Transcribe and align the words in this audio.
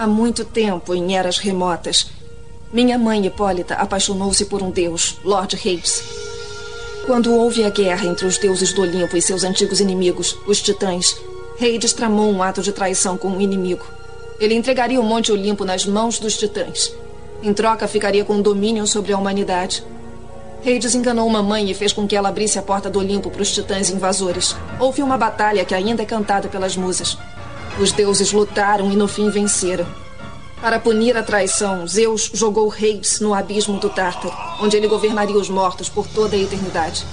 Há 0.00 0.06
muito 0.06 0.46
tempo, 0.46 0.94
em 0.94 1.14
eras 1.14 1.36
remotas, 1.36 2.06
minha 2.72 2.96
mãe 2.96 3.26
Hipólita 3.26 3.74
apaixonou-se 3.74 4.46
por 4.46 4.62
um 4.62 4.70
deus, 4.70 5.18
Lord 5.22 5.54
Hades. 5.56 6.02
Quando 7.04 7.34
houve 7.34 7.64
a 7.64 7.68
guerra 7.68 8.06
entre 8.06 8.24
os 8.24 8.38
deuses 8.38 8.72
do 8.72 8.80
Olimpo 8.80 9.14
e 9.14 9.20
seus 9.20 9.44
antigos 9.44 9.78
inimigos, 9.78 10.38
os 10.46 10.62
titãs, 10.62 11.14
Hades 11.60 11.92
tramou 11.92 12.32
um 12.32 12.42
ato 12.42 12.62
de 12.62 12.72
traição 12.72 13.18
com 13.18 13.28
o 13.28 13.42
inimigo. 13.42 13.84
Ele 14.40 14.54
entregaria 14.54 14.98
o 14.98 15.04
Monte 15.04 15.32
Olimpo 15.32 15.66
nas 15.66 15.84
mãos 15.84 16.18
dos 16.18 16.34
titãs. 16.34 16.90
Em 17.42 17.52
troca, 17.52 17.86
ficaria 17.86 18.24
com 18.24 18.40
domínio 18.40 18.86
sobre 18.86 19.12
a 19.12 19.18
humanidade. 19.18 19.84
Hades 20.64 20.94
enganou 20.94 21.26
uma 21.26 21.42
mãe 21.42 21.70
e 21.70 21.74
fez 21.74 21.92
com 21.92 22.08
que 22.08 22.16
ela 22.16 22.30
abrisse 22.30 22.58
a 22.58 22.62
porta 22.62 22.88
do 22.88 23.00
Olimpo 23.00 23.30
para 23.30 23.42
os 23.42 23.52
titãs 23.52 23.90
invasores. 23.90 24.56
Houve 24.78 25.02
uma 25.02 25.18
batalha 25.18 25.62
que 25.62 25.74
ainda 25.74 26.02
é 26.02 26.06
cantada 26.06 26.48
pelas 26.48 26.74
musas. 26.74 27.18
Os 27.80 27.92
deuses 27.92 28.30
lutaram 28.30 28.92
e 28.92 28.96
no 28.96 29.08
fim 29.08 29.30
venceram. 29.30 29.86
Para 30.60 30.78
punir 30.78 31.16
a 31.16 31.22
traição, 31.22 31.86
Zeus 31.86 32.30
jogou 32.34 32.70
Hades 32.70 33.20
no 33.20 33.32
abismo 33.32 33.78
do 33.80 33.88
Tártaro, 33.88 34.34
onde 34.60 34.76
ele 34.76 34.86
governaria 34.86 35.38
os 35.38 35.48
mortos 35.48 35.88
por 35.88 36.06
toda 36.06 36.36
a 36.36 36.38
eternidade. 36.38 37.06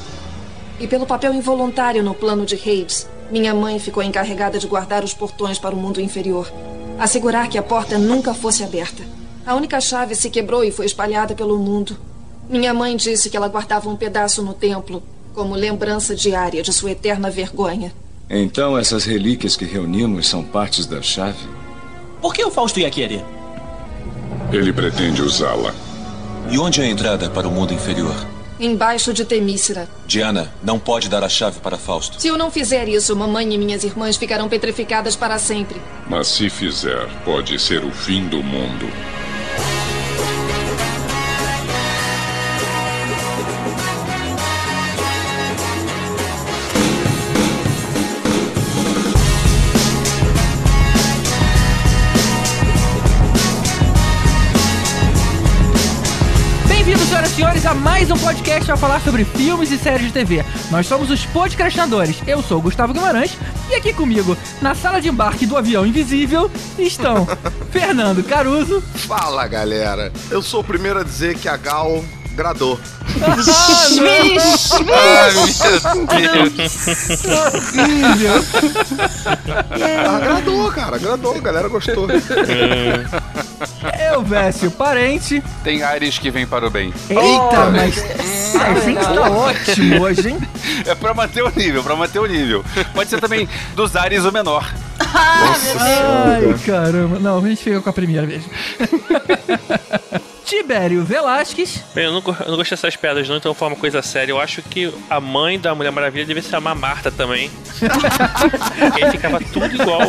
E 0.78 0.86
pelo 0.86 1.06
papel 1.06 1.34
involuntário 1.34 2.04
no 2.04 2.14
plano 2.14 2.46
de 2.46 2.56
Hades, 2.56 3.08
minha 3.32 3.54
mãe 3.54 3.80
ficou 3.80 4.04
encarregada 4.04 4.60
de 4.60 4.68
guardar 4.68 5.06
os 5.06 5.14
portões 5.14 5.58
para 5.58 5.74
o 5.74 5.78
mundo 5.78 6.02
inferior, 6.02 6.52
assegurar 7.00 7.48
que 7.48 7.58
a 7.58 7.64
porta 7.64 7.98
nunca 7.98 8.34
fosse 8.34 8.62
aberta. 8.62 9.04
A 9.46 9.56
única 9.56 9.80
chave 9.80 10.16
se 10.16 10.30
quebrou 10.30 10.66
e 10.66 10.72
foi 10.72 10.86
espalhada 10.86 11.34
pelo 11.34 11.58
mundo. 11.58 11.96
Minha 12.50 12.74
mãe 12.74 12.98
disse 12.98 13.30
que 13.30 13.38
ela 13.38 13.48
guardava 13.48 13.88
um 13.88 13.96
pedaço 13.96 14.42
no 14.42 14.54
templo 14.54 15.02
como 15.34 15.56
lembrança 15.56 16.14
diária 16.14 16.62
de 16.62 16.74
sua 16.74 16.92
eterna 16.92 17.30
vergonha. 17.30 17.94
Então 18.30 18.78
essas 18.78 19.06
relíquias 19.06 19.56
que 19.56 19.64
reunimos 19.64 20.28
são 20.28 20.44
partes 20.44 20.86
da 20.86 21.02
chave? 21.02 21.48
Por 22.22 22.34
que 22.34 22.44
o 22.44 22.52
Fausto 22.52 22.80
ia 22.80 22.90
querer? 22.90 23.24
Ele 24.52 24.74
pretende 24.74 25.22
usá-la. 25.22 25.74
E 26.50 26.58
onde 26.58 26.82
é 26.82 26.86
a 26.86 26.88
entrada 26.88 27.30
para 27.30 27.48
o 27.48 27.52
mundo 27.52 27.74
inferior? 27.74 28.16
Embaixo 28.60 29.14
de 29.14 29.24
Temícera. 29.24 29.88
Diana, 30.08 30.52
não 30.64 30.80
pode 30.80 31.10
dar 31.10 31.24
a 31.24 31.30
chave 31.30 31.60
para 31.60 31.78
Fausto. 31.78 32.20
Se 32.20 32.28
eu 32.28 32.38
não 32.38 32.50
fizer 32.50 32.90
isso, 32.90 33.16
mamãe 33.16 33.54
e 33.54 33.58
minhas 33.58 33.84
irmãs 33.84 34.18
ficarão 34.18 34.50
petrificadas 34.50 35.16
para 35.16 35.38
sempre. 35.38 35.80
Mas 36.10 36.28
se 36.28 36.50
fizer, 36.50 37.08
pode 37.24 37.60
ser 37.60 37.86
o 37.86 37.92
fim 37.92 38.28
do 38.28 38.42
mundo. 38.42 38.88
Senhores, 57.38 57.68
a 57.68 57.74
mais 57.76 58.10
um 58.10 58.18
podcast 58.18 58.72
a 58.72 58.76
falar 58.76 59.00
sobre 59.00 59.24
filmes 59.24 59.70
e 59.70 59.78
séries 59.78 60.08
de 60.08 60.12
TV. 60.12 60.44
Nós 60.72 60.88
somos 60.88 61.12
os 61.12 61.24
podcastinadores. 61.28 62.20
Eu 62.26 62.42
sou 62.42 62.58
o 62.58 62.62
Gustavo 62.64 62.94
Guimarães 62.94 63.38
e 63.70 63.76
aqui 63.76 63.94
comigo, 63.94 64.36
na 64.60 64.74
sala 64.74 65.00
de 65.00 65.08
embarque 65.08 65.46
do 65.46 65.56
avião 65.56 65.86
invisível, 65.86 66.50
estão 66.80 67.28
Fernando 67.70 68.24
Caruso. 68.24 68.82
Fala 68.82 69.46
galera, 69.46 70.12
eu 70.32 70.42
sou 70.42 70.62
o 70.62 70.64
primeiro 70.64 71.00
a 71.00 71.04
dizer 71.04 71.38
que 71.38 71.48
a 71.48 71.56
Gal 71.56 72.04
gradou. 72.38 72.80
Ah, 73.20 73.36
Ai 76.08 76.22
meu 76.22 76.50
Deus! 76.52 78.46
Ah, 80.06 80.16
agradou, 80.18 80.72
cara, 80.72 80.96
agradou, 80.98 81.36
a 81.36 81.40
galera 81.40 81.68
gostou. 81.68 82.08
Eu, 84.12 84.22
Vécio, 84.22 84.70
parente. 84.70 85.44
Tem 85.64 85.82
ares 85.82 86.20
que 86.20 86.30
vêm 86.30 86.46
para 86.46 86.68
o 86.68 86.70
bem. 86.70 86.94
Eita, 87.10 87.72
mas 87.72 88.04
a 88.56 88.80
gente 88.82 89.04
tá 89.04 89.30
ótimo 89.32 90.04
hoje, 90.04 90.30
hein? 90.30 90.38
É 90.86 90.94
pra 90.94 91.14
manter 91.14 91.42
o 91.44 91.50
nível, 91.56 91.84
pra 91.84 91.96
manter 91.96 92.20
o 92.20 92.26
nível. 92.28 92.64
Pode 92.94 93.10
ser 93.10 93.20
também 93.20 93.50
dos 93.76 93.96
ares 93.96 94.24
o 94.26 94.32
menor. 94.32 94.72
Ai, 95.00 96.54
caramba. 96.66 97.18
Não, 97.20 97.40
a 97.44 97.50
gente 97.50 97.64
fica 97.64 97.82
com 97.82 97.90
a 97.90 97.94
primeira 97.94 98.28
mesmo. 98.28 98.50
Tibério 100.48 101.04
Velasquez. 101.04 101.84
Bem, 101.94 102.06
eu 102.06 102.14
não, 102.14 102.24
eu 102.26 102.52
não 102.52 102.56
gostei 102.56 102.78
dessas 102.78 102.96
piadas, 102.96 103.28
não, 103.28 103.36
então 103.36 103.54
foi 103.54 103.68
uma 103.68 103.76
coisa 103.76 104.02
séria. 104.02 104.32
Eu 104.32 104.40
acho 104.40 104.62
que 104.62 104.94
a 105.10 105.20
mãe 105.20 105.60
da 105.60 105.76
Mulher 105.76 105.92
Maravilha 105.92 106.26
devia 106.26 106.42
se 106.42 106.50
chamar 106.50 106.74
Marta 106.74 107.12
também. 107.12 107.52
Porque 108.80 109.04
aí 109.04 109.12
ficava 109.12 109.42
tudo 109.42 109.76
igual. 109.76 110.02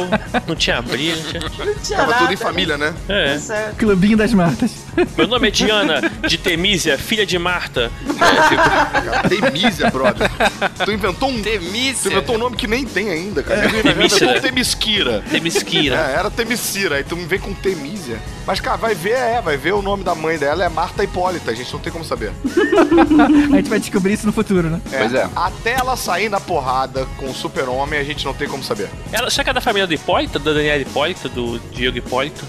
Não 0.47 0.55
tinha 0.55 0.81
brilho, 0.81 1.19
não 1.33 1.75
tinha. 1.83 1.99
Tava 1.99 2.15
tudo 2.15 2.33
em 2.33 2.37
família, 2.37 2.79
né? 2.79 2.95
É. 3.09 3.37
Clubinho 3.77 4.17
das 4.17 4.33
Martas. 4.33 4.87
Meu 5.17 5.27
nome 5.27 5.49
é 5.49 5.51
Diana, 5.51 6.01
de 6.27 6.39
Temísia, 6.39 6.97
filha 6.97 7.27
de 7.27 7.39
Marta. 7.39 7.91
É, 8.09 8.57
Cara, 9.03 9.29
Temísia, 9.29 9.91
brother. 9.91 10.31
Tu 10.85 10.93
inventou 10.93 11.31
um. 11.31 11.39
Tu 11.39 11.43
Temícia. 11.43 12.09
inventou 12.11 12.37
um 12.37 12.39
nome 12.39 12.57
que 12.57 12.69
nem 12.69 12.85
tem 12.85 13.11
ainda, 13.11 13.43
cara. 13.43 13.63
Tu 13.63 13.67
inventou 13.69 13.93
Temícera. 13.93 14.41
Temisquira. 14.41 15.25
Temisquira. 15.29 15.97
É, 15.97 16.15
era 16.15 16.31
Temicira, 16.31 16.97
aí 16.97 17.05
tu 17.05 17.17
me 17.17 17.27
vem 17.27 17.41
com 17.41 17.53
Temísia. 17.55 18.19
Mas, 18.47 18.61
cara, 18.61 18.77
vai 18.77 18.95
ver, 18.95 19.13
é, 19.13 19.41
vai 19.43 19.57
ver 19.57 19.73
o 19.73 19.83
nome 19.83 20.03
da 20.03 20.15
mãe 20.15 20.28
dela 20.37 20.65
é 20.65 20.69
Marta 20.69 21.03
Hipólita, 21.05 21.51
a 21.51 21.55
gente 21.55 21.73
não 21.73 21.81
tem 21.81 21.93
como 21.93 22.05
saber. 22.05 22.33
A 23.53 23.57
gente 23.57 23.71
vai 23.71 23.79
descobrir 23.81 24.13
isso 24.15 24.27
no 24.27 24.33
futuro, 24.33 24.69
né? 24.69 24.81
É, 24.93 24.99
Pois 24.99 25.15
é. 25.15 25.29
Até 25.35 25.73
ela 25.75 25.97
sair 25.97 26.29
na 26.29 26.41
porrada 26.41 27.07
com 27.17 27.31
o 27.31 27.35
super-homem, 27.35 27.99
a 27.99 28.05
gente 28.05 28.25
não 28.25 28.35
tem 28.35 28.49
como 28.49 28.63
saber. 28.63 28.89
Ela, 29.13 29.31
será 29.31 29.45
que 29.45 29.51
é 29.51 29.53
da 29.53 29.61
família 29.61 29.87
do 29.87 29.95
Hipólito, 29.95 30.39
da 30.39 30.53
Daniela 30.53 30.81
Hipólito, 30.83 31.29
do 31.29 31.59
Diego 31.73 31.99
Hipólito? 31.99 32.45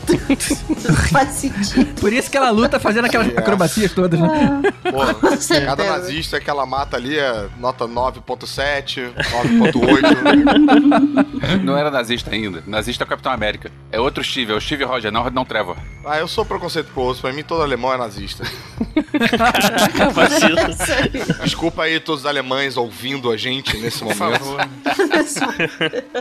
Faz 1.11 1.29
sentido. 1.29 1.93
Por 1.99 2.11
isso 2.11 2.29
que 2.29 2.37
ela 2.37 2.49
luta 2.49 2.79
fazendo 2.79 3.05
aquelas 3.05 3.27
É. 3.27 3.39
acrobacias 3.39 3.91
todas, 3.93 4.19
né? 4.19 4.61
Porra, 4.91 5.13
certeza. 5.37 5.65
cada 5.65 5.83
nazista 5.85 6.39
que 6.39 6.49
ela 6.49 6.65
mata 6.65 6.97
ali 6.97 7.17
é 7.17 7.47
nota 7.59 7.87
9.7, 7.87 9.11
9.8. 9.15 10.59
Não 11.63 11.77
era 11.77 11.91
nazista 11.91 12.31
ainda. 12.31 12.63
Nazista 12.65 13.03
é 13.03 13.05
o 13.05 13.07
Capitão 13.07 13.31
América. 13.31 13.71
É 13.91 13.99
outro 13.99 14.23
Steve, 14.23 14.51
é 14.51 14.55
o 14.55 14.61
Steve 14.61 14.83
Roger, 14.83 15.11
não, 15.11 15.29
não 15.29 15.45
Trevor. 15.45 15.75
ah, 16.05 16.17
eu 16.19 16.27
sou 16.27 16.45
preconceituoso, 16.45 17.21
pra 17.21 17.33
mim 17.33 17.43
todo 17.43 17.61
alemão 17.69 17.93
é 17.93 17.97
nazista. 17.97 18.43
Vacilo. 20.13 20.57
Desculpa 21.43 21.83
aí 21.83 21.99
todos 21.99 22.21
os 22.21 22.25
alemães 22.25 22.75
ouvindo 22.75 23.31
a 23.31 23.37
gente 23.37 23.77
nesse 23.77 24.03
momento. 24.03 24.57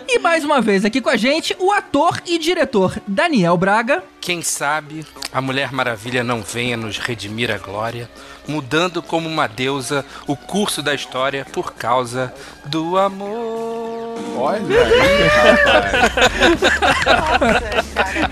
E 0.07 0.19
mais 0.19 0.45
uma 0.45 0.61
vez 0.61 0.85
aqui 0.85 1.01
com 1.01 1.09
a 1.09 1.17
gente, 1.17 1.57
o 1.59 1.73
ator 1.73 2.23
e 2.27 2.39
diretor 2.39 3.01
Daniel 3.07 3.57
Braga. 3.57 4.05
Quem 4.21 4.43
sabe 4.43 5.07
a 5.33 5.41
Mulher 5.41 5.73
Maravilha 5.73 6.23
não 6.23 6.43
venha 6.43 6.77
nos 6.77 6.99
redimir 6.99 7.51
a 7.51 7.59
glória, 7.59 8.11
mudando 8.47 9.03
como 9.03 9.29
uma 9.29 9.47
deusa 9.47 10.05
o 10.27 10.37
curso 10.37 10.83
da 10.83 10.95
história 10.95 11.47
por 11.47 11.73
causa 11.73 12.35
do 12.67 12.99
amor. 12.99 13.98
Olha 14.37 14.61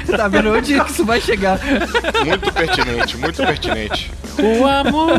aí, 0.06 0.16
Tá 0.16 0.28
vendo 0.28 0.54
onde 0.54 0.80
que 0.80 0.90
isso 0.90 1.04
vai 1.04 1.20
chegar? 1.20 1.58
muito 2.24 2.52
pertinente, 2.52 3.16
muito 3.16 3.44
pertinente. 3.44 4.10
O 4.38 4.66
amor. 4.66 5.10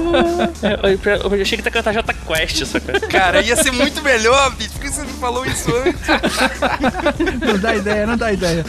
É, 0.63 0.93
Eu, 0.93 1.31
eu 1.37 1.41
achei 1.41 1.57
que 1.57 1.63
ia 1.67 1.71
cantar 1.71 1.93
Jota 1.93 2.13
Quest, 2.13 2.65
saca? 2.65 2.99
Cara, 3.01 3.41
ia 3.41 3.55
ser 3.55 3.71
muito 3.71 4.01
melhor, 4.01 4.51
bicho. 4.55 4.71
Por 4.71 4.81
que 4.81 4.89
você 4.89 5.01
não 5.01 5.09
falou 5.09 5.45
isso 5.45 5.69
antes? 5.75 6.01
Não 7.45 7.57
dá 7.59 7.75
ideia, 7.75 8.07
não 8.07 8.17
dá 8.17 8.31
ideia. 8.31 8.65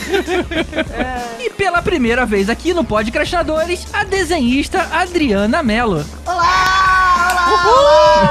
E 1.39 1.51
pela 1.51 1.81
primeira 1.83 2.25
vez 2.27 2.49
aqui 2.51 2.73
no 2.75 2.83
Podcrastinadores, 2.85 3.87
a 3.93 4.05
desenhista 4.05 4.89
Adriana 4.93 5.63
Mello. 5.63 6.05
Olá! 6.27 7.49
Olá! 7.49 8.31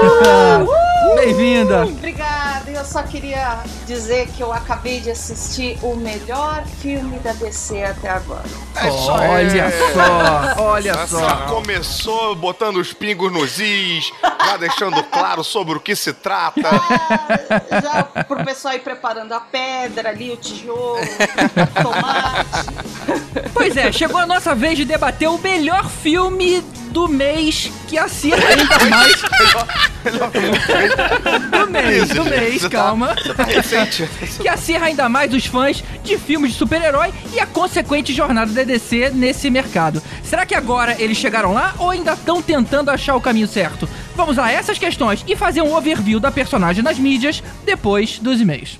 olá. 0.62 0.88
Bem-vinda. 1.16 1.86
Obrigada. 1.86 2.70
Eu 2.70 2.86
só 2.86 3.02
queria 3.04 3.60
dizer 3.86 4.28
que 4.30 4.42
eu 4.42 4.52
acabei 4.52 5.00
de 5.00 5.12
assistir 5.12 5.78
o 5.82 5.96
melhor 5.96 6.64
filme 6.82 7.18
da 7.20 7.34
DC 7.34 7.84
até 7.84 8.10
agora. 8.10 8.44
É 8.76 8.82
aí. 8.82 8.90
Olha 8.90 9.72
só, 10.56 10.64
olha 10.64 10.94
Já 10.94 11.08
só. 11.08 11.36
começou 11.48 12.36
botando 12.36 12.78
os 12.78 12.94
pingos 12.94 13.32
nos 13.32 13.60
is, 13.60 14.12
já 14.46 14.58
deixando 14.58 15.02
claro 15.04 15.44
sobre 15.44 15.78
o 15.78 15.80
que 15.80 15.96
se 15.96 16.14
trata. 16.14 16.62
Ah, 16.70 17.82
já 17.82 18.24
pro 18.24 18.44
pessoal 18.46 18.76
ir 18.76 18.80
preparando 18.80 19.34
a 19.34 19.40
pedra 19.40 20.10
ali, 20.10 20.32
o 20.32 20.38
tijolo, 20.38 21.00
o 21.00 21.84
tomate. 21.84 22.68
Pois 23.54 23.76
é, 23.76 23.92
chegou 23.92 24.20
a 24.20 24.26
nossa 24.26 24.54
vez 24.54 24.78
de 24.78 24.86
debater 24.86 25.28
o 25.30 25.38
melhor 25.38 25.88
filme 25.90 26.64
do 26.98 27.08
mês 27.08 27.72
que 27.88 27.96
acirra 27.96 28.42
ainda 28.50 28.86
mais. 28.90 29.22
do 31.52 31.72
mês, 31.72 32.10
do 32.10 32.26
mês, 32.26 32.62
tá- 32.64 32.70
calma. 32.70 33.16
Tá 33.16 33.46
que 34.42 34.48
acirra 34.48 34.88
ainda 34.88 35.08
mais 35.08 35.32
os 35.32 35.46
fãs 35.46 35.84
de 36.04 36.18
filmes 36.18 36.54
de 36.54 36.58
super-herói 36.58 37.14
e 37.32 37.40
a 37.40 37.46
consequente 37.46 38.12
jornada 38.12 38.52
da 38.52 38.64
DC 38.64 39.12
nesse 39.12 39.48
mercado. 39.52 40.02
Será 40.24 40.44
que 40.44 40.56
agora 40.56 40.96
eles 41.00 41.18
chegaram 41.18 41.54
lá 41.54 41.76
ou 41.78 41.92
ainda 41.92 42.14
estão 42.14 42.42
tentando 42.42 42.90
achar 42.90 43.16
o 43.16 43.22
caminho 43.22 43.48
certo? 43.48 43.88
Vamos 44.16 44.40
a 44.40 44.52
essas 44.52 44.80
questões 44.80 45.24
e 45.28 45.36
fazer 45.36 45.62
um 45.62 45.76
overview 45.76 46.20
da 46.20 46.32
personagem 46.32 46.84
nas 46.84 46.98
mídias 46.98 47.44
depois 47.64 48.18
dos 48.18 48.42
e-mails. 48.42 48.80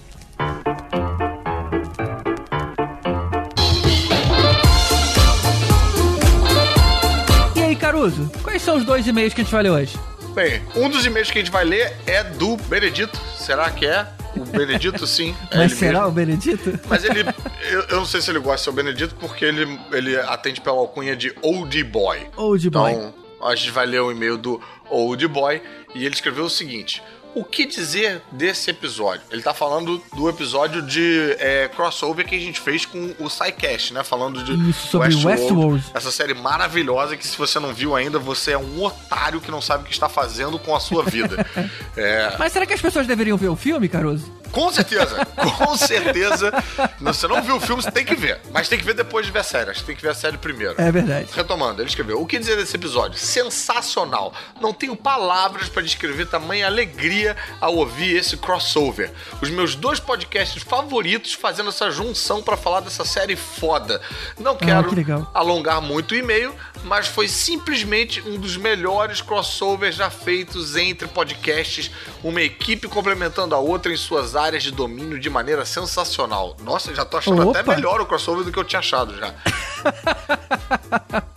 Caruso, 7.98 8.30
quais 8.44 8.62
são 8.62 8.78
os 8.78 8.86
dois 8.86 9.08
e-mails 9.08 9.34
que 9.34 9.42
a 9.42 9.44
gente 9.44 9.52
vai 9.52 9.64
ler 9.64 9.72
hoje? 9.72 10.00
Bem, 10.36 10.62
um 10.76 10.88
dos 10.88 11.04
e-mails 11.04 11.32
que 11.32 11.40
a 11.40 11.42
gente 11.42 11.52
vai 11.52 11.66
ler 11.66 11.96
é 12.06 12.24
do 12.24 12.56
Benedito. 12.56 13.20
Será 13.36 13.72
que 13.72 13.88
é? 13.88 14.08
O 14.36 14.46
Benedito, 14.46 15.06
sim. 15.08 15.36
É 15.50 15.58
Mas 15.58 15.74
será 15.74 16.02
mesmo. 16.02 16.08
o 16.08 16.12
Benedito? 16.12 16.80
Mas 16.88 17.04
ele. 17.04 17.26
Eu, 17.72 17.82
eu 17.90 17.98
não 17.98 18.06
sei 18.06 18.22
se 18.22 18.30
ele 18.30 18.38
gosta 18.40 18.58
de 18.58 18.64
ser 18.64 18.70
o 18.70 18.74
Benedito, 18.74 19.16
porque 19.16 19.44
ele, 19.44 19.80
ele 19.92 20.16
atende 20.16 20.62
pela 20.62 20.78
alcunha 20.78 21.16
de 21.16 21.36
Old 21.42 21.84
Boy. 21.86 22.28
Old 22.38 22.70
Boy. 22.70 22.92
Então, 22.92 23.14
a 23.44 23.56
gente 23.56 23.72
vai 23.72 23.86
ler 23.86 24.00
o 24.00 24.12
e-mail 24.12 24.38
do 24.38 24.62
Old 24.90 25.28
Boy 25.28 25.62
e 25.94 26.06
ele 26.06 26.14
escreveu 26.14 26.46
o 26.46 26.50
seguinte. 26.50 27.04
O 27.38 27.44
que 27.44 27.68
dizer 27.68 28.24
desse 28.32 28.72
episódio? 28.72 29.22
Ele 29.30 29.44
tá 29.44 29.54
falando 29.54 30.02
do 30.16 30.28
episódio 30.28 30.82
de 30.82 31.36
é, 31.38 31.68
crossover 31.68 32.26
que 32.26 32.34
a 32.34 32.40
gente 32.40 32.60
fez 32.60 32.84
com 32.84 33.14
o 33.20 33.30
SciCast, 33.30 33.94
né? 33.94 34.04
Falando 34.04 34.44
de 34.44 34.70
Isso, 34.72 34.88
sobre 34.88 35.14
Westworld. 35.14 35.86
Essa 35.94 36.10
série 36.10 36.34
maravilhosa 36.34 37.16
que 37.16 37.28
se 37.28 37.38
você 37.38 37.60
não 37.60 37.76
viu 37.76 37.96
ainda, 37.96 38.18
você 38.18 38.54
é 38.54 38.58
um 38.58 38.84
otário 38.84 39.40
que 39.40 39.52
não 39.52 39.62
sabe 39.62 39.84
o 39.84 39.86
que 39.86 39.94
está 39.94 40.10
fazendo 40.10 40.58
com 40.58 40.76
a 40.76 40.80
sua 40.80 41.04
vida. 41.04 41.46
É, 41.96 42.36
Mas 42.38 42.54
será 42.54 42.66
que 42.66 42.74
as 42.74 42.82
pessoas 42.82 43.08
deveriam 43.08 43.38
ver 43.38 43.48
o 43.50 43.56
filme, 43.56 43.90
Caruso? 43.90 44.32
Com 44.52 44.72
certeza, 44.72 45.26
com 45.58 45.78
certeza. 45.78 46.52
Você 47.00 47.28
não 47.28 47.42
viu 47.42 47.58
o 47.58 47.60
filme, 47.60 47.82
você 47.82 47.92
tem 47.92 48.06
que 48.06 48.16
ver. 48.16 48.40
Mas 48.52 48.68
tem 48.68 48.78
que 48.78 48.86
ver 48.86 48.94
depois 48.94 49.26
de 49.26 49.32
ver 49.32 49.40
a 49.40 49.44
série. 49.44 49.70
Acho 49.70 49.82
que 49.82 49.88
tem 49.88 49.96
que 49.96 50.02
ver 50.02 50.10
a 50.10 50.16
série 50.16 50.38
primeiro. 50.38 50.76
É 50.78 50.92
verdade. 50.92 51.30
Retomando, 51.34 51.82
ele 51.82 51.90
escreveu: 51.90 52.22
O 52.22 52.26
que 52.26 52.40
dizer 52.40 52.56
desse 52.56 52.76
episódio? 52.76 53.18
Sensacional. 53.18 54.34
Não 54.62 54.74
tenho 54.74 54.96
palavras 54.96 55.70
para 55.70 55.82
descrever 55.82 56.26
tamanha 56.26 56.68
alegria 56.68 57.36
ao 57.60 57.76
ouvir 57.76 58.16
esse 58.16 58.38
crossover. 58.38 59.12
Os 59.42 59.50
meus 59.50 59.76
dois 59.76 60.00
podcasts 60.00 60.64
favoritos 60.64 61.34
fazendo 61.34 61.70
essa 61.70 61.90
junção 61.92 62.42
para 62.42 62.58
falar 62.58 62.82
dessa 62.82 63.06
série 63.06 63.36
foda. 63.36 64.02
Não 64.40 64.56
quero 64.56 64.90
que 64.90 64.96
legal. 64.96 65.30
alongar 65.34 65.82
muito 65.82 66.12
o 66.12 66.16
e-mail, 66.16 66.54
mas 66.84 67.08
foi 67.08 67.28
simplesmente 67.28 68.22
um 68.22 68.40
dos 68.40 68.58
melhores 68.58 69.22
crossovers 69.22 69.96
já 69.96 70.10
feitos 70.10 70.76
entre 70.76 71.08
podcasts, 71.08 71.92
uma 72.24 72.42
equipe 72.42 72.88
complementando 72.88 73.56
a 73.56 73.60
outra 73.60 73.92
em 73.92 73.98
suas 73.98 74.36
áreas 74.38 74.64
de 74.64 74.72
domínio 74.72 75.20
de 75.20 75.30
maneira 75.30 75.66
sensacional. 75.66 76.56
Nossa, 76.64 76.94
já 76.94 77.04
tô 77.06 77.18
achando 77.18 77.50
Opa. 77.50 77.60
até 77.60 77.76
melhor 77.76 78.00
o 78.02 78.06
crossover 78.06 78.44
do 78.44 78.52
que 78.52 78.60
eu 78.60 78.64
tinha 78.64 78.80
achado 78.80 79.16
já. 79.18 79.34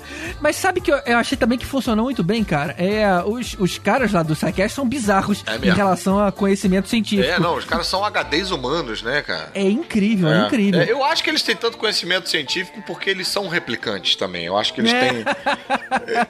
Mas 0.40 0.56
sabe 0.56 0.80
que 0.80 0.90
eu, 0.90 0.96
eu 1.06 1.18
achei 1.18 1.36
também 1.36 1.58
que 1.58 1.66
funcionou 1.66 2.04
muito 2.06 2.22
bem, 2.22 2.42
cara? 2.42 2.74
É, 2.78 3.06
os, 3.24 3.54
os 3.58 3.78
caras 3.78 4.12
lá 4.12 4.22
do 4.22 4.34
SciCast 4.34 4.74
são 4.74 4.88
bizarros 4.88 5.44
É 5.46 5.56
em 5.56 5.70
relação 5.70 6.18
a 6.24 6.32
conhecimento 6.32 6.88
científico. 6.88 7.28
É, 7.28 7.38
não, 7.38 7.56
os 7.56 7.64
caras 7.64 7.86
são 7.86 8.02
HDs 8.04 8.50
humanos, 8.50 9.02
né, 9.02 9.22
cara? 9.22 9.50
É 9.54 9.62
incrível, 9.62 10.28
é, 10.30 10.46
incrível. 10.46 10.80
É, 10.80 10.90
eu 10.90 11.04
acho 11.04 11.22
que 11.22 11.30
eles 11.30 11.42
têm 11.42 11.54
tanto 11.54 11.76
conhecimento 11.76 12.28
científico 12.28 12.82
porque 12.86 13.10
eles 13.10 13.28
são 13.28 13.48
replicantes 13.48 14.16
também. 14.16 14.44
Eu 14.46 14.56
acho 14.56 14.72
que 14.72 14.80
eles 14.80 14.92
É. 14.92 15.08
têm. 15.08 15.24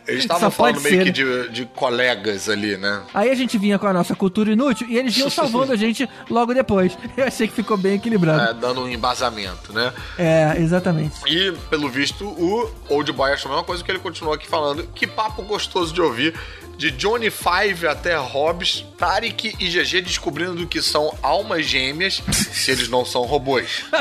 Eles 0.07 0.25
estavam 0.25 0.51
falando 0.51 0.81
meio 0.81 0.97
ser, 1.05 1.13
que 1.13 1.25
né? 1.25 1.43
de, 1.45 1.49
de 1.51 1.65
colegas 1.67 2.49
ali, 2.49 2.77
né? 2.77 3.03
Aí 3.15 3.31
a 3.31 3.35
gente 3.35 3.57
vinha 3.59 3.79
com 3.79 3.87
a 3.87 3.93
nossa 3.93 4.15
cultura 4.15 4.51
inútil 4.53 4.87
e 4.89 4.97
eles 4.99 5.15
vinham 5.15 5.31
salvando 5.31 5.73
a 5.73 5.77
gente 5.77 6.09
logo 6.29 6.53
depois. 6.53 6.60
Eu 7.17 7.25
achei 7.25 7.47
que 7.49 7.55
ficou 7.55 7.77
bem 7.77 7.95
equilibrado. 7.95 8.51
É, 8.51 8.55
dando 8.55 8.83
um 8.83 8.89
embasamento, 8.89 9.73
né? 9.73 9.93
É, 10.19 10.55
exatamente. 10.59 11.21
E, 11.27 11.53
pelo 11.69 11.89
visto, 11.89 12.27
o 12.27 12.71
Old 12.89 13.13
Boy 13.13 13.33
achou 13.33 13.51
a 13.51 13.55
mesma 13.55 13.67
coisa 13.67 13.83
que 13.83 13.91
ele 13.91 13.99
continuou 13.99 14.35
aqui 14.35 14.47
falando. 14.47 14.87
Que 14.95 15.07
papo 15.07 15.43
gostoso 15.43 15.93
de 15.93 16.01
ouvir. 16.01 16.35
De 16.81 16.91
Johnny 16.93 17.29
Five 17.31 17.87
até 17.87 18.17
Hobbs, 18.17 18.87
Tarek 18.97 19.55
e 19.61 19.69
GG 19.69 20.01
descobrindo 20.01 20.67
que 20.67 20.81
são 20.81 21.15
almas 21.23 21.67
gêmeas, 21.67 22.23
se 22.33 22.71
eles 22.71 22.89
não 22.89 23.05
são 23.05 23.23
robôs. 23.27 23.85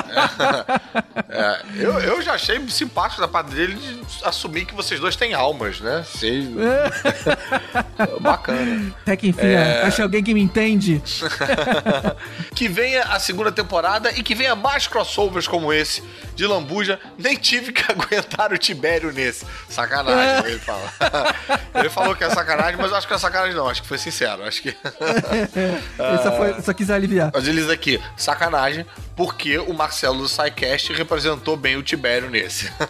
É, 1.31 1.61
eu, 1.75 1.91
eu 1.99 2.21
já 2.23 2.33
achei 2.33 2.59
simpático 2.69 3.21
da 3.21 3.27
parte 3.27 3.51
dele 3.51 3.75
de 3.75 3.99
assumir 4.23 4.65
que 4.65 4.73
vocês 4.73 4.99
dois 4.99 5.15
têm 5.15 5.35
almas, 5.35 5.79
né? 5.79 6.03
Sei. 6.03 6.47
Bacana. 8.19 8.93
Até 9.01 9.15
que 9.15 9.27
enfim, 9.27 9.45
É. 9.45 9.83
achei 9.83 10.03
alguém 10.03 10.23
que 10.23 10.33
me 10.33 10.41
entende. 10.41 11.01
que 12.55 12.67
venha 12.67 13.03
a 13.03 13.19
segunda 13.19 13.51
temporada 13.51 14.11
e 14.11 14.23
que 14.23 14.33
venha 14.33 14.55
mais 14.55 14.87
crossovers 14.87 15.47
como 15.47 15.71
esse 15.71 16.01
de 16.35 16.47
Lambuja. 16.47 16.99
Nem 17.17 17.35
tive 17.35 17.71
que 17.71 17.89
aguentar 17.91 18.51
o 18.51 18.57
Tibério 18.57 19.11
nesse. 19.11 19.45
Sacanagem, 19.69 20.51
ele 20.51 20.59
fala. 20.59 20.91
ele 21.75 21.89
falou 21.89 22.15
que 22.15 22.23
é 22.23 22.29
sacanagem, 22.31 22.69
mas 22.77 22.92
eu 22.92 22.98
acho 22.98 23.07
que 23.07 23.12
não 23.12 23.18
é 23.18 23.19
sacanagem, 23.19 23.56
não. 23.56 23.68
Acho 23.68 23.81
que 23.81 23.88
foi 23.88 23.98
sincero. 23.98 24.44
Acho 24.44 24.62
que. 24.62 24.75
Só, 26.24 26.31
foi, 26.36 26.62
só 26.62 26.74
quis 26.74 26.89
aliviar. 26.89 27.31
Mas 27.33 27.48
ele 27.48 27.62
diz 27.62 27.69
aqui, 27.69 28.01
sacanagem, 28.18 28.86
porque 29.16 29.57
o 29.57 29.74
Marcelo 29.74 30.18
do 30.19 30.27
SciCast 30.27 30.92
representou 30.94 31.56
bem 31.57 31.77
o 31.77 31.83
Tibério 31.83 32.30
nesse. 32.30 32.71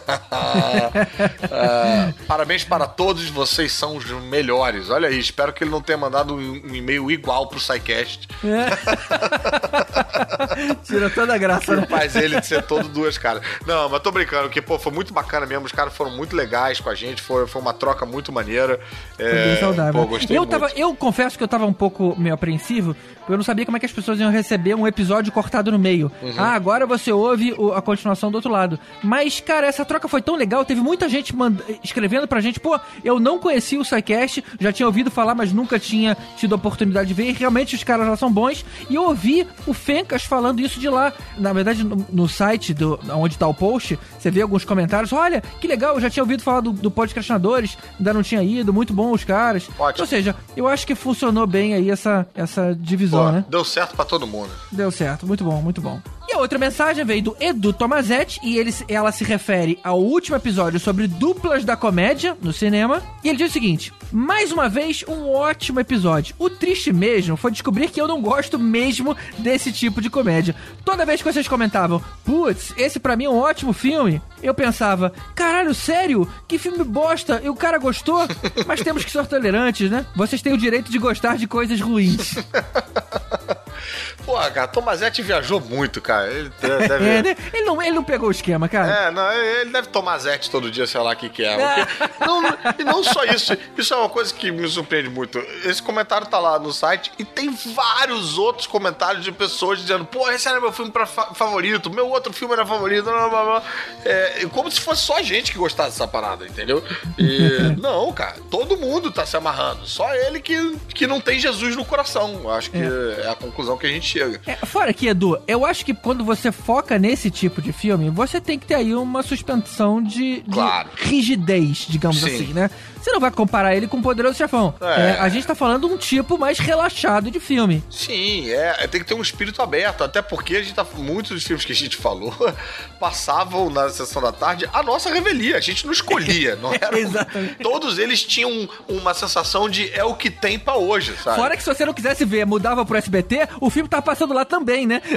Ah, 1.52 2.12
parabéns 2.26 2.64
para 2.64 2.86
todos, 2.86 3.28
vocês 3.28 3.70
são 3.72 3.96
os 3.96 4.06
melhores. 4.06 4.88
Olha 4.90 5.08
aí, 5.08 5.18
espero 5.18 5.52
que 5.52 5.64
ele 5.64 5.70
não 5.70 5.82
tenha 5.82 5.98
mandado 5.98 6.34
um, 6.34 6.38
um 6.38 6.74
e-mail 6.74 7.10
igual 7.10 7.48
pro 7.48 7.58
SciCast. 7.58 8.28
Tira 10.84 11.10
toda 11.10 11.34
a 11.34 11.38
graça, 11.38 11.74
né? 11.76 11.86
Faz 11.88 12.14
ele 12.16 12.40
de 12.40 12.46
ser 12.46 12.62
todo 12.62 12.88
duas 12.88 13.18
caras. 13.18 13.42
Não, 13.66 13.88
mas 13.88 14.00
tô 14.00 14.12
brincando, 14.12 14.44
porque, 14.44 14.62
pô, 14.62 14.78
foi 14.78 14.92
muito 14.92 15.12
bacana 15.12 15.44
mesmo. 15.46 15.66
Os 15.66 15.72
caras 15.72 15.92
foram 15.94 16.12
muito 16.12 16.36
legais 16.36 16.80
com 16.80 16.88
a 16.88 16.94
gente, 16.94 17.20
foi, 17.20 17.46
foi 17.46 17.60
uma 17.60 17.74
troca 17.74 18.06
muito 18.06 18.32
maneira. 18.32 18.80
É, 19.18 19.56
saudável. 19.74 20.02
Pô, 20.02 20.06
gostei 20.08 20.36
eu, 20.36 20.40
muito. 20.42 20.50
tava, 20.50 20.68
eu 20.76 20.94
confesso 20.94 21.36
que 21.38 21.44
eu 21.44 21.48
tava 21.48 21.66
um 21.66 21.72
pouco 21.72 22.14
meio 22.18 22.34
apreensivo, 22.34 22.94
porque 23.18 23.32
eu 23.32 23.36
não 23.36 23.44
sabia 23.44 23.64
como 23.64 23.76
é 23.76 23.80
que 23.80 23.86
as 23.86 23.92
pessoas 23.92 24.18
iam 24.20 24.30
receber 24.30 24.74
um 24.74 24.86
episódio 24.86 25.32
cortado 25.32 25.70
no 25.70 25.78
meio. 25.78 26.10
Uhum. 26.22 26.34
Ah, 26.38 26.52
agora 26.54 26.86
você 26.86 27.12
ouve 27.12 27.52
o- 27.56 27.72
a 27.72 27.80
continuação 27.82 28.30
do 28.30 28.34
outro 28.36 28.50
lado. 28.50 28.78
Mas, 29.02 29.40
cara, 29.40 29.66
essa 29.66 29.84
troca 29.84 30.08
foi 30.08 30.22
tão 30.22 30.36
legal, 30.36 30.64
teve 30.64 30.80
muita 30.80 31.08
gente 31.08 31.34
manda- 31.34 31.62
escrevendo 31.82 32.26
pra 32.28 32.40
gente, 32.40 32.58
pô, 32.60 32.78
eu 33.04 33.18
não 33.20 33.38
conhecia 33.38 33.80
o 33.80 33.84
SciCast, 33.84 34.42
já 34.58 34.72
tinha 34.72 34.86
ouvido 34.86 35.10
falar, 35.10 35.34
mas 35.34 35.52
nunca 35.52 35.78
tinha 35.78 36.16
tido 36.36 36.52
a 36.54 36.56
oportunidade 36.56 37.08
de 37.08 37.14
ver, 37.14 37.30
e 37.30 37.32
realmente 37.32 37.74
os 37.74 37.84
caras 37.84 38.06
lá 38.06 38.16
são 38.16 38.30
bons, 38.32 38.64
e 38.88 38.94
eu 38.94 39.04
ouvi 39.04 39.46
o 39.66 39.72
Fencas 39.72 40.24
falando 40.24 40.60
isso 40.60 40.78
de 40.80 40.88
lá. 40.88 41.12
Na 41.38 41.52
verdade, 41.52 41.84
no, 41.84 42.06
no 42.12 42.28
site 42.28 42.72
do, 42.74 42.98
onde 43.14 43.36
tá 43.38 43.46
o 43.46 43.54
post, 43.54 43.98
você 44.18 44.30
vê 44.30 44.42
alguns 44.42 44.64
comentários, 44.64 45.12
olha, 45.12 45.42
que 45.60 45.66
legal, 45.66 45.94
eu 45.94 46.00
já 46.00 46.10
tinha 46.10 46.22
ouvido 46.22 46.42
falar 46.42 46.60
do, 46.60 46.72
do 46.72 46.90
podcastinadores, 46.90 47.76
ainda 47.98 48.12
não 48.14 48.22
tinha 48.22 48.42
ido, 48.42 48.72
muito 48.72 48.92
bom 48.92 49.12
os 49.12 49.24
caras. 49.24 49.59
Ótimo. 49.78 50.02
Ou 50.02 50.06
seja, 50.06 50.34
eu 50.56 50.66
acho 50.66 50.86
que 50.86 50.94
funcionou 50.94 51.46
bem 51.46 51.74
aí 51.74 51.90
essa, 51.90 52.26
essa 52.34 52.74
divisão, 52.78 53.26
Pô, 53.26 53.32
né? 53.32 53.44
Deu 53.48 53.64
certo 53.64 53.94
pra 53.96 54.04
todo 54.04 54.26
mundo. 54.26 54.50
Deu 54.70 54.90
certo, 54.90 55.26
muito 55.26 55.44
bom, 55.44 55.60
muito 55.60 55.80
bom. 55.80 56.00
E 56.30 56.32
a 56.32 56.38
outra 56.38 56.60
mensagem 56.60 57.04
veio 57.04 57.22
do 57.24 57.36
Edu 57.40 57.72
Tomazetti 57.72 58.38
e 58.40 58.56
ele, 58.56 58.72
ela 58.86 59.10
se 59.10 59.24
refere 59.24 59.80
ao 59.82 60.00
último 60.00 60.36
episódio 60.36 60.78
sobre 60.78 61.08
duplas 61.08 61.64
da 61.64 61.76
comédia 61.76 62.36
no 62.40 62.52
cinema. 62.52 63.02
E 63.24 63.28
ele 63.28 63.36
diz 63.36 63.50
o 63.50 63.52
seguinte: 63.52 63.92
mais 64.12 64.52
uma 64.52 64.68
vez, 64.68 65.04
um 65.08 65.28
ótimo 65.28 65.80
episódio. 65.80 66.36
O 66.38 66.48
triste 66.48 66.92
mesmo 66.92 67.36
foi 67.36 67.50
descobrir 67.50 67.90
que 67.90 68.00
eu 68.00 68.06
não 68.06 68.22
gosto 68.22 68.60
mesmo 68.60 69.16
desse 69.38 69.72
tipo 69.72 70.00
de 70.00 70.08
comédia. 70.08 70.54
Toda 70.84 71.04
vez 71.04 71.20
que 71.20 71.32
vocês 71.32 71.48
comentavam, 71.48 72.00
putz, 72.24 72.72
esse 72.76 73.00
pra 73.00 73.16
mim 73.16 73.24
é 73.24 73.30
um 73.30 73.38
ótimo 73.38 73.72
filme, 73.72 74.22
eu 74.40 74.54
pensava, 74.54 75.12
caralho, 75.34 75.74
sério? 75.74 76.28
Que 76.46 76.58
filme 76.58 76.84
bosta! 76.84 77.40
E 77.42 77.48
o 77.48 77.56
cara 77.56 77.76
gostou? 77.76 78.20
Mas 78.68 78.82
temos 78.82 79.04
que 79.04 79.10
ser 79.10 79.26
tolerantes, 79.26 79.90
né? 79.90 80.06
Vocês 80.14 80.40
têm 80.40 80.52
o 80.52 80.58
direito 80.58 80.92
de 80.92 80.98
gostar 80.98 81.36
de 81.36 81.48
coisas 81.48 81.80
ruins. 81.80 82.36
Pô, 84.30 84.36
cara, 84.52 84.68
Tomazetti 84.68 85.22
viajou 85.22 85.60
muito, 85.60 86.00
cara. 86.00 86.30
Ele 86.30 86.48
de- 86.50 86.88
deve. 86.88 87.00
É, 87.10 87.22
né? 87.22 87.36
ele, 87.52 87.64
não, 87.64 87.82
ele 87.82 87.90
não 87.92 88.04
pegou 88.04 88.28
o 88.28 88.30
esquema, 88.30 88.68
cara. 88.68 89.06
É, 89.08 89.10
não, 89.10 89.32
ele 89.32 89.70
deve 89.70 89.88
tomar 89.88 90.18
Zete 90.18 90.48
todo 90.50 90.70
dia, 90.70 90.86
sei 90.86 91.00
lá 91.00 91.12
o 91.12 91.16
que 91.16 91.28
que 91.28 91.44
é. 91.44 91.56
Porque- 91.84 92.24
não, 92.24 92.40
não- 92.40 92.56
e 92.78 92.84
não 92.84 93.02
só 93.02 93.24
isso, 93.24 93.56
isso 93.76 93.92
é 93.92 93.96
uma 93.96 94.08
coisa 94.08 94.32
que 94.32 94.52
me 94.52 94.68
surpreende 94.68 95.08
muito. 95.08 95.38
Esse 95.64 95.82
comentário 95.82 96.28
tá 96.28 96.38
lá 96.38 96.58
no 96.60 96.72
site 96.72 97.10
e 97.18 97.24
tem 97.24 97.50
vários 97.74 98.38
outros 98.38 98.68
comentários 98.68 99.24
de 99.24 99.32
pessoas 99.32 99.80
dizendo, 99.80 100.04
pô, 100.04 100.30
esse 100.30 100.46
era 100.48 100.60
meu 100.60 100.70
filme 100.72 100.92
pra 100.92 101.06
fa- 101.06 101.34
favorito, 101.34 101.90
meu 101.90 102.08
outro 102.08 102.32
filme 102.32 102.54
era 102.54 102.64
favorito, 102.64 103.04
blá, 103.04 103.28
blá, 103.28 103.44
blá. 103.44 103.62
É, 104.04 104.46
como 104.52 104.70
se 104.70 104.80
fosse 104.80 105.02
só 105.02 105.16
a 105.18 105.22
gente 105.22 105.50
que 105.50 105.58
gostasse 105.58 105.90
dessa 105.90 106.06
parada, 106.06 106.46
entendeu? 106.46 106.84
E, 107.18 107.74
não, 107.80 108.12
cara, 108.12 108.36
todo 108.48 108.76
mundo 108.76 109.10
tá 109.10 109.26
se 109.26 109.36
amarrando, 109.36 109.86
só 109.88 110.14
ele 110.14 110.40
que, 110.40 110.76
que 110.94 111.06
não 111.06 111.20
tem 111.20 111.38
Jesus 111.40 111.74
no 111.74 111.84
coração. 111.84 112.48
Acho 112.50 112.70
que 112.70 112.78
é. 112.78 113.28
a 113.28 113.34
conclusão 113.34 113.76
que 113.76 113.86
a 113.86 113.90
gente 113.90 114.19
chega. 114.24 114.40
É, 114.46 114.56
fora 114.66 114.92
que, 114.92 115.06
Edu, 115.06 115.38
eu 115.46 115.64
acho 115.64 115.84
que 115.84 115.94
quando 115.94 116.24
você 116.24 116.50
foca 116.52 116.98
nesse 116.98 117.30
tipo 117.30 117.60
de 117.62 117.72
filme, 117.72 118.10
você 118.10 118.40
tem 118.40 118.58
que 118.58 118.66
ter 118.66 118.74
aí 118.74 118.94
uma 118.94 119.22
suspensão 119.22 120.02
de, 120.02 120.40
de 120.42 120.50
Claro. 120.50 120.88
rigidez, 120.96 121.86
digamos 121.88 122.18
Sim. 122.20 122.26
assim, 122.34 122.52
né? 122.52 122.70
Você 123.00 123.12
não 123.12 123.20
vai 123.20 123.30
comparar 123.30 123.74
ele 123.74 123.86
com 123.88 123.96
o 123.98 124.02
Poderoso 124.02 124.36
Chefão. 124.36 124.74
É. 124.80 125.10
É, 125.10 125.18
a 125.20 125.28
gente 125.28 125.46
tá 125.46 125.54
falando 125.54 125.86
um 125.86 125.96
tipo 125.96 126.36
mais 126.38 126.58
relaxado 126.58 127.30
de 127.30 127.40
filme. 127.40 127.82
Sim, 127.90 128.50
é, 128.50 128.86
tem 128.86 129.00
que 129.00 129.06
ter 129.06 129.14
um 129.14 129.22
espírito 129.22 129.62
aberto, 129.62 130.04
até 130.04 130.20
porque 130.20 130.56
a 130.56 130.62
gente 130.62 130.74
tá, 130.74 130.86
muitos 130.94 131.30
dos 131.32 131.44
filmes 131.44 131.64
que 131.64 131.72
a 131.72 131.76
gente 131.76 131.96
falou 131.96 132.34
passavam 133.00 133.70
na 133.70 133.88
sessão 133.88 134.20
da 134.20 134.32
tarde 134.32 134.68
a 134.72 134.82
nossa 134.82 135.10
revelia, 135.12 135.56
a 135.56 135.60
gente 135.60 135.84
não 135.86 135.92
escolhia, 135.92 136.56
não 136.56 136.72
era? 136.78 136.98
Exatamente. 136.98 137.56
Todos 137.56 137.98
eles 137.98 138.22
tinham 138.22 138.68
uma 138.88 139.14
sensação 139.14 139.68
de 139.68 139.90
é 139.92 140.04
o 140.04 140.14
que 140.14 140.30
tem 140.30 140.58
pra 140.58 140.76
hoje, 140.76 141.14
sabe? 141.22 141.36
Fora 141.36 141.56
que 141.56 141.62
se 141.62 141.72
você 141.74 141.84
não 141.84 141.94
quisesse 141.94 142.24
ver, 142.24 142.44
mudava 142.44 142.84
pro 142.84 142.96
SBT, 142.96 143.48
o 143.60 143.70
filme 143.70 143.88
tá 143.88 144.02
passando 144.02 144.34
lá 144.34 144.44
também, 144.44 144.86
né? 144.86 145.00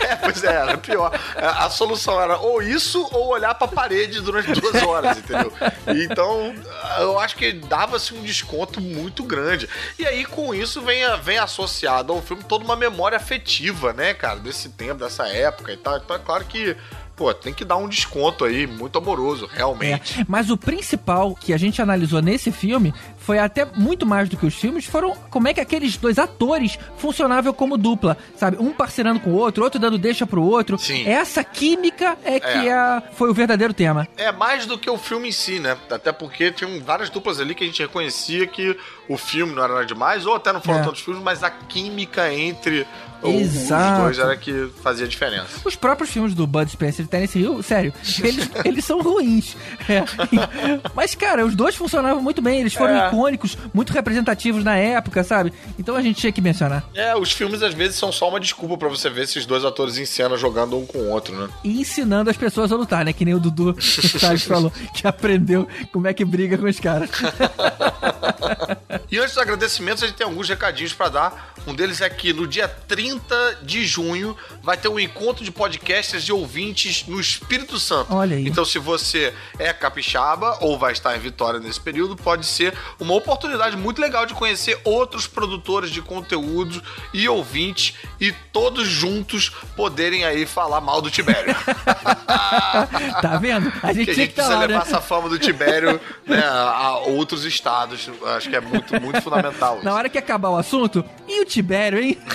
É, 0.00 0.16
Pois 0.16 0.42
é, 0.42 0.52
era 0.52 0.76
pior. 0.76 1.12
A 1.36 1.70
solução 1.70 2.20
era 2.20 2.36
ou 2.38 2.60
isso 2.60 3.06
ou 3.12 3.28
olhar 3.28 3.54
pra 3.54 3.68
parede 3.68 4.20
durante 4.20 4.52
duas 4.60 4.82
horas, 4.82 5.18
entendeu? 5.18 5.52
Então, 5.86 6.49
eu 6.98 7.18
acho 7.18 7.36
que 7.36 7.52
dava-se 7.52 8.14
um 8.14 8.22
desconto 8.22 8.80
muito 8.80 9.22
grande. 9.22 9.68
E 9.98 10.06
aí, 10.06 10.24
com 10.24 10.54
isso, 10.54 10.80
vem, 10.82 11.02
vem 11.22 11.38
associado 11.38 12.12
ao 12.12 12.22
filme 12.22 12.42
toda 12.44 12.64
uma 12.64 12.76
memória 12.76 13.16
afetiva, 13.16 13.92
né, 13.92 14.14
cara, 14.14 14.40
desse 14.40 14.68
tempo, 14.70 15.00
dessa 15.00 15.28
época 15.28 15.72
e 15.72 15.76
tal. 15.76 15.96
Então, 15.96 16.16
é 16.16 16.18
claro 16.18 16.44
que 16.44 16.76
pô, 17.20 17.34
tem 17.34 17.52
que 17.52 17.66
dar 17.66 17.76
um 17.76 17.86
desconto 17.86 18.46
aí, 18.46 18.66
muito 18.66 18.96
amoroso, 18.96 19.46
realmente. 19.52 20.22
É, 20.22 20.24
mas 20.26 20.48
o 20.48 20.56
principal 20.56 21.34
que 21.34 21.52
a 21.52 21.58
gente 21.58 21.82
analisou 21.82 22.22
nesse 22.22 22.50
filme 22.50 22.94
foi 23.20 23.38
até 23.38 23.64
muito 23.64 24.04
mais 24.04 24.28
do 24.28 24.36
que 24.36 24.44
os 24.46 24.54
filmes, 24.54 24.84
foram 24.86 25.14
como 25.30 25.46
é 25.46 25.54
que 25.54 25.60
aqueles 25.60 25.96
dois 25.96 26.18
atores 26.18 26.78
funcionavam 26.96 27.52
como 27.52 27.76
dupla, 27.76 28.16
sabe? 28.36 28.56
Um 28.58 28.72
parceirando 28.72 29.20
com 29.20 29.30
o 29.30 29.34
outro, 29.34 29.62
outro 29.62 29.78
dando 29.78 29.98
deixa 29.98 30.26
pro 30.26 30.42
outro. 30.42 30.78
Sim. 30.78 31.06
Essa 31.06 31.44
química 31.44 32.16
é 32.24 32.40
que 32.40 32.68
é. 32.68 33.02
foi 33.12 33.30
o 33.30 33.34
verdadeiro 33.34 33.72
tema. 33.72 34.08
É 34.16 34.32
mais 34.32 34.66
do 34.66 34.76
que 34.78 34.88
o 34.90 34.98
filme 34.98 35.28
em 35.28 35.32
si, 35.32 35.60
né? 35.60 35.76
Até 35.90 36.10
porque 36.12 36.50
tinham 36.50 36.80
várias 36.80 37.10
duplas 37.10 37.38
ali 37.40 37.54
que 37.54 37.62
a 37.62 37.66
gente 37.66 37.80
reconhecia 37.82 38.46
que 38.46 38.76
o 39.08 39.16
filme 39.16 39.54
não 39.54 39.62
era 39.64 39.74
nada 39.74 39.86
demais, 39.86 40.24
ou 40.26 40.34
até 40.34 40.52
não 40.52 40.60
foram 40.60 40.80
É. 40.80 40.82
tantos 40.82 41.00
filmes, 41.00 41.22
mas 41.22 41.42
a 41.44 41.50
química 41.50 42.32
entre 42.32 42.86
Exato. 43.22 43.92
os 43.96 44.02
dois 44.02 44.18
era 44.18 44.36
que 44.36 44.70
fazia 44.82 45.06
diferença. 45.06 45.60
Os 45.64 45.76
próprios 45.76 46.10
filmes 46.10 46.34
do 46.34 46.46
Bud 46.46 46.70
Spencer 46.70 47.04
e 47.04 47.08
Terence 47.08 47.38
Hill, 47.38 47.62
sério, 47.62 47.92
eles, 48.22 48.50
eles 48.64 48.84
são 48.84 49.02
ruins. 49.02 49.56
É. 49.88 50.04
Mas, 50.94 51.14
cara, 51.14 51.44
os 51.44 51.54
dois 51.54 51.74
funcionavam 51.74 52.22
muito 52.22 52.40
bem, 52.40 52.60
eles 52.60 52.74
foram 52.74 52.94
É. 52.94 53.09
icônicos, 53.10 53.56
muito 53.72 53.92
representativos 53.92 54.64
na 54.64 54.76
época, 54.76 55.22
sabe? 55.22 55.52
Então 55.78 55.96
a 55.96 56.02
gente 56.02 56.20
tinha 56.20 56.32
que 56.32 56.40
mencionar. 56.40 56.84
É, 56.94 57.16
os 57.16 57.32
filmes 57.32 57.62
às 57.62 57.74
vezes 57.74 57.96
são 57.96 58.12
só 58.12 58.28
uma 58.28 58.40
desculpa 58.40 58.76
pra 58.76 58.88
você 58.88 59.10
ver 59.10 59.24
esses 59.24 59.46
dois 59.46 59.64
atores 59.64 59.98
em 59.98 60.06
cena 60.06 60.36
jogando 60.36 60.78
um 60.78 60.86
com 60.86 60.98
o 60.98 61.10
outro, 61.10 61.36
né? 61.36 61.48
E 61.64 61.80
ensinando 61.80 62.30
as 62.30 62.36
pessoas 62.36 62.72
a 62.72 62.76
lutar, 62.76 63.04
né? 63.04 63.12
Que 63.12 63.24
nem 63.24 63.34
o 63.34 63.40
Dudu 63.40 63.76
Salles 63.80 64.44
falou, 64.44 64.72
que 64.94 65.06
aprendeu 65.06 65.68
como 65.92 66.06
é 66.06 66.14
que 66.14 66.24
briga 66.24 66.56
com 66.56 66.66
os 66.66 66.80
caras. 66.80 67.10
E 69.10 69.18
antes 69.18 69.34
dos 69.34 69.42
agradecimentos, 69.42 70.02
a 70.02 70.06
gente 70.06 70.16
tem 70.16 70.26
alguns 70.26 70.48
recadinhos 70.48 70.92
pra 70.92 71.08
dar. 71.08 71.54
Um 71.66 71.74
deles 71.74 72.00
é 72.00 72.08
que 72.08 72.32
no 72.32 72.46
dia 72.46 72.66
30 72.66 73.58
de 73.62 73.84
junho 73.84 74.36
vai 74.62 74.76
ter 74.76 74.88
um 74.88 74.98
encontro 74.98 75.44
de 75.44 75.50
podcasters 75.50 76.24
e 76.24 76.32
ouvintes 76.32 77.06
no 77.06 77.20
Espírito 77.20 77.78
Santo. 77.78 78.14
Olha 78.14 78.36
aí. 78.36 78.46
Então, 78.46 78.64
se 78.64 78.78
você 78.78 79.34
é 79.58 79.72
capixaba 79.72 80.58
ou 80.60 80.78
vai 80.78 80.92
estar 80.92 81.14
em 81.16 81.20
Vitória 81.20 81.60
nesse 81.60 81.80
período, 81.80 82.16
pode 82.16 82.46
ser 82.46 82.74
uma 82.98 83.14
oportunidade 83.14 83.76
muito 83.76 84.00
legal 84.00 84.24
de 84.24 84.34
conhecer 84.34 84.80
outros 84.84 85.26
produtores 85.26 85.90
de 85.90 86.00
conteúdo 86.00 86.82
e 87.12 87.28
ouvintes 87.28 87.94
e 88.18 88.32
todos 88.52 88.88
juntos 88.88 89.50
poderem 89.76 90.24
aí 90.24 90.46
falar 90.46 90.80
mal 90.80 91.02
do 91.02 91.10
Tibério. 91.10 91.54
tá 93.20 93.38
vendo? 93.40 93.72
A 93.82 93.92
gente 93.92 94.06
que 94.06 94.10
a 94.10 94.14
gente 94.14 94.30
estar 94.30 94.42
precisa 94.42 94.54
lá, 94.54 94.60
levar 94.66 94.84
né? 94.84 94.84
essa 94.86 95.00
fama 95.00 95.28
do 95.28 95.38
Tibério 95.38 96.00
né, 96.26 96.42
a 96.42 96.98
outros 97.06 97.44
estados. 97.44 98.10
Acho 98.36 98.48
que 98.48 98.56
é 98.56 98.60
muito, 98.60 98.79
muito 99.00 99.20
fundamental. 99.22 99.76
isso. 99.76 99.84
Na 99.84 99.94
hora 99.94 100.08
que 100.08 100.18
acabar 100.18 100.50
o 100.50 100.56
assunto, 100.56 101.04
e 101.28 101.40
o 101.40 101.44
Tibério, 101.44 101.98
hein? 101.98 102.18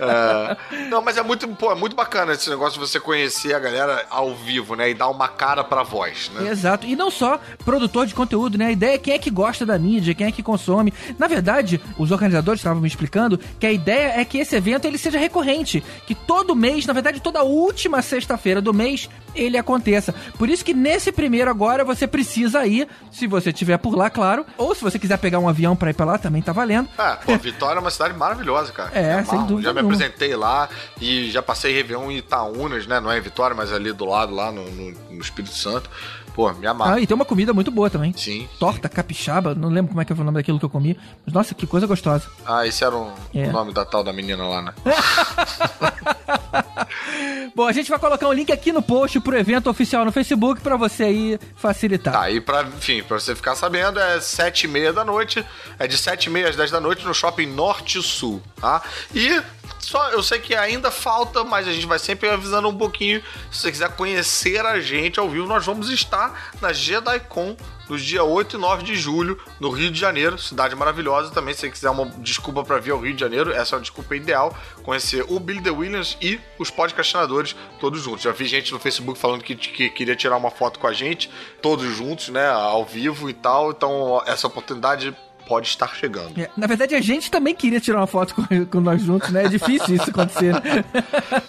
É, 0.00 0.56
não, 0.88 1.02
mas 1.02 1.16
é 1.16 1.22
muito, 1.22 1.46
pô, 1.48 1.72
é 1.72 1.74
muito 1.74 1.94
bacana 1.94 2.32
esse 2.32 2.48
negócio 2.48 2.80
de 2.80 2.86
você 2.86 2.98
conhecer 2.98 3.54
a 3.54 3.58
galera 3.58 4.06
ao 4.08 4.34
vivo, 4.34 4.74
né? 4.74 4.90
E 4.90 4.94
dar 4.94 5.08
uma 5.08 5.28
cara 5.28 5.62
pra 5.62 5.82
voz, 5.82 6.30
né? 6.34 6.48
Exato. 6.48 6.86
E 6.86 6.96
não 6.96 7.10
só 7.10 7.38
produtor 7.64 8.06
de 8.06 8.14
conteúdo, 8.14 8.56
né? 8.56 8.66
A 8.66 8.72
ideia 8.72 8.94
é 8.94 8.98
quem 8.98 9.14
é 9.14 9.18
que 9.18 9.30
gosta 9.30 9.66
da 9.66 9.78
mídia, 9.78 10.14
quem 10.14 10.26
é 10.26 10.32
que 10.32 10.42
consome. 10.42 10.92
Na 11.18 11.26
verdade, 11.26 11.80
os 11.98 12.10
organizadores 12.10 12.60
estavam 12.60 12.80
me 12.80 12.88
explicando 12.88 13.38
que 13.58 13.66
a 13.66 13.72
ideia 13.72 14.20
é 14.20 14.24
que 14.24 14.38
esse 14.38 14.56
evento 14.56 14.86
ele 14.86 14.98
seja 14.98 15.18
recorrente, 15.18 15.82
que 16.06 16.14
todo 16.14 16.56
mês, 16.56 16.86
na 16.86 16.92
verdade, 16.92 17.20
toda 17.20 17.42
última 17.42 18.00
sexta-feira 18.02 18.60
do 18.60 18.72
mês, 18.72 19.08
ele 19.34 19.56
aconteça. 19.58 20.14
Por 20.38 20.48
isso 20.48 20.64
que 20.64 20.74
nesse 20.74 21.10
primeiro 21.12 21.50
agora 21.50 21.84
você 21.84 22.06
precisa 22.06 22.66
ir, 22.66 22.88
se 23.10 23.26
você 23.26 23.50
estiver 23.50 23.78
por 23.78 23.94
lá, 23.94 24.08
claro, 24.10 24.44
ou 24.56 24.74
se 24.74 24.82
você 24.82 24.98
quiser 24.98 25.18
pegar 25.18 25.38
um 25.38 25.48
avião 25.48 25.74
pra 25.76 25.90
ir 25.90 25.94
pra 25.94 26.06
lá, 26.06 26.18
também 26.18 26.42
tá 26.42 26.52
valendo. 26.52 26.88
Ah, 26.98 27.18
pô, 27.24 27.36
Vitória 27.38 27.78
é 27.78 27.80
uma 27.80 27.90
cidade 27.90 28.14
maravilhosa, 28.16 28.72
cara. 28.72 28.90
É, 28.92 29.16
Me 29.18 29.26
sem 29.26 29.38
dúvida 29.46 29.62
Já 29.68 29.74
me 29.74 29.82
nenhuma. 29.82 29.94
apresentei 29.94 30.34
lá 30.36 30.68
e 31.00 31.30
já 31.30 31.42
passei 31.42 31.72
Réveillon 31.74 32.10
em 32.10 32.18
Itaúnas, 32.18 32.86
né? 32.86 33.00
Não 33.00 33.10
é 33.10 33.18
em 33.18 33.20
Vitória, 33.20 33.54
mas 33.56 33.72
ali 33.72 33.92
do 33.92 34.04
lado, 34.04 34.34
lá 34.34 34.50
no, 34.52 34.64
no- 34.70 34.94
no 35.10 35.20
Espírito 35.20 35.54
Santo. 35.54 35.88
Pô, 36.34 36.52
me 36.52 36.66
amarro. 36.66 36.94
Ah, 36.94 37.00
e 37.00 37.06
tem 37.06 37.14
uma 37.14 37.24
comida 37.24 37.52
muito 37.52 37.70
boa 37.70 37.90
também. 37.90 38.12
Sim. 38.16 38.48
Torta 38.58 38.88
capixaba, 38.88 39.54
não 39.54 39.68
lembro 39.68 39.90
como 39.90 40.00
é 40.00 40.04
que 40.04 40.14
foi 40.14 40.22
o 40.22 40.24
nome 40.24 40.38
daquilo 40.38 40.58
que 40.58 40.64
eu 40.64 40.70
comi. 40.70 40.98
Mas 41.24 41.34
nossa, 41.34 41.54
que 41.54 41.66
coisa 41.66 41.86
gostosa. 41.86 42.28
Ah, 42.46 42.66
esse 42.66 42.84
era 42.84 42.94
o, 42.96 43.12
É. 43.34 43.48
o 43.48 43.52
nome 43.52 43.72
da 43.72 43.84
tal 43.84 44.02
da 44.04 44.12
menina 44.12 44.46
lá, 44.46 44.62
né? 44.62 44.72
Bom, 47.54 47.66
a 47.66 47.72
gente 47.72 47.90
vai 47.90 47.98
colocar 47.98 48.28
um 48.28 48.32
link 48.32 48.50
aqui 48.52 48.72
no 48.72 48.80
post 48.80 49.18
pro 49.20 49.36
evento 49.36 49.68
oficial 49.68 50.04
no 50.04 50.12
Facebook 50.12 50.60
pra 50.60 50.76
você 50.76 51.04
aí 51.04 51.38
facilitar. 51.56 52.14
Tá, 52.14 52.30
e 52.30 52.40
pra, 52.40 52.62
enfim, 52.62 53.02
pra 53.02 53.18
você 53.18 53.34
ficar 53.34 53.54
sabendo, 53.56 53.98
é 53.98 54.20
sete 54.20 54.64
e 54.64 54.68
meia 54.68 54.92
da 54.92 55.04
noite, 55.04 55.44
é 55.78 55.86
de 55.86 55.98
sete 55.98 56.26
e 56.26 56.30
meia 56.30 56.48
às 56.48 56.56
10 56.56 56.70
da 56.70 56.80
noite 56.80 57.04
no 57.04 57.12
Shopping 57.12 57.46
Norte 57.46 58.00
Sul, 58.02 58.40
tá? 58.60 58.82
E 59.14 59.42
só, 59.78 60.10
eu 60.10 60.22
sei 60.22 60.38
que 60.38 60.54
ainda 60.54 60.90
falta, 60.90 61.42
mas 61.42 61.66
a 61.66 61.72
gente 61.72 61.86
vai 61.86 61.98
sempre 61.98 62.28
avisando 62.28 62.68
um 62.68 62.76
pouquinho. 62.76 63.22
Se 63.50 63.62
você 63.62 63.72
quiser 63.72 63.88
conhecer 63.96 64.64
a 64.64 64.80
gente 64.80 65.18
ao 65.18 65.28
vivo, 65.28 65.46
nós 65.46 65.64
vamos 65.64 65.90
estar 65.90 66.52
na 66.60 66.72
JediCon 66.72 67.56
nos 67.88 68.02
dias 68.02 68.24
8 68.24 68.56
e 68.56 68.60
9 68.60 68.84
de 68.84 68.94
julho, 68.94 69.36
no 69.58 69.68
Rio 69.68 69.90
de 69.90 69.98
Janeiro, 69.98 70.38
cidade 70.38 70.76
maravilhosa 70.76 71.32
também. 71.32 71.52
Se 71.52 71.62
você 71.62 71.70
quiser 71.70 71.90
uma 71.90 72.06
desculpa 72.18 72.62
pra 72.62 72.78
vir 72.78 72.92
ao 72.92 73.00
Rio 73.00 73.12
de 73.12 73.20
Janeiro, 73.20 73.52
essa 73.52 73.74
é 73.74 73.76
uma 73.76 73.82
desculpa 73.82 74.14
ideal. 74.14 74.56
Conhecer 74.84 75.24
o 75.28 75.40
Billy 75.40 75.60
The 75.60 75.70
Williams 75.70 76.16
e 76.20 76.38
os 76.56 76.70
podcastinadores 76.70 77.56
todos 77.80 78.00
juntos. 78.00 78.22
Já 78.22 78.30
vi 78.30 78.46
gente 78.46 78.72
no 78.72 78.78
Facebook 78.78 79.18
falando 79.18 79.42
que, 79.42 79.56
que 79.56 79.90
queria 79.90 80.14
tirar 80.14 80.36
uma 80.36 80.52
foto 80.52 80.78
com 80.78 80.86
a 80.86 80.92
gente, 80.92 81.28
todos 81.60 81.84
juntos, 81.96 82.28
né, 82.28 82.48
ao 82.48 82.84
vivo 82.84 83.28
e 83.28 83.34
tal. 83.34 83.72
Então, 83.72 84.22
essa 84.24 84.46
oportunidade 84.46 85.16
pode 85.50 85.66
estar 85.66 85.92
chegando. 85.96 86.40
É, 86.40 86.48
Na 86.56 86.68
verdade, 86.68 86.94
a 86.94 87.00
gente 87.00 87.28
também 87.28 87.56
queria 87.56 87.80
tirar 87.80 87.98
uma 87.98 88.06
foto 88.06 88.36
com, 88.36 88.44
com 88.70 88.80
nós 88.80 89.02
juntos, 89.02 89.30
né? 89.30 89.46
É 89.46 89.48
difícil 89.48 89.96
isso 89.96 90.08
acontecer. 90.08 90.54
né? 90.54 90.84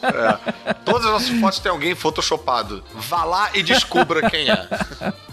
É. 0.02 0.74
Todas 0.84 1.06
as 1.06 1.12
nossas 1.12 1.30
fotos 1.40 1.60
tem 1.60 1.72
alguém 1.72 1.94
photoshopado. 1.94 2.84
Vá 2.96 3.24
lá 3.24 3.52
e 3.54 3.62
descubra 3.62 4.28
quem 4.28 4.50
é. 4.50 4.68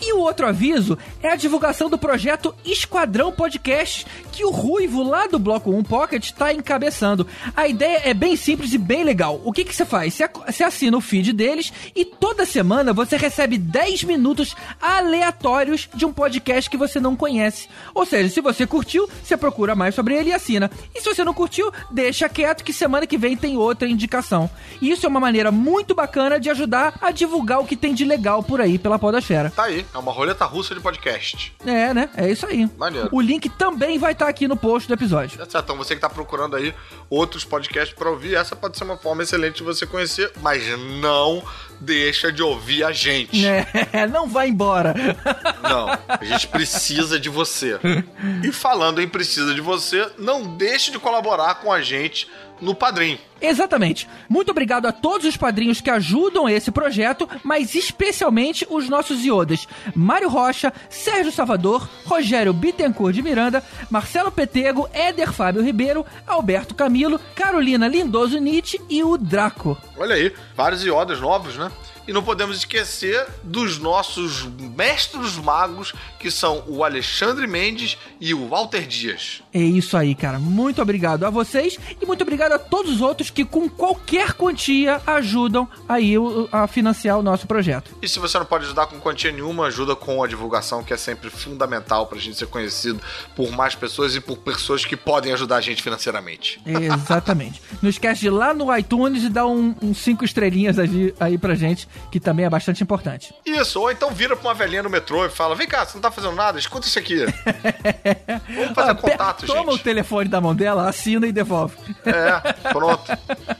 E 0.00 0.12
o 0.12 0.20
outro 0.20 0.46
aviso 0.46 0.98
é 1.22 1.28
a 1.28 1.36
divulgação 1.36 1.90
do 1.90 1.98
projeto 1.98 2.54
Esquadrão 2.64 3.32
Podcast, 3.32 4.06
que 4.32 4.44
o 4.44 4.50
Ruivo 4.50 5.02
lá 5.02 5.26
do 5.26 5.38
Bloco 5.38 5.70
1 5.70 5.84
Pocket 5.84 6.24
está 6.24 6.52
encabeçando. 6.52 7.26
A 7.56 7.68
ideia 7.68 8.00
é 8.04 8.14
bem 8.14 8.36
simples 8.36 8.72
e 8.72 8.78
bem 8.78 9.04
legal. 9.04 9.40
O 9.44 9.52
que 9.52 9.64
que 9.64 9.74
você 9.74 9.84
faz? 9.84 10.18
Você 10.46 10.64
assina 10.64 10.96
o 10.96 11.00
feed 11.00 11.32
deles 11.32 11.72
e 11.94 12.04
toda 12.04 12.46
semana 12.46 12.92
você 12.92 13.16
recebe 13.16 13.58
10 13.58 14.04
minutos 14.04 14.56
aleatórios 14.80 15.88
de 15.94 16.06
um 16.06 16.12
podcast 16.12 16.70
que 16.70 16.76
você 16.76 16.98
não 16.98 17.14
conhece. 17.14 17.68
Ou 17.94 18.06
seja, 18.06 18.28
se 18.28 18.40
você 18.40 18.66
curtiu, 18.66 19.08
você 19.22 19.36
procura 19.36 19.74
mais 19.74 19.94
sobre 19.94 20.14
ele 20.14 20.30
e 20.30 20.32
assina. 20.32 20.70
E 20.94 21.00
se 21.00 21.14
você 21.14 21.24
não 21.24 21.34
curtiu, 21.34 21.72
deixa 21.90 22.28
quieto 22.28 22.64
que 22.64 22.72
semana 22.72 23.06
que 23.06 23.18
vem 23.18 23.36
tem 23.36 23.56
outra 23.56 23.88
indicação. 23.88 24.48
E 24.80 24.90
isso 24.90 25.04
é 25.04 25.08
uma 25.08 25.20
maneira 25.20 25.50
muito 25.50 25.94
bacana 25.94 26.40
de 26.40 26.48
ajudar 26.50 26.94
a 27.00 27.10
divulgar 27.10 27.60
o 27.60 27.66
que 27.66 27.76
tem 27.76 27.94
de 27.94 28.04
legal 28.04 28.42
por 28.42 28.60
aí 28.60 28.78
pela 28.78 28.98
podosfera. 28.98 29.50
Tá 29.60 29.66
aí, 29.66 29.84
é 29.92 29.98
uma 29.98 30.10
roleta 30.10 30.46
russa 30.46 30.74
de 30.74 30.80
podcast. 30.80 31.54
É, 31.66 31.92
né? 31.92 32.08
É 32.16 32.30
isso 32.30 32.46
aí. 32.46 32.66
Maneiro. 32.78 33.10
O 33.12 33.20
link 33.20 33.46
também 33.50 33.98
vai 33.98 34.12
estar 34.12 34.26
aqui 34.26 34.48
no 34.48 34.56
post 34.56 34.88
do 34.88 34.94
episódio. 34.94 35.36
Tá 35.36 35.44
certo, 35.44 35.64
então 35.64 35.76
você 35.76 35.94
que 35.94 36.00
tá 36.00 36.08
procurando 36.08 36.56
aí 36.56 36.74
outros 37.10 37.44
podcasts 37.44 37.94
pra 37.94 38.08
ouvir, 38.08 38.36
essa 38.36 38.56
pode 38.56 38.78
ser 38.78 38.84
uma 38.84 38.96
forma 38.96 39.22
excelente 39.22 39.56
de 39.56 39.62
você 39.62 39.86
conhecer, 39.86 40.32
mas 40.40 40.64
não 41.02 41.44
deixa 41.78 42.32
de 42.32 42.42
ouvir 42.42 42.84
a 42.84 42.90
gente. 42.90 43.44
É, 43.46 44.06
não 44.08 44.26
vai 44.26 44.48
embora. 44.48 44.94
Não, 45.62 45.88
a 46.08 46.24
gente 46.24 46.48
precisa 46.48 47.20
de 47.20 47.28
você. 47.28 47.78
E 48.42 48.50
falando 48.52 49.00
em 49.00 49.08
precisa 49.08 49.54
de 49.54 49.60
você, 49.60 50.10
não 50.18 50.56
deixe 50.56 50.90
de 50.90 50.98
colaborar 50.98 51.56
com 51.56 51.70
a 51.72 51.82
gente 51.82 52.26
no 52.60 52.74
Padrim. 52.74 53.18
Exatamente. 53.40 54.08
Muito 54.28 54.50
obrigado 54.50 54.86
a 54.86 54.92
todos 54.92 55.26
os 55.26 55.36
padrinhos 55.36 55.80
que 55.80 55.90
ajudam 55.90 56.48
esse 56.48 56.70
projeto, 56.70 57.28
mas 57.42 57.74
especialmente 57.74 58.66
os 58.68 58.88
nossos 58.88 59.24
iodas: 59.24 59.66
Mário 59.94 60.28
Rocha, 60.28 60.72
Sérgio 60.88 61.32
Salvador, 61.32 61.88
Rogério 62.04 62.52
Bittencourt 62.52 63.14
de 63.14 63.22
Miranda, 63.22 63.64
Marcelo 63.88 64.30
Petego, 64.30 64.88
Éder 64.92 65.32
Fábio 65.32 65.62
Ribeiro, 65.62 66.04
Alberto 66.26 66.74
Camilo, 66.74 67.18
Carolina 67.34 67.88
Lindoso 67.88 68.38
Nietzsche 68.38 68.80
e 68.88 69.02
o 69.02 69.16
Draco. 69.16 69.76
Olha 69.96 70.14
aí, 70.14 70.32
vários 70.54 70.84
iodas 70.84 71.20
novos, 71.20 71.56
né? 71.56 71.70
E 72.10 72.12
não 72.12 72.24
podemos 72.24 72.56
esquecer 72.56 73.24
dos 73.40 73.78
nossos 73.78 74.44
mestres 74.76 75.36
magos, 75.36 75.94
que 76.18 76.28
são 76.28 76.64
o 76.66 76.82
Alexandre 76.82 77.46
Mendes 77.46 77.96
e 78.20 78.34
o 78.34 78.48
Walter 78.48 78.84
Dias. 78.84 79.44
É 79.54 79.60
isso 79.60 79.96
aí, 79.96 80.16
cara. 80.16 80.36
Muito 80.36 80.82
obrigado 80.82 81.22
a 81.22 81.30
vocês 81.30 81.78
e 82.02 82.04
muito 82.04 82.22
obrigado 82.22 82.50
a 82.50 82.58
todos 82.58 82.94
os 82.94 83.00
outros 83.00 83.30
que, 83.30 83.44
com 83.44 83.68
qualquer 83.68 84.32
quantia, 84.32 85.00
ajudam 85.06 85.68
aí 85.88 86.14
a 86.50 86.66
financiar 86.66 87.16
o 87.16 87.22
nosso 87.22 87.46
projeto. 87.46 87.96
E 88.02 88.08
se 88.08 88.18
você 88.18 88.36
não 88.40 88.44
pode 88.44 88.64
ajudar 88.64 88.88
com 88.88 88.98
quantia 88.98 89.30
nenhuma, 89.30 89.66
ajuda 89.66 89.94
com 89.94 90.20
a 90.20 90.26
divulgação, 90.26 90.82
que 90.82 90.92
é 90.92 90.96
sempre 90.96 91.30
fundamental 91.30 92.08
pra 92.08 92.18
gente 92.18 92.36
ser 92.36 92.48
conhecido 92.48 93.00
por 93.36 93.52
mais 93.52 93.76
pessoas 93.76 94.16
e 94.16 94.20
por 94.20 94.38
pessoas 94.38 94.84
que 94.84 94.96
podem 94.96 95.32
ajudar 95.32 95.58
a 95.58 95.60
gente 95.60 95.80
financeiramente. 95.80 96.60
Exatamente. 96.66 97.62
Não 97.80 97.88
esquece 97.88 98.22
de 98.22 98.26
ir 98.26 98.30
lá 98.30 98.52
no 98.52 98.76
iTunes 98.76 99.22
e 99.22 99.28
dar 99.28 99.46
um, 99.46 99.76
um 99.80 99.94
cinco 99.94 100.24
estrelinhas 100.24 100.76
aí, 100.76 101.14
aí 101.20 101.38
pra 101.38 101.54
gente, 101.54 101.86
que 102.10 102.20
também 102.20 102.44
é 102.44 102.50
bastante 102.50 102.82
importante. 102.82 103.34
Isso, 103.46 103.80
ou 103.80 103.90
então 103.90 104.10
vira 104.10 104.36
pra 104.36 104.48
uma 104.48 104.54
velhinha 104.54 104.82
no 104.82 104.90
metrô 104.90 105.24
e 105.26 105.30
fala: 105.30 105.54
Vem 105.54 105.66
cá, 105.68 105.84
você 105.84 105.94
não 105.94 106.02
tá 106.02 106.10
fazendo 106.10 106.34
nada? 106.34 106.58
Escuta 106.58 106.86
isso 106.86 106.98
aqui. 106.98 107.24
Vamos 108.54 108.74
fazer 108.74 108.90
Ah, 108.90 108.94
pe- 108.94 109.10
contato, 109.10 109.46
Toma 109.46 109.70
o 109.70 109.72
gente. 109.72 109.84
telefone 109.84 110.28
da 110.28 110.40
mão 110.40 110.54
dela, 110.54 110.88
assina 110.88 111.26
e 111.26 111.32
devolve. 111.32 111.76
É, 112.04 112.52
pronto. 112.72 113.10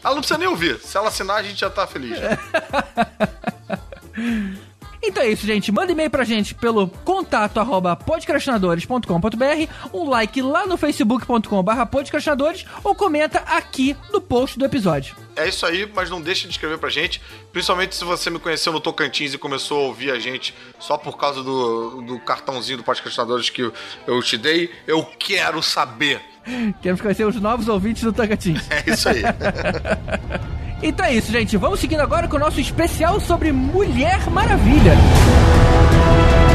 Ela 0.02 0.14
não 0.14 0.18
precisa 0.18 0.38
nem 0.38 0.49
ouvir. 0.49 0.78
Se 0.80 0.97
ela 0.97 1.09
assinar, 1.09 1.37
a 1.37 1.42
gente 1.42 1.61
já 1.61 1.70
tá 1.70 1.87
feliz. 1.87 2.18
Então 5.02 5.23
é 5.23 5.30
isso, 5.30 5.47
gente. 5.47 5.73
Manda 5.73 5.92
e-mail 5.92 6.11
pra 6.11 6.25
gente 6.25 6.54
pelo 6.54 6.88
contato 6.88 7.59
arroba 7.59 7.97
podcastinadores.com.br, 7.97 9.73
um 9.92 10.09
like 10.09 10.42
lá 10.42 10.66
no 10.66 10.76
facebook.com 10.76 11.62
barra 11.62 11.87
podcastinadores 11.87 12.66
ou 12.85 12.95
comenta 12.95 13.38
aqui 13.40 13.97
no 14.12 14.21
post 14.21 14.59
do 14.59 14.64
episódio. 14.64 15.16
É 15.35 15.49
isso 15.49 15.64
aí, 15.64 15.90
mas 15.95 16.11
não 16.11 16.21
deixe 16.21 16.47
de 16.47 16.52
escrever 16.52 16.76
pra 16.76 16.90
gente. 16.90 17.21
Principalmente 17.50 17.97
se 17.97 18.04
você 18.04 18.28
me 18.28 18.38
conheceu 18.38 18.73
no 18.73 18.80
Tocantins 18.80 19.33
e 19.33 19.38
começou 19.38 19.78
a 19.78 19.83
ouvir 19.85 20.11
a 20.11 20.19
gente 20.19 20.54
só 20.78 20.99
por 20.99 21.16
causa 21.16 21.42
do, 21.42 22.02
do 22.02 22.19
cartãozinho 22.21 22.78
do 22.78 22.85
Podcastinadores 22.85 23.49
que 23.49 23.73
eu 24.07 24.23
te 24.23 24.37
dei. 24.37 24.71
Eu 24.87 25.02
quero 25.19 25.62
saber. 25.62 26.21
Queremos 26.83 27.00
conhecer 27.00 27.26
os 27.26 27.37
novos 27.37 27.69
ouvintes 27.69 28.02
do 28.02 28.12
Tocantins. 28.12 28.61
É 28.71 28.90
isso 28.90 29.09
aí. 29.09 29.23
Então 30.83 31.05
é 31.05 31.15
isso, 31.15 31.31
gente. 31.31 31.57
Vamos 31.57 31.81
seguindo 31.81 32.01
agora 32.01 32.27
com 32.29 32.37
o 32.37 32.41
nosso 32.41 32.61
especial 32.61 33.21
sobre 33.21 33.53
Mulher 33.53 34.31
Maravilha. 34.31 34.95
Diana 34.95 36.50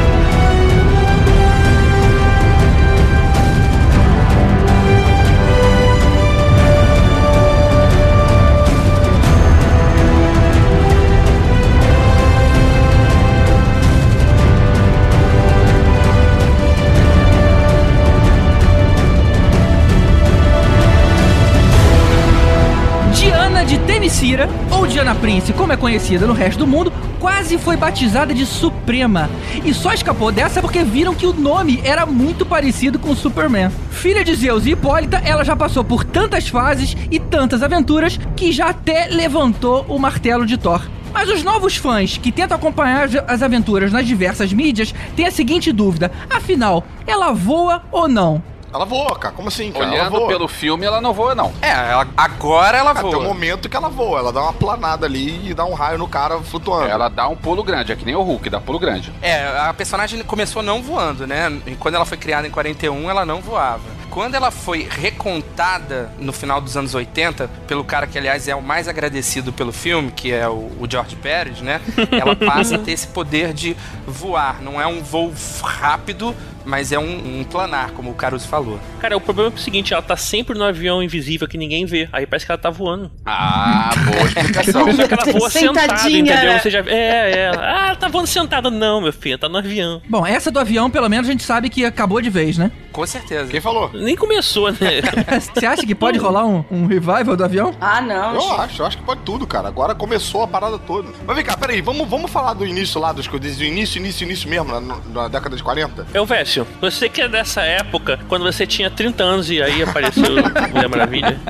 Temesira, 24.15 24.49
ou 24.71 24.87
Diana 24.87 25.13
Prince, 25.13 25.51
como 25.51 25.73
é 25.73 25.77
conhecida 25.77 26.25
no 26.25 26.31
resto 26.31 26.59
do 26.59 26.67
mundo, 26.67 26.91
quase 27.19 27.57
foi 27.57 27.75
batizada 27.75 28.33
de 28.33 28.45
Suprema. 28.45 29.29
E 29.65 29.73
só 29.73 29.91
escapou 29.91 30.31
dessa 30.31 30.61
porque 30.61 30.83
viram 30.83 31.13
que 31.13 31.27
o 31.27 31.33
nome 31.33 31.81
era 31.83 32.05
muito 32.05 32.45
parecido 32.45 32.97
com 32.97 33.13
Superman. 33.13 33.69
Filha 33.91 34.23
de 34.23 34.33
Zeus 34.33 34.65
e 34.65 34.71
Hipólita, 34.71 35.17
ela 35.17 35.43
já 35.43 35.53
passou 35.53 35.83
por 35.83 36.05
tantas 36.05 36.47
fases 36.47 36.95
e 37.11 37.19
tantas 37.19 37.61
aventuras 37.61 38.17
que 38.37 38.53
já 38.53 38.67
até 38.67 39.07
levantou 39.07 39.85
o 39.89 39.99
martelo 39.99 40.45
de 40.45 40.57
Thor. 40.57 40.81
Mas 41.13 41.29
os 41.29 41.43
novos 41.43 41.75
fãs 41.75 42.17
que 42.17 42.31
tentam 42.31 42.55
acompanhar 42.55 43.09
as 43.27 43.43
aventuras 43.43 43.91
nas 43.91 44.07
diversas 44.07 44.53
mídias 44.53 44.95
têm 45.17 45.25
a 45.25 45.31
seguinte 45.31 45.73
dúvida: 45.73 46.09
afinal, 46.29 46.85
ela 47.05 47.33
voa 47.33 47.83
ou 47.91 48.07
não? 48.07 48.41
Ela 48.75 48.85
voa, 48.85 49.15
cara. 49.17 49.33
Como 49.33 49.47
assim, 49.47 49.71
cara? 49.71 49.85
ela 49.85 49.93
Olhando 49.93 50.11
voa. 50.17 50.27
pelo 50.27 50.47
filme, 50.47 50.85
ela 50.85 50.99
não 50.99 51.13
voa, 51.13 51.33
não. 51.33 51.53
É, 51.61 51.69
ela- 51.91 52.07
agora 52.17 52.77
ela 52.77 52.91
Ah, 52.91 52.95
Tem 52.95 53.05
um 53.05 53.11
voa. 53.11 53.23
momento 53.23 53.69
que 53.69 53.75
ela 53.77 53.89
voa. 53.89 54.19
Ela 54.19 54.31
dá 54.33 54.41
uma 54.41 54.53
planada 54.53 55.05
ali 55.05 55.49
e 55.49 55.53
dá 55.53 55.63
um 55.65 55.73
raio 55.73 55.97
no 55.97 56.07
cara 56.07 56.37
flutuando. 56.39 56.87
Ela 56.89 57.07
dá 57.09 57.27
um 57.27 57.35
pulo 57.35 57.63
grande, 57.63 57.91
é 57.91 57.95
que 57.95 58.05
nem 58.05 58.15
o 58.15 58.21
Hulk, 58.21 58.49
dá 58.49 58.59
pulo 58.59 58.77
grande. 58.79 59.13
É, 59.21 59.45
a 59.59 59.73
personagem 59.73 60.21
começou 60.23 60.61
não 60.61 60.81
voando, 60.81 61.25
né? 61.25 61.51
E 61.65 61.75
Quando 61.75 61.95
ela 61.95 62.05
foi 62.05 62.17
criada 62.17 62.47
em 62.47 62.51
41, 62.51 63.09
ela 63.09 63.25
não 63.25 63.41
voava. 63.41 63.94
Quando 64.15 64.33
ela 64.33 64.49
foi 64.49 64.87
recontada 64.89 66.09
no 66.17 66.31
final 66.31 66.61
dos 66.61 66.77
anos 66.77 66.95
80, 66.95 67.49
pelo 67.67 67.83
cara 67.83 68.07
que, 68.07 68.17
aliás, 68.17 68.47
é 68.47 68.55
o 68.55 68.61
mais 68.61 68.87
agradecido 68.87 69.51
pelo 69.51 69.73
filme, 69.73 70.09
que 70.09 70.31
é 70.31 70.47
o, 70.47 70.71
o 70.79 70.87
George 70.89 71.17
Pérez, 71.17 71.59
né? 71.59 71.81
Ela 72.09 72.33
passa 72.33 72.75
a 72.75 72.79
ter 72.79 72.93
esse 72.93 73.07
poder 73.07 73.51
de 73.51 73.75
voar. 74.07 74.61
Não 74.61 74.79
é 74.79 74.87
um 74.87 75.03
voo 75.03 75.33
rápido, 75.61 76.33
mas 76.63 76.93
é 76.93 76.97
um, 76.97 77.41
um 77.41 77.43
planar, 77.43 77.91
como 77.91 78.09
o 78.09 78.13
Caruso 78.13 78.47
falou. 78.47 78.79
Cara, 79.01 79.17
o 79.17 79.19
problema 79.19 79.49
é 79.49 79.53
o 79.53 79.57
seguinte, 79.57 79.91
ela 79.91 80.01
tá 80.01 80.15
sempre 80.15 80.57
no 80.57 80.63
avião 80.63 81.03
invisível 81.03 81.45
que 81.45 81.57
ninguém 81.57 81.85
vê. 81.85 82.07
Aí 82.13 82.25
parece 82.25 82.45
que 82.45 82.51
ela 82.53 82.57
tá 82.57 82.69
voando. 82.69 83.11
Ah, 83.25 83.89
boa 84.05 84.27
explicação. 84.31 84.93
Só 84.93 85.07
que 85.07 85.13
ela 85.13 85.39
voa 85.39 85.49
sentada, 85.49 85.97
Sentadinha, 85.97 86.19
entendeu? 86.21 86.53
né? 86.53 86.59
Você 86.59 86.69
já... 86.69 86.79
É, 86.87 87.31
é. 87.31 87.51
Ah, 87.53 87.87
ela 87.87 87.95
tá 87.97 88.07
voando 88.07 88.27
sentada. 88.27 88.71
Não, 88.71 89.01
meu 89.01 89.11
filho, 89.11 89.37
tá 89.37 89.49
no 89.49 89.57
avião. 89.57 90.01
Bom, 90.07 90.25
essa 90.25 90.49
do 90.49 90.57
avião, 90.57 90.89
pelo 90.89 91.09
menos 91.09 91.27
a 91.27 91.31
gente 91.33 91.43
sabe 91.43 91.69
que 91.69 91.83
acabou 91.83 92.21
de 92.21 92.29
vez, 92.29 92.57
né? 92.57 92.71
Com 92.95 93.05
certeza. 93.05 93.51
Quem 93.51 93.59
falou? 93.59 93.89
Nem 93.93 94.15
começou, 94.15 94.71
né? 94.71 95.01
Você 95.53 95.65
acha 95.65 95.85
que 95.85 95.93
pode 95.93 96.17
rolar 96.17 96.45
um, 96.45 96.63
um 96.71 96.85
revival 96.87 97.35
do 97.35 97.43
avião? 97.43 97.75
Ah, 97.81 97.99
não. 98.01 98.35
Eu 98.35 98.53
acho, 98.53 98.81
eu 98.81 98.85
acho 98.85 98.97
que 98.97 99.03
pode 99.03 99.19
tudo, 99.23 99.45
cara. 99.45 99.67
Agora 99.67 99.93
começou 99.93 100.43
a 100.43 100.47
parada 100.47 100.79
toda. 100.79 101.09
Mas 101.27 101.35
vem 101.35 101.43
cá, 101.43 101.57
peraí, 101.57 101.81
vamos, 101.81 102.07
vamos 102.07 102.31
falar 102.31 102.53
do 102.53 102.65
início 102.65 103.01
lá, 103.01 103.11
dos 103.11 103.27
do 103.27 103.63
início, 103.65 103.97
início, 103.97 104.23
início 104.23 104.49
mesmo, 104.49 104.79
na, 104.79 104.97
na 105.13 105.27
década 105.27 105.57
de 105.57 105.61
40? 105.61 106.07
Eu, 106.13 106.25
Vécio, 106.25 106.65
você 106.79 107.09
que 107.09 107.21
é 107.21 107.27
dessa 107.27 107.63
época, 107.63 108.17
quando 108.29 108.43
você 108.43 108.65
tinha 108.65 108.89
30 108.89 109.23
anos 109.23 109.49
e 109.49 109.61
aí 109.61 109.83
apareceu 109.83 110.23
Mulher 110.71 110.87
Maravilha. 110.87 111.41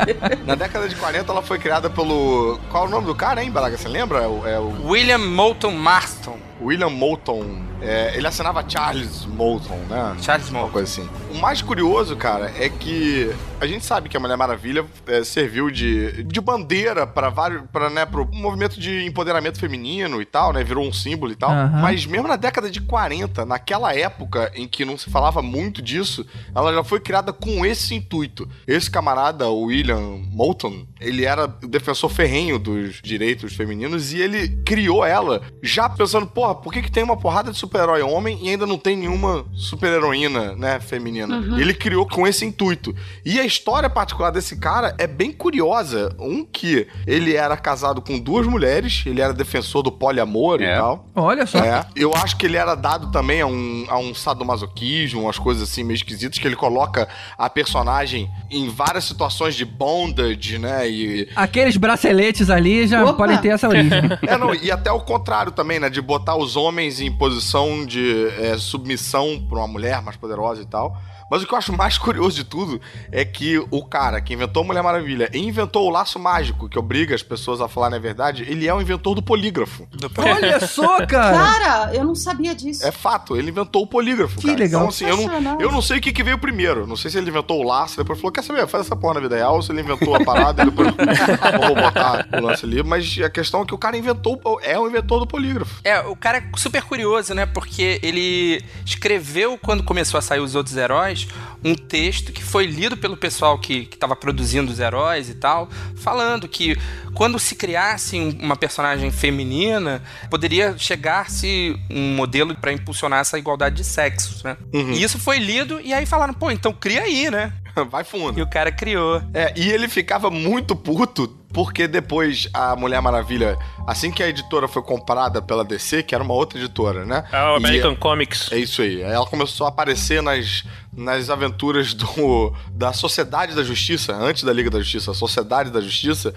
Na 0.48 0.56
década 0.56 0.90
de 0.90 0.96
40 0.96 1.32
ela 1.32 1.44
foi 1.44 1.60
criada 1.60 1.92
pelo. 1.92 2.60
Qual 2.72 2.86
é 2.86 2.88
o 2.88 2.90
nome 2.90 3.06
do 3.06 3.14
cara, 3.14 3.44
hein, 3.44 3.52
Braga? 3.52 3.78
Você 3.78 3.88
lembra? 3.88 4.24
É 4.24 4.28
o, 4.28 4.48
é 4.48 4.60
o 4.60 4.90
William 4.90 5.20
Moulton 5.20 5.72
Marston. 5.72 6.40
William 6.62 6.90
Moulton. 6.90 7.64
É, 7.82 8.14
ele 8.16 8.26
assinava 8.26 8.64
Charles 8.68 9.26
Moulton, 9.26 9.78
né? 9.90 10.16
Charles 10.22 10.50
Uma 10.50 10.60
Moulton. 10.60 10.74
coisa 10.74 10.92
assim. 11.02 11.10
O 11.32 11.38
mais 11.40 11.62
curioso, 11.62 12.16
cara, 12.16 12.52
é 12.58 12.70
que 12.70 13.30
a 13.60 13.68
gente 13.68 13.86
sabe 13.86 14.10
que 14.10 14.18
a 14.18 14.20
Mulher 14.20 14.38
Maravilha 14.38 14.86
é, 15.08 15.24
serviu 15.24 15.70
de, 15.70 16.24
de 16.24 16.42
bandeira 16.42 17.06
para 17.06 17.30
vários, 17.30 17.64
para 17.72 17.90
né, 17.90 18.06
pro 18.06 18.28
movimento 18.32 18.80
de 18.80 19.06
empoderamento 19.06 19.60
feminino 19.60 20.22
e 20.22 20.26
tal, 20.26 20.54
né? 20.54 20.64
Virou 20.64 20.88
um 20.88 20.94
símbolo 20.94 21.32
e 21.32 21.36
tal. 21.36 21.52
Mas 21.82 22.06
mesmo 22.06 22.28
na 22.28 22.36
década 22.36 22.70
de 22.72 22.82
40, 22.82 23.46
naquela 23.46 23.94
época 23.94 24.52
em 24.56 24.68
que 24.68 24.86
não 24.86 24.98
se 24.98 25.10
falava 25.10 25.42
muito 25.42 25.82
disso, 25.82 26.26
ela 26.56 26.74
já 26.74 26.84
foi 26.84 27.00
criada 27.00 27.32
com 27.34 27.66
esse 27.66 27.94
intuito. 27.94 28.48
Esse 28.66 28.90
camarada, 28.90 29.50
o 29.50 29.64
William 29.66 30.20
Moulton, 30.32 30.86
ele 31.00 31.26
era 31.26 31.46
o 31.46 31.68
defensor 31.68 32.10
ferrenho 32.10 32.58
dos 32.58 33.02
direitos 33.04 33.54
femininos 33.54 34.14
e 34.14 34.22
ele 34.22 34.48
criou 34.66 35.06
ela 35.06 35.42
já 35.62 35.90
pensando, 35.90 36.28
porra, 36.46 36.56
por 36.56 36.74
que, 36.74 36.82
que 36.84 36.92
tem 36.92 37.04
uma 37.04 37.18
porrada 37.18 37.52
de 37.52 37.58
super-herói 37.58 38.02
homem 38.02 38.38
e 38.42 38.50
ainda 38.50 38.66
não 38.68 38.78
tem 38.78 38.96
nenhuma 38.96 39.46
super-heroína, 39.54 40.56
né, 40.56 40.80
feminina? 40.80 41.38
Ele 41.60 41.74
criou 41.74 42.08
com 42.08 42.28
esse 42.28 42.46
intuito. 42.46 42.96
E 43.26 43.40
a 43.40 43.46
história 43.46 43.90
particular 43.90 44.32
desse 44.32 44.58
cara 44.58 44.96
é 44.98 45.08
bem 45.08 45.32
curiosa. 45.32 46.16
Um 46.20 46.46
que 46.46 46.88
ele 47.08 47.36
era 47.36 47.58
casado 47.58 48.02
com 48.02 48.20
duas 48.20 48.46
mulheres, 48.46 49.04
ele 49.06 49.22
era 49.22 49.34
defensor 49.34 49.82
do 49.82 49.92
poliamor 49.92 50.62
É. 50.62 50.74
e 50.74 50.78
tal. 50.78 51.08
Olha 51.16 51.46
só. 51.46 51.58
É, 51.60 51.86
eu 51.96 52.14
acho 52.16 52.36
que 52.38 52.46
ele 52.46 52.58
era 52.58 52.76
dado 52.76 53.12
também 53.12 53.42
a 53.42 53.48
um, 53.48 53.86
a 53.90 53.98
um 53.98 54.14
sadomasoquismo, 54.14 55.22
umas 55.24 55.38
coisas 55.40 55.70
assim 55.70 55.84
meio 55.84 55.96
esquisitas, 55.96 56.38
que 56.38 56.48
ele 56.48 56.56
coloca 56.56 57.08
a 57.38 57.50
personagem 57.50 58.30
em 58.52 58.70
várias 58.70 59.06
situações 59.06 59.56
de 59.56 59.66
bondage, 59.66 60.58
né? 60.58 60.88
E, 60.90 61.28
Aqueles 61.36 61.78
braceletes 61.78 62.50
ali 62.50 62.88
já 62.88 63.04
Opa! 63.04 63.14
podem 63.14 63.38
ter 63.38 63.50
essa 63.50 63.68
origem. 63.68 64.00
é, 64.28 64.38
não, 64.38 64.54
e 64.54 64.72
até 64.72 64.92
o 64.92 65.00
contrário 65.00 65.52
também, 65.52 65.80
né? 65.80 65.90
De 65.90 66.02
botar 66.02 66.35
os 66.36 66.56
homens 66.56 67.00
em 67.00 67.12
posição 67.12 67.86
de 67.86 68.28
é, 68.40 68.58
submissão 68.58 69.40
pra 69.48 69.60
uma 69.60 69.68
mulher 69.68 70.02
mais 70.02 70.18
poderosa 70.18 70.62
e 70.62 70.66
tal. 70.66 70.98
Mas 71.30 71.44
o 71.44 71.48
que 71.48 71.54
eu 71.54 71.58
acho 71.58 71.74
mais 71.74 71.98
curioso 72.00 72.36
de 72.36 72.44
tudo 72.44 72.80
é 73.12 73.26
que 73.26 73.58
o 73.72 73.84
cara 73.84 74.22
que 74.22 74.34
inventou 74.34 74.64
a 74.64 74.66
Mulher 74.66 74.84
Maravilha 74.84 75.30
e 75.34 75.40
inventou 75.40 75.88
o 75.88 75.90
laço 75.90 76.20
mágico, 76.20 76.70
que 76.70 76.78
obriga 76.78 77.16
as 77.16 77.24
pessoas 77.24 77.62
a 77.62 77.68
falarem 77.68 77.98
a 77.98 78.02
verdade, 78.02 78.44
ele 78.48 78.68
é 78.68 78.74
o 78.74 78.82
inventor 78.82 79.16
do 79.16 79.22
polígrafo. 79.22 79.88
Olha 80.18 80.60
só, 80.68 81.06
cara. 81.06 81.38
Cara, 81.38 81.96
eu 81.96 82.04
não 82.04 82.16
sabia 82.16 82.54
disso. 82.54 82.86
É 82.86 82.92
fato, 82.92 83.36
ele 83.36 83.50
inventou 83.50 83.84
o 83.84 83.88
polígrafo. 83.88 84.40
Que 84.40 84.48
cara. 84.48 84.60
legal. 84.60 84.82
Então, 84.82 84.90
assim, 84.90 85.06
eu 85.06 85.18
não, 85.42 85.62
eu 85.62 85.72
não 85.72 85.82
sei 85.82 85.98
o 85.98 86.02
que, 86.02 86.12
que 86.12 86.24
veio 86.24 86.38
primeiro. 86.38 86.86
Não 86.86 86.96
sei 86.96 87.12
se 87.12 87.18
ele 87.18 87.30
inventou 87.30 87.60
o 87.60 87.64
laço, 87.64 87.98
depois 87.98 88.20
falou: 88.20 88.32
quer 88.32 88.44
saber, 88.44 88.68
faz 88.68 88.86
essa 88.86 88.96
porra 88.96 89.16
na 89.16 89.20
vida 89.22 89.36
real, 89.36 89.56
ou 89.56 89.62
se 89.62 89.72
ele 89.72 89.82
inventou 89.82 90.16
a 90.16 90.24
parada 90.24 90.64
e 90.64 90.66
depois 90.66 90.90
vou 91.66 91.76
botar 91.76 92.28
o 92.34 92.42
lance 92.42 92.66
ali. 92.66 92.84
Mas 92.84 93.18
a 93.24 93.30
questão 93.30 93.62
é 93.62 93.66
que 93.66 93.74
o 93.74 93.78
cara 93.78 93.98
inventou, 93.98 94.40
é 94.62 94.78
o 94.80 94.88
inventor 94.88 95.20
do 95.20 95.28
polígrafo. 95.28 95.82
É, 95.84 96.00
o 96.02 96.16
cara 96.16 96.40
é 96.40 96.44
super 96.58 96.84
curioso, 96.84 97.34
né? 97.34 97.46
Porque 97.46 98.00
ele 98.04 98.64
escreveu 98.86 99.58
quando 99.58 99.84
começou 99.84 100.18
a 100.18 100.22
sair 100.22 100.40
os 100.40 100.56
outros 100.56 100.76
heróis, 100.76 101.15
atrás 101.24 101.28
um 101.64 101.74
texto 101.74 102.32
que 102.32 102.44
foi 102.44 102.66
lido 102.68 102.98
pelo 102.98 103.16
pessoal 103.18 103.58
que 103.58 103.88
estava 103.92 104.16
produzindo 104.16 104.72
os 104.72 104.80
heróis 104.80 105.30
e 105.30 105.34
tal, 105.36 105.70
falando 105.96 106.48
que 106.48 106.78
quando 107.14 107.40
se 107.40 107.56
criasse 107.56 108.20
um- 108.20 108.38
uma 108.40 108.56
personagem 108.56 109.10
feminina, 109.12 110.04
poderia 110.30 110.76
chegar-se 110.78 111.76
um 111.90 112.16
modelo 112.16 112.54
para 112.56 112.72
impulsionar 112.74 113.20
essa 113.20 113.38
igualdade 113.40 113.76
de 113.78 113.84
sexos, 113.84 114.44
né? 114.44 114.58
E 114.74 115.02
isso 115.02 115.18
foi 115.18 115.40
lido 115.40 115.80
e 115.82 115.94
aí 115.94 116.06
falaram, 116.06 116.34
pô, 116.34 116.52
então 116.52 116.74
cria 116.74 117.02
aí, 117.04 117.32
né? 117.32 117.54
Vai 117.90 118.04
fundo. 118.04 118.38
E 118.38 118.42
o 118.42 118.48
cara 118.50 118.72
criou. 118.72 119.22
É, 119.34 119.54
e 119.56 119.70
ele 119.70 119.88
ficava 119.88 120.30
muito 120.30 120.76
puto 120.76 121.28
porque 121.52 121.88
depois 121.88 122.50
a 122.54 122.76
Mulher 122.76 123.02
Maravilha, 123.02 123.58
assim 123.88 124.12
que 124.12 124.22
a 124.22 124.28
editora 124.28 124.68
foi 124.68 124.82
comprada 124.82 125.42
pela 125.42 125.64
DC, 125.64 126.04
que 126.04 126.14
era 126.14 126.22
uma 126.24 126.34
outra 126.34 126.60
editora, 126.60 127.06
né? 127.06 127.24
Ah, 127.32 127.52
o 127.52 127.56
E- 127.56 127.58
American 127.58 127.96
Comics. 127.96 128.52
É 128.52 128.58
isso. 128.58 128.82
Aí 128.82 129.02
Ela 129.02 129.26
começou 129.26 129.66
a 129.66 129.70
aparecer 129.70 130.22
nas, 130.22 130.66
nas 130.96 131.30
aventuras 131.30 131.94
do, 131.94 132.54
da 132.72 132.94
Sociedade 132.94 133.56
da 133.56 133.64
Justiça, 133.64 134.16
antes 134.16 134.44
da 134.44 134.54
Liga 134.54 134.70
da 134.70 134.80
Justiça, 134.80 135.12
a 135.12 135.14
Sociedade 135.14 135.70
da 135.70 135.82
Justiça. 135.82 136.34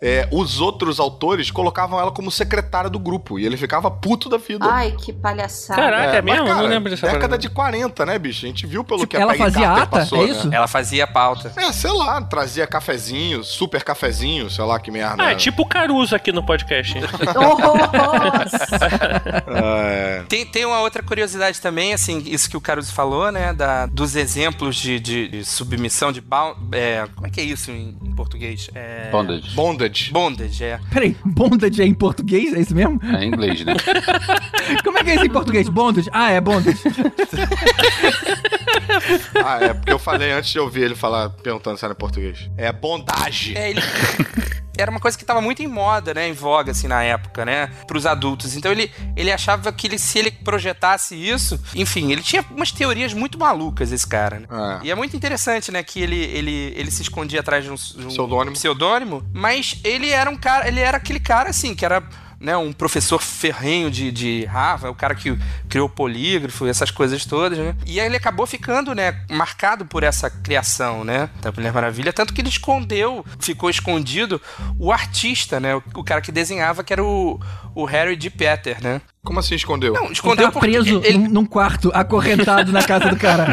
É, 0.00 0.28
os 0.30 0.60
outros 0.60 1.00
autores 1.00 1.50
colocavam 1.50 1.98
ela 1.98 2.12
como 2.12 2.30
secretária 2.30 2.88
do 2.88 2.98
grupo 3.00 3.36
e 3.38 3.44
ele 3.44 3.56
ficava 3.56 3.90
puto 3.90 4.28
da 4.28 4.36
vida. 4.36 4.64
Ai, 4.70 4.92
que 4.92 5.12
palhaçada. 5.12 5.80
Caraca, 5.82 6.16
é 6.18 6.22
mas, 6.22 6.24
mesmo? 6.34 6.42
Eu 6.46 6.46
cara, 6.54 6.62
não 6.62 6.68
lembro 6.68 6.90
dessa 6.90 7.02
Década 7.06 7.20
parada. 7.22 7.38
de 7.38 7.48
40, 7.50 8.06
né, 8.06 8.18
bicho? 8.18 8.44
A 8.44 8.48
gente 8.48 8.64
viu 8.66 8.84
pelo 8.84 9.00
Tipo, 9.00 9.10
que 9.10 9.16
a 9.16 9.20
ela 9.20 9.32
Peggy 9.32 9.42
fazia 9.44 9.66
Carter 9.66 9.82
ata? 9.82 9.90
passou, 9.98 10.18
É 10.22 10.26
né? 10.26 10.30
isso? 10.32 10.54
Ela 10.54 10.68
fazia 10.68 11.06
pauta. 11.06 11.52
É, 11.56 11.72
sei 11.72 11.90
lá, 11.92 12.22
trazia 12.22 12.64
cafezinho, 12.66 13.42
super 13.42 13.82
cafezinho, 13.82 14.48
sei 14.48 14.64
lá 14.64 14.78
que 14.78 14.90
merda. 14.90 15.20
Ah, 15.22 15.32
é 15.32 15.34
tipo 15.34 15.62
o 15.62 15.66
Caruso 15.66 16.14
aqui 16.14 16.30
no 16.30 16.44
podcast. 16.46 16.94
Nossa. 17.34 18.78
É, 19.48 20.22
Tem, 20.28 20.44
tem 20.46 20.64
uma 20.64 20.80
outra 20.80 21.02
curiosidade 21.02 21.60
também, 21.60 21.92
assim, 21.92 22.22
isso 22.26 22.48
que 22.48 22.56
o 22.56 22.60
Caruso 22.60 22.92
falou, 22.92 23.30
né? 23.32 23.52
Da, 23.52 23.86
dos 23.86 24.14
exemplos 24.16 24.76
de, 24.76 25.00
de- 25.00 25.28
de 25.28 25.44
submissão, 25.44 26.12
de 26.12 26.20
bound, 26.20 26.56
é, 26.72 27.06
Como 27.14 27.26
é 27.26 27.30
que 27.30 27.40
é 27.40 27.44
isso 27.44 27.70
em, 27.70 27.96
em 28.02 28.14
português? 28.14 28.68
É, 28.74 29.08
Bondage. 29.10 29.54
bondage. 29.54 29.87
Bondage, 30.12 30.64
é. 30.64 30.80
Peraí, 30.92 31.16
bondage 31.24 31.82
é 31.82 31.86
em 31.86 31.94
português? 31.94 32.52
É 32.54 32.60
isso 32.60 32.74
mesmo? 32.74 33.00
É 33.02 33.24
em 33.24 33.28
inglês, 33.28 33.64
né? 33.64 33.74
Como 34.84 34.98
é 34.98 35.04
que 35.04 35.10
é 35.10 35.14
isso 35.16 35.26
em 35.26 35.30
português? 35.30 35.68
Bondage? 35.68 36.08
Ah, 36.12 36.30
é 36.30 36.40
bondage. 36.40 36.78
Ah, 39.44 39.58
é 39.62 39.74
porque 39.74 39.92
eu 39.92 39.98
falei 39.98 40.32
antes 40.32 40.50
de 40.50 40.58
ouvir 40.58 40.82
ele 40.82 40.94
falar, 40.94 41.30
perguntando 41.30 41.78
se 41.78 41.84
era 41.84 41.92
em 41.92 41.96
português. 41.96 42.50
É 42.56 42.72
bondage. 42.72 43.54
É, 43.58 43.70
ele... 43.70 43.80
Era 44.78 44.90
uma 44.90 45.00
coisa 45.00 45.18
que 45.18 45.24
tava 45.24 45.40
muito 45.40 45.62
em 45.62 45.66
moda, 45.66 46.14
né? 46.14 46.28
Em 46.28 46.32
voga, 46.32 46.70
assim, 46.70 46.86
na 46.86 47.02
época, 47.02 47.44
né? 47.44 47.66
Pros 47.86 48.06
adultos. 48.06 48.56
Então 48.56 48.70
ele, 48.70 48.90
ele 49.16 49.32
achava 49.32 49.72
que 49.72 49.88
ele, 49.88 49.98
se 49.98 50.18
ele 50.18 50.30
projetasse 50.30 51.14
isso... 51.14 51.60
Enfim, 51.74 52.12
ele 52.12 52.22
tinha 52.22 52.44
umas 52.50 52.70
teorias 52.70 53.12
muito 53.12 53.38
malucas, 53.38 53.90
esse 53.90 54.06
cara, 54.06 54.38
né? 54.40 54.46
É. 54.82 54.86
E 54.86 54.90
é 54.90 54.94
muito 54.94 55.16
interessante, 55.16 55.72
né? 55.72 55.82
Que 55.82 56.00
ele, 56.00 56.16
ele, 56.16 56.72
ele 56.76 56.90
se 56.90 57.02
escondia 57.02 57.40
atrás 57.40 57.64
de 57.64 57.70
um, 57.70 57.74
de 57.74 58.06
um 58.06 58.08
Pseudônimo. 58.08 58.52
pseudônimo, 58.52 59.28
mas 59.34 59.80
ele 59.82 60.10
era 60.10 60.30
um 60.30 60.36
cara... 60.36 60.68
Ele 60.68 60.80
era 60.80 60.96
aquele 60.96 61.20
cara, 61.20 61.50
assim, 61.50 61.74
que 61.74 61.84
era... 61.84 62.02
Né, 62.40 62.56
um 62.56 62.72
professor 62.72 63.20
ferrenho 63.20 63.90
de, 63.90 64.12
de 64.12 64.44
Harvard, 64.44 64.94
o 64.94 64.94
cara 64.94 65.12
que 65.12 65.36
criou 65.68 65.86
o 65.86 65.90
polígrafo, 65.90 66.68
essas 66.68 66.88
coisas 66.88 67.24
todas, 67.24 67.58
né? 67.58 67.74
E 67.84 67.98
aí 67.98 68.06
ele 68.06 68.16
acabou 68.16 68.46
ficando, 68.46 68.94
né, 68.94 69.24
marcado 69.28 69.84
por 69.84 70.04
essa 70.04 70.30
criação, 70.30 71.02
né, 71.02 71.28
da 71.40 71.50
Mulher 71.50 71.72
Maravilha, 71.72 72.12
tanto 72.12 72.32
que 72.32 72.40
ele 72.40 72.48
escondeu, 72.48 73.26
ficou 73.40 73.68
escondido 73.68 74.40
o 74.78 74.92
artista, 74.92 75.58
né, 75.58 75.74
o, 75.74 75.82
o 75.96 76.04
cara 76.04 76.20
que 76.20 76.30
desenhava, 76.30 76.84
que 76.84 76.92
era 76.92 77.02
o, 77.02 77.40
o 77.74 77.84
Harry 77.84 78.14
D. 78.14 78.30
Peter, 78.30 78.80
né? 78.80 79.00
Como 79.28 79.40
assim 79.40 79.56
escondeu? 79.56 79.92
Não, 79.92 80.04
Ele 80.04 80.12
escondeu 80.14 80.46
tava 80.46 80.52
porque 80.58 80.66
preso 80.70 81.02
ele, 81.04 81.18
num, 81.18 81.28
num 81.28 81.44
quarto, 81.44 81.90
acorrentado 81.92 82.72
na 82.72 82.82
casa 82.82 83.10
do 83.10 83.16
cara. 83.16 83.44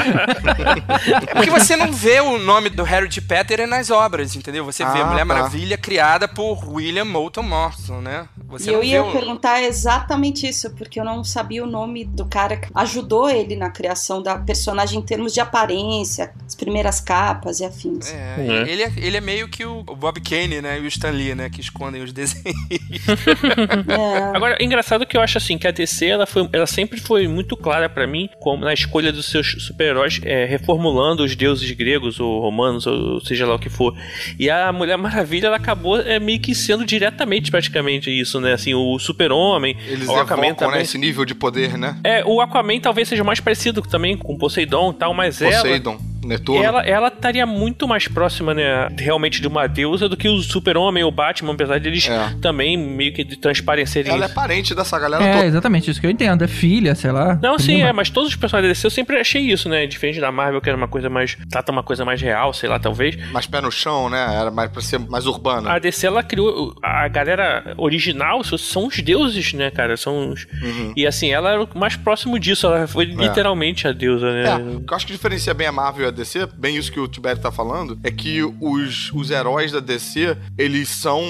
É 1.29 1.33
porque 1.35 1.49
você 1.51 1.75
não 1.75 1.91
vê 1.91 2.21
o 2.21 2.38
nome 2.39 2.69
do 2.69 2.81
Harry 2.83 3.09
D. 3.09 3.19
Peter 3.19 3.67
nas 3.67 3.89
obras, 3.89 4.38
entendeu? 4.38 4.63
Você 4.63 4.85
vê 4.85 4.99
Ah, 4.99 5.01
a 5.01 5.05
Mulher 5.07 5.19
tá. 5.19 5.25
Maravilha 5.25 5.77
criada 5.77 6.29
por 6.29 6.65
William 6.73 7.03
Moulton 7.03 7.43
Morrison, 7.43 7.99
né? 7.99 8.25
Você 8.47 8.69
E 8.69 8.73
eu 8.73 8.81
ia 8.81 9.03
vê 9.03 9.09
o- 9.09 9.11
perguntar 9.11 9.61
exatamente 9.63 10.47
isso, 10.47 10.69
porque 10.75 10.97
eu 10.97 11.03
não 11.03 11.23
sabia 11.25 11.61
o 11.61 11.67
nome 11.67 12.05
do 12.05 12.25
cara 12.25 12.55
que 12.55 12.69
ajudou 12.73 13.29
ele 13.29 13.57
na 13.57 13.69
criação 13.69 14.21
da 14.23 14.38
personagem 14.38 14.99
em 14.99 15.03
termos 15.03 15.33
de 15.33 15.41
aparência, 15.41 16.31
as 16.47 16.55
primeiras 16.55 17.01
capas 17.01 17.59
e 17.59 17.65
afins. 17.65 18.13
É, 18.13 18.38
Né? 18.38 18.65
ele, 18.71 18.83
é, 18.83 18.93
ele 18.95 19.17
é 19.17 19.21
meio 19.21 19.49
que 19.49 19.65
o 19.65 19.83
o 19.88 19.95
Bob 19.95 20.19
Kane, 20.21 20.61
né? 20.61 20.79
E 20.79 20.83
o 20.83 20.88
Stan 20.88 21.09
Lee, 21.11 21.35
né? 21.35 21.49
Que 21.49 21.59
escondem 21.59 22.01
os 22.01 22.13
desenhos. 22.13 22.55
É. 23.88 24.35
Agora, 24.35 24.57
engraçado 24.61 25.05
que 25.05 25.17
eu 25.17 25.21
acho 25.21 25.38
assim 25.38 25.57
que 25.65 25.67
a 25.67 25.71
DC 25.71 26.06
ela, 26.06 26.28
foi, 26.28 26.47
ela 26.54 26.67
sempre 26.67 26.99
foi 26.99 27.28
muito 27.28 27.58
clara 27.58 27.89
pra 27.89 28.06
mim 28.06 28.30
como 28.39 28.63
na 28.63 28.73
escolha 28.73 29.12
dos 29.12 29.25
seus 29.25 29.56
super-heróis, 29.60 30.19
é, 30.23 30.45
reformulando 30.45 31.23
os 31.23 31.36
deuses 31.36 31.69
gregos 31.71 32.19
ou 32.19 32.39
romanos 32.39 32.86
ou 32.86 33.19
seja 33.21 33.47
lá 33.47 33.56
o 33.56 33.60
que 33.60 33.69
for. 33.69 33.95
E 34.38 34.49
a 34.49 34.71
Mulher 34.71 34.97
Maravilha 34.97 35.47
ela 35.47 35.58
acabou 35.58 35.99
é, 35.99 36.19
meio 36.19 36.39
que 36.39 36.54
sendo 36.54 36.86
diretamente 36.86 37.49
praticamente 37.49 38.12
isso, 38.12 38.39
né? 38.39 38.54
Assim, 38.54 38.75
o 38.75 38.99
Super-Homem, 38.99 39.75
Eles 39.88 40.08
o 40.08 40.15
Aquaman 40.15 40.47
evocam, 40.47 40.67
né, 40.67 40.73
também. 40.73 40.82
esse 40.82 40.97
nível 40.97 41.25
de 41.25 41.34
poder, 41.34 41.78
né? 41.78 41.97
É, 42.04 42.23
o 42.23 42.39
Aquaman 42.39 42.80
talvez 42.80 43.08
seja 43.08 43.23
mais 43.23 43.39
parecido 43.39 43.82
também 43.82 44.15
com 44.15 44.38
Poseidon 44.38 44.91
e 44.91 44.95
tal, 44.95 45.13
mas 45.13 45.41
ela 45.41 45.56
Poseidon, 45.56 45.97
Netuno. 46.25 46.63
ela, 46.63 46.81
ela 46.83 47.07
estaria 47.09 47.45
muito 47.45 47.88
mais 47.88 48.07
próxima, 48.07 48.53
né, 48.53 48.88
realmente 48.97 49.41
de 49.41 49.47
uma 49.47 49.67
deusa 49.67 50.07
do 50.09 50.17
que 50.17 50.27
o 50.27 50.38
Super-Homem 50.41 51.03
ou 51.03 51.09
o 51.09 51.11
Batman, 51.13 51.53
apesar 51.53 51.79
de 51.79 51.88
eles 51.89 52.07
É. 52.07 52.35
também 52.41 52.77
meio 52.77 53.13
que 53.13 53.23
transparecerem 53.38 54.11
Ela 54.11 54.23
é 54.23 54.25
isso. 54.25 54.35
parente 54.35 54.75
dessa 54.75 54.97
galera 54.99 55.23
É, 55.23 55.33
toda. 55.33 55.45
exatamente 55.45 55.89
isso 55.89 55.99
que 56.01 56.07
eu 56.07 56.11
entendo. 56.11 56.43
É 56.43 56.47
filha, 56.47 56.95
sei 56.95 57.11
lá. 57.11 57.39
Não, 57.41 57.57
sim, 57.59 57.75
prima. 57.75 57.89
é, 57.89 57.93
mas 57.93 58.09
todos 58.09 58.29
os 58.29 58.35
personagens 58.35 58.69
da 58.69 58.73
DC 58.73 58.88
eu 58.88 58.91
sempre 58.91 59.17
achei 59.19 59.41
isso, 59.41 59.67
né? 59.69 59.85
Diferente 59.88 60.19
da 60.19 60.31
Marvel, 60.31 60.61
que 60.61 60.69
era 60.69 60.77
uma 60.77 60.88
coisa 60.88 61.09
mais. 61.09 61.38
trata 61.49 61.71
uma 61.71 61.83
coisa 61.83 62.03
mais 62.05 62.21
real, 62.21 62.53
sei 62.53 62.69
lá, 62.69 62.79
talvez. 62.79 63.15
Mais 63.31 63.45
pé 63.47 63.61
no 63.61 63.71
chão, 63.71 64.09
né? 64.09 64.35
Era 64.39 64.51
mais 64.51 64.69
pra 64.71 64.81
ser 64.81 64.99
mais 64.99 65.25
urbana. 65.25 65.71
A 65.71 65.79
DC, 65.79 66.07
ela 66.07 66.23
criou. 66.23 66.73
A 66.83 67.07
galera 67.07 67.73
original 67.77 68.43
são 68.43 68.88
os 68.88 68.97
deuses, 68.99 69.53
né, 69.53 69.69
cara? 69.71 69.95
São 69.97 70.29
os. 70.31 70.45
Uhum. 70.61 70.93
E 70.95 71.05
assim, 71.07 71.31
ela 71.31 71.51
era 71.51 71.63
o 71.63 71.69
mais 71.77 71.95
próximo 71.95 72.39
disso, 72.39 72.67
ela 72.67 72.88
foi 72.88 73.05
literalmente 73.05 73.88
a 73.88 73.91
deusa, 73.91 74.31
né? 74.31 74.43
É, 74.49 74.55
o 74.55 74.81
que 74.81 74.91
eu 74.93 74.95
acho 74.95 75.05
que 75.05 75.13
diferencia 75.13 75.53
bem 75.53 75.67
a 75.67 75.71
Marvel 75.71 76.05
e 76.05 76.07
a 76.07 76.11
DC, 76.15 76.47
bem 76.58 76.78
isso 76.78 76.91
que 76.91 76.99
o 76.99 77.08
Tibério 77.08 77.41
tá 77.41 77.51
falando, 77.51 77.99
é 78.04 78.12
que 78.12 78.41
os, 78.43 79.12
os 79.13 79.30
heróis 79.30 79.71
da 79.71 79.80
DC, 79.80 80.38
eles 80.58 80.89
são 80.89 81.21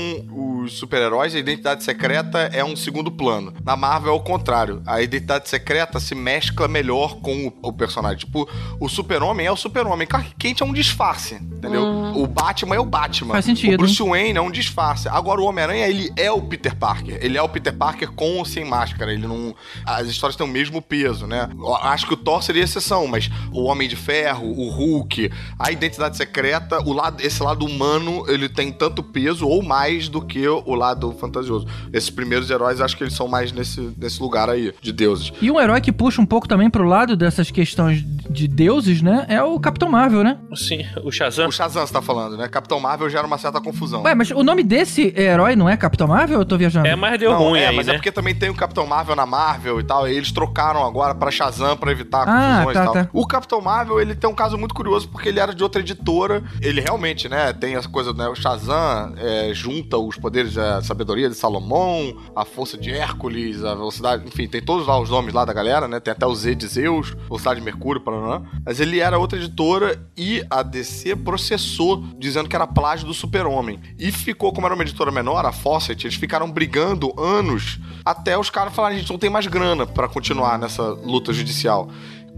os 0.64 0.74
super-heróis, 0.74 1.36
a 1.36 1.40
identidade 1.40 1.84
secreta 1.84 2.40
é 2.54 2.64
um 2.64 2.76
segundo 2.76 3.12
plano. 3.12 3.54
Na 3.64 3.76
Marvel 3.76 4.14
é 4.14 4.16
o 4.16 4.20
contrário. 4.20 4.82
A 4.86 5.02
identidade 5.02 5.50
secreta 5.50 6.00
se 6.00 6.16
mescla 6.16 6.68
melhor 6.68 7.18
com 7.18 7.48
o, 7.48 7.70
o 7.70 7.74
personagem. 7.74 8.20
Tipo, 8.20 8.50
o 8.80 8.88
super-homem 8.88 9.46
é 9.46 9.52
o 9.52 9.56
super-homem. 9.56 10.08
Clark 10.08 10.36
Kent 10.38 10.62
é 10.62 10.66
um 10.66 10.74
disfarce, 10.74 11.36
entendeu? 11.36 11.84
O 12.16 12.28
Batman 12.28 12.76
é 12.76 12.80
o 12.80 12.86
Batman. 12.86 13.34
Faz 13.34 13.46
sentido, 13.46 13.74
O 13.74 13.78
Bruce 13.78 14.02
Wayne 14.02 14.38
é 14.38 14.42
um 14.42 14.52
disfarce. 14.52 15.08
Agora, 15.10 15.42
o 15.42 15.46
Homem-Aranha, 15.46 15.88
ele 15.88 16.12
é 16.16 16.32
o 16.32 16.42
Peter 16.42 16.76
Parker. 16.76 17.18
Ele 17.22 17.38
é 17.38 17.42
o 17.42 17.50
Peter 17.50 17.74
Parker 17.74 18.12
com 18.12 18.38
ou 18.38 18.46
sem 18.46 18.66
máscara. 18.66 19.14
Ele 19.14 19.28
não... 19.28 19.56
As 19.86 20.08
histórias 20.08 20.36
têm 20.36 20.46
o 20.46 20.50
mesmo 20.50 20.82
peso, 20.82 21.28
né? 21.28 21.50
Eu 21.58 21.76
acho 21.76 22.08
que 22.08 22.14
o 22.14 22.18
Thor 22.18 22.42
seria 22.42 22.64
exceção, 22.64 23.08
mas 23.08 23.30
o 23.52 23.64
Homem 23.64 23.88
de 23.88 23.96
Ferro, 23.96 24.48
o 24.48 24.70
Hulk, 24.76 25.32
a 25.58 25.72
identidade 25.72 26.18
secreta, 26.18 26.80
o 26.86 26.92
lado, 26.94 27.22
esse 27.22 27.42
lado 27.42 27.66
humano, 27.66 28.26
ele 28.28 28.50
tem 28.50 28.72
tanto 28.72 29.02
peso 29.02 29.48
ou 29.48 29.64
mais 29.64 30.10
do 30.10 30.22
que 30.22 30.48
o 30.48 30.76
lado 30.76 31.12
fantasioso. 31.20 31.66
Esses 31.94 32.10
primeiros 32.10 32.50
heróis, 32.50 32.82
acho 32.82 32.98
que 32.98 33.04
eles 33.04 33.14
são 33.14 33.28
mais 33.28 33.52
nesse, 33.52 33.94
nesse 33.98 34.22
lugar 34.22 34.50
aí, 34.50 34.74
de 34.82 34.92
deuses. 34.92 35.32
E 35.42 35.50
um 35.50 35.60
herói 35.60 35.80
que 35.82 35.92
puxa 35.92 36.22
um 36.22 36.26
pouco 36.26 36.48
também 36.48 36.70
pro 36.70 36.84
lado 36.88 37.16
dessas 37.16 37.50
questões 37.52 38.04
de 38.30 38.48
deuses, 38.48 39.02
né? 39.02 39.26
É 39.30 39.42
o 39.42 39.60
Capitão 39.60 39.90
Marvel, 39.90 40.24
né? 40.24 40.38
Sim, 40.56 40.86
o 41.04 41.12
Shazam. 41.12 41.48
O 41.48 41.52
Shazam, 41.52 41.86
você 41.86 41.94
tá 41.94 42.02
falando, 42.02 42.38
né? 42.38 42.48
Capitão 42.48 42.80
Marvel 42.80 43.10
gera 43.10 43.26
uma 43.26 43.38
certa 43.38 43.62
confusão. 43.62 44.04
Ué, 44.04 44.16
mas 44.16 44.32
o 44.32 44.44
nome 44.44 44.64
desse 44.64 45.14
herói 45.16 45.56
não 45.56 45.70
é 45.70 45.78
Capitão 45.78 46.08
Marvel 46.08 46.40
eu 46.40 46.46
tô 46.46 46.58
viajando? 46.58 46.88
É, 46.88 46.96
mas 46.96 47.20
deu 47.20 47.32
Não, 47.32 47.38
ruim 47.50 47.60
é, 47.60 47.68
aí, 47.68 47.76
mas 47.76 47.88
né? 47.88 47.94
é 47.94 47.96
porque 47.96 48.12
também 48.12 48.34
tem 48.36 48.50
o 48.50 48.56
Capitão 48.56 48.86
Marvel 48.88 49.16
na 49.16 49.26
Marvel 49.26 49.80
e 49.80 49.84
tal, 49.84 50.08
e 50.08 50.16
eles 50.16 50.32
trocaram 50.32 50.84
agora 50.86 51.14
pra 51.14 51.30
Shazam 51.32 51.78
pra 51.78 51.92
evitar 51.92 52.24
Ah, 52.28 52.64
confusões 52.64 52.74
tá, 52.74 52.82
e 52.82 52.86
tal. 52.86 52.94
tá. 52.94 53.10
O 53.14 53.28
Capitão 53.28 53.62
Marvel, 53.62 54.02
ele 54.02 54.16
tem 54.16 54.30
um 54.30 54.34
caso 54.34 54.58
muito 54.58 54.65
curioso 54.74 55.08
porque 55.10 55.30
ele 55.30 55.40
era 55.40 55.54
de 55.54 55.64
outra 55.64 55.82
editora. 55.82 56.44
Ele 56.62 56.82
realmente, 56.82 57.28
né, 57.30 57.54
tem 57.54 57.76
essa 57.76 57.90
coisa, 57.90 58.14
né, 58.14 58.28
o 58.28 58.36
Shazam 58.36 59.14
é, 59.18 59.54
junta 59.54 59.98
os 59.98 60.18
poderes 60.18 60.54
da 60.56 60.82
sabedoria 60.82 61.30
de 61.30 61.36
Salomão, 61.36 62.18
a 62.36 62.46
força 62.46 62.78
de 62.78 62.92
Hércules, 62.92 63.64
a 63.64 63.76
velocidade, 63.76 64.28
enfim, 64.28 64.48
tem 64.48 64.62
todos 64.62 64.88
lá 64.88 65.00
os 65.00 65.10
nomes 65.10 65.34
lá 65.34 65.46
da 65.46 65.54
galera, 65.54 65.88
né? 65.88 66.00
Tem 66.00 66.12
até 66.12 66.26
o 66.26 66.34
Z 66.34 66.56
de 66.56 66.68
Zeus, 66.68 67.12
velocidade 67.28 67.60
de 67.60 67.66
Mercúrio, 67.66 68.02
para 68.02 68.42
Mas 68.66 68.80
ele 68.80 69.00
era 69.00 69.18
outra 69.18 69.38
editora 69.38 70.00
e 70.18 70.44
a 70.50 70.64
DC 70.64 71.16
processou 71.18 72.04
dizendo 72.18 72.50
que 72.50 72.56
era 72.56 72.68
plágio 72.68 73.08
do 73.08 73.14
Super-Homem. 73.14 73.80
E 74.00 74.12
ficou, 74.12 74.54
como 74.54 74.68
era 74.68 74.74
uma 74.74 74.84
editora 74.84 75.12
menor, 75.12 75.46
a 75.46 75.52
Fawcett, 75.52 76.06
eles 76.06 76.16
ficaram 76.16 76.50
brigando 76.52 77.14
anos 77.20 77.80
até 78.04 78.38
os 78.38 78.50
caras 78.50 78.74
falarem, 78.74 79.00
gente 79.00 79.12
não 79.12 79.18
tem 79.18 79.30
mais 79.30 79.48
grana 79.48 79.86
pra 79.86 80.08
continuar 80.08 80.60
nessa 80.60 80.84
luta 80.84 81.34
judicial. 81.34 81.90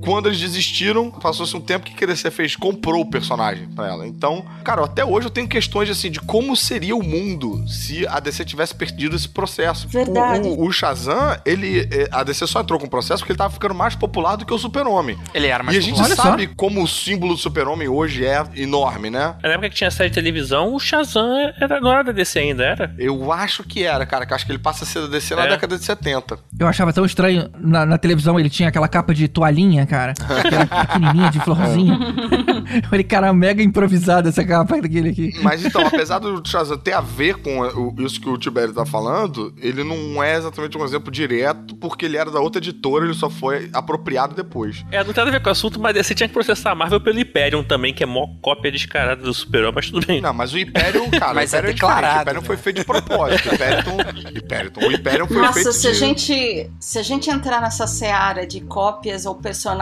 Quando 0.01 0.27
eles 0.27 0.39
desistiram, 0.39 1.10
passou-se 1.12 1.55
um 1.55 1.62
tempo 1.62 1.86
que 1.86 2.03
a 2.03 2.07
DC 2.07 2.29
fez, 2.31 2.55
comprou 2.55 3.01
o 3.01 3.10
personagem 3.10 3.67
pra 3.69 3.88
ela. 3.88 4.07
Então, 4.07 4.45
cara, 4.63 4.83
até 4.86 5.03
hoje 5.03 5.27
eu 5.27 5.31
tenho 5.31 5.47
questões 5.47 5.89
assim 5.89 6.10
de 6.12 6.19
como 6.19 6.55
seria 6.55 6.95
o 6.95 7.03
mundo 7.03 7.67
se 7.67 8.05
a 8.07 8.19
DC 8.19 8.45
tivesse 8.45 8.73
perdido 8.75 9.15
esse 9.15 9.27
processo. 9.29 9.88
Verdade. 9.88 10.47
O, 10.47 10.53
o, 10.62 10.67
o 10.67 10.71
Shazam, 10.71 11.38
ele. 11.45 11.88
é, 11.91 12.07
A 12.12 12.23
DC 12.23 12.45
só 12.47 12.62
entrou 12.62 12.79
com 12.79 12.86
o 12.86 12.89
processo 12.89 13.19
porque 13.21 13.31
ele 13.31 13.38
tava 13.38 13.53
ficando 13.53 13.73
mais 13.75 13.95
popular 13.95 14.36
do 14.36 14.45
que 14.45 14.53
o 14.53 14.57
Super-Homem. 14.57 15.17
Ele 15.33 15.47
era 15.47 15.63
mais 15.63 15.75
E 15.75 15.79
a 15.79 15.81
gente 15.81 15.97
só. 15.97 16.15
sabe 16.15 16.47
como 16.47 16.83
o 16.83 16.88
símbolo 16.88 17.33
do 17.33 17.39
Super-Homem 17.39 17.88
hoje 17.88 18.25
é 18.25 18.43
enorme, 18.55 19.10
né? 19.10 19.36
Na 19.41 19.49
época 19.49 19.69
que 19.69 19.75
tinha 19.75 19.89
série 19.91 20.10
de 20.10 20.15
televisão, 20.15 20.73
o 20.73 20.79
Shazam 20.79 21.27
era, 21.60 21.79
não 21.81 21.91
era 21.91 22.03
da 22.05 22.12
DC 22.12 22.39
ainda, 22.39 22.63
era? 22.63 22.95
Eu 22.97 23.31
acho 23.31 23.63
que 23.63 23.83
era, 23.83 24.05
cara, 24.05 24.25
que 24.25 24.33
eu 24.33 24.36
acho 24.36 24.45
que 24.45 24.51
ele 24.51 24.60
passa 24.60 24.83
a 24.83 24.88
ser 24.88 25.01
da 25.01 25.07
DC 25.07 25.36
na 25.36 25.45
É. 25.45 25.49
década 25.49 25.77
de 25.77 25.83
70. 25.83 26.39
Eu 26.60 26.67
achava 26.67 26.91
tão 26.93 27.05
estranho. 27.05 27.49
Na, 27.57 27.86
na 27.86 27.97
televisão 27.97 28.39
ele 28.39 28.49
tinha 28.49 28.69
aquela 28.69 28.88
capa 28.88 29.13
de 29.13 29.27
toalhinha, 29.27 29.86
cara. 29.88 30.13
Que 30.13 30.56
era 30.56 30.65
pequenininha, 30.65 31.32
de 31.32 31.39
florzinha. 31.39 32.00
Eu 32.84 32.89
falei, 32.89 33.04
cara, 33.04 33.34
mega 33.34 33.63
improvisada 33.63 34.30
essa 34.30 34.43
capa 34.43 34.80
daquele 34.82 35.10
aqui. 35.10 35.34
Mas 35.41 35.63
então, 35.65 35.86
apesar 35.86 36.19
do 36.19 36.41
Shazam 36.47 36.78
ter 36.78 36.93
a 36.93 37.02
ver 37.02 37.36
com 37.38 37.95
isso 38.00 38.19
que 38.19 38.30
o 38.30 38.38
Tibério 38.38 38.73
tá 38.73 38.86
falando, 38.86 39.54
ele 39.60 39.84
não 39.84 40.21
é 40.21 40.36
exatamente 40.36 40.78
um 40.78 40.84
exemplo 40.84 41.12
direto, 41.12 41.76
porque 41.76 42.06
ele 42.06 42.17
era 42.17 42.30
da 42.30 42.39
outra 42.39 42.60
editora, 42.60 43.06
ele 43.06 43.13
só 43.13 43.30
foi 43.30 43.69
apropriado 43.73 44.36
depois. 44.36 44.86
É, 44.91 45.04
não 45.04 45.13
tem 45.13 45.23
nada 45.23 45.30
a 45.30 45.39
ver 45.39 45.41
com 45.41 45.50
o 45.50 45.52
assunto, 45.52 45.80
mas 45.80 45.95
você 45.95 46.13
tinha 46.13 46.28
que 46.28 46.34
processar 46.34 46.71
a 46.71 46.76
Marvel 46.76 47.00
pelo 47.00 47.17
Hyperion 47.17 47.63
também, 47.63 47.93
que 47.93 48.04
é 48.04 48.06
mó 48.06 48.28
cópia 48.41 48.71
descarada 48.71 49.21
do 49.21 49.34
Super-Homem, 49.34 49.73
mas 49.76 49.89
tudo 49.89 50.06
bem. 50.06 50.21
Não, 50.21 50.34
mas 50.34 50.54
o 50.54 50.58
Hyperion, 50.58 51.10
cara, 51.12 51.34
Mas 51.38 51.54
o 51.54 51.56
é 51.56 51.60
Hyperion 51.60 51.69
é, 51.69 51.73
declarado. 51.73 52.15
O 52.15 52.19
Hyperion 52.19 52.41
né? 52.41 52.47
foi 52.47 52.58
feito 52.58 52.76
de 52.78 52.86
propósito. 52.86 53.47
O 53.47 53.52
Hyperion, 53.52 53.97
Hyperion, 54.36 54.71
o 54.76 54.89
Hyperion 54.89 55.28
foi 55.28 55.38
Nossa, 55.38 55.54
feito 55.54 55.73
se 55.73 55.88
a 55.88 55.91
de... 55.91 55.97
gente 55.97 56.71
se 56.80 57.00
a 57.00 57.04
gente 57.04 57.30
entrar 57.30 57.62
nessa 57.62 57.88
seara 57.88 58.45
de 58.45 58.62
cópias 58.62 59.26
ou 59.26 59.36
personagens 59.36 59.76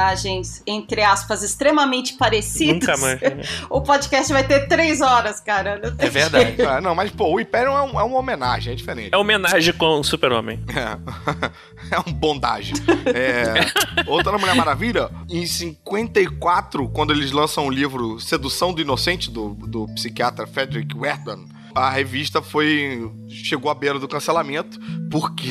entre 0.65 1.01
aspas 1.01 1.43
extremamente 1.43 2.13
parecidos, 2.13 2.87
Nunca 2.87 2.97
mais. 2.97 3.19
o 3.69 3.81
podcast 3.81 4.31
vai 4.31 4.43
ter 4.45 4.67
três 4.67 5.01
horas, 5.01 5.39
cara. 5.39 5.81
É 5.97 6.09
verdade. 6.09 6.61
Ah, 6.61 6.81
não, 6.81 6.93
mas 6.95 7.11
pô, 7.11 7.25
o 7.33 7.35
Hyperion 7.37 7.77
é, 7.77 7.81
um- 7.81 7.99
é 7.99 8.03
uma 8.03 8.17
homenagem, 8.17 8.73
é 8.73 8.75
diferente. 8.75 9.09
É 9.13 9.17
homenagem 9.17 9.73
com 9.73 9.99
o 9.99 10.03
Super-Homem. 10.03 10.63
É, 10.75 11.95
é 11.95 11.99
um 11.99 12.11
bondagem. 12.13 12.75
É, 13.05 14.05
outra 14.07 14.37
Mulher 14.37 14.55
Maravilha, 14.55 15.09
em 15.29 15.45
54, 15.45 16.87
quando 16.89 17.13
eles 17.13 17.31
lançam 17.31 17.67
o 17.67 17.69
livro 17.69 18.19
Sedução 18.19 18.73
do 18.73 18.81
Inocente, 18.81 19.29
do, 19.31 19.49
do 19.55 19.87
psiquiatra 19.95 20.45
Frederick 20.47 20.95
Wertham, 20.97 21.45
a 21.73 21.89
revista 21.89 22.41
foi. 22.41 23.11
chegou 23.27 23.69
à 23.69 23.75
beira 23.75 23.99
do 23.99 24.07
cancelamento, 24.07 24.79
porque 25.11 25.49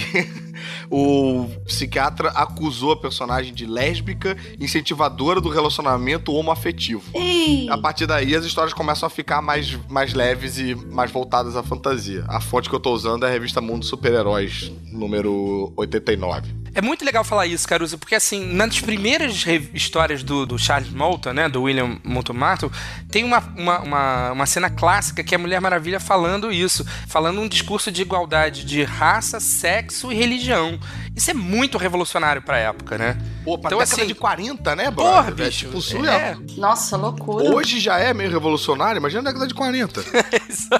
o 0.90 1.48
psiquiatra 1.64 2.30
acusou 2.30 2.92
a 2.92 2.96
personagem 2.96 3.52
de 3.52 3.66
lésbica, 3.66 4.36
incentivadora 4.60 5.40
do 5.40 5.48
relacionamento 5.48 6.32
homoafetivo. 6.32 7.02
Ei, 7.14 7.68
A 7.68 7.78
partir 7.78 8.06
daí, 8.06 8.34
as 8.34 8.44
histórias 8.44 8.72
começam 8.72 9.06
a 9.06 9.10
ficar 9.10 9.40
mais, 9.42 9.78
mais 9.88 10.14
leves 10.14 10.58
e 10.58 10.74
mais 10.74 11.10
voltadas 11.10 11.56
à 11.56 11.62
fantasia. 11.62 12.24
A 12.28 12.40
fonte 12.40 12.68
que 12.68 12.74
eu 12.74 12.80
tô 12.80 12.92
usando 12.92 13.24
é 13.24 13.28
a 13.28 13.32
revista 13.32 13.60
Mundo 13.60 13.84
Super-Heróis, 13.84 14.70
número 14.92 15.72
89. 15.76 16.64
É 16.76 16.82
muito 16.82 17.04
legal 17.04 17.22
falar 17.22 17.46
isso, 17.46 17.68
Caruso, 17.68 17.96
porque 17.96 18.16
assim, 18.16 18.52
nas 18.52 18.80
primeiras 18.80 19.44
histórias 19.72 20.24
do, 20.24 20.44
do 20.44 20.58
Charles 20.58 20.90
Moulton, 20.90 21.32
né, 21.32 21.48
do 21.48 21.62
William 21.62 21.98
Moulton 22.02 22.32
Martin, 22.32 22.68
tem 23.08 23.22
uma, 23.22 23.38
uma, 23.56 23.78
uma, 23.78 24.32
uma 24.32 24.46
cena 24.46 24.68
clássica 24.68 25.22
que 25.22 25.36
é 25.36 25.36
a 25.36 25.38
Mulher 25.38 25.60
Maravilha 25.60 26.00
falando 26.00 26.50
isso, 26.50 26.84
falando 27.06 27.40
um 27.40 27.46
discurso 27.46 27.92
de 27.92 28.02
igualdade 28.02 28.64
de 28.64 28.82
raça, 28.82 29.38
sexo 29.38 30.10
e 30.10 30.16
religião. 30.16 30.53
Isso 31.14 31.30
é 31.30 31.34
muito 31.34 31.78
revolucionário 31.78 32.42
pra 32.42 32.58
época, 32.58 32.98
né? 32.98 33.16
Pô, 33.44 33.58
pra 33.58 33.68
Então, 33.68 33.78
década 33.78 34.02
assim, 34.02 34.06
de 34.06 34.14
40, 34.14 34.74
né, 34.76 34.90
Porra, 34.90 35.22
brother? 35.22 35.46
É 35.46 35.48
bicho. 35.48 35.66
tipo, 35.66 35.80
surreal. 35.80 36.14
é, 36.18 36.36
nossa, 36.56 36.96
loucura. 36.96 37.54
Hoje 37.54 37.78
já 37.78 37.98
é 37.98 38.12
meio 38.14 38.30
revolucionário, 38.30 38.98
imagina 38.98 39.22
na 39.22 39.30
década 39.30 39.46
de 39.46 39.54
40. 39.54 40.04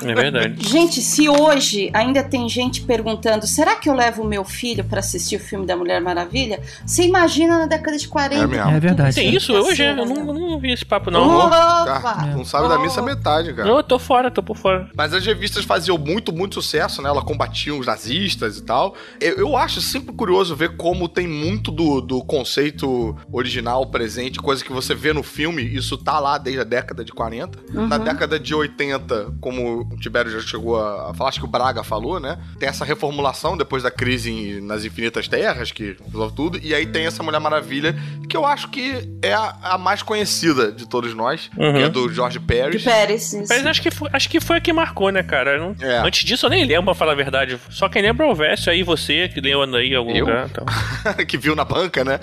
É 0.03 0.15
verdade. 0.15 0.67
Gente, 0.69 1.01
se 1.03 1.29
hoje 1.29 1.91
ainda 1.93 2.23
tem 2.23 2.49
gente 2.49 2.83
perguntando, 2.83 3.47
será 3.47 3.77
que 3.77 3.89
eu 3.89 3.95
levo 3.95 4.23
o 4.23 4.27
meu 4.27 4.45
filho 4.45 4.85
pra 4.85 5.01
assistir 5.01 5.37
o 5.37 5.41
filme 5.41 5.67
da 5.67 5.77
Mulher 5.77 6.01
Maravilha? 6.01 6.61
Você 6.87 7.03
imagina 7.05 7.59
na 7.59 7.67
década 7.67 7.97
de 7.99 8.09
40? 8.09 8.43
É 8.43 8.47
mesmo. 8.47 8.71
É 8.71 8.81
verdade. 8.81 9.15
Tem 9.15 9.35
isso 9.35 9.53
hoje? 9.53 9.83
Caceta, 9.85 10.01
Eu 10.01 10.07
não, 10.07 10.33
né? 10.33 10.41
não 10.51 10.59
vi 10.59 10.73
esse 10.73 10.85
papo, 10.85 11.11
não. 11.11 11.39
Opa! 11.47 12.27
Não 12.35 12.45
sabe 12.45 12.69
da 12.69 12.79
missa 12.79 13.03
metade, 13.03 13.53
cara. 13.53 13.69
Não, 13.69 13.77
eu 13.79 13.83
tô 13.85 13.99
fora, 13.99 14.31
tô 14.31 14.43
por 14.43 14.57
fora. 14.57 14.89
Mas 14.97 15.13
as 15.13 15.25
revistas 15.25 15.65
faziam 15.65 15.99
muito, 15.99 16.33
muito 16.33 16.55
sucesso, 16.55 17.03
né? 17.03 17.09
Ela 17.09 17.23
combatia 17.23 17.75
os 17.75 17.87
nazistas 17.87 18.57
e 18.59 18.63
tal. 18.63 18.95
Eu, 19.21 19.35
eu 19.39 19.57
acho 19.57 19.63
sempre 19.68 20.14
curioso 20.14 20.55
ver 20.57 20.77
como 20.77 21.09
tem 21.09 21.27
muito 21.27 21.70
do, 21.70 22.00
do 22.00 22.22
conceito 22.24 23.16
original 23.33 23.87
presente, 23.87 24.38
coisa 24.38 24.64
que 24.64 24.72
você 24.72 24.94
vê 24.94 25.12
no 25.12 25.22
filme, 25.22 25.62
isso 25.62 25.96
tá 25.96 26.18
lá 26.20 26.38
desde 26.38 26.61
a 26.61 26.64
década 26.64 27.05
de 27.05 27.12
40. 27.12 27.59
Na 27.72 27.98
década 27.98 28.38
de 28.38 28.55
80, 28.55 29.35
como 29.40 29.81
o 29.92 29.96
Tibério 29.98 30.31
já 30.31 30.40
chegou 30.40 30.81
a, 30.81 31.12
falar, 31.14 31.29
acho 31.31 31.40
que 31.40 31.44
o 31.44 31.48
Braga 31.48 31.83
falou, 31.83 32.18
né? 32.20 32.38
Tem 32.59 32.68
essa 32.68 32.85
reformulação 32.85 33.57
depois 33.57 33.83
da 33.83 33.90
crise 33.90 34.31
em- 34.31 34.61
nas 34.61 34.85
Infinitas 34.85 35.27
Terras, 35.29 35.72
que 35.72 35.96
resolve 36.07 36.35
tudo. 36.35 36.61
E 36.62 36.74
aí 36.74 36.87
tem 36.87 37.07
essa 37.07 37.22
Mulher 37.22 37.40
Maravilha, 37.40 37.94
que 38.29 38.37
eu 38.37 38.44
acho 38.46 38.68
que 38.70 39.09
é 39.22 39.33
a, 39.33 39.57
a 39.62 39.79
mais 39.79 40.03
conhecida 40.03 40.70
de 40.72 40.88
todos 40.88 41.14
nós, 41.14 41.50
Uhum. 41.57 41.72
que 41.72 41.79
é 41.81 41.88
do 41.88 42.12
George 42.12 42.38
De 42.38 42.44
Pérez. 42.44 42.83
Pérez. 42.83 43.33
isso. 43.33 43.53
Acho 43.53 43.83
que 43.83 43.90
foi, 43.90 44.09
acho 44.12 44.29
que 44.29 44.40
foi 44.40 44.57
a 44.57 44.61
que 44.61 44.72
marcou, 44.72 45.11
né, 45.11 45.22
cara? 45.22 45.59
Não- 45.59 45.74
É. 45.81 45.98
Antes 45.98 46.24
disso 46.24 46.46
eu 46.46 46.50
nem 46.50 46.64
lembro, 46.64 46.85
pra 46.87 46.94
falar 46.94 47.12
a 47.12 47.16
verdade. 47.16 47.59
Só 47.70 47.88
quem 47.88 48.03
lembra 48.03 48.27
é 48.27 48.31
o 48.31 48.35
Vécio 48.35 48.70
aí, 48.72 48.83
você, 48.83 49.29
que 49.29 49.40
leu 49.61 49.81
aí 49.81 49.88
em 49.88 49.95
algum 49.95 50.11
Eu? 50.12 50.27
lugar. 50.27 50.49
Então. 50.51 50.64
que 51.27 51.37
viu 51.37 51.55
na 51.55 51.64
banca, 51.64 52.05
né? 52.05 52.21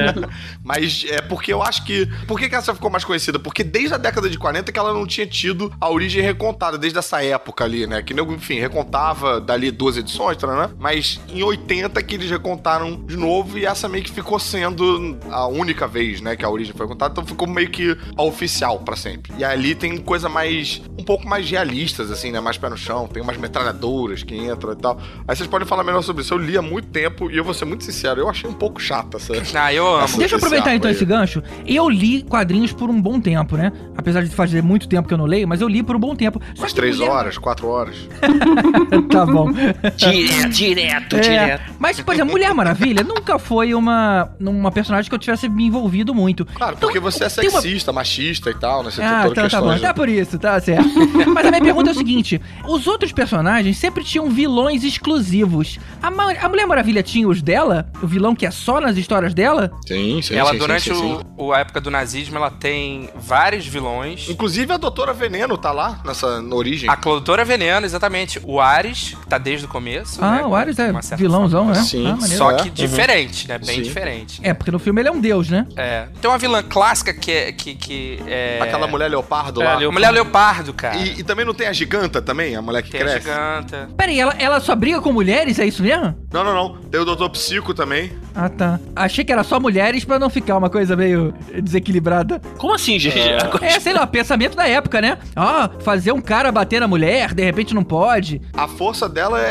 Mas 0.62 1.04
é 1.08 1.20
porque 1.20 1.52
eu 1.52 1.62
acho 1.62 1.84
que. 1.84 2.06
Por 2.26 2.38
que, 2.38 2.48
que 2.48 2.54
essa 2.54 2.74
ficou 2.74 2.90
mais 2.90 3.04
conhecida? 3.04 3.38
Porque 3.38 3.62
desde 3.62 3.94
a 3.94 3.98
década 3.98 4.28
de 4.28 4.38
40 4.38 4.70
que 4.72 4.78
ela 4.78 4.92
não 4.92 5.06
tinha 5.06 5.26
tido 5.26 5.72
a 5.80 5.90
origem 5.90 6.22
recontada, 6.22 6.78
desde 6.78 6.98
essa 6.98 7.22
época 7.22 7.64
ali, 7.64 7.86
né? 7.86 8.02
Que, 8.02 8.14
enfim, 8.14 8.58
recontava 8.58 9.40
dali 9.40 9.70
duas 9.70 9.96
edições, 9.96 10.36
tá, 10.36 10.46
né? 10.46 10.70
Mas 10.78 11.20
em 11.28 11.42
80 11.42 12.02
que 12.02 12.14
eles 12.14 12.30
recontaram 12.30 13.04
de 13.04 13.16
novo 13.16 13.58
e 13.58 13.66
essa 13.66 13.88
meio 13.88 14.04
que 14.04 14.10
ficou 14.10 14.38
sendo 14.38 15.18
a 15.30 15.46
única 15.46 15.86
vez, 15.86 16.20
né? 16.20 16.36
Que 16.36 16.44
a 16.44 16.50
origem 16.50 16.74
foi 16.76 16.86
contada, 16.86 17.12
então 17.12 17.24
ficou 17.24 17.48
meio 17.48 17.70
que 17.70 17.96
a 18.16 18.22
oficial 18.22 18.78
pra 18.80 18.96
sempre. 18.96 19.32
E 19.38 19.44
ali 19.44 19.74
tem 19.74 19.96
coisa 19.98 20.28
mais. 20.28 20.82
um 20.98 21.04
pouco 21.04 21.26
mais 21.26 21.48
realistas, 21.50 22.10
assim, 22.10 22.30
né? 22.30 22.40
Mais 22.40 22.56
pé 22.58 22.68
no 22.68 22.76
chão, 22.76 23.06
tem 23.06 23.22
umas 23.22 23.36
metralhadoras 23.36 24.22
que 24.22 24.36
entram 24.36 24.72
e 24.72 24.76
tal. 24.76 25.00
Aí 25.26 25.36
vocês 25.36 25.48
podem 25.48 25.66
falar 25.66 25.84
melhor 25.84 26.02
sobre 26.02 26.22
isso. 26.22 26.34
Eu 26.34 26.38
li 26.38 26.51
há 26.58 26.62
muito 26.62 26.88
tempo 26.88 27.30
e 27.30 27.36
eu 27.36 27.44
vou 27.44 27.54
ser 27.54 27.64
muito 27.64 27.84
sincero, 27.84 28.20
eu 28.20 28.28
achei 28.28 28.48
um 28.48 28.52
pouco 28.54 28.80
chata 28.80 29.16
essa. 29.16 29.32
Ah, 29.62 29.72
eu 29.72 29.86
amo. 29.86 30.18
Deixa 30.18 30.34
eu 30.34 30.38
aproveitar 30.38 30.74
então 30.74 30.88
arco 30.90 30.96
esse 30.98 31.04
gancho. 31.04 31.42
Eu 31.66 31.88
li 31.88 32.22
quadrinhos 32.22 32.72
por 32.72 32.88
um 32.90 33.00
bom 33.00 33.20
tempo, 33.20 33.56
né? 33.56 33.70
Apesar 33.96 34.22
de 34.22 34.30
fazer 34.30 34.62
muito 34.62 34.88
tempo 34.88 35.06
que 35.06 35.14
eu 35.14 35.18
não 35.18 35.24
leio, 35.26 35.46
mas 35.46 35.60
eu 35.60 35.68
li 35.68 35.82
por 35.82 35.94
um 35.96 36.00
bom 36.00 36.14
tempo. 36.16 36.40
Só 36.54 36.62
Umas 36.62 36.72
três 36.72 36.96
Mulher- 36.96 37.10
horas, 37.10 37.38
quatro 37.38 37.68
horas. 37.68 37.96
tá 39.10 39.24
bom. 39.26 39.50
Direto, 39.96 40.48
direto, 40.50 41.16
É, 41.16 41.20
direto. 41.20 41.72
mas, 41.78 42.00
por 42.00 42.14
exemplo, 42.14 42.32
Mulher 42.32 42.52
Maravilha 42.54 43.02
nunca 43.04 43.38
foi 43.38 43.74
uma, 43.74 44.30
uma 44.40 44.70
personagem 44.72 45.08
que 45.08 45.14
eu 45.14 45.18
tivesse 45.18 45.48
me 45.48 45.64
envolvido 45.66 46.14
muito. 46.14 46.44
Claro, 46.46 46.74
Então, 46.76 46.88
porque 46.88 47.00
você 47.00 47.24
é 47.24 47.28
tem 47.28 47.48
uma- 47.48 47.60
sexista, 47.60 47.92
machista 47.92 48.50
e 48.50 48.54
tal, 48.54 48.82
né? 48.82 48.90
Você 48.90 49.02
Ah, 49.02 49.08
tem 49.08 49.18
então 49.18 49.34
toda 49.34 49.48
tá 49.50 49.60
bom. 49.60 49.66
questões, 49.68 49.82
Tá 49.82 49.94
por 49.94 50.08
isso, 50.08 50.38
tá 50.38 50.60
certo. 50.60 50.88
Mas 51.34 51.46
a 51.46 51.50
minha 51.50 51.62
pergunta 51.62 51.90
é 51.90 51.92
o 51.92 51.96
seguinte: 51.96 52.40
os 52.68 52.86
outros 52.86 53.12
personagens 53.12 53.76
sempre 53.78 54.02
tinham 54.04 54.28
vilões 54.30 54.84
exclusivos. 54.84 55.78
A, 56.02 56.10
Ma- 56.10 56.32
a 56.46 56.48
Mulher 56.48 56.66
Maravilha 56.66 57.02
tinha 57.02 57.26
os 57.28 57.40
dela? 57.42 57.86
O 58.02 58.06
vilão 58.06 58.34
que 58.34 58.44
é 58.46 58.50
só 58.50 58.80
nas 58.80 58.96
histórias 58.96 59.34
dela? 59.34 59.70
Sim, 59.86 60.20
sim, 60.22 60.34
ela, 60.34 60.50
sim, 60.52 60.58
durante 60.58 60.82
sim, 60.90 60.94
sim, 60.94 61.18
o, 61.36 61.46
o- 61.46 61.52
a 61.52 61.60
época 61.60 61.80
do 61.80 61.90
nazismo, 61.90 62.36
ela 62.36 62.50
tem 62.50 63.10
vários 63.14 63.66
vilões. 63.66 64.28
Inclusive 64.28 64.72
a 64.72 64.76
Doutora 64.76 65.12
Veneno 65.12 65.56
tá 65.56 65.72
lá, 65.72 66.00
nessa 66.04 66.40
na 66.40 66.54
origem. 66.54 66.88
A 66.88 66.94
Doutora 66.96 67.44
Veneno, 67.44 67.84
exatamente. 67.86 68.40
O 68.44 68.60
Ares, 68.60 69.16
que 69.20 69.26
tá 69.26 69.38
desde 69.38 69.66
o 69.66 69.68
começo. 69.68 70.22
Ah, 70.22 70.36
né, 70.36 70.44
o 70.44 70.54
Ares 70.54 70.78
é 70.78 70.90
uma 70.90 71.02
certa 71.02 71.22
vilãozão, 71.22 71.66
né? 71.66 71.74
Sim, 71.74 72.06
Ah. 72.20 72.26
Só 72.26 72.50
É. 72.52 72.56
que 72.62 72.70
diferente, 72.70 73.46
né? 73.48 73.58
Bem 73.58 73.76
Sim. 73.76 73.82
diferente. 73.82 74.40
É, 74.42 74.52
porque 74.54 74.70
no 74.70 74.78
filme 74.78 75.00
ele 75.00 75.08
é 75.08 75.12
um 75.12 75.20
deus, 75.20 75.48
né? 75.48 75.66
É. 75.76 76.06
Tem 76.20 76.30
uma 76.30 76.38
vilã 76.38 76.62
clássica 76.62 77.12
que 77.12 77.30
é. 77.30 77.52
Que, 77.52 77.74
que 77.74 78.18
é... 78.26 78.58
Aquela 78.60 78.86
mulher 78.86 79.08
leopardo 79.08 79.60
É, 79.62 79.64
lá. 79.64 79.72
a 79.74 79.84
A 79.84 79.92
mulher 79.92 80.10
leopardo, 80.10 80.72
cara. 80.72 80.96
E, 80.96 81.20
e 81.20 81.24
também 81.24 81.44
não 81.44 81.54
tem 81.54 81.66
a 81.68 81.72
giganta 81.72 82.20
também, 82.22 82.56
a 82.56 82.62
mulher 82.62 82.82
que 82.82 82.90
Tem 82.90 83.00
a 83.00 83.04
cresce? 83.04 83.20
giganta. 83.28 83.88
Peraí, 83.96 84.18
ela, 84.18 84.34
ela 84.38 84.60
só 84.60 84.74
briga 84.74 85.00
com 85.00 85.12
mulheres, 85.12 85.58
é 85.58 85.66
isso 85.66 85.82
mesmo? 85.82 86.14
Não, 86.32 86.42
não, 86.42 86.54
não. 86.54 86.76
Tem 86.90 87.00
o 87.00 87.04
Doutor 87.04 87.28
Psico 87.30 87.74
também. 87.74 88.12
Ah, 88.34 88.48
tá. 88.48 88.80
Achei 88.96 89.24
que 89.24 89.30
era 89.32 89.44
só 89.44 89.60
mulheres 89.60 90.04
pra 90.04 90.18
não 90.18 90.30
ficar 90.30 90.56
uma 90.56 90.70
coisa 90.70 90.96
meio 90.96 91.34
desequilibrada. 91.62 92.40
Como 92.56 92.74
assim, 92.74 92.98
gente? 92.98 93.18
É, 93.60 93.78
sei 93.80 93.92
lá, 93.92 94.06
pensamento 94.06 94.56
da 94.56 94.66
época, 94.66 95.00
né? 95.02 95.18
Ah, 95.36 95.68
fazer 95.80 96.12
um 96.12 96.20
cara 96.20 96.50
bater 96.50 96.80
na 96.80 96.88
mulher, 96.88 97.34
de 97.34 97.42
repente 97.44 97.74
não 97.74 97.84
pode. 97.84 98.40
A 98.54 98.66
força 98.66 99.08
dela 99.08 99.40
é, 99.40 99.44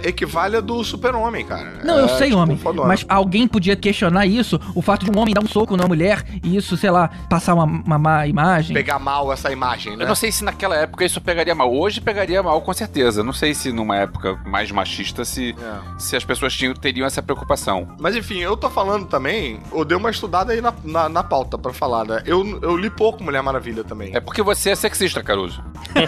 é 0.04 0.08
equivale 0.08 0.56
a 0.56 0.60
do 0.60 0.82
super-homem, 0.82 1.44
cara. 1.44 1.80
Não, 1.84 1.98
É, 1.98 2.02
eu 2.02 2.08
sei, 2.10 2.28
tipo, 2.28 2.40
homem. 2.40 2.56
fodona. 2.56 2.88
Mas 2.88 3.04
alguém 3.08 3.46
podia 3.46 3.76
questionar 3.76 4.24
isso, 4.26 4.58
o 4.74 4.80
fato 4.80 5.04
de 5.04 5.10
um 5.10 5.20
homem 5.20 5.34
dar 5.34 5.42
um 5.42 5.48
soco 5.48 5.76
numa 5.76 5.88
mulher 5.88 6.24
e 6.42 6.56
isso, 6.56 6.76
sei 6.76 6.90
lá, 6.90 7.08
passar 7.28 7.54
uma, 7.54 7.64
uma 7.64 7.98
má 7.98 8.26
imagem. 8.26 8.74
Pegar 8.74 8.98
mal 8.98 9.30
essa 9.32 9.52
imagem, 9.52 9.96
né? 9.96 10.04
Eu 10.04 10.08
não 10.08 10.14
sei 10.14 10.32
se 10.32 10.42
naquela 10.44 10.76
época 10.76 11.04
isso 11.04 11.20
pegaria 11.20 11.54
mal. 11.54 11.72
Hoje 11.74 12.00
pegaria 12.00 12.42
mal, 12.42 12.60
com 12.62 12.72
certeza. 12.72 13.22
Não 13.22 13.32
sei 13.32 13.52
se 13.54 13.70
numa 13.72 13.96
época 13.96 14.38
mais 14.46 14.70
machista 14.70 15.24
se, 15.24 15.54
É. 15.60 15.97
se 15.98 16.16
as 16.16 16.24
pessoas 16.24 16.54
tinham, 16.54 16.72
teriam 16.74 17.06
essa 17.06 17.22
preocupação. 17.22 17.88
Mas 17.98 18.16
enfim, 18.16 18.38
eu 18.38 18.56
tô 18.56 18.70
falando 18.70 19.06
também, 19.06 19.60
eu 19.72 19.84
dei 19.84 19.96
uma 19.96 20.10
estudada 20.10 20.52
aí 20.52 20.60
na, 20.60 20.72
na, 20.84 21.08
na 21.08 21.22
pauta 21.22 21.58
pra 21.58 21.72
falar, 21.72 22.04
né? 22.04 22.22
Eu, 22.24 22.60
eu 22.62 22.76
li 22.76 22.88
pouco 22.88 23.22
Mulher 23.22 23.42
Maravilha 23.42 23.84
também. 23.84 24.14
É 24.14 24.20
porque 24.20 24.42
você 24.42 24.70
é 24.70 24.76
sexista, 24.76 25.22
Caruso. 25.22 25.62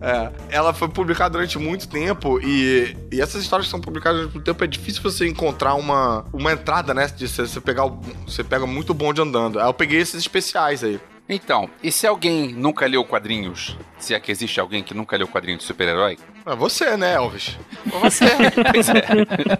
É, 0.00 0.30
ela 0.50 0.72
foi 0.72 0.88
publicada 0.88 1.30
durante 1.30 1.58
muito 1.58 1.88
tempo 1.88 2.38
e, 2.40 2.96
e 3.10 3.20
essas 3.20 3.42
histórias 3.42 3.66
que 3.66 3.70
são 3.70 3.80
publicadas 3.80 4.20
durante 4.20 4.34
muito 4.34 4.44
tempo 4.44 4.62
é 4.64 4.66
difícil 4.66 5.02
você 5.02 5.26
encontrar 5.26 5.74
uma, 5.74 6.24
uma 6.32 6.52
entrada, 6.52 6.94
né? 6.94 7.06
De 7.06 7.26
você, 7.26 7.60
pegar 7.60 7.84
o, 7.84 8.00
você 8.26 8.44
pega 8.44 8.66
muito 8.66 8.94
bonde 8.94 9.20
andando. 9.20 9.58
Aí 9.58 9.66
eu 9.66 9.74
peguei 9.74 10.00
esses 10.00 10.20
especiais 10.20 10.84
aí. 10.84 11.00
Então, 11.28 11.68
e 11.82 11.92
se 11.92 12.06
alguém 12.06 12.54
nunca 12.54 12.86
leu 12.86 13.04
quadrinhos? 13.04 13.76
Se 13.98 14.14
é 14.14 14.20
que 14.20 14.32
existe 14.32 14.58
alguém 14.58 14.82
que 14.82 14.94
nunca 14.94 15.16
leu 15.16 15.28
quadrinho 15.28 15.58
de 15.58 15.64
super-herói? 15.64 16.16
É 16.48 16.56
você, 16.56 16.96
né, 16.96 17.14
Elvis? 17.14 17.58
Você. 18.00 18.26
pois 18.72 18.88
é. 18.88 19.04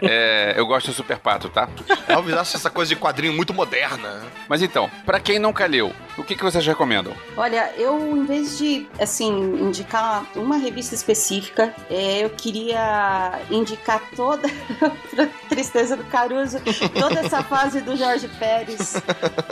É, 0.03 0.55
Eu 0.57 0.66
gosto 0.66 0.88
do 0.88 0.92
Super 0.92 1.18
Pato, 1.18 1.48
tá? 1.48 1.68
Elvis 2.07 2.35
acha 2.35 2.57
essa 2.57 2.68
coisa 2.70 2.88
de 2.90 2.96
quadrinho 2.96 3.33
muito 3.33 3.55
moderna. 3.55 4.22
Mas 4.48 4.62
então, 4.62 4.90
pra 5.05 5.18
quem 5.20 5.38
nunca 5.38 5.66
leu, 5.66 5.92
o 6.16 6.22
que, 6.22 6.35
que 6.35 6.42
vocês 6.42 6.66
recomendam? 6.66 7.14
Olha, 7.37 7.72
eu, 7.77 8.16
em 8.16 8.24
vez 8.27 8.59
de, 8.59 8.87
assim, 9.01 9.31
indicar 9.62 10.24
uma 10.37 10.57
revista 10.57 10.94
específica, 10.94 11.74
é, 11.90 12.24
eu 12.24 12.31
queria 12.31 13.38
indicar 13.51 14.03
toda, 14.14 14.48
pra 15.14 15.27
tristeza 15.48 15.96
do 15.96 16.05
Caruso, 16.05 16.59
toda 16.98 17.20
essa 17.20 17.42
fase 17.42 17.81
do 17.81 17.96
Jorge 17.96 18.29
Pérez, 18.38 18.94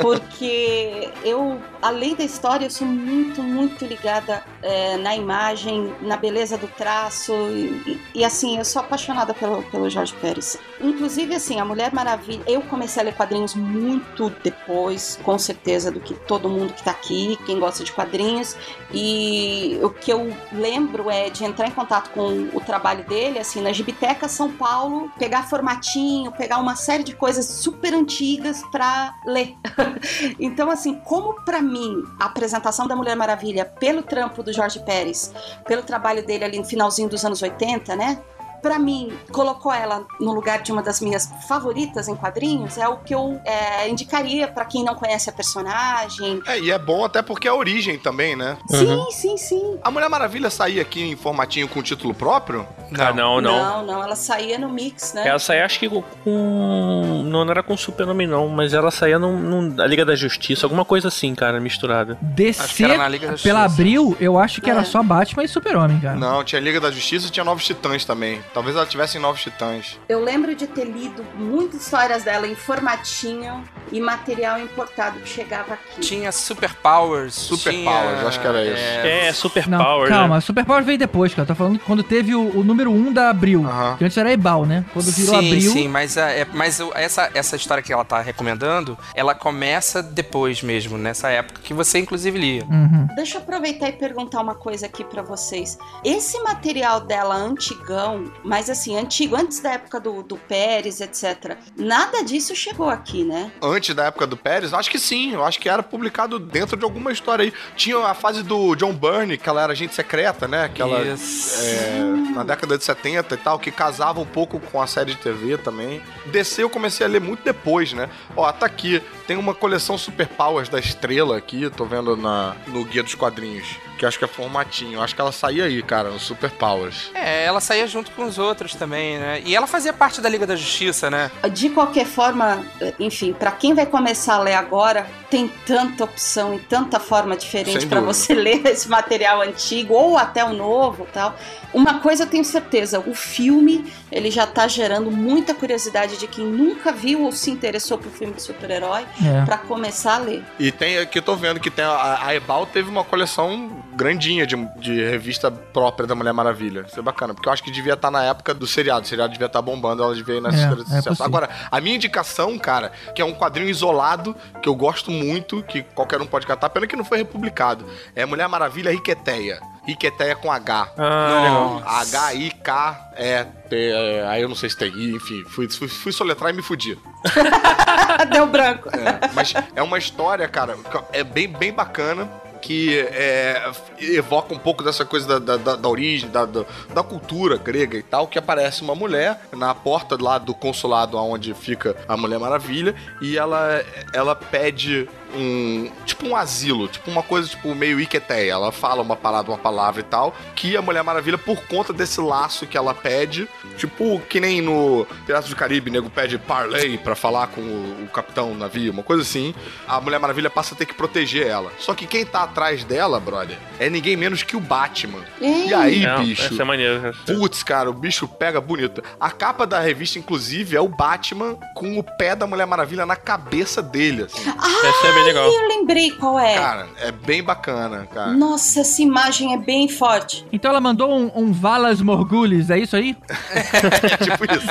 porque 0.01 1.11
eu, 1.25 1.61
além 1.81 2.15
da 2.15 2.25
história, 2.25 2.67
eu 2.67 2.71
sou 2.71 2.87
muito, 2.87 3.43
muito 3.43 3.85
ligada 3.85 4.43
é, 4.63 4.97
na 4.99 5.15
imagem, 5.17 5.95
na 6.03 6.17
beleza 6.17 6.59
do 6.59 6.69
traço, 6.69 7.26
e, 7.35 8.01
e, 8.15 8.25
assim, 8.25 8.59
eu 8.59 8.65
sou 8.65 8.81
apaixonada 8.81 9.33
pelo, 9.35 9.63
pelo 9.65 9.89
Jorge 9.89 10.15
Pérez. 10.21 10.59
Inclusive, 10.81 11.35
assim, 11.35 11.61
a 11.61 11.65
Mulher 11.65 11.93
Maravilha, 11.93 12.43
eu 12.47 12.63
comecei 12.63 13.03
a 13.03 13.05
ler 13.05 13.15
quadrinhos 13.15 13.55
muito 13.55 14.31
depois, 14.43 15.19
com 15.23 15.39
certeza, 15.39 15.91
do 15.91 16.01
que 16.01 16.15
todo 16.15 16.49
mundo 16.49 16.73
que 16.73 16.83
tá 16.83 16.91
aqui, 16.91 17.39
quem 17.47 17.59
gosta 17.59 17.85
de 17.85 17.93
quadrinhos, 17.93 18.57
e 18.93 19.79
o 19.83 19.91
que 19.91 20.13
eu 20.13 20.33
lembro 20.53 21.11
é 21.11 21.31
de 21.31 21.45
entrar 21.45 21.67
em 21.67 21.71
contato 21.71 22.11
com 22.11 22.49
o 22.55 22.61
trabalho 22.61 23.05
dele, 23.05 23.39
assim, 23.39 23.61
na 23.61 23.73
Gibiteca 23.73 24.29
São 24.29 24.53
Paulo, 24.53 25.11
pegar 25.19 25.49
formatinho, 25.49 26.33
pegar 26.33 26.59
uma 26.59 26.77
série 26.77 27.03
de 27.03 27.15
coisas 27.15 27.45
super 27.45 27.95
antigas 27.95 28.63
pra 28.71 29.15
ler. 29.27 29.57
então, 30.39 30.71
assim, 30.71 30.95
como 31.01 31.35
pra 31.45 31.61
mim 31.61 32.05
a 32.21 32.27
apresentação 32.27 32.87
da 32.87 32.95
Mulher 32.97 33.17
Maravilha 33.17 33.65
pelo 33.65 34.03
trampo 34.03 34.43
do 34.43 34.53
Jorge 34.53 34.81
Pérez, 34.81 35.33
pelo 35.67 35.83
trabalho 35.83 36.25
dele 36.25 36.45
ali 36.45 36.59
no 36.59 36.65
finalzinho 36.65 37.06
dos 37.09 37.25
anos 37.25 37.43
80, 37.43 37.97
né? 37.97 38.23
Pra 38.63 38.79
mim, 38.79 39.13
colocou 39.31 39.73
ela 39.73 40.05
no 40.21 40.33
lugar 40.33 40.63
de 40.63 40.73
uma 40.73 40.83
das 40.83 41.01
minhas 41.01 41.31
favoritas 41.49 42.09
em 42.09 42.15
quadrinhos, 42.17 42.77
é 42.79 42.89
o 42.89 42.97
que 42.99 43.15
eu 43.15 43.41
é, 43.45 43.89
indicaria 43.89 44.49
pra 44.49 44.65
quem 44.65 44.83
não 44.85 44.95
conhece 44.95 45.29
a 45.31 45.33
personagem. 45.33 46.41
É, 46.47 46.59
e 46.59 46.71
é 46.71 46.79
bom 46.79 47.05
até 47.05 47.23
porque 47.23 47.47
é 47.47 47.51
a 47.51 47.55
origem 47.55 47.99
também, 47.99 48.35
né? 48.37 48.57
Sim, 48.69 49.07
sim, 49.13 49.37
sim. 49.37 49.79
A 49.83 49.91
Mulher 49.91 50.09
Maravilha 50.09 50.51
saía 50.51 50.83
aqui 50.83 51.03
em 51.03 51.17
formatinho 51.17 51.69
com 51.69 51.83
título 51.83 52.15
próprio? 52.15 52.67
Ah, 52.99 53.13
não, 53.13 53.41
não. 53.41 53.57
Não, 53.59 53.87
não, 53.87 54.03
ela 54.03 54.17
saía 54.17 54.59
no 54.59 54.69
mix, 54.69 55.13
né? 55.13 55.27
Ela 55.27 55.39
saía, 55.39 55.65
acho 55.65 55.79
que 55.79 55.89
com. 55.89 57.23
Não 57.25 57.49
era 57.51 57.63
com 57.63 57.77
super-nome, 57.77 58.27
não, 58.27 58.49
mas 58.49 58.73
ela 58.73 58.91
saía 58.91 59.19
num, 59.19 59.37
num- 59.39 59.75
na 59.75 59.87
Liga 59.87 60.05
da 60.05 60.15
Justiça, 60.15 60.67
alguma 60.67 60.85
coisa 60.85 61.09
assim, 61.09 61.35
cara, 61.35 61.61
misturada. 61.61 62.19
Acho 62.59 62.75
que 62.75 62.85
era 62.85 62.93
DC 62.93 62.99
na 62.99 63.09
Liga 63.09 63.27
da 63.27 63.33
Justiça. 63.33 63.49
pela 63.55 63.65
Abril, 63.65 64.17
eu 64.21 64.39
acho 64.39 64.61
que 64.61 64.71
É. 64.71 64.73
era 64.73 64.85
só 64.85 65.03
Batman 65.03 65.45
e 65.45 65.49
Super-Homem, 65.49 66.01
cara. 66.01 66.17
Não, 66.17 66.43
tinha 66.45 66.61
Liga 66.61 66.81
da 66.81 66.91
Justiça 66.91 67.27
e 67.29 67.31
tinha 67.31 67.45
Novos 67.45 67.65
Titãs 67.65 68.05
também. 68.05 68.41
Talvez 68.55 68.75
ela 68.77 68.87
tivesse 68.87 69.19
em 69.19 69.21
Novos 69.21 69.43
Titãs. 69.43 69.99
Eu 70.09 70.23
lembro 70.23 70.55
de 70.55 70.67
ter 70.67 70.85
lido 70.85 71.25
muitas 71.35 71.83
histórias 71.83 72.25
dela 72.25 72.47
em 72.47 72.55
formatinho 72.55 73.63
e 73.93 74.01
material 74.01 74.59
importado 74.61 75.19
que 75.21 75.29
chegava 75.29 75.75
aqui. 75.75 76.01
Tinha 76.01 76.33
Super 76.33 76.73
Powers. 76.75 77.35
Super 77.35 77.71
tinha, 77.73 77.91
Powers, 77.91 78.27
acho 78.27 78.41
que 78.41 78.47
era 78.47 78.65
isso. 78.65 78.75
é, 78.77 79.27
É, 79.29 79.33
Super 79.33 79.69
Não, 79.69 79.79
Power, 79.83 80.09
calma, 80.09 80.35
né? 80.37 80.41
Super 80.41 80.65
Power 80.65 80.83
veio 80.85 80.99
depois, 80.99 81.35
cara. 81.35 81.47
Tô 81.47 81.55
falando 81.55 81.79
quando 81.81 82.03
teve 82.03 82.35
o, 82.35 82.59
o 82.59 82.65
número 82.65 82.91
1 82.91 83.13
da 83.13 83.31
Abril. 83.31 83.65
Que 83.99 84.05
antes 84.05 84.17
era 84.17 84.33
Ebal, 84.33 84.65
né? 84.65 84.85
Quando 84.93 85.07
virou 85.13 85.39
sim, 85.41 85.47
Abril. 85.49 85.73
sim, 85.73 85.89
mas, 85.89 86.17
a- 86.19 86.31
é, 86.31 86.45
mas 86.53 86.81
essa, 86.95 87.31
essa 87.35 87.57
história 87.57 87.83
que 87.83 87.93
ela 87.93 88.05
tá 88.05 88.21
recomendando, 88.21 88.97
ela 89.15 89.35
começa 89.35 90.03
depois 90.03 90.63
mesmo, 90.63 90.97
nessa 90.99 91.29
época 91.29 91.61
que 91.63 91.75
você 91.75 91.99
inclusive 91.99 92.39
lia. 92.39 92.65
Uhum. 92.65 93.07
Deixa 93.15 93.39
eu 93.39 93.43
aproveitar 93.43 93.89
e 93.89 93.93
perguntar 93.93 94.41
uma 94.41 94.55
coisa 94.55 94.87
aqui 94.87 95.05
pra 95.05 95.23
vocês. 95.23 95.79
Esse 96.05 96.39
material 96.43 97.01
dela 97.01 97.35
antigão, 97.37 98.25
mas 98.45 98.71
assim, 98.71 98.97
antigo, 98.97 99.37
antes 99.37 99.61
da 99.61 99.73
época 99.73 100.01
do, 100.01 100.23
do 100.23 100.37
Pérez, 100.37 101.01
etc. 101.01 101.57
Nada 101.77 102.23
disso 102.23 102.55
chegou 102.55 102.89
aqui, 102.89 103.25
né? 103.25 103.51
Antes 103.63 103.95
da 103.95 104.05
época 104.07 104.27
do 104.27 104.37
Pérez, 104.37 104.73
acho 104.73 104.91
que 104.91 104.99
sim. 104.99 105.33
Eu 105.33 105.45
acho 105.45 105.59
que 105.59 105.69
era 105.69 105.83
publicado 105.83 106.39
dentro 106.39 106.77
de 106.77 106.85
alguma 106.85 107.13
história 107.13 107.45
aí. 107.45 107.53
Tinha 107.77 107.99
a 107.99 108.15
fase 108.15 108.43
do 108.43 108.75
John 108.75 108.93
Byrne, 108.93 109.39
que 109.39 109.49
ela 109.49 109.63
era 109.63 109.73
agente 109.73 109.95
secreta, 109.95 110.47
né? 110.47 110.71
Que 110.73 110.83
ela, 110.83 111.03
Isso. 111.03 111.61
é, 111.65 112.01
na 112.35 112.43
década 112.43 112.79
de 112.79 112.85
70 112.85 113.35
e 113.35 113.39
tal, 113.39 113.59
que 113.59 113.71
casava 113.71 114.21
um 114.21 114.27
pouco 114.27 114.61
com 114.61 114.81
a 114.81 114.87
série 114.87 115.13
de 115.13 115.19
TV 115.19 115.59
também. 115.59 116.01
DC 116.27 116.63
eu 116.63 116.71
comecei 116.71 117.07
a 117.07 117.09
ler 117.09 117.21
muito 117.21 117.43
depois, 117.45 117.93
né? 117.93 118.09
Ó, 118.37 118.51
tá 118.53 118.67
aqui. 118.67 119.03
Tem 119.27 119.37
uma 119.37 119.55
coleção 119.55 119.99
Super 119.99 120.29
Powers 120.29 120.69
da 120.69 120.79
Estrela 120.79 121.37
aqui, 121.37 121.69
tô 121.71 121.85
vendo 121.85 122.17
na, 122.17 122.57
no 122.69 122.85
Guia 122.85 123.03
dos 123.03 123.15
Quadrinhos. 123.15 123.77
Que 123.99 124.05
eu 124.05 124.09
acho 124.09 124.19
que 124.19 124.25
é 124.25 124.29
formatinho. 124.29 124.95
Eu 124.99 125.03
acho 125.03 125.15
que 125.15 125.21
ela 125.21 125.33
saía 125.33 125.65
aí, 125.65 125.83
cara, 125.83 126.11
no 126.11 126.19
Super 126.19 126.51
Powers. 126.51 127.11
É, 127.15 127.45
ela 127.45 127.61
saía 127.61 127.87
junto 127.87 128.11
com 128.13 128.25
os 128.25 128.39
outros 128.39 128.75
também, 128.75 129.19
né? 129.19 129.41
E 129.45 129.55
ela 129.57 129.67
fazia 129.67 129.93
parte 129.93 130.21
da 130.21 130.29
Liga 130.29 130.47
da 130.47 130.55
Justiça, 130.57 131.11
né? 131.11 131.31
De 131.53 131.71
qualquer 131.71 132.07
forma, 132.07 132.65
enfim, 132.99 133.33
pra 133.33 133.51
quem 133.53 133.75
vai 133.75 133.87
começar 133.87 134.35
a 134.35 134.41
ler 134.43 134.55
agora, 134.55 135.07
tem 135.31 135.49
tanta 135.67 136.05
opção 136.05 136.55
e 136.55 136.59
tanta 136.59 137.01
forma 137.01 137.37
diferente 137.37 137.87
dúvida. 137.87 138.01
você 138.01 138.35
ler 138.35 138.65
esse 138.67 138.89
material 138.89 139.41
antigo 139.43 139.95
ou 139.95 140.19
até 140.19 140.45
o 140.45 140.53
novo, 140.53 141.07
tal. 141.13 141.35
Uma 141.73 142.01
coisa 142.01 142.23
eu 142.25 142.27
tenho 142.27 142.45
certeza, 142.45 143.01
o 143.01 143.15
filme, 143.15 143.93
ele 144.11 144.31
já 144.31 144.47
tá 144.47 144.67
gerando 144.69 145.11
muita 145.11 145.55
curiosidade 145.55 146.17
de 146.17 146.27
quem 146.27 146.45
nunca 146.47 146.93
viu 146.93 147.23
ou 147.23 147.33
se 147.33 147.51
interessou 147.51 147.99
por 147.99 148.11
filme 148.13 148.33
de 148.35 148.43
super-herói 148.43 149.05
É. 149.25 149.45
pra 149.45 149.59
começar 149.59 150.15
a 150.15 150.19
ler. 150.19 150.43
E 150.59 150.71
tem 150.73 150.99
aqui, 150.99 151.19
eu 151.19 151.23
tô 151.23 151.35
vendo 151.37 151.61
que 151.61 151.71
tem 151.71 151.85
a, 151.85 152.19
a 152.27 152.35
Ebal 152.35 152.65
teve 152.67 152.89
uma 152.89 153.05
coleção 153.05 153.83
grandinha 153.97 154.47
de, 154.47 154.55
de 154.79 155.03
revista 155.09 155.51
própria 155.51 156.07
da 156.07 156.15
Mulher 156.15 156.33
Maravilha. 156.33 156.85
Isso 156.87 156.99
é 157.01 157.03
bacana, 157.03 157.33
porque 157.35 157.49
eu 157.49 157.53
acho 157.53 157.63
que 157.65 157.71
devia 157.71 157.95
estar 157.95 158.11
na 158.11 158.23
época 158.25 158.53
do 158.55 158.67
seriado. 158.67 159.05
O 159.05 159.09
seriado 159.09 159.33
devia 159.33 159.47
estar 159.47 159.63
bombando, 159.63 160.03
ela 160.03 160.15
devia 160.15 160.37
ir 160.37 160.41
nessa 160.43 160.57
É, 160.57 160.61
história 160.61 160.85
de 160.85 160.91
é 160.91 160.97
sucesso. 160.97 161.09
possível. 161.09 161.27
Agora, 161.27 161.49
a 161.71 161.81
minha 161.81 161.97
indicação, 161.97 162.59
cara, 162.59 162.93
que 163.15 163.23
é 163.23 163.25
um 163.25 163.33
quadrinho 163.33 163.69
isolado, 163.71 164.37
que 164.63 164.69
eu 164.69 164.75
gosto 164.75 165.11
muito, 165.11 165.63
que 165.63 165.83
qualquer 165.83 166.21
um 166.21 166.27
pode 166.27 166.47
catar, 166.47 166.69
pena 166.71 166.87
que 166.87 166.95
não 166.95 167.05
foi 167.05 167.19
republicado. 167.19 167.85
É 168.15 168.25
Mulher 168.27 168.49
Maravilha 168.49 168.91
Riqueteia. 168.93 169.59
Riqueteia 169.87 170.35
com 170.35 170.51
H. 170.51 170.89
Ah. 170.99 172.01
H-I-K-E-T. 172.01 173.77
é, 173.77 174.27
Aí 174.29 174.43
eu 174.43 174.49
não 174.49 174.57
sei 174.57 174.69
se 174.69 174.77
tem 174.77 174.89
I, 174.93 175.15
enfim. 175.15 175.45
Fui, 175.49 175.69
fui, 175.69 175.89
fui 175.89 176.13
soletrar 176.13 176.53
e 176.53 176.57
me 176.57 176.63
fudi. 176.63 176.99
Deu 178.33 178.47
branco. 178.47 178.89
É, 178.91 179.31
mas 179.35 179.55
é 179.75 179.83
uma 179.83 179.99
história, 179.99 180.47
cara, 180.49 180.77
é 181.13 181.23
bem, 181.23 181.49
bem 181.49 181.73
bacana. 181.73 182.29
Que 182.67 182.99
é, 182.99 183.71
evoca 184.01 184.53
um 184.53 184.59
pouco 184.59 184.83
dessa 184.83 185.05
coisa 185.05 185.39
da, 185.39 185.57
da, 185.57 185.77
da- 185.77 185.89
origem, 185.89 186.29
da, 186.31 186.45
da, 186.45 186.65
da 186.93 187.03
cultura 187.05 187.57
grega 187.57 187.97
e 187.97 188.03
tal, 188.03 188.27
que 188.27 188.39
aparece 188.41 188.83
uma 188.83 188.93
mulher 188.95 189.41
na 189.53 189.73
porta 189.73 190.17
lá 190.21 190.37
do 190.37 190.53
consulado 190.53 191.17
onde 191.17 191.55
fica 191.55 191.95
a 192.09 192.17
Mulher 192.17 192.41
Maravilha, 192.41 192.93
e 193.23 193.39
ela, 193.39 193.85
ela 194.13 194.35
pede 194.35 195.09
um. 195.35 195.91
tipo 196.05 196.27
um 196.27 196.37
asilo, 196.37 196.89
tipo 196.89 197.11
uma 197.11 197.23
coisa 197.23 197.49
tipo 197.49 197.75
meio 197.75 198.01
Iqueteia. 198.01 198.53
Ela 198.53 198.73
fala 198.73 199.03
uma 199.03 199.17
palavra, 199.17 199.53
uma 199.53 199.59
palavra 199.59 200.01
e 200.01 200.05
tal, 200.05 200.35
que 200.55 200.77
a 200.77 200.83
Mulher 200.83 201.03
Maravilha, 201.03 201.39
por 201.39 201.63
conta 201.67 201.93
desse 201.93 202.21
laço 202.21 202.67
que 202.67 202.77
ela 202.77 202.95
pede, 202.95 203.49
tipo 203.77 204.21
que 204.29 204.41
nem 204.41 204.61
no 204.61 205.07
Piratas 205.25 205.51
do 205.51 205.57
Caribe, 205.57 205.91
nego 205.91 206.11
pede 206.11 206.39
parley 206.39 206.99
pra 206.99 207.15
falar 207.15 207.49
com 207.49 207.61
o, 207.61 208.05
o 208.05 208.09
capitão 208.09 208.53
do 208.53 208.59
navio, 208.59 208.93
uma 208.93 209.03
coisa 209.03 209.23
assim, 209.23 209.55
a 209.87 210.01
Mulher 210.01 210.19
Maravilha 210.19 210.51
passa 210.51 210.75
a 210.75 210.79
ter 210.79 210.87
que 210.87 210.95
proteger 210.95 211.47
ela. 211.47 211.71
Só 211.79 211.95
que 211.95 212.07
quem 212.07 212.25
tá 212.25 212.43
atrás 212.43 212.85
dela, 212.85 213.19
brother, 213.21 213.59
é 213.79 213.89
ninguém 213.91 214.17
menos 214.17 214.43
que 214.43 214.57
o 214.57 214.61
Batman. 214.61 215.21
E 215.41 215.73
aí, 215.75 216.01
Não, 216.01 216.25
bicho? 216.25 216.47
Essa 216.53 216.63
é 216.63 216.65
maneira. 216.65 217.13
Putz, 217.27 217.63
cara, 217.63 217.91
o 217.91 217.93
bicho 217.93 218.27
pega 218.29 218.61
bonito. 218.61 219.03
A 219.21 219.31
capa 219.31 219.67
da 219.67 219.81
revista, 219.81 220.19
inclusive, 220.19 220.77
é 220.77 220.81
o 220.81 220.89
Batman 220.89 221.57
com 221.75 221.99
o 221.99 222.03
pé 222.03 222.35
da 222.35 222.47
Mulher 222.47 222.67
Maravilha 222.67 223.05
na 223.07 223.17
cabeça 223.17 223.83
dele, 223.83 224.25
assim. 224.25 224.49
Essa 224.49 225.07
é 225.09 225.13
bem 225.17 225.25
legal. 225.25 225.47
Eu 225.51 225.69
lembrei 225.69 226.11
qual 226.13 226.39
é. 226.39 226.55
Cara, 226.57 226.89
é 227.01 227.11
bem 227.13 227.43
bacana, 227.43 228.07
cara. 228.13 228.33
Nossa, 228.33 228.81
essa 228.81 229.03
imagem 229.03 229.53
é 229.55 229.57
bem 229.57 229.89
forte. 229.89 230.45
Então 230.53 230.71
ela 230.71 230.81
mandou 230.81 231.11
um, 231.13 231.31
um 231.35 231.53
Valas 231.53 232.01
Morgulis, 232.01 232.71
é 232.71 232.79
isso 232.79 232.95
aí? 232.97 233.17
É 233.57 234.17
tipo 234.19 234.45
isso. 234.45 234.67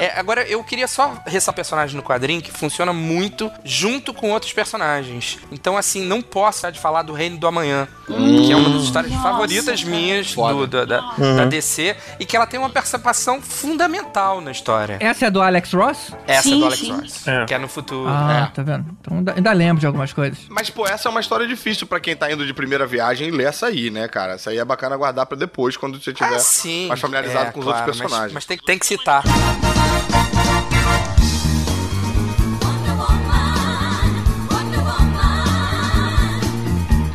É, 0.00 0.18
agora, 0.18 0.42
eu 0.48 0.62
queria 0.64 0.88
só 0.88 1.14
ressaltar 1.26 1.52
personagem 1.62 1.96
no 1.96 2.02
quadrinho 2.02 2.40
que 2.42 2.50
funciona 2.50 2.92
muito 2.92 3.50
junto 3.64 4.12
com 4.14 4.30
outros 4.30 4.52
personagens. 4.52 5.38
Então, 5.50 5.76
assim, 5.76 6.04
não 6.04 6.20
posso 6.22 6.58
deixar 6.62 6.70
de 6.72 6.80
falar 6.80 7.02
do 7.02 7.12
Reino 7.12 7.36
do 7.36 7.46
Amanhã, 7.46 7.86
que 8.06 8.50
é 8.52 8.56
uma 8.56 8.70
das 8.70 8.82
histórias 8.84 9.12
Nossa, 9.12 9.22
favoritas 9.22 9.82
cara. 9.84 9.94
minhas 9.96 10.32
Foda. 10.32 10.54
do- 10.54 10.66
da, 10.66 10.84
da- 10.84 11.02
Uhum. 11.18 11.36
da 11.36 11.44
DC 11.44 11.94
e 12.18 12.24
que 12.24 12.34
ela 12.36 12.46
tem 12.46 12.58
uma 12.58 12.70
participação 12.70 13.40
fundamental 13.42 14.40
na 14.40 14.50
história. 14.50 14.96
Essa 15.00 15.26
é 15.26 15.30
do 15.30 15.42
Alex 15.42 15.72
Ross? 15.72 16.12
Essa 16.26 16.42
Sim, 16.42 16.54
é 16.56 16.58
do 16.58 16.64
Alex 16.66 16.80
sim. 16.80 16.92
Ross, 16.92 17.28
É. 17.28 17.44
que 17.44 17.54
é 17.54 17.58
no 17.58 17.68
futuro. 17.68 18.08
Ah, 18.08 18.48
é. 18.50 18.54
tá 18.54 18.62
vendo? 18.62 18.86
Então 19.00 19.11
ainda, 19.18 19.34
ainda 19.36 19.52
lembro 19.52 19.80
de 19.80 19.86
algumas 19.86 20.12
coisas. 20.12 20.38
Mas, 20.48 20.70
pô, 20.70 20.86
essa 20.86 21.08
é 21.08 21.10
uma 21.10 21.20
história 21.20 21.46
difícil 21.46 21.86
pra 21.86 22.00
quem 22.00 22.14
tá 22.16 22.30
indo 22.30 22.44
de 22.46 22.52
primeira 22.54 22.86
viagem 22.86 23.30
ler 23.30 23.46
essa 23.48 23.66
aí, 23.66 23.90
né, 23.90 24.08
cara? 24.08 24.34
Essa 24.34 24.50
aí 24.50 24.58
é 24.58 24.64
bacana 24.64 24.96
guardar 24.96 25.26
pra 25.26 25.36
depois, 25.36 25.76
quando 25.76 26.00
você 26.02 26.12
tiver 26.12 26.34
Ah, 26.34 26.38
sim. 26.38 26.88
mais 26.88 27.00
familiarizado 27.00 27.48
É, 27.48 27.52
com 27.52 27.60
os 27.60 27.64
claro, 27.64 27.78
outros 27.80 27.98
mas- 27.98 28.06
personagens. 28.08 28.32
Mas, 28.34 28.44
tem, 28.46 28.58
tem 28.58 28.78
que 28.78 28.86
citar. 28.86 29.22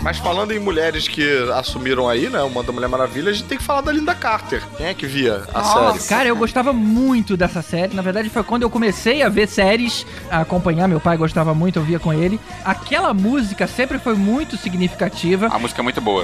Mas 0.07 0.19
falando 0.19 0.53
em 0.53 0.59
mulheres 0.59 1.05
que 1.05 1.21
assumiram 1.53 2.07
aí, 2.07 2.29
né? 2.29 2.41
O 2.41 2.49
Manda 2.49 2.71
Mulher 2.71 2.87
Maravilha, 2.87 3.29
a 3.29 3.33
gente 3.33 3.43
tem 3.43 3.57
que 3.57 3.63
falar 3.65 3.81
da 3.81 3.91
Linda 3.91 4.15
Carter. 4.15 4.63
Quem 4.77 4.85
é 4.85 4.93
que 4.93 5.05
via 5.05 5.43
a 5.53 5.59
Nossa. 5.59 5.99
série? 5.99 6.07
Cara, 6.07 6.29
eu 6.29 6.35
gostava 6.37 6.71
muito 6.71 7.35
dessa 7.35 7.61
série. 7.61 7.93
Na 7.93 8.01
verdade, 8.01 8.29
foi 8.29 8.41
quando 8.41 8.63
eu 8.63 8.69
comecei 8.69 9.21
a 9.21 9.27
ver 9.27 9.49
séries, 9.49 10.05
a 10.31 10.39
acompanhar. 10.39 10.87
Meu 10.87 11.01
pai 11.01 11.17
gostava 11.17 11.53
muito, 11.53 11.79
eu 11.79 11.83
via 11.83 11.99
com 11.99 12.13
ele. 12.13 12.39
Aquela 12.63 13.13
música 13.13 13.67
sempre 13.67 13.99
foi 13.99 14.15
muito 14.15 14.55
significativa. 14.55 15.47
A 15.47 15.59
música 15.59 15.81
é 15.81 15.83
muito 15.83 15.99
boa. 15.99 16.23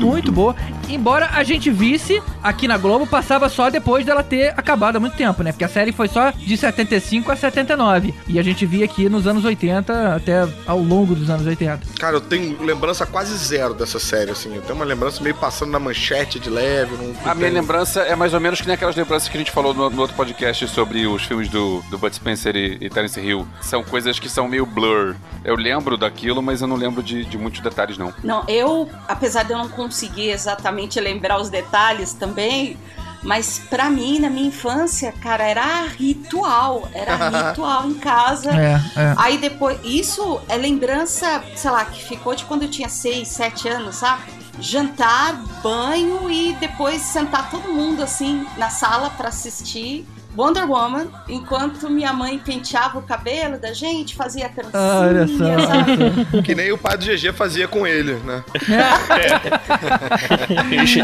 Muito 0.00 0.32
boa. 0.32 0.56
Embora 0.88 1.30
a 1.32 1.44
gente 1.44 1.70
visse 1.70 2.20
aqui 2.42 2.66
na 2.66 2.76
Globo, 2.76 3.06
passava 3.06 3.48
só 3.48 3.70
depois 3.70 4.04
dela 4.04 4.24
ter 4.24 4.48
acabado 4.56 4.96
há 4.96 5.00
muito 5.00 5.16
tempo, 5.16 5.44
né? 5.44 5.52
Porque 5.52 5.64
a 5.64 5.68
série 5.68 5.92
foi 5.92 6.08
só 6.08 6.32
de 6.32 6.56
75 6.56 7.30
a 7.30 7.36
79. 7.36 8.12
E 8.26 8.40
a 8.40 8.42
gente 8.42 8.66
via 8.66 8.84
aqui 8.84 9.08
nos 9.08 9.28
anos 9.28 9.43
80, 9.44 10.14
até 10.14 10.48
ao 10.66 10.78
longo 10.78 11.14
dos 11.14 11.30
anos 11.30 11.46
80. 11.46 11.80
Cara, 11.98 12.16
eu 12.16 12.20
tenho 12.20 12.62
lembrança 12.62 13.06
quase 13.06 13.36
zero 13.36 13.74
dessa 13.74 13.98
série, 13.98 14.30
assim. 14.30 14.54
Eu 14.54 14.62
tenho 14.62 14.74
uma 14.74 14.84
lembrança 14.84 15.22
meio 15.22 15.34
passando 15.34 15.70
na 15.70 15.78
manchete 15.78 16.38
de 16.38 16.50
leve. 16.50 16.96
Não, 16.96 17.14
A 17.30 17.34
minha 17.34 17.50
lembrança 17.50 18.00
é 18.02 18.14
mais 18.16 18.34
ou 18.34 18.40
menos 18.40 18.60
que 18.60 18.66
nem 18.66 18.74
aquelas 18.74 18.96
lembranças 18.96 19.28
que 19.28 19.36
a 19.36 19.40
gente 19.40 19.50
falou 19.50 19.74
no, 19.74 19.90
no 19.90 20.00
outro 20.00 20.16
podcast 20.16 20.66
sobre 20.68 21.06
os 21.06 21.22
filmes 21.24 21.48
do, 21.48 21.82
do 21.90 21.98
Bud 21.98 22.14
Spencer 22.14 22.56
e, 22.56 22.78
e 22.80 22.90
Terence 22.90 23.20
Hill. 23.20 23.46
São 23.60 23.82
coisas 23.82 24.18
que 24.18 24.28
são 24.28 24.48
meio 24.48 24.66
blur. 24.66 25.14
Eu 25.44 25.56
lembro 25.56 25.96
daquilo, 25.96 26.42
mas 26.42 26.60
eu 26.60 26.66
não 26.66 26.76
lembro 26.76 27.02
de, 27.02 27.24
de 27.24 27.38
muitos 27.38 27.60
detalhes, 27.60 27.98
não. 27.98 28.12
Não, 28.22 28.44
eu, 28.48 28.88
apesar 29.08 29.42
de 29.44 29.52
eu 29.52 29.58
não 29.58 29.68
conseguir 29.68 30.30
exatamente 30.30 30.98
lembrar 31.00 31.40
os 31.40 31.48
detalhes 31.50 32.12
também, 32.12 32.76
mas 33.24 33.58
pra 33.58 33.88
mim, 33.88 34.18
na 34.20 34.28
minha 34.28 34.48
infância, 34.48 35.10
cara, 35.12 35.44
era 35.44 35.86
ritual. 35.86 36.88
Era 36.92 37.48
ritual 37.50 37.88
em 37.88 37.94
casa. 37.94 38.50
É, 38.50 38.74
é. 38.96 39.14
Aí 39.16 39.38
depois, 39.38 39.78
isso 39.82 40.40
é 40.48 40.56
lembrança, 40.56 41.42
sei 41.56 41.70
lá, 41.70 41.84
que 41.86 42.04
ficou 42.04 42.34
de 42.34 42.44
quando 42.44 42.62
eu 42.62 42.70
tinha 42.70 42.88
6, 42.88 43.26
7 43.26 43.68
anos, 43.68 43.96
sabe? 43.96 44.22
Jantar, 44.60 45.42
banho 45.62 46.30
e 46.30 46.52
depois 46.54 47.02
sentar 47.02 47.50
todo 47.50 47.72
mundo 47.72 48.02
assim 48.02 48.46
na 48.56 48.70
sala 48.70 49.10
pra 49.10 49.28
assistir 49.28 50.06
Wonder 50.36 50.68
Woman, 50.68 51.06
enquanto 51.28 51.88
minha 51.88 52.12
mãe 52.12 52.38
penteava 52.38 52.98
o 52.98 53.02
cabelo 53.02 53.58
da 53.58 53.72
gente, 53.72 54.14
fazia 54.14 54.48
trancinha, 54.48 54.80
Olha 54.82 55.26
só. 55.28 55.66
sabe? 55.66 56.42
Que 56.42 56.54
nem 56.54 56.72
o 56.72 56.78
pai 56.78 56.96
do 56.96 57.04
GG 57.04 57.32
fazia 57.32 57.68
com 57.68 57.86
ele, 57.86 58.14
né? 58.24 58.42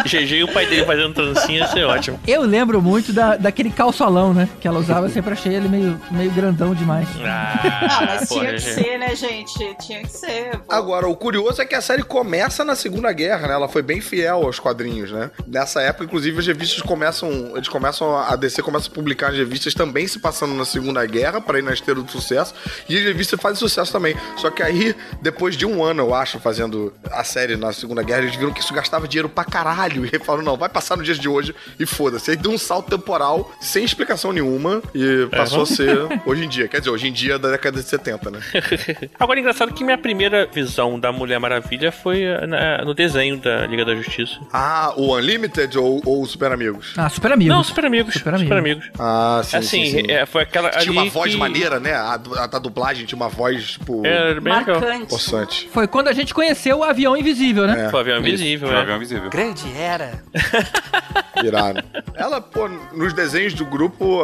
GG 0.04 0.32
e 0.36 0.44
o 0.44 0.48
pai 0.52 0.66
dele 0.66 0.84
fazendo 0.84 1.14
trancinha, 1.14 1.60
ia 1.60 1.66
ser 1.68 1.84
ótimo. 1.84 2.18
Eu 2.26 2.42
lembro 2.42 2.80
muito 2.82 3.12
da, 3.12 3.36
daquele 3.36 3.70
calçolão, 3.70 4.32
né? 4.34 4.48
Que 4.60 4.66
ela 4.68 4.78
usava, 4.78 5.06
eu 5.06 5.10
sempre 5.10 5.32
achei 5.32 5.54
ele 5.54 5.68
meio, 5.68 6.00
meio 6.10 6.30
grandão 6.30 6.74
demais. 6.74 7.08
Ah, 7.24 8.06
mas 8.06 8.28
porra, 8.28 8.40
tinha 8.40 8.52
que 8.54 8.60
ser, 8.60 8.98
né, 8.98 9.14
gente? 9.14 9.74
Tinha 9.80 10.00
que 10.02 10.10
ser. 10.10 10.58
pô. 10.58 10.72
Agora, 10.74 11.08
o 11.08 11.16
curioso 11.16 11.60
é 11.62 11.66
que 11.66 11.74
a 11.74 11.80
série 11.80 12.02
começa 12.02 12.64
na 12.64 12.74
Segunda 12.74 13.12
Guerra, 13.12 13.48
né? 13.48 13.54
Ela 13.54 13.68
foi 13.68 13.82
bem 13.82 14.00
fiel 14.00 14.42
aos 14.44 14.58
quadrinhos, 14.58 15.10
né? 15.12 15.30
Nessa 15.46 15.80
época, 15.82 16.04
inclusive, 16.04 16.38
as 16.38 16.46
revistas 16.46 16.82
começam. 16.82 17.30
Eles 17.54 17.68
começam. 17.68 18.16
A 18.16 18.36
DC 18.36 18.62
começa 18.62 18.88
a 18.88 18.92
publicar 18.92 19.19
as 19.24 19.36
revistas 19.36 19.74
também 19.74 20.06
se 20.06 20.18
passando 20.18 20.54
na 20.54 20.64
Segunda 20.64 21.04
Guerra, 21.06 21.40
pra 21.40 21.58
ir 21.58 21.62
na 21.62 21.72
esteira 21.72 22.00
do 22.00 22.10
sucesso. 22.10 22.54
E 22.88 22.96
as 22.96 23.04
revistas 23.04 23.40
fazem 23.40 23.58
sucesso 23.58 23.92
também. 23.92 24.14
Só 24.36 24.50
que 24.50 24.62
aí, 24.62 24.94
depois 25.22 25.56
de 25.56 25.66
um 25.66 25.82
ano, 25.84 26.02
eu 26.02 26.14
acho, 26.14 26.38
fazendo 26.40 26.92
a 27.10 27.22
série 27.24 27.56
na 27.56 27.72
Segunda 27.72 28.02
Guerra, 28.02 28.22
eles 28.22 28.36
viram 28.36 28.52
que 28.52 28.60
isso 28.60 28.72
gastava 28.74 29.06
dinheiro 29.08 29.28
pra 29.28 29.44
caralho. 29.44 30.00
E 30.12 30.18
falaram, 30.18 30.44
não, 30.44 30.56
vai 30.56 30.68
passar 30.68 30.96
nos 30.96 31.04
dias 31.06 31.18
de 31.18 31.28
hoje 31.28 31.54
e 31.78 31.86
foda-se. 31.86 32.30
Aí 32.30 32.36
deu 32.36 32.50
um 32.50 32.58
salto 32.58 32.90
temporal 32.90 33.50
sem 33.60 33.84
explicação 33.84 34.32
nenhuma 34.32 34.82
e 34.94 35.26
passou 35.30 35.62
a 35.62 35.66
ser 35.66 35.98
hoje 36.26 36.44
em 36.44 36.48
dia. 36.48 36.68
Quer 36.68 36.78
dizer, 36.80 36.90
hoje 36.90 37.08
em 37.08 37.12
dia 37.12 37.38
da 37.38 37.50
década 37.50 37.80
de 37.80 37.88
70, 37.88 38.30
né? 38.30 38.40
Agora, 39.18 39.38
engraçado 39.38 39.72
que 39.72 39.84
minha 39.84 39.96
primeira 39.98 40.46
visão 40.46 40.98
da 40.98 41.12
Mulher 41.12 41.38
Maravilha 41.38 41.90
foi 41.92 42.24
na- 42.46 42.84
no 42.84 42.92
desenho 42.94 43.36
da 43.38 43.66
Liga 43.66 43.84
da 43.84 43.94
Justiça. 43.94 44.38
Ah, 44.52 44.92
o 44.96 45.14
Unlimited 45.16 45.78
ou, 45.78 46.02
ou 46.04 46.22
o 46.22 46.26
Super 46.26 46.52
Amigos? 46.52 46.92
Ah, 46.96 47.08
super 47.08 47.32
amigos. 47.32 47.54
Não, 47.54 47.62
Super 47.64 47.84
Amigos. 47.84 48.14
Super 48.14 48.38
Super, 48.38 48.56
Amigos. 48.58 48.84
Amigos. 48.84 49.00
Ah, 49.10 49.42
sim, 49.42 49.56
assim, 49.56 49.84
sim, 49.86 49.90
sim. 49.90 50.10
é, 50.10 50.24
foi 50.26 50.42
aquela. 50.42 50.70
Tinha 50.70 50.92
uma 50.92 51.04
voz 51.10 51.32
que- 51.32 51.38
maneira, 51.38 51.80
né? 51.80 51.92
A, 51.94 52.14
a 52.14 52.46
da 52.46 52.58
dublagem 52.58 53.04
tinha 53.06 53.16
uma 53.16 53.28
voz, 53.28 53.72
tipo, 53.72 54.06
É, 54.06 54.34
bem. 54.34 54.52
Marcante. 54.52 55.06
possante. 55.06 55.68
Foi 55.72 55.86
quando 55.88 56.08
a 56.08 56.12
gente 56.12 56.32
conheceu 56.34 56.78
o 56.78 56.84
avião 56.84 57.16
invisível, 57.16 57.66
né? 57.66 57.86
É. 57.86 57.90
Foi 57.90 57.98
o 57.98 58.02
avião 58.02 58.18
Isso, 58.18 58.28
invisível, 58.28 58.68
foi 58.68 58.76
um 58.76 58.78
é. 58.78 58.82
avião 58.82 58.96
invisível. 58.96 59.30
Grande 59.30 59.64
era. 59.76 60.22
Irado. 61.42 61.82
ela, 62.14 62.40
pô, 62.40 62.68
nos 62.92 63.12
desenhos 63.12 63.54
do 63.54 63.64
grupo, 63.64 64.20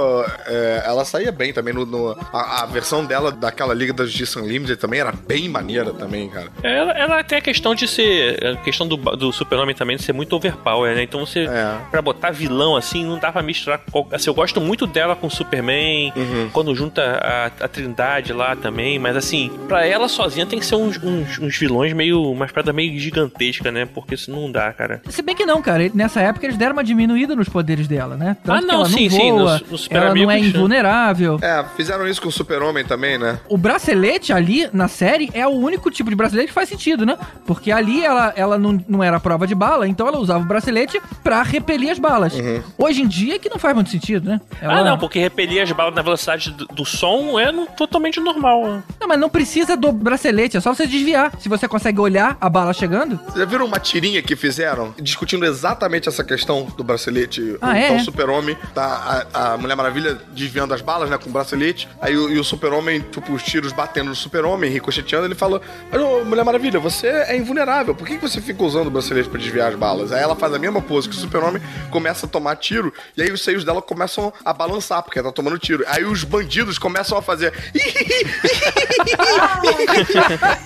é, 0.46 0.82
ela 0.84 1.04
saía 1.04 1.32
bem 1.32 1.52
também. 1.52 1.72
No, 1.72 1.86
no- 1.86 2.16
a, 2.32 2.62
a 2.62 2.66
versão 2.66 3.04
dela 3.04 3.30
daquela 3.32 3.72
Liga 3.72 3.92
da 3.92 4.04
Justiça 4.04 4.40
Unlimited 4.40 4.76
também 4.78 5.00
era 5.00 5.12
bem 5.12 5.48
maneira 5.48 5.92
também, 5.92 6.28
cara. 6.28 6.48
Ela, 6.62 6.92
ela 6.92 7.24
tem 7.24 7.38
a 7.38 7.40
questão 7.40 7.74
de 7.74 7.88
ser. 7.88 8.44
A 8.44 8.56
questão 8.56 8.86
do, 8.86 8.96
do 8.96 9.32
super-homem 9.32 9.74
também 9.74 9.96
de 9.96 10.02
ser 10.02 10.12
muito 10.12 10.34
overpower, 10.36 10.94
né? 10.94 11.02
Então 11.02 11.24
você. 11.24 11.40
É. 11.46 11.76
Pra 11.90 12.02
botar 12.02 12.30
vilão 12.30 12.76
assim, 12.76 13.04
não 13.04 13.18
dá 13.18 13.32
pra 13.32 13.42
misturar. 13.42 13.80
qual- 13.90 14.06
Assim, 14.12 14.28
eu 14.28 14.34
gosto 14.34 14.60
muito 14.60 14.75
dela 14.84 15.14
com 15.14 15.28
o 15.28 15.30
Superman, 15.30 16.12
Uhum. 16.16 16.50
quando 16.52 16.74
junta 16.74 17.02
a, 17.22 17.46
a 17.64 17.68
Trindade 17.68 18.32
lá 18.32 18.56
também, 18.56 18.98
mas 18.98 19.16
assim, 19.16 19.52
pra 19.68 19.86
ela 19.86 20.08
sozinha 20.08 20.44
tem 20.44 20.58
que 20.58 20.66
ser 20.66 20.74
uns, 20.74 21.00
uns, 21.00 21.38
uns 21.38 21.56
vilões 21.56 21.92
meio. 21.92 22.20
umas 22.32 22.50
paradas 22.50 22.74
meio 22.74 22.98
gigantescas, 22.98 23.72
né? 23.72 23.86
Porque 23.86 24.14
isso 24.16 24.30
não 24.32 24.50
dá, 24.50 24.72
cara. 24.72 25.00
Se 25.08 25.22
bem 25.22 25.36
que 25.36 25.46
não, 25.46 25.62
cara. 25.62 25.88
Nessa 25.94 26.20
época 26.20 26.46
eles 26.46 26.56
deram 26.56 26.72
uma 26.72 26.82
diminuída 26.82 27.36
nos 27.36 27.48
poderes 27.48 27.86
dela, 27.86 28.16
né? 28.16 28.36
Ah, 28.48 28.58
que 28.58 28.64
não, 28.66 28.74
ela 28.76 28.88
sim, 28.88 29.04
não 29.08 29.10
sim, 29.16 29.30
voa, 29.30 29.52
nos- 29.60 29.70
nos 29.70 29.80
Super 29.82 29.96
ela 29.96 30.14
não 30.14 30.30
é 30.30 30.40
né? 30.40 30.40
invulnerável. 30.40 31.38
É, 31.40 31.64
fizeram 31.76 32.06
isso 32.08 32.20
com 32.20 32.28
o 32.28 32.32
Super-Homem 32.32 32.84
também, 32.84 33.18
né? 33.18 33.38
O 33.48 33.56
bracelete 33.56 34.32
ali 34.32 34.68
na 34.72 34.88
série 34.88 35.30
é 35.32 35.46
o 35.46 35.50
único 35.50 35.90
tipo 35.90 36.10
de 36.10 36.16
bracelete 36.16 36.48
que 36.48 36.52
faz 36.54 36.68
sentido, 36.68 37.06
né? 37.06 37.16
Porque 37.46 37.70
ali 37.70 38.04
ela, 38.04 38.32
ela 38.36 38.58
não, 38.58 38.82
não 38.88 39.02
era 39.04 39.20
prova 39.20 39.46
de 39.46 39.54
bala, 39.54 39.86
então 39.86 40.08
ela 40.08 40.18
usava 40.18 40.42
o 40.42 40.46
bracelete 40.46 41.00
pra 41.22 41.42
repelir 41.42 41.90
as 41.90 41.98
balas. 41.98 42.34
Uhum. 42.34 42.62
Hoje 42.78 43.02
em 43.02 43.06
dia 43.06 43.38
que 43.38 43.48
não 43.48 43.58
faz 43.58 43.74
muito 43.74 43.90
sentido, 43.90 44.28
né? 44.30 44.40
Ela- 44.66 44.80
Ah, 44.80 44.84
não, 44.84 44.98
porque 44.98 45.18
repelir 45.18 45.62
as 45.62 45.70
balas 45.72 45.94
na 45.94 46.02
velocidade 46.02 46.50
do, 46.50 46.66
do 46.66 46.84
som 46.84 47.38
é 47.38 47.50
no- 47.52 47.66
totalmente 47.66 48.20
normal. 48.20 48.82
Não, 49.00 49.08
mas 49.08 49.18
não 49.18 49.28
precisa 49.28 49.76
do 49.76 49.90
bracelete, 49.92 50.56
é 50.56 50.60
só 50.60 50.74
você 50.74 50.86
desviar. 50.86 51.32
Se 51.38 51.48
você 51.48 51.66
consegue 51.68 52.00
olhar 52.00 52.36
a 52.40 52.48
bala 52.48 52.72
chegando, 52.72 53.16
Vocês 53.24 53.36
já 53.38 53.44
viram 53.44 53.64
uma 53.66 53.78
tirinha 53.78 54.22
que 54.22 54.36
fizeram 54.36 54.94
discutindo 55.00 55.44
exatamente 55.44 56.08
essa 56.08 56.22
questão 56.24 56.64
do 56.76 56.84
bracelete? 56.84 57.56
Ah, 57.60 57.70
o 57.70 57.72
é? 57.72 57.88
tal 57.88 57.98
super-homem, 58.00 58.56
tá 58.74 59.26
a, 59.32 59.52
a 59.54 59.58
Mulher 59.58 59.74
Maravilha 59.76 60.18
desviando 60.32 60.74
as 60.74 60.80
balas, 60.80 61.08
né, 61.10 61.18
com 61.18 61.28
o 61.28 61.32
bracelete. 61.32 61.88
Aí 62.00 62.16
o, 62.16 62.30
e 62.30 62.38
o 62.38 62.44
super-homem, 62.44 63.00
tipo, 63.00 63.32
os 63.32 63.42
tiros 63.42 63.72
batendo 63.72 64.08
no 64.10 64.14
super-homem, 64.14 64.70
ricocheteando, 64.70 65.26
ele 65.26 65.34
falou: 65.34 65.60
Mas, 65.90 66.00
ô, 66.00 66.24
Mulher 66.24 66.44
Maravilha, 66.44 66.78
você 66.78 67.06
é 67.08 67.36
invulnerável, 67.36 67.94
por 67.94 68.06
que, 68.06 68.16
que 68.16 68.22
você 68.28 68.40
fica 68.40 68.62
usando 68.64 68.86
o 68.88 68.90
bracelete 68.90 69.28
pra 69.28 69.38
desviar 69.38 69.68
as 69.70 69.74
balas? 69.78 70.12
Aí 70.12 70.22
ela 70.22 70.36
faz 70.36 70.52
a 70.54 70.58
mesma 70.58 70.80
pose 70.82 71.08
que 71.08 71.14
o 71.14 71.18
super-homem, 71.18 71.60
começa 71.90 72.26
a 72.26 72.28
tomar 72.28 72.56
tiro, 72.56 72.92
e 73.16 73.22
aí 73.22 73.30
os 73.30 73.42
seios 73.42 73.64
dela 73.64 73.80
começam 73.82 74.32
a 74.44 74.52
balançar, 74.56 75.02
porque 75.02 75.18
ela 75.18 75.28
tá 75.28 75.34
tomando 75.34 75.58
tiro. 75.58 75.84
Aí 75.86 76.04
os 76.04 76.24
bandidos 76.24 76.78
começam 76.78 77.16
a 77.18 77.22
fazer. 77.22 77.52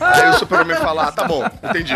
aí 0.00 0.30
o 0.30 0.38
super-homem 0.38 0.76
fala: 0.76 1.08
ah, 1.08 1.12
tá 1.12 1.24
bom, 1.24 1.44
entendi. 1.62 1.94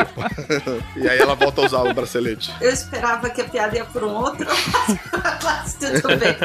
e 0.97 1.09
aí 1.09 1.19
ela 1.19 1.35
volta 1.35 1.63
a 1.63 1.65
usar 1.65 1.83
o 1.83 1.95
bracelete. 1.95 2.53
Eu 2.61 2.71
esperava 2.71 3.31
que 3.31 3.41
a 3.41 3.45
piada 3.45 3.77
ia 3.77 3.85
por 3.85 4.03
um 4.05 4.11
outro, 4.11 4.47
mas 5.43 5.75
tudo 5.75 6.17
bem. 6.17 6.37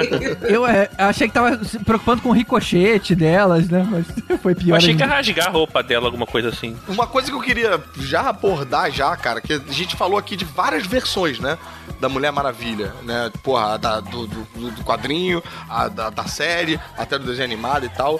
eu 0.44 0.66
é, 0.66 0.90
achei 0.98 1.28
que 1.28 1.34
tava 1.34 1.64
se 1.64 1.80
preocupando 1.80 2.22
com 2.22 2.30
o 2.30 2.34
ricochete 2.34 3.16
delas, 3.16 3.68
né? 3.70 3.88
Mas 3.90 4.06
foi 4.42 4.54
Eu 4.54 4.56
pior. 4.56 4.78
achei 4.78 4.94
que 4.94 5.00
ia 5.02 5.06
ainda. 5.06 5.16
rasgar 5.16 5.48
a 5.48 5.52
roupa 5.52 5.82
dela, 5.84 6.06
alguma 6.06 6.26
coisa 6.26 6.50
assim. 6.50 6.78
Uma 6.88 7.08
coisa 7.08 7.30
que 7.30 7.36
eu 7.36 7.42
queria 7.42 7.82
já 7.98 8.30
abordar 8.30 8.92
já, 8.92 9.16
cara, 9.16 9.42
que 9.42 9.54
a 9.54 9.60
gente 9.70 9.96
falou 9.96 10.18
aqui 10.18 10.36
de 10.36 10.46
várias 10.46 10.86
versões, 10.86 11.40
né? 11.40 11.58
Da 12.00 12.08
Mulher 12.08 12.32
Maravilha, 12.32 12.94
né? 13.04 13.32
Porra, 13.44 13.78
da, 13.78 14.00
do, 14.00 14.26
do, 14.26 14.72
do 14.72 14.84
quadrinho, 14.84 15.44
a 15.70 15.88
da, 15.88 16.10
da 16.10 16.26
série, 16.26 16.80
até 16.98 17.18
do 17.18 17.26
desenho 17.26 17.46
animado 17.46 17.86
e 17.86 17.90
tal. 17.90 18.20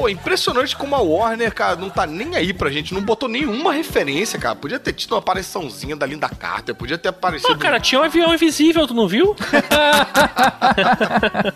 Pô, 0.00 0.08
impressionante 0.08 0.74
como 0.74 0.96
a 0.96 1.02
Warner, 1.02 1.52
cara, 1.52 1.76
não 1.76 1.90
tá 1.90 2.06
nem 2.06 2.34
aí 2.34 2.54
pra 2.54 2.70
gente, 2.70 2.94
não 2.94 3.02
botou 3.02 3.28
nenhuma 3.28 3.70
referência, 3.70 4.38
cara. 4.38 4.56
Podia 4.56 4.78
ter 4.78 4.94
tido 4.94 5.12
uma 5.12 5.18
apariçãozinha 5.18 5.94
da 5.94 6.06
Linda 6.06 6.26
Carter, 6.26 6.74
podia 6.74 6.96
ter 6.96 7.10
aparecido. 7.10 7.52
Pô, 7.52 7.58
cara, 7.58 7.78
tinha 7.78 8.00
um 8.00 8.04
avião 8.04 8.32
invisível, 8.32 8.86
tu 8.86 8.94
não 8.94 9.06
viu? 9.06 9.36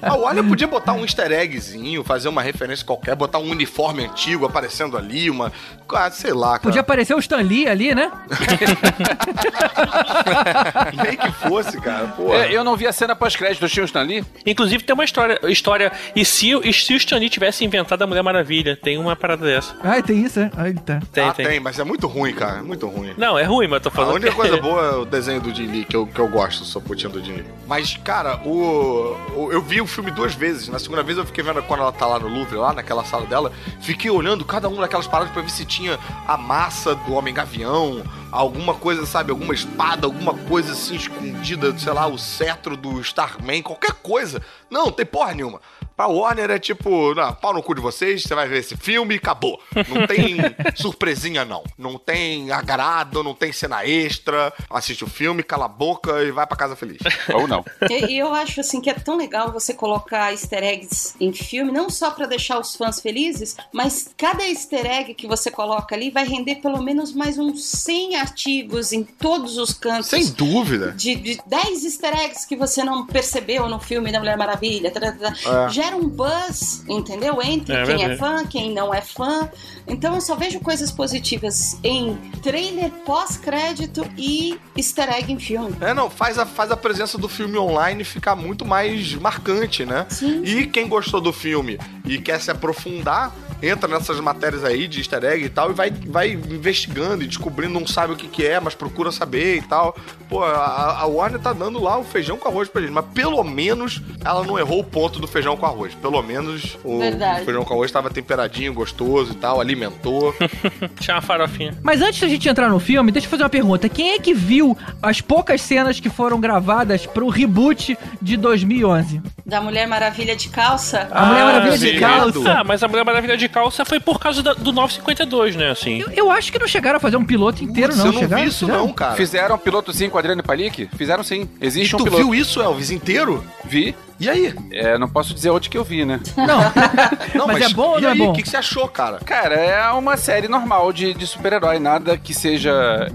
A 0.02 0.14
Warner 0.14 0.44
podia 0.44 0.66
botar 0.66 0.92
um 0.92 1.04
easter 1.04 1.32
eggzinho, 1.32 2.04
fazer 2.04 2.28
uma 2.28 2.42
referência 2.42 2.84
qualquer, 2.84 3.16
botar 3.16 3.38
um 3.38 3.48
uniforme 3.48 4.04
antigo 4.04 4.44
aparecendo 4.44 4.98
ali, 4.98 5.30
uma. 5.30 5.50
Ah, 5.88 6.10
sei 6.10 6.34
lá, 6.34 6.58
cara. 6.58 6.60
Podia 6.60 6.82
aparecer 6.82 7.14
o 7.14 7.18
Stan 7.20 7.40
Lee 7.40 7.66
ali, 7.66 7.94
né? 7.94 8.12
Nem 11.02 11.16
que 11.16 11.32
fosse, 11.32 11.80
cara. 11.80 12.08
Pô. 12.08 12.34
É, 12.34 12.52
eu 12.52 12.62
não 12.62 12.76
vi 12.76 12.86
a 12.86 12.92
cena 12.92 13.16
pós-crédito, 13.16 13.66
tinha 13.70 13.84
o 13.84 13.86
Stan 13.86 14.02
Lee? 14.02 14.22
Inclusive 14.44 14.84
tem 14.84 14.92
uma 14.92 15.04
história, 15.04 15.40
história 15.44 15.90
e 16.14 16.26
se, 16.26 16.50
e 16.62 16.72
se 16.74 16.92
o 16.92 16.96
Stan 16.98 17.16
Lee 17.16 17.30
tivesse 17.30 17.64
inventado 17.64 18.02
a 18.02 18.06
Mulher 18.06 18.22
Maravilha? 18.22 18.33
Tem 18.76 18.98
uma 18.98 19.14
parada 19.14 19.44
dessa. 19.46 19.76
Ai, 19.82 20.02
tem 20.02 20.22
isso, 20.24 20.40
é? 20.40 20.50
Ai, 20.56 20.72
tá. 20.74 21.00
Tem, 21.12 21.24
ah, 21.28 21.32
tem. 21.32 21.46
tem. 21.46 21.60
mas 21.60 21.78
é 21.78 21.84
muito 21.84 22.06
ruim, 22.06 22.32
cara. 22.34 22.58
É 22.58 22.62
muito 22.62 22.86
ruim. 22.88 23.14
Não, 23.16 23.38
é 23.38 23.44
ruim, 23.44 23.66
mas 23.68 23.76
eu 23.76 23.80
tô 23.82 23.88
A 23.90 23.92
falando 23.92 24.14
única 24.16 24.30
que- 24.30 24.36
coisa 24.36 24.56
boa 24.62 24.82
é 24.82 24.96
o 24.96 25.04
desenho 25.04 25.40
do 25.40 25.54
Jim 25.54 25.66
Lee, 25.66 25.84
que 25.84 25.94
eu, 25.96 26.06
que 26.06 26.18
eu 26.18 26.28
gosto, 26.28 26.64
sou 26.64 26.80
putinho 26.82 27.10
do 27.12 27.22
Jim 27.22 27.32
Lee. 27.34 27.44
Mas, 27.66 27.96
cara, 27.98 28.40
o, 28.44 29.16
o- 29.36 29.52
eu 29.52 29.60
vi 29.62 29.80
o 29.80 29.86
filme 29.86 30.10
duas 30.10 30.34
vezes. 30.34 30.68
Na 30.68 30.78
segunda 30.78 31.02
vez 31.02 31.18
eu 31.18 31.24
fiquei 31.24 31.44
vendo 31.44 31.62
quando 31.62 31.80
ela 31.80 31.92
tá 31.92 32.06
lá 32.06 32.18
no 32.18 32.28
Louvre, 32.28 32.56
lá 32.56 32.72
naquela 32.72 33.04
sala 33.04 33.26
dela. 33.26 33.52
Fiquei 33.80 34.10
olhando 34.10 34.44
cada 34.44 34.68
uma 34.68 34.82
daquelas 34.82 35.06
paradas 35.06 35.32
pra 35.32 35.42
ver 35.42 35.50
se 35.50 35.64
tinha 35.64 35.98
a 36.26 36.36
massa 36.36 36.94
do 36.94 37.12
Homem 37.14 37.32
Gavião, 37.34 38.02
alguma 38.32 38.74
coisa, 38.74 39.06
sabe? 39.06 39.30
Alguma 39.30 39.54
espada, 39.54 40.06
alguma 40.06 40.34
coisa 40.34 40.72
assim 40.72 40.96
escondida, 40.96 41.76
sei 41.78 41.92
lá, 41.92 42.06
o 42.06 42.18
cetro 42.18 42.76
do 42.76 43.00
Starman, 43.00 43.62
qualquer 43.62 43.92
coisa. 44.02 44.42
Não, 44.70 44.90
tem 44.90 45.06
porra 45.06 45.34
nenhuma. 45.34 45.60
Pra 45.96 46.08
Warner 46.08 46.50
é 46.50 46.58
tipo, 46.58 47.14
não, 47.14 47.32
pau 47.34 47.52
no 47.54 47.62
cu 47.62 47.74
de 47.74 47.80
vocês, 47.80 48.22
você 48.22 48.34
vai 48.34 48.48
ver 48.48 48.58
esse 48.58 48.76
filme 48.76 49.14
e 49.14 49.18
acabou. 49.18 49.60
Não 49.74 50.06
tem 50.06 50.36
surpresinha, 50.74 51.44
não. 51.44 51.62
Não 51.78 51.98
tem 51.98 52.50
agrado, 52.50 53.22
não 53.22 53.34
tem 53.34 53.52
cena 53.52 53.86
extra. 53.86 54.52
Assiste 54.70 55.04
o 55.04 55.08
filme, 55.08 55.42
cala 55.42 55.66
a 55.66 55.68
boca 55.68 56.22
e 56.22 56.30
vai 56.30 56.46
pra 56.46 56.56
casa 56.56 56.74
feliz. 56.76 56.98
Ou 57.32 57.46
não. 57.46 57.64
E 57.90 58.14
e 58.14 58.18
eu 58.18 58.32
acho 58.34 58.60
assim 58.60 58.80
que 58.80 58.90
é 58.90 58.94
tão 58.94 59.16
legal 59.16 59.52
você 59.52 59.72
colocar 59.72 60.32
easter 60.32 60.62
eggs 60.62 61.14
em 61.20 61.32
filme, 61.32 61.72
não 61.72 61.88
só 61.88 62.10
pra 62.10 62.26
deixar 62.26 62.58
os 62.58 62.76
fãs 62.76 63.00
felizes, 63.00 63.56
mas 63.72 64.10
cada 64.16 64.46
easter 64.46 64.86
egg 64.86 65.14
que 65.14 65.26
você 65.26 65.50
coloca 65.50 65.94
ali 65.94 66.10
vai 66.10 66.24
render 66.24 66.56
pelo 66.56 66.82
menos 66.82 67.12
mais 67.12 67.38
uns 67.38 67.64
100 67.64 68.16
artigos 68.16 68.92
em 68.92 69.02
todos 69.02 69.58
os 69.58 69.72
cantos. 69.72 70.06
Sem 70.06 70.30
dúvida. 70.30 70.92
De, 70.92 71.14
de 71.14 71.40
10 71.46 71.84
easter 71.84 72.14
eggs 72.20 72.46
que 72.46 72.56
você 72.56 72.84
não 72.84 73.06
percebeu 73.06 73.68
no 73.68 73.78
filme 73.80 74.12
da 74.12 74.18
Mulher 74.18 74.36
Maravilha. 74.36 74.90
tá, 74.90 75.00
tá, 75.00 75.12
tá. 75.12 75.64
É. 75.66 75.68
Gera 75.84 75.96
um 75.96 76.08
buzz, 76.08 76.82
entendeu? 76.88 77.42
Entre 77.42 77.74
É 77.74 77.84
quem 77.84 78.04
é 78.04 78.16
fã, 78.16 78.46
quem 78.46 78.72
não 78.72 78.94
é 78.94 79.02
fã. 79.02 79.50
Então 79.86 80.14
eu 80.14 80.20
só 80.20 80.34
vejo 80.34 80.58
coisas 80.60 80.90
positivas 80.90 81.78
em 81.84 82.16
trailer 82.42 82.90
pós-crédito 83.04 84.02
e 84.16 84.58
easter 84.74 85.10
egg 85.12 85.30
em 85.30 85.38
filme. 85.38 85.76
É, 85.82 85.92
não, 85.92 86.08
faz 86.08 86.38
a, 86.38 86.46
faz 86.46 86.70
a 86.70 86.76
presença 86.76 87.18
do 87.18 87.28
filme 87.28 87.58
online 87.58 88.02
ficar 88.02 88.34
muito 88.34 88.64
mais 88.64 89.14
marcante, 89.14 89.84
né? 89.84 90.06
Sim. 90.08 90.42
E 90.42 90.66
quem 90.66 90.88
gostou 90.88 91.20
do 91.20 91.32
filme 91.34 91.78
e 92.06 92.18
quer 92.18 92.40
se 92.40 92.50
aprofundar, 92.50 93.34
entra 93.68 93.88
nessas 93.88 94.20
matérias 94.20 94.64
aí 94.64 94.86
de 94.86 95.00
easter 95.00 95.24
egg 95.24 95.44
e 95.44 95.48
tal 95.48 95.70
e 95.70 95.74
vai, 95.74 95.90
vai 95.90 96.32
investigando 96.32 97.24
e 97.24 97.26
descobrindo, 97.26 97.78
não 97.78 97.86
sabe 97.86 98.12
o 98.12 98.16
que, 98.16 98.28
que 98.28 98.46
é, 98.46 98.60
mas 98.60 98.74
procura 98.74 99.10
saber 99.10 99.56
e 99.56 99.62
tal. 99.62 99.96
Pô, 100.28 100.42
a, 100.42 101.00
a 101.00 101.06
Warner 101.06 101.40
tá 101.40 101.52
dando 101.52 101.82
lá 101.82 101.98
o 101.98 102.04
feijão 102.04 102.36
com 102.36 102.48
arroz 102.48 102.68
pra 102.68 102.80
gente, 102.82 102.92
mas 102.92 103.04
pelo 103.14 103.42
menos 103.44 104.00
ela 104.24 104.44
não 104.44 104.58
errou 104.58 104.80
o 104.80 104.84
ponto 104.84 105.18
do 105.18 105.26
feijão 105.26 105.56
com 105.56 105.66
arroz. 105.66 105.94
Pelo 105.94 106.22
menos 106.22 106.76
o, 106.82 106.98
o 106.98 107.44
feijão 107.44 107.64
com 107.64 107.74
arroz 107.74 107.90
tava 107.90 108.10
temperadinho, 108.10 108.72
gostoso 108.72 109.32
e 109.32 109.36
tal, 109.36 109.60
alimentou. 109.60 110.34
Tinha 111.00 111.16
uma 111.16 111.22
farofinha. 111.22 111.76
Mas 111.82 112.00
antes 112.00 112.20
da 112.20 112.28
gente 112.28 112.48
entrar 112.48 112.68
no 112.68 112.80
filme, 112.80 113.12
deixa 113.12 113.26
eu 113.26 113.30
fazer 113.30 113.42
uma 113.42 113.50
pergunta. 113.50 113.88
Quem 113.88 114.12
é 114.12 114.18
que 114.18 114.34
viu 114.34 114.76
as 115.02 115.20
poucas 115.20 115.60
cenas 115.60 116.00
que 116.00 116.08
foram 116.08 116.40
gravadas 116.40 117.06
pro 117.06 117.28
reboot 117.28 117.96
de 118.20 118.36
2011? 118.36 119.22
Da 119.46 119.60
Mulher 119.60 119.86
Maravilha 119.86 120.34
de 120.34 120.48
calça. 120.48 121.08
A 121.10 121.26
Mulher 121.26 121.44
Maravilha 121.44 121.78
de 121.78 121.90
sim. 121.90 122.00
calça. 122.00 122.52
Ah, 122.52 122.64
mas 122.64 122.82
a 122.82 122.88
Mulher 122.88 123.04
Maravilha 123.04 123.36
de 123.36 123.48
calça 123.54 123.84
foi 123.84 124.00
por 124.00 124.18
causa 124.18 124.42
da- 124.42 124.52
do 124.52 124.72
952, 124.72 125.54
né? 125.54 125.70
Assim. 125.70 126.00
Eu, 126.00 126.10
eu 126.10 126.30
acho 126.32 126.50
que 126.50 126.58
não 126.58 126.66
chegaram 126.66 126.96
a 126.96 127.00
fazer 127.00 127.16
um 127.16 127.24
piloto 127.24 127.62
inteiro, 127.62 127.92
Putz, 127.92 127.98
não. 127.98 128.06
eu 128.06 128.12
não 128.12 128.20
chegaram? 128.20 128.42
vi 128.42 128.48
isso 128.48 128.66
Fizeram? 128.66 128.86
não, 128.86 128.92
cara. 128.92 129.14
Fizeram 129.14 129.54
um 129.54 129.58
piloto 129.58 129.92
sim 129.92 130.10
com 130.10 130.16
a 130.16 130.20
Adriane 130.20 130.42
Palik? 130.42 130.88
Fizeram 130.96 131.22
sim. 131.22 131.48
E 131.60 131.66
Existe 131.66 131.94
um 131.94 131.98
tu 131.98 132.04
piloto. 132.04 132.22
viu 132.24 132.34
isso, 132.34 132.60
Elvis, 132.60 132.90
inteiro? 132.90 133.44
Vi. 133.64 133.94
E 134.20 134.28
aí? 134.28 134.54
É, 134.72 134.96
não 134.96 135.08
posso 135.08 135.34
dizer 135.34 135.50
onde 135.50 135.68
que 135.68 135.76
eu 135.76 135.82
vi, 135.84 136.04
né? 136.04 136.20
Não. 136.36 137.46
mas, 137.46 137.62
é 137.62 137.68
bom 137.74 137.90
ou 137.90 137.98
e 137.98 138.02
não 138.02 138.08
é 138.08 138.12
aí, 138.12 138.18
bom? 138.18 138.30
O 138.30 138.32
que, 138.32 138.42
que 138.42 138.48
você 138.48 138.56
achou, 138.56 138.86
cara? 138.88 139.18
Cara, 139.18 139.54
é 139.56 139.90
uma 139.90 140.16
série 140.16 140.46
normal 140.46 140.92
de, 140.92 141.12
de 141.14 141.26
super-herói. 141.26 141.78
Nada 141.78 142.16
que 142.16 142.32
seja 142.32 143.08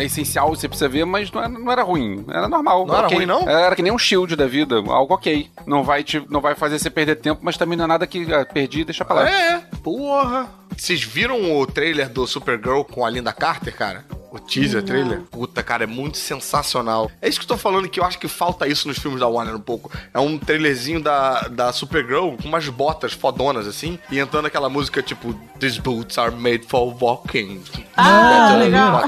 essencial, 0.00 0.48
você 0.48 0.66
precisa 0.66 0.88
ver, 0.88 1.04
mas 1.04 1.30
não 1.30 1.40
era, 1.42 1.48
não 1.48 1.72
era 1.72 1.82
ruim. 1.82 2.24
Era 2.28 2.48
normal. 2.48 2.86
Não 2.86 2.96
era 2.96 3.06
ok. 3.06 3.18
ruim, 3.18 3.26
não? 3.26 3.48
Era 3.48 3.76
que 3.76 3.82
nem 3.82 3.92
um 3.92 3.98
shield 3.98 4.34
da 4.34 4.46
vida. 4.46 4.76
Algo 4.76 5.14
ok. 5.14 5.48
Não 5.66 5.84
vai, 5.84 6.02
te, 6.02 6.22
não 6.30 6.40
vai 6.40 6.54
fazer 6.54 6.78
você 6.78 6.88
perder 6.88 7.16
tempo, 7.16 7.40
mas 7.42 7.56
também 7.56 7.76
não 7.76 7.84
é 7.84 7.88
nada 7.88 8.06
que 8.06 8.32
ah, 8.32 8.44
perdi 8.46 8.82
deixa 8.84 9.04
pra 9.04 9.16
lá. 9.16 9.28
É, 9.28 9.62
porra. 9.86 10.65
Vocês 10.76 11.02
viram 11.02 11.56
o 11.56 11.66
trailer 11.66 12.08
do 12.08 12.26
Supergirl 12.26 12.82
com 12.82 13.04
a 13.04 13.10
Linda 13.10 13.32
Carter, 13.32 13.74
cara? 13.74 14.04
O 14.30 14.38
teaser 14.38 14.82
trailer? 14.82 15.20
Puta, 15.30 15.62
cara, 15.62 15.84
é 15.84 15.86
muito 15.86 16.18
sensacional. 16.18 17.10
É 17.22 17.28
isso 17.28 17.38
que 17.38 17.44
eu 17.44 17.48
tô 17.48 17.56
falando, 17.56 17.88
que 17.88 17.98
eu 17.98 18.04
acho 18.04 18.18
que 18.18 18.28
falta 18.28 18.68
isso 18.68 18.86
nos 18.86 18.98
filmes 18.98 19.20
da 19.20 19.26
Warner 19.26 19.54
um 19.54 19.60
pouco. 19.60 19.90
É 20.12 20.18
um 20.18 20.38
trailerzinho 20.38 21.00
da, 21.00 21.42
da 21.48 21.72
Supergirl 21.72 22.36
com 22.36 22.48
umas 22.48 22.68
botas 22.68 23.14
fodonas, 23.14 23.66
assim, 23.66 23.98
e 24.10 24.18
entrando 24.18 24.46
aquela 24.46 24.68
música 24.68 25.02
tipo 25.02 25.34
These 25.58 25.80
boots 25.80 26.18
are 26.18 26.34
made 26.34 26.66
for 26.66 26.94
walking. 27.00 27.62
Ah, 27.96 28.56
legal. 28.58 29.02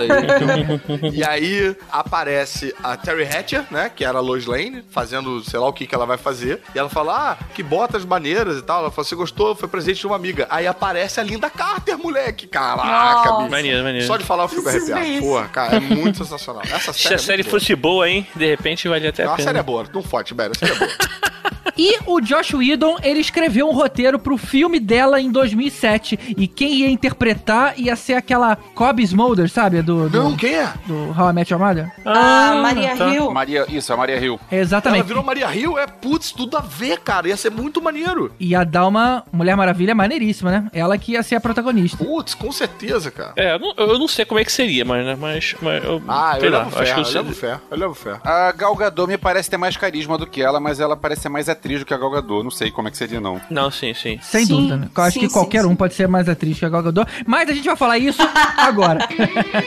e 1.12 1.22
aí 1.22 1.76
aparece 1.92 2.74
a 2.82 2.96
Terry 2.96 3.24
Hatcher, 3.24 3.66
né, 3.70 3.90
que 3.94 4.04
era 4.04 4.18
a 4.18 4.22
Lois 4.22 4.46
Lane, 4.46 4.82
fazendo 4.90 5.44
sei 5.44 5.60
lá 5.60 5.68
o 5.68 5.72
que 5.74 5.86
que 5.86 5.94
ela 5.94 6.06
vai 6.06 6.16
fazer. 6.16 6.62
E 6.74 6.78
ela 6.78 6.88
fala, 6.88 7.32
ah, 7.32 7.44
que 7.54 7.62
botas 7.62 8.04
maneiras 8.04 8.56
e 8.56 8.62
tal. 8.62 8.80
Ela 8.80 8.90
fala, 8.90 9.04
você 9.06 9.14
gostou? 9.14 9.54
Foi 9.54 9.68
presente 9.68 10.00
de 10.00 10.06
uma 10.06 10.16
amiga. 10.16 10.46
Aí 10.48 10.66
aparece 10.66 11.20
a 11.20 11.22
Linda 11.22 11.50
Carter, 11.58 11.98
moleque. 11.98 12.46
Caraca, 12.46 12.86
Nossa. 12.86 13.36
bicho. 13.38 13.50
Maneiro, 13.50 13.82
maneiro. 13.82 14.06
Só 14.06 14.16
de 14.16 14.24
falar 14.24 14.44
eu 14.44 14.48
fico 14.48 14.70
Isso 14.70 14.92
arrepiado. 14.94 15.20
Porra, 15.26 15.48
cara, 15.48 15.76
é 15.76 15.80
muito 15.80 16.18
sensacional. 16.18 16.62
Essa 16.64 16.92
Se 16.94 17.00
série, 17.02 17.14
a 17.14 17.18
série 17.18 17.40
é 17.42 17.44
fosse 17.44 17.74
boa, 17.74 18.08
hein? 18.08 18.26
De 18.34 18.46
repente 18.46 18.88
valia 18.88 19.10
até 19.10 19.24
Não, 19.24 19.32
a 19.32 19.34
a 19.34 19.36
pena. 19.36 19.48
série 19.48 19.58
é 19.58 19.62
boa, 19.62 19.84
não 19.92 20.02
fode, 20.02 20.28
Tibério, 20.28 20.52
a 20.54 20.58
série 20.58 20.72
é 20.72 20.76
boa. 20.78 20.90
E 21.76 21.98
o 22.06 22.20
Josh 22.20 22.54
Whedon, 22.54 22.96
ele 23.02 23.20
escreveu 23.20 23.68
um 23.68 23.72
roteiro 23.72 24.18
pro 24.18 24.36
filme 24.36 24.80
dela 24.80 25.20
em 25.20 25.30
2007. 25.30 26.34
E 26.36 26.46
quem 26.48 26.74
ia 26.80 26.90
interpretar 26.90 27.74
ia 27.78 27.94
ser 27.96 28.14
aquela 28.14 28.56
Cobb 28.74 29.02
Smolder, 29.02 29.48
sabe? 29.48 29.82
Do, 29.82 30.08
do, 30.08 30.22
Não, 30.22 30.36
quem 30.36 30.54
é? 30.54 30.72
do 30.86 31.14
How 31.18 31.30
I 31.30 31.32
Met 31.32 31.52
Your 31.52 31.60
Mother. 31.62 31.90
Ah, 32.04 32.54
Maria 32.62 32.96
tá. 32.96 33.08
Hill. 33.08 33.30
Maria, 33.30 33.66
isso, 33.68 33.92
a 33.92 33.96
Maria 33.96 34.16
Hill. 34.18 34.38
É, 34.50 34.56
Ela 34.56 34.62
Exatamente. 34.62 35.04
virou 35.06 35.22
Maria 35.22 35.54
Hill, 35.54 35.78
é 35.78 35.86
putz, 35.86 36.32
tudo 36.32 36.56
a 36.56 36.60
ver, 36.60 36.98
cara. 37.00 37.28
Ia 37.28 37.36
ser 37.36 37.50
muito 37.50 37.80
maneiro. 37.82 38.32
Ia 38.38 38.64
dar 38.64 38.86
uma 38.86 39.24
Mulher 39.32 39.56
Maravilha 39.56 39.94
maneiríssima, 39.94 40.50
né? 40.50 40.70
Ela 40.72 40.98
que 40.98 41.12
ia 41.12 41.22
ser 41.22 41.36
a 41.36 41.40
protagonista. 41.40 42.02
Putz, 42.04 42.34
com 42.34 42.50
certeza, 42.52 43.10
cara. 43.10 43.32
É, 43.36 43.54
eu 43.54 43.58
não, 43.58 43.74
eu 43.76 43.98
não 43.98 44.08
sei 44.08 44.24
como 44.24 44.40
é 44.40 44.44
que 44.44 44.52
seria, 44.52 44.84
mas, 44.84 45.04
né, 45.04 45.16
mas, 45.18 45.54
mas 45.60 45.84
eu, 45.84 46.02
Ah, 46.08 46.32
eu 46.36 46.40
sei 46.40 46.50
lá, 46.50 46.58
levo 46.58 46.70
fé, 46.70 46.82
acho 46.82 46.94
que 46.94 47.00
eu 47.00 47.04
eu 47.08 47.22
levo 47.22 47.34
fé, 47.34 47.60
eu 47.70 47.76
levo 47.78 47.94
fé. 47.94 48.20
A 48.24 48.52
Gal 48.52 48.74
Gadot 48.76 49.08
me 49.08 49.18
parece 49.18 49.50
ter 49.50 49.56
mais 49.56 49.76
carisma 49.76 50.16
do 50.18 50.26
que 50.26 50.42
ela, 50.42 50.60
mas 50.60 50.80
ela 50.80 50.96
parece 50.96 51.22
ser 51.22 51.28
mais 51.28 51.48
atriz 51.58 51.80
do 51.80 51.86
que 51.86 51.92
a 51.92 51.98
Gal 51.98 52.10
Gadot. 52.10 52.42
Não 52.42 52.50
sei 52.50 52.70
como 52.70 52.88
é 52.88 52.90
que 52.90 52.96
seria, 52.96 53.20
não. 53.20 53.40
Não, 53.50 53.70
sim, 53.70 53.92
sim. 53.92 54.18
Sem 54.22 54.46
Sim, 54.46 54.54
dúvida, 54.54 54.76
né? 54.76 54.88
Eu 54.96 55.02
acho 55.02 55.14
sim, 55.14 55.20
que 55.20 55.28
sim, 55.28 55.32
qualquer 55.32 55.62
sim. 55.62 55.68
um 55.68 55.76
pode 55.76 55.94
ser 55.94 56.08
mais 56.08 56.28
atriz 56.28 56.58
que 56.58 56.64
a 56.64 56.68
Gal 56.68 56.82
Gadot. 56.82 57.10
Mas 57.26 57.48
a 57.48 57.52
gente 57.52 57.66
vai 57.66 57.76
falar 57.76 57.98
isso 57.98 58.22
agora. 58.56 59.06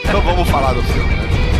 Então 0.04 0.20
vamos 0.22 0.48
falar 0.48 0.72
do 0.72 0.82
filme, 0.82 1.14
né? 1.14 1.51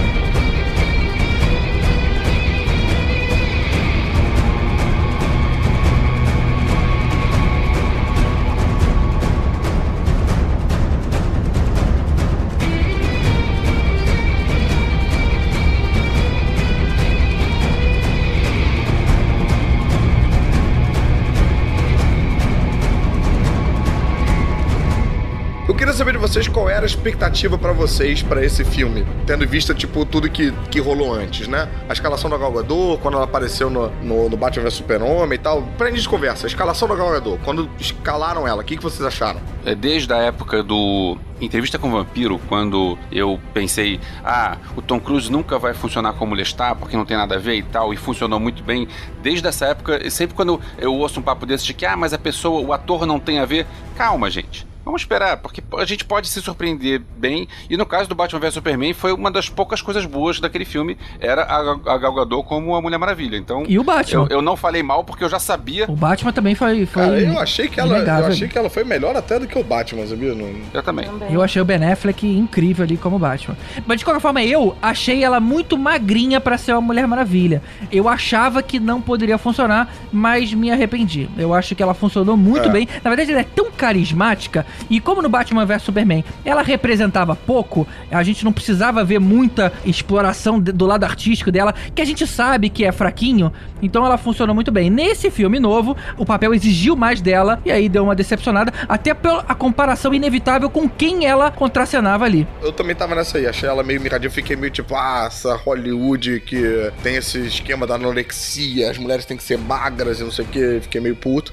queria 25.92 25.98
saber 25.98 26.12
de 26.12 26.18
vocês 26.18 26.48
qual 26.48 26.70
era 26.70 26.84
a 26.84 26.86
expectativa 26.86 27.58
para 27.58 27.72
vocês 27.72 28.22
para 28.22 28.42
esse 28.42 28.64
filme, 28.64 29.06
tendo 29.26 29.46
vista, 29.46 29.74
tipo, 29.74 30.06
tudo 30.06 30.30
que, 30.30 30.50
que 30.70 30.80
rolou 30.80 31.12
antes, 31.12 31.46
né? 31.46 31.68
A 31.86 31.92
escalação 31.92 32.30
da 32.30 32.38
Gal 32.38 32.50
Gadot, 32.50 32.98
quando 33.02 33.16
ela 33.16 33.24
apareceu 33.24 33.68
no, 33.68 33.90
no, 34.02 34.30
no 34.30 34.36
Batman 34.36 34.62
vs 34.62 34.74
Super-Homem 34.74 35.34
e 35.34 35.38
tal. 35.38 35.62
Pra 35.76 35.90
de 35.90 36.08
conversa, 36.08 36.46
a 36.46 36.48
escalação 36.48 36.88
da 36.88 36.94
Gal 36.94 37.10
Gadot, 37.10 37.38
quando 37.44 37.68
escalaram 37.78 38.48
ela, 38.48 38.62
o 38.62 38.64
que, 38.64 38.76
que 38.76 38.82
vocês 38.82 39.04
acharam? 39.04 39.40
É 39.66 39.74
desde 39.74 40.10
a 40.14 40.16
época 40.16 40.62
do 40.62 41.18
Entrevista 41.38 41.78
com 41.78 41.88
o 41.88 41.90
Vampiro, 41.90 42.40
quando 42.48 42.96
eu 43.10 43.38
pensei, 43.52 44.00
ah, 44.24 44.56
o 44.74 44.80
Tom 44.80 44.98
Cruise 44.98 45.30
nunca 45.30 45.58
vai 45.58 45.74
funcionar 45.74 46.14
como 46.14 46.34
ele 46.34 46.42
está, 46.42 46.74
porque 46.74 46.96
não 46.96 47.04
tem 47.04 47.18
nada 47.18 47.34
a 47.34 47.38
ver 47.38 47.56
e 47.56 47.62
tal, 47.62 47.92
e 47.92 47.98
funcionou 47.98 48.40
muito 48.40 48.62
bem. 48.62 48.88
Desde 49.22 49.46
essa 49.46 49.66
época, 49.66 50.08
sempre 50.08 50.34
quando 50.34 50.58
eu 50.78 50.94
ouço 50.94 51.20
um 51.20 51.22
papo 51.22 51.44
desse 51.44 51.66
de 51.66 51.74
que, 51.74 51.84
ah, 51.84 51.98
mas 51.98 52.14
a 52.14 52.18
pessoa, 52.18 52.66
o 52.66 52.72
ator 52.72 53.04
não 53.04 53.20
tem 53.20 53.40
a 53.40 53.44
ver, 53.44 53.66
calma, 53.94 54.30
gente 54.30 54.71
Vamos 54.84 55.02
esperar, 55.02 55.36
porque 55.38 55.62
a 55.78 55.84
gente 55.84 56.04
pode 56.04 56.28
se 56.28 56.40
surpreender 56.42 57.00
bem. 57.16 57.46
E 57.70 57.76
no 57.76 57.86
caso 57.86 58.08
do 58.08 58.14
Batman 58.14 58.40
vs 58.40 58.54
Superman, 58.54 58.92
foi 58.92 59.12
uma 59.12 59.30
das 59.30 59.48
poucas 59.48 59.80
coisas 59.80 60.04
boas 60.04 60.40
daquele 60.40 60.64
filme, 60.64 60.96
era 61.20 61.42
a, 61.42 61.58
a 61.94 61.98
Gal 61.98 62.14
Gadot 62.14 62.46
como 62.46 62.74
a 62.74 62.82
Mulher 62.82 62.98
Maravilha. 62.98 63.36
Então, 63.36 63.64
E 63.68 63.78
o 63.78 63.84
Batman? 63.84 64.26
Eu, 64.30 64.36
eu 64.38 64.42
não 64.42 64.56
falei 64.56 64.82
mal 64.82 65.04
porque 65.04 65.22
eu 65.24 65.28
já 65.28 65.38
sabia. 65.38 65.86
O 65.88 65.94
Batman 65.96 66.32
também 66.32 66.54
foi. 66.54 66.84
foi 66.86 67.02
Cara, 67.02 67.20
eu 67.20 67.38
achei 67.38 67.68
que 67.68 67.78
ela, 67.78 67.92
eu 67.92 67.96
inegável. 67.98 68.26
achei 68.30 68.48
que 68.48 68.58
ela 68.58 68.68
foi 68.70 68.84
melhor 68.84 69.14
até 69.16 69.38
do 69.38 69.46
que 69.46 69.58
o 69.58 69.62
Batman, 69.64 70.06
sabia? 70.06 70.34
Não... 70.34 70.50
Eu 70.74 70.82
também. 70.82 71.06
Eu 71.30 71.42
achei 71.42 71.60
o 71.62 71.64
Ben 71.64 71.82
Affleck 71.84 72.26
incrível 72.26 72.84
ali 72.84 72.96
como 72.96 73.18
Batman. 73.18 73.56
Mas 73.86 73.98
de 73.98 74.04
qualquer 74.04 74.20
forma, 74.20 74.42
eu 74.42 74.76
achei 74.82 75.22
ela 75.22 75.38
muito 75.40 75.78
magrinha 75.78 76.40
pra 76.40 76.58
ser 76.58 76.72
uma 76.72 76.80
Mulher 76.80 77.06
Maravilha. 77.06 77.62
Eu 77.90 78.08
achava 78.08 78.62
que 78.62 78.80
não 78.80 79.00
poderia 79.00 79.38
funcionar, 79.38 79.92
mas 80.12 80.52
me 80.52 80.70
arrependi. 80.70 81.28
Eu 81.38 81.54
acho 81.54 81.74
que 81.74 81.82
ela 81.82 81.94
funcionou 81.94 82.36
muito 82.36 82.68
É. 82.68 82.72
bem. 82.72 82.88
Na 83.02 83.10
verdade, 83.10 83.30
ela 83.30 83.40
é 83.40 83.44
tão 83.44 83.70
carismática 83.70 84.66
e 84.88 85.00
como 85.00 85.22
no 85.22 85.28
Batman 85.28 85.64
vs 85.64 85.82
Superman, 85.82 86.24
ela 86.44 86.62
representava 86.62 87.34
pouco, 87.34 87.86
a 88.10 88.22
gente 88.22 88.44
não 88.44 88.52
precisava 88.52 89.04
ver 89.04 89.18
muita 89.18 89.72
exploração 89.84 90.60
do 90.60 90.86
lado 90.86 91.04
artístico 91.04 91.50
dela, 91.50 91.74
que 91.94 92.02
a 92.02 92.04
gente 92.04 92.26
sabe 92.26 92.68
que 92.68 92.84
é 92.84 92.92
fraquinho. 92.92 93.52
Então 93.80 94.04
ela 94.04 94.16
funcionou 94.16 94.54
muito 94.54 94.70
bem. 94.70 94.90
Nesse 94.90 95.30
filme 95.30 95.58
novo, 95.58 95.96
o 96.16 96.24
papel 96.24 96.54
exigiu 96.54 96.94
mais 96.96 97.20
dela 97.20 97.60
e 97.64 97.70
aí 97.70 97.88
deu 97.88 98.04
uma 98.04 98.14
decepcionada, 98.14 98.72
até 98.88 99.14
pela 99.14 99.42
comparação 99.54 100.14
inevitável 100.14 100.70
com 100.70 100.88
quem 100.88 101.26
ela 101.26 101.50
contracenava 101.50 102.24
ali. 102.24 102.46
Eu 102.62 102.72
também 102.72 102.94
tava 102.94 103.14
nessa 103.14 103.38
aí, 103.38 103.46
achei 103.46 103.68
ela 103.68 103.82
meio 103.82 104.00
mirradinha, 104.00 104.28
eu 104.28 104.32
fiquei 104.32 104.56
meio 104.56 104.72
tipo, 104.72 104.94
ah, 104.94 105.24
essa 105.26 105.54
Hollywood 105.56 106.40
que 106.40 106.90
tem 107.02 107.16
esse 107.16 107.38
esquema 107.38 107.86
da 107.86 107.94
anorexia, 107.94 108.90
as 108.90 108.98
mulheres 108.98 109.24
têm 109.24 109.36
que 109.36 109.42
ser 109.42 109.58
magras 109.58 110.20
e 110.20 110.24
não 110.24 110.30
sei 110.30 110.44
o 110.44 110.48
que, 110.48 110.80
fiquei 110.82 111.00
meio 111.00 111.16
puto. 111.16 111.52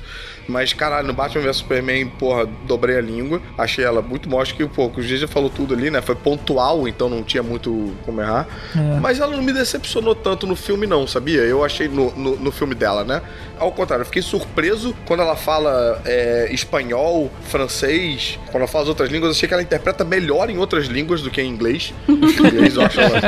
Mas, 0.49 0.73
caralho, 0.73 1.07
no 1.07 1.13
Batman 1.13 1.43
vs 1.43 1.57
Superman, 1.57 2.07
porra, 2.07 2.47
dobrei 2.65 2.97
a 2.97 3.01
língua. 3.09 3.41
Achei 3.57 3.83
ela 3.83 4.01
muito. 4.01 4.37
Acho 4.37 4.55
que, 4.55 4.65
pô, 4.67 4.87
o 4.87 5.01
já 5.01 5.27
falou 5.27 5.49
tudo 5.49 5.73
ali, 5.73 5.89
né? 5.89 6.01
Foi 6.01 6.15
pontual, 6.15 6.87
então 6.87 7.09
não 7.09 7.23
tinha 7.23 7.43
muito 7.43 7.93
como 8.05 8.21
errar. 8.21 8.47
É. 8.75 8.99
Mas 8.99 9.19
ela 9.19 9.35
não 9.35 9.43
me 9.43 9.51
decepcionou 9.51 10.15
tanto 10.15 10.45
no 10.45 10.55
filme, 10.55 10.85
não, 10.85 11.07
sabia? 11.07 11.41
Eu 11.41 11.63
achei 11.63 11.87
no, 11.87 12.11
no, 12.15 12.35
no 12.37 12.51
filme 12.51 12.75
dela, 12.75 13.03
né? 13.03 13.21
Ao 13.59 13.71
contrário, 13.71 14.01
eu 14.01 14.05
fiquei 14.05 14.21
surpreso 14.21 14.95
quando 15.05 15.21
ela 15.21 15.35
fala 15.35 16.01
é, 16.05 16.47
espanhol, 16.51 17.29
francês, 17.49 18.39
quando 18.45 18.57
ela 18.63 18.67
fala 18.67 18.83
as 18.83 18.89
outras 18.89 19.09
línguas. 19.09 19.29
Eu 19.29 19.35
achei 19.35 19.47
que 19.47 19.53
ela 19.53 19.63
interpreta 19.63 20.03
melhor 20.03 20.49
em 20.49 20.57
outras 20.57 20.85
línguas 20.87 21.21
do 21.21 21.29
que 21.29 21.41
em 21.41 21.49
inglês. 21.49 21.93
Em 22.09 22.47
inglês 22.47 22.75
eu 22.75 22.83
acho 22.83 22.99
ela 22.99 23.19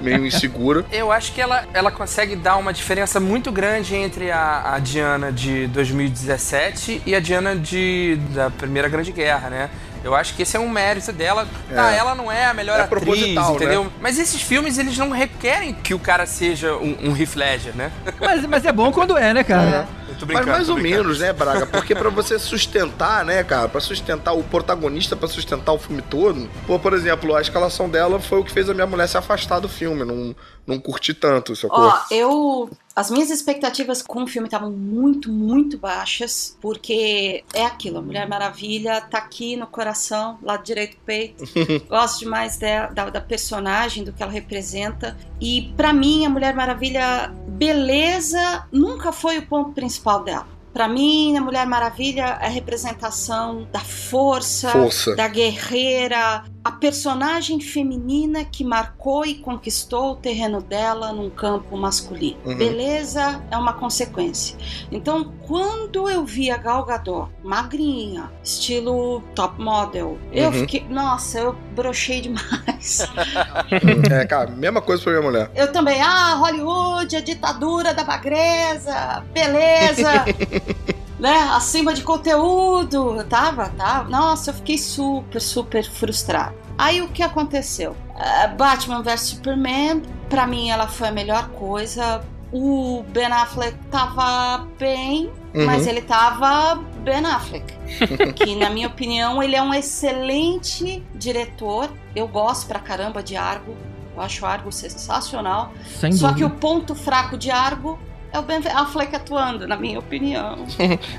meio 0.00 0.26
insegura. 0.26 0.84
Eu 0.92 1.10
acho 1.10 1.32
que 1.32 1.40
ela, 1.40 1.64
ela 1.72 1.90
consegue 1.90 2.36
dar 2.36 2.56
uma 2.56 2.72
diferença 2.72 3.18
muito 3.18 3.50
grande 3.50 3.94
entre 3.94 4.30
a, 4.30 4.74
a 4.74 4.78
Diana 4.78 5.32
de 5.32 5.66
2017 5.68 7.02
e 7.06 7.14
a 7.14 7.20
Diana 7.20 7.56
de, 7.56 8.18
da 8.34 8.50
Primeira 8.50 8.88
Grande 8.88 9.12
Guerra, 9.12 9.50
né? 9.50 9.70
Eu 10.04 10.14
acho 10.14 10.34
que 10.34 10.42
esse 10.42 10.54
é 10.56 10.60
um 10.60 10.68
mérito 10.68 11.10
dela. 11.12 11.48
Tá, 11.74 11.92
É. 11.92 11.96
ela 11.96 12.14
não 12.14 12.30
é 12.30 12.44
a 12.44 12.52
melhor 12.52 12.78
É 12.78 12.82
atriz, 12.82 13.02
proposital, 13.02 13.56
entendeu? 13.56 13.84
né? 13.84 13.90
Mas 14.02 14.18
esses 14.18 14.42
filmes, 14.42 14.76
eles 14.76 14.96
não 14.98 15.10
requerem 15.10 15.72
que 15.72 15.94
o 15.94 15.98
cara 15.98 16.26
seja 16.26 16.74
um, 16.76 16.94
um 17.10 17.16
Heath 17.16 17.34
Ledger, 17.34 17.74
né? 17.74 17.90
Mas, 18.20 18.46
mas 18.46 18.64
é 18.66 18.72
bom 18.72 18.92
quando 18.92 19.16
é, 19.16 19.32
né, 19.32 19.42
cara? 19.42 19.88
Eu 20.06 20.14
tô 20.16 20.26
Mas 20.26 20.46
mais 20.46 20.66
tô 20.66 20.74
ou 20.74 20.78
menos, 20.78 21.18
né, 21.20 21.32
Braga? 21.32 21.66
Porque 21.66 21.94
pra 21.94 22.10
você 22.10 22.38
sustentar, 22.38 23.24
né, 23.24 23.42
cara, 23.42 23.68
Pra 23.68 23.80
sustentar 23.80 24.32
o 24.34 24.42
protagonista, 24.44 25.16
pra 25.16 25.26
sustentar 25.26 25.72
o 25.72 25.78
filme 25.78 26.02
todo. 26.02 26.48
Pô, 26.66 26.78
por 26.78 26.92
exemplo, 26.92 27.34
a 27.34 27.40
escalação 27.40 27.88
dela 27.88 28.20
foi 28.20 28.40
o 28.40 28.44
que 28.44 28.52
fez 28.52 28.68
a 28.68 28.74
minha 28.74 28.86
mulher 28.86 29.08
se 29.08 29.16
afastar 29.16 29.58
do 29.58 29.68
filme, 29.68 30.04
não, 30.04 30.36
não 30.66 30.78
curti 30.78 31.14
tanto, 31.14 31.56
sacou? 31.56 31.78
Ó, 31.86 31.98
eu. 32.10 32.70
As 32.96 33.10
minhas 33.10 33.28
expectativas 33.28 34.02
com 34.02 34.22
o 34.22 34.26
filme 34.26 34.46
estavam 34.46 34.70
muito, 34.70 35.32
muito 35.32 35.76
baixas, 35.76 36.56
porque 36.60 37.42
é 37.52 37.64
aquilo, 37.66 37.98
a 37.98 38.02
Mulher 38.02 38.28
Maravilha 38.28 39.00
tá 39.00 39.18
aqui 39.18 39.56
no 39.56 39.66
coração, 39.66 40.38
lado 40.40 40.62
direito 40.62 40.96
do 40.96 41.02
peito. 41.02 41.44
Gosto 41.90 42.20
demais 42.20 42.56
da, 42.56 42.86
da, 42.86 43.10
da 43.10 43.20
personagem, 43.20 44.04
do 44.04 44.12
que 44.12 44.22
ela 44.22 44.30
representa. 44.30 45.16
E 45.40 45.72
pra 45.76 45.92
mim, 45.92 46.24
a 46.24 46.30
Mulher 46.30 46.54
Maravilha, 46.54 47.32
beleza, 47.48 48.64
nunca 48.70 49.10
foi 49.10 49.38
o 49.38 49.46
ponto 49.46 49.72
principal 49.72 50.22
dela. 50.22 50.46
Pra 50.72 50.88
mim, 50.88 51.36
a 51.36 51.40
Mulher 51.40 51.66
Maravilha 51.66 52.38
é 52.40 52.46
a 52.46 52.48
representação 52.48 53.66
da 53.72 53.80
força, 53.80 54.70
Força. 54.70 55.16
da 55.16 55.26
guerreira, 55.26 56.44
a 56.64 56.72
personagem 56.72 57.60
feminina 57.60 58.42
que 58.44 58.64
marcou 58.64 59.26
e 59.26 59.34
conquistou 59.34 60.12
o 60.12 60.16
terreno 60.16 60.62
dela 60.62 61.12
num 61.12 61.28
campo 61.28 61.76
masculino. 61.76 62.38
Uhum. 62.44 62.56
Beleza 62.56 63.42
é 63.50 63.56
uma 63.58 63.74
consequência. 63.74 64.56
Então, 64.90 65.30
quando 65.46 66.08
eu 66.08 66.24
vi 66.24 66.50
a 66.50 66.56
Gal 66.56 66.84
Gadot, 66.86 67.30
magrinha, 67.42 68.30
estilo 68.42 69.20
top 69.34 69.60
model, 69.62 70.18
eu 70.32 70.46
Uhum. 70.48 70.52
fiquei, 70.60 70.86
nossa, 70.88 71.38
eu 71.38 71.52
brochei 71.74 72.22
demais. 72.22 73.06
É, 74.10 74.24
cara, 74.26 74.50
mesma 74.50 74.80
coisa 74.80 75.02
pra 75.02 75.12
minha 75.12 75.22
mulher. 75.22 75.50
Eu 75.54 75.70
também, 75.72 76.00
ah, 76.00 76.34
Hollywood, 76.34 77.16
a 77.16 77.20
ditadura 77.20 77.92
da 77.92 78.04
magreza, 78.04 79.22
beleza. 79.32 80.24
né, 81.24 81.38
acima 81.54 81.94
de 81.94 82.02
conteúdo, 82.02 83.24
tava, 83.28 83.68
tava. 83.70 84.08
Nossa, 84.10 84.50
eu 84.50 84.54
fiquei 84.54 84.76
super, 84.78 85.40
super 85.40 85.84
frustrada. 85.90 86.54
Aí 86.76 87.00
o 87.00 87.08
que 87.08 87.22
aconteceu? 87.22 87.96
Eh, 88.18 88.48
Batman 88.48 89.02
vs 89.02 89.20
Superman, 89.20 90.02
pra 90.28 90.46
mim 90.46 90.68
ela 90.70 90.86
foi 90.86 91.08
a 91.08 91.12
melhor 91.12 91.48
coisa. 91.50 92.22
O 92.52 93.02
Ben 93.08 93.26
Affleck 93.26 93.76
tava 93.90 94.66
bem, 94.78 95.30
Uhum. 95.54 95.66
mas 95.66 95.86
ele 95.86 96.02
tava 96.02 96.74
Ben 97.04 97.24
Affleck. 97.24 97.72
que 98.34 98.54
na 98.56 98.68
minha 98.70 98.88
opinião 98.88 99.42
ele 99.42 99.56
é 99.56 99.62
um 99.62 99.72
excelente 99.72 101.02
diretor. 101.14 101.88
Eu 102.14 102.28
gosto 102.28 102.66
pra 102.66 102.78
caramba 102.80 103.22
de 103.22 103.36
Argo. 103.36 103.74
Eu 104.16 104.22
acho 104.22 104.44
Argo 104.46 104.70
sensacional. 104.70 105.72
Sem 106.00 106.12
Só 106.12 106.28
dúvida. 106.28 106.48
que 106.48 106.54
o 106.54 106.58
ponto 106.58 106.94
fraco 106.94 107.36
de 107.38 107.50
Argo 107.50 107.98
é 108.34 108.38
o 108.38 108.42
Ben 108.42 108.60
Affleck 108.74 109.14
atuando, 109.14 109.66
na 109.66 109.76
minha 109.76 109.98
opinião. 109.98 110.66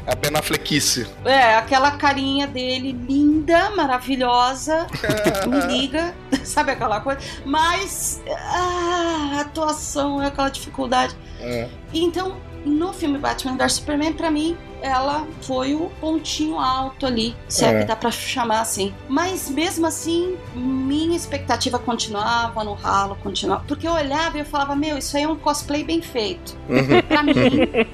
É 0.06 0.12
a 0.12 0.16
Ben 0.16 0.32
Affleckice. 0.36 1.08
É, 1.24 1.56
aquela 1.56 1.92
carinha 1.92 2.46
dele 2.46 2.92
linda, 2.92 3.70
maravilhosa, 3.72 4.86
me 5.48 5.60
liga, 5.62 6.14
sabe 6.44 6.72
aquela 6.72 7.00
coisa? 7.00 7.20
Mas 7.46 8.22
ah, 8.30 9.38
a 9.38 9.42
atuação 9.42 10.22
é 10.22 10.28
aquela 10.28 10.50
dificuldade. 10.50 11.16
É. 11.40 11.70
Então, 11.94 12.36
no 12.66 12.94
filme 12.94 13.18
Batman 13.18 13.56
vs 13.56 13.74
Superman, 13.74 14.14
pra 14.14 14.30
mim, 14.30 14.58
ela 14.82 15.26
foi 15.42 15.74
o 15.76 15.92
pontinho 16.00 16.60
alto 16.60 17.06
ali, 17.06 17.36
se 17.48 17.64
é, 17.66 17.70
É. 17.70 17.80
que 17.80 17.86
dá 17.86 17.96
pra 17.96 18.12
chamar 18.12 18.62
assim. 18.62 18.94
Mas 19.10 19.50
mesmo 19.50 19.86
assim, 19.86 20.36
minha 20.56 21.16
expectativa 21.16 21.78
continuava 21.80 22.64
no 22.64 22.74
ralo, 22.74 23.18
continuava. 23.22 23.64
Porque 23.68 23.88
eu 23.88 23.94
olhava 23.94 24.38
e 24.38 24.42
eu 24.42 24.46
falava, 24.46 24.76
meu, 24.76 24.98
isso 24.98 25.16
aí 25.18 25.24
é 25.24 25.28
um 25.28 25.36
cosplay 25.36 25.84
bem 25.84 26.02
feito. 26.02 26.56
Uhum. 26.70 27.02
Pra 27.08 27.24
mim, 27.24 27.34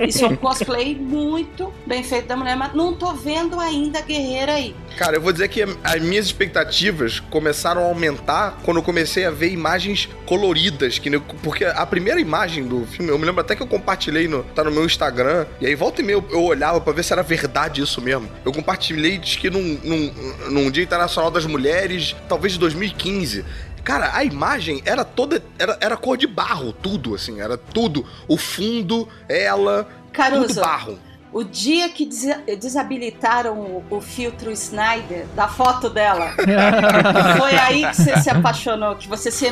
isso 0.08 0.24
é 0.24 0.28
um 0.28 0.36
cosplay 0.36 0.96
muito 0.96 1.72
bem 1.86 2.04
feito 2.04 2.28
da 2.28 2.36
mulher, 2.36 2.56
mas 2.56 2.74
não 2.74 2.94
tô 2.94 3.14
vendo 3.14 3.60
ainda 3.60 4.00
a 4.00 4.02
guerreira 4.02 4.54
aí. 4.54 4.76
Cara, 4.98 5.16
eu 5.18 5.22
vou 5.22 5.32
dizer 5.32 5.48
que 5.48 5.62
as 5.84 6.02
minhas 6.02 6.26
expectativas 6.26 7.20
começaram 7.20 7.82
a 7.82 7.86
aumentar 7.86 8.60
quando 8.64 8.78
eu 8.78 8.84
comecei 8.84 9.26
a 9.26 9.32
ver 9.32 9.52
imagens 9.52 10.10
coloridas. 10.26 10.98
Que, 11.00 11.10
porque 11.42 11.66
a 11.66 11.86
primeira 11.86 12.20
imagem 12.20 12.66
do 12.66 12.86
filme, 12.86 13.10
eu 13.12 13.18
me 13.18 13.26
lembro 13.26 13.42
até 13.42 13.56
que 13.56 13.62
eu 13.62 13.68
compartilhei 13.68 14.28
no, 14.28 14.44
tá 14.44 14.64
no 14.64 14.72
meu 14.72 14.86
Instagram. 14.86 15.46
E 15.60 15.66
aí, 15.68 15.76
volta 15.76 16.02
e 16.02 16.04
meia, 16.04 16.16
eu, 16.16 16.26
eu 16.30 16.52
olhava 16.72 16.82
pra 16.82 16.94
ver 16.94 17.04
se 17.04 17.14
era 17.14 17.22
verdade 17.22 17.82
isso 17.82 18.02
mesmo. 18.02 18.30
Eu 18.46 18.52
compartilhei, 18.52 19.18
diz 19.18 19.36
que 19.36 19.50
num, 19.50 19.80
num, 19.84 20.14
num 20.50 20.72
Dia 20.72 20.84
Internacional 20.84 21.30
das 21.30 21.46
Mulheres, 21.46 22.16
talvez 22.30 22.54
de 22.54 22.60
2015. 22.60 23.46
Cara, 23.84 24.16
a 24.16 24.24
imagem 24.24 24.82
era 24.86 25.04
toda. 25.04 25.44
Era, 25.60 25.78
era 25.82 25.98
cor 25.98 26.16
de 26.16 26.28
barro, 26.28 26.72
tudo, 26.72 27.16
assim. 27.16 27.42
Era 27.42 27.58
tudo. 27.58 28.06
O 28.28 28.38
fundo, 28.38 29.08
ela. 29.28 29.88
Caruso, 30.14 30.48
Tudo 30.48 30.62
barro. 30.62 31.00
O 31.34 31.44
dia 31.44 31.88
que 31.90 32.06
des- 32.06 32.38
desabilitaram 32.60 33.58
o, 33.58 33.84
o 33.90 34.02
filtro 34.02 34.52
Snyder 34.52 35.26
da 35.36 35.48
foto 35.48 35.90
dela, 35.90 36.34
foi 37.38 37.56
aí 37.58 37.88
que 37.88 37.96
você 37.96 38.18
se 38.22 38.30
apaixonou, 38.30 38.96
que 38.96 39.08
você 39.08 39.32
se, 39.32 39.48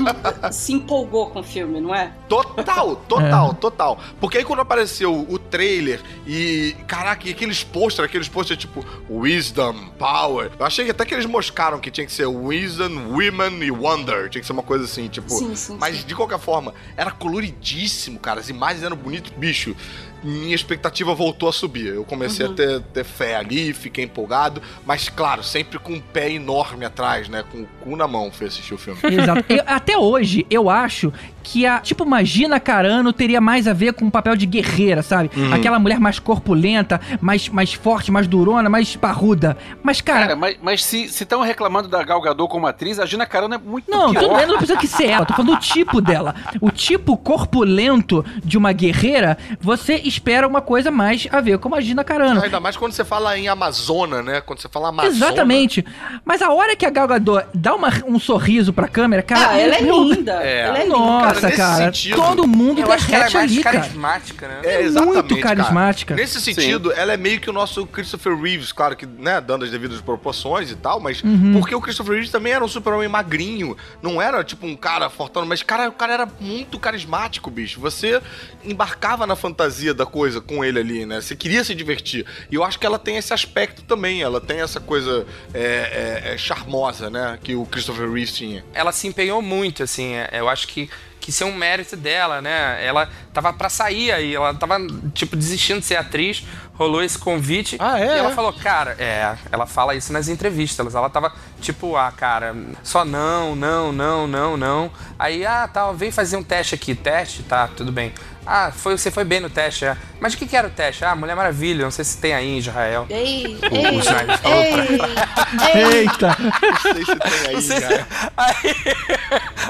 se 0.52 0.74
empolgou 0.74 1.30
com 1.30 1.40
o 1.40 1.44
filme, 1.44 1.80
não 1.80 1.96
é? 1.96 2.12
Total, 2.28 2.96
total, 3.08 3.54
total. 3.54 4.00
Porque 4.20 4.38
aí 4.40 4.44
quando 4.44 4.60
apareceu 4.60 5.26
o 5.30 5.40
trailer 5.40 6.02
e, 6.28 6.76
caraca, 6.88 7.28
e 7.28 7.32
aqueles 7.32 7.64
posters, 7.64 8.08
aqueles 8.08 8.28
posters 8.28 8.60
tipo 8.60 8.86
Wisdom, 9.10 9.90
Power. 9.98 10.52
Eu 10.60 10.66
achei 10.66 10.84
que 10.86 10.92
até 10.92 11.06
que 11.06 11.14
eles 11.14 11.26
moscaram 11.26 11.80
que 11.80 11.90
tinha 11.90 12.06
que 12.06 12.12
ser 12.12 12.26
Wisdom, 12.26 13.08
Women 13.14 13.64
e 13.64 13.72
Wonder. 13.72 14.30
Tinha 14.30 14.42
que 14.42 14.46
ser 14.48 14.54
uma 14.54 14.64
coisa 14.64 14.86
assim, 14.86 15.08
tipo. 15.08 15.30
Sim, 15.30 15.56
sim, 15.56 15.78
Mas 15.80 15.98
sim. 15.98 16.06
de 16.08 16.16
qualquer 16.16 16.40
forma, 16.40 16.74
era 16.98 17.12
coloridíssimo, 17.12 18.20
cara. 18.20 18.40
As 18.40 18.50
imagens 18.50 18.84
eram 18.84 18.96
bonitas, 18.98 19.32
bicho. 19.38 19.76
Minha 20.24 20.56
expectativa 20.56 21.14
voltou 21.16 21.48
a 21.50 21.54
subir. 21.54 21.88
Eu 21.94 22.04
comecei 22.04 22.46
Uhum. 22.46 22.52
a 22.54 22.56
ter, 22.56 22.82
ter 22.82 23.04
fé 23.04 23.36
ali, 23.36 23.74
fiquei 23.74 24.04
empolgado, 24.06 24.62
mas 24.86 25.10
claro, 25.10 25.44
sempre 25.44 25.80
com 25.80 25.94
um 25.94 26.00
pé 26.00 26.32
enorme 26.32 26.86
atrás, 26.86 27.30
né? 27.30 27.44
Com 27.52 27.60
o 27.62 27.68
cu 27.82 27.96
na 27.96 28.08
mão 28.08 28.32
fui 28.32 28.48
assistir 28.48 28.74
o 28.74 28.78
filme. 28.78 29.00
Exato. 29.04 29.46
Eu- 29.48 29.64
até 29.66 29.98
hoje, 29.98 30.46
eu 30.50 30.70
acho 30.70 31.12
que 31.44 31.66
a, 31.66 31.80
tipo, 31.80 32.06
Magina 32.06 32.60
Carano 32.60 33.12
teria 33.12 33.42
mais 33.42 33.68
a 33.68 33.74
ver 33.74 33.94
com 33.94 34.06
o 34.06 34.12
papel 34.12 34.36
de 34.36 34.46
guerreira, 34.46 35.02
sabe? 35.02 35.32
Uhum. 35.36 35.54
Aquela 35.54 35.80
mulher 35.80 36.00
mais 36.00 36.20
corpulenta, 36.20 37.00
mais, 37.22 37.50
mais 37.50 37.74
forte, 37.74 38.12
mais 38.12 38.28
durona, 38.28 38.70
mais 38.70 38.96
parruda. 38.96 39.58
Mas, 39.82 40.00
cara, 40.02 40.20
Cara, 40.20 40.36
mas, 40.36 40.58
mas 40.62 40.84
se 40.84 41.06
estão 41.06 41.42
reclamando 41.42 41.88
da 41.88 42.04
Gal 42.04 42.22
Gadot 42.22 42.50
como 42.52 42.68
atriz, 42.68 43.00
a 43.00 43.06
Gina 43.06 43.26
Carano 43.26 43.56
é 43.56 43.58
muito 43.58 43.90
Não, 43.90 44.12
pior. 44.12 44.22
tudo 44.22 44.36
bem, 44.36 44.46
não 44.46 44.58
precisa 44.58 44.78
que 44.78 44.88
ser 44.88 45.08
ela. 45.08 45.26
Tô 45.26 45.34
falando 45.34 45.54
do 45.56 45.60
tipo 45.60 46.00
dela. 46.02 46.36
O 46.62 46.70
tipo 46.70 47.18
corpulento 47.18 48.24
de 48.44 48.58
uma 48.58 48.72
guerreira, 48.72 49.38
você 49.60 49.96
espera 50.10 50.48
uma 50.48 50.62
coisa 50.62 50.92
mais 50.92 51.28
a 51.32 51.40
ver 51.40 51.58
com 51.60 51.74
a 51.74 51.80
Gina 51.82 52.04
Carano. 52.04 52.42
Ainda 52.44 52.60
mais 52.60 52.76
quando 52.76 52.92
você 52.92 53.06
fala 53.06 53.38
em 53.38 53.48
Amazona, 53.48 54.22
né? 54.22 54.42
Quando 54.42 54.60
você 54.60 54.68
fala 54.68 54.90
Amazona. 54.90 55.16
Exatamente. 55.16 55.86
Mas 56.26 56.42
a 56.42 56.52
hora 56.52 56.76
que 56.76 56.86
a 56.86 56.90
Gal 56.90 57.08
Gadot 57.08 57.46
dá 57.54 57.76
uma- 57.76 57.90
um 58.06 58.20
sorriso 58.20 58.74
pra 58.74 58.88
câmera, 58.88 59.22
cara... 59.24 59.50
ah, 59.52 59.58
ela 59.58 59.76
é 59.76 59.82
meu- 59.82 60.04
linda. 60.04 60.34
É. 60.44 60.62
Ela 60.68 60.80
é 60.80 60.84
linda. 60.84 60.98
Nossa, 60.98 61.46
nesse 61.48 61.58
cara, 61.58 61.86
sentido, 61.86 62.16
todo 62.16 62.48
mundo 62.48 62.82
Eu 62.82 62.92
acho 62.92 63.06
que 63.08 63.16
ela 63.16 63.26
é 63.26 63.28
derrete 63.28 63.38
mais 63.38 63.52
ali, 63.52 63.64
cara. 63.64 63.80
carismática, 63.80 64.48
né? 64.48 64.60
É, 64.64 64.74
É 64.76 64.82
exatamente, 64.82 65.16
muito 65.16 65.38
cara. 65.40 65.56
carismática. 65.56 66.16
Nesse 66.16 66.42
sentido, 66.42 66.92
ela 66.94 67.14
é 67.14 67.18
meio 67.18 67.40
que 67.40 67.50
o 67.50 67.54
nosso 67.54 67.86
Christopher 67.88 68.36
Reeves, 68.36 68.72
claro 68.72 68.96
que, 68.96 69.06
né, 69.06 69.40
dando 69.40 69.64
as 69.66 69.72
devidas 69.72 70.02
proporções 70.02 70.72
e 70.72 70.76
tal, 70.76 71.00
mas 71.00 71.22
Uhum. 71.24 71.54
porque 71.54 71.76
o 71.76 71.82
Christopher 71.82 72.14
Reeves 72.14 72.32
também 72.32 72.54
era 72.54 72.64
um 72.64 72.68
super-homem 72.68 73.08
magrinho, 73.08 73.78
não 74.02 74.22
era 74.22 74.44
tipo 74.44 74.66
um 74.66 74.76
cara 74.76 75.10
fortão, 75.10 75.46
mas 75.46 75.62
cara, 75.62 75.88
o 75.90 75.92
cara 75.92 76.14
era 76.14 76.28
muito 76.40 76.80
carismático, 76.80 77.50
bicho. 77.52 77.80
Você 77.80 78.22
embarcava 78.64 79.26
na 79.28 79.36
fantasia 79.36 79.94
da 80.00 80.06
coisa 80.06 80.40
com 80.42 80.64
ele 80.64 80.80
ali, 80.80 81.06
né? 81.06 81.20
Você 81.22 81.36
queria 81.36 81.64
se 81.64 81.76
divertir. 81.76 82.26
E 82.50 82.56
eu 82.56 82.64
acho 82.64 82.80
que 82.80 82.86
ela 82.86 82.98
tem 82.98 83.18
esse 83.18 83.34
aspecto 83.34 83.84
também, 83.84 84.22
ela 84.22 84.40
tem 84.42 84.62
essa 84.62 84.80
coisa 84.80 85.28
é, 85.54 86.24
é, 86.26 86.34
é, 86.34 86.38
charmosa, 86.38 87.10
né, 87.10 87.38
que 87.44 87.54
o 87.54 87.66
Christopher 87.66 88.10
Reeves 88.10 88.34
tinha. 88.34 88.64
ela 88.74 88.92
se 88.92 89.08
empenhou 89.08 89.42
muito, 89.42 89.84
assim. 89.84 90.14
é, 90.16 90.30
Eu 90.32 90.48
acho 90.48 90.68
que, 90.70 90.90
que 91.20 91.30
isso 91.32 91.44
é 91.44 91.46
um 91.46 91.54
mérito 91.54 91.98
dela, 91.98 92.42
né? 92.42 92.80
Ela 92.84 93.10
tava 93.34 93.52
pra 93.52 93.68
sair 93.70 94.12
aí, 94.12 94.34
ela 94.34 94.54
tava, 94.54 94.78
tipo, 95.14 95.36
desistindo 95.36 95.80
de 95.82 95.86
ser 95.86 95.98
atriz, 95.98 96.44
rolou 96.74 97.04
esse 97.04 97.18
convite. 97.20 97.76
Ah, 97.78 98.00
é? 98.00 98.06
E 98.16 98.20
ela 98.20 98.32
É? 98.32 98.34
falou, 98.36 98.54
cara, 98.54 98.96
é, 98.98 99.36
ela 99.52 99.66
fala 99.68 99.96
isso 99.96 100.14
nas 100.14 100.30
entrevistas. 100.30 100.96
Ela 100.96 101.10
tava, 101.10 101.34
tipo, 101.60 101.98
ah, 101.98 102.10
cara, 102.12 102.56
só 102.84 103.04
não, 103.04 103.54
não, 103.56 103.92
não, 103.92 104.26
não, 104.28 104.56
não. 104.56 104.92
Aí, 105.20 105.46
ah, 105.46 105.68
tá, 105.68 105.92
vem 105.92 106.10
fazer 106.10 106.38
um 106.38 106.44
teste 106.44 106.74
aqui. 106.74 106.96
Teste? 106.96 107.44
Tá, 107.44 107.68
tudo 107.68 107.92
bem. 107.92 108.14
Ah, 108.52 108.72
foi, 108.76 108.98
você 108.98 109.12
foi 109.12 109.24
bem 109.24 109.40
no 109.40 109.48
teste, 109.50 109.86
é. 109.86 109.96
Mas 110.20 110.34
o 110.34 110.38
que, 110.38 110.48
que 110.48 110.58
era 110.58 110.68
o 110.68 110.72
teste? 110.72 111.06
Ah, 111.06 111.16
Mulher 111.16 111.36
Maravilha, 111.36 111.84
não 111.84 111.92
sei 111.92 112.04
se 112.04 112.18
tem 112.18 112.34
aí 112.34 112.48
em 112.48 112.58
Israel. 112.58 113.06
Ei, 113.10 113.60
O- 113.72 113.76
ei, 113.76 113.96
o 113.96 114.00
Snyder 114.00 114.38
falou 114.40 114.58
ei, 114.64 114.74
ei. 114.74 115.98
Eita! 116.00 116.36
Não 116.40 116.78
sei 116.94 117.06
se 117.06 117.16
tem 117.16 117.56
aí, 117.56 117.62
se- 117.62 117.80
cara. 117.82 118.08
Aí, 118.40 118.76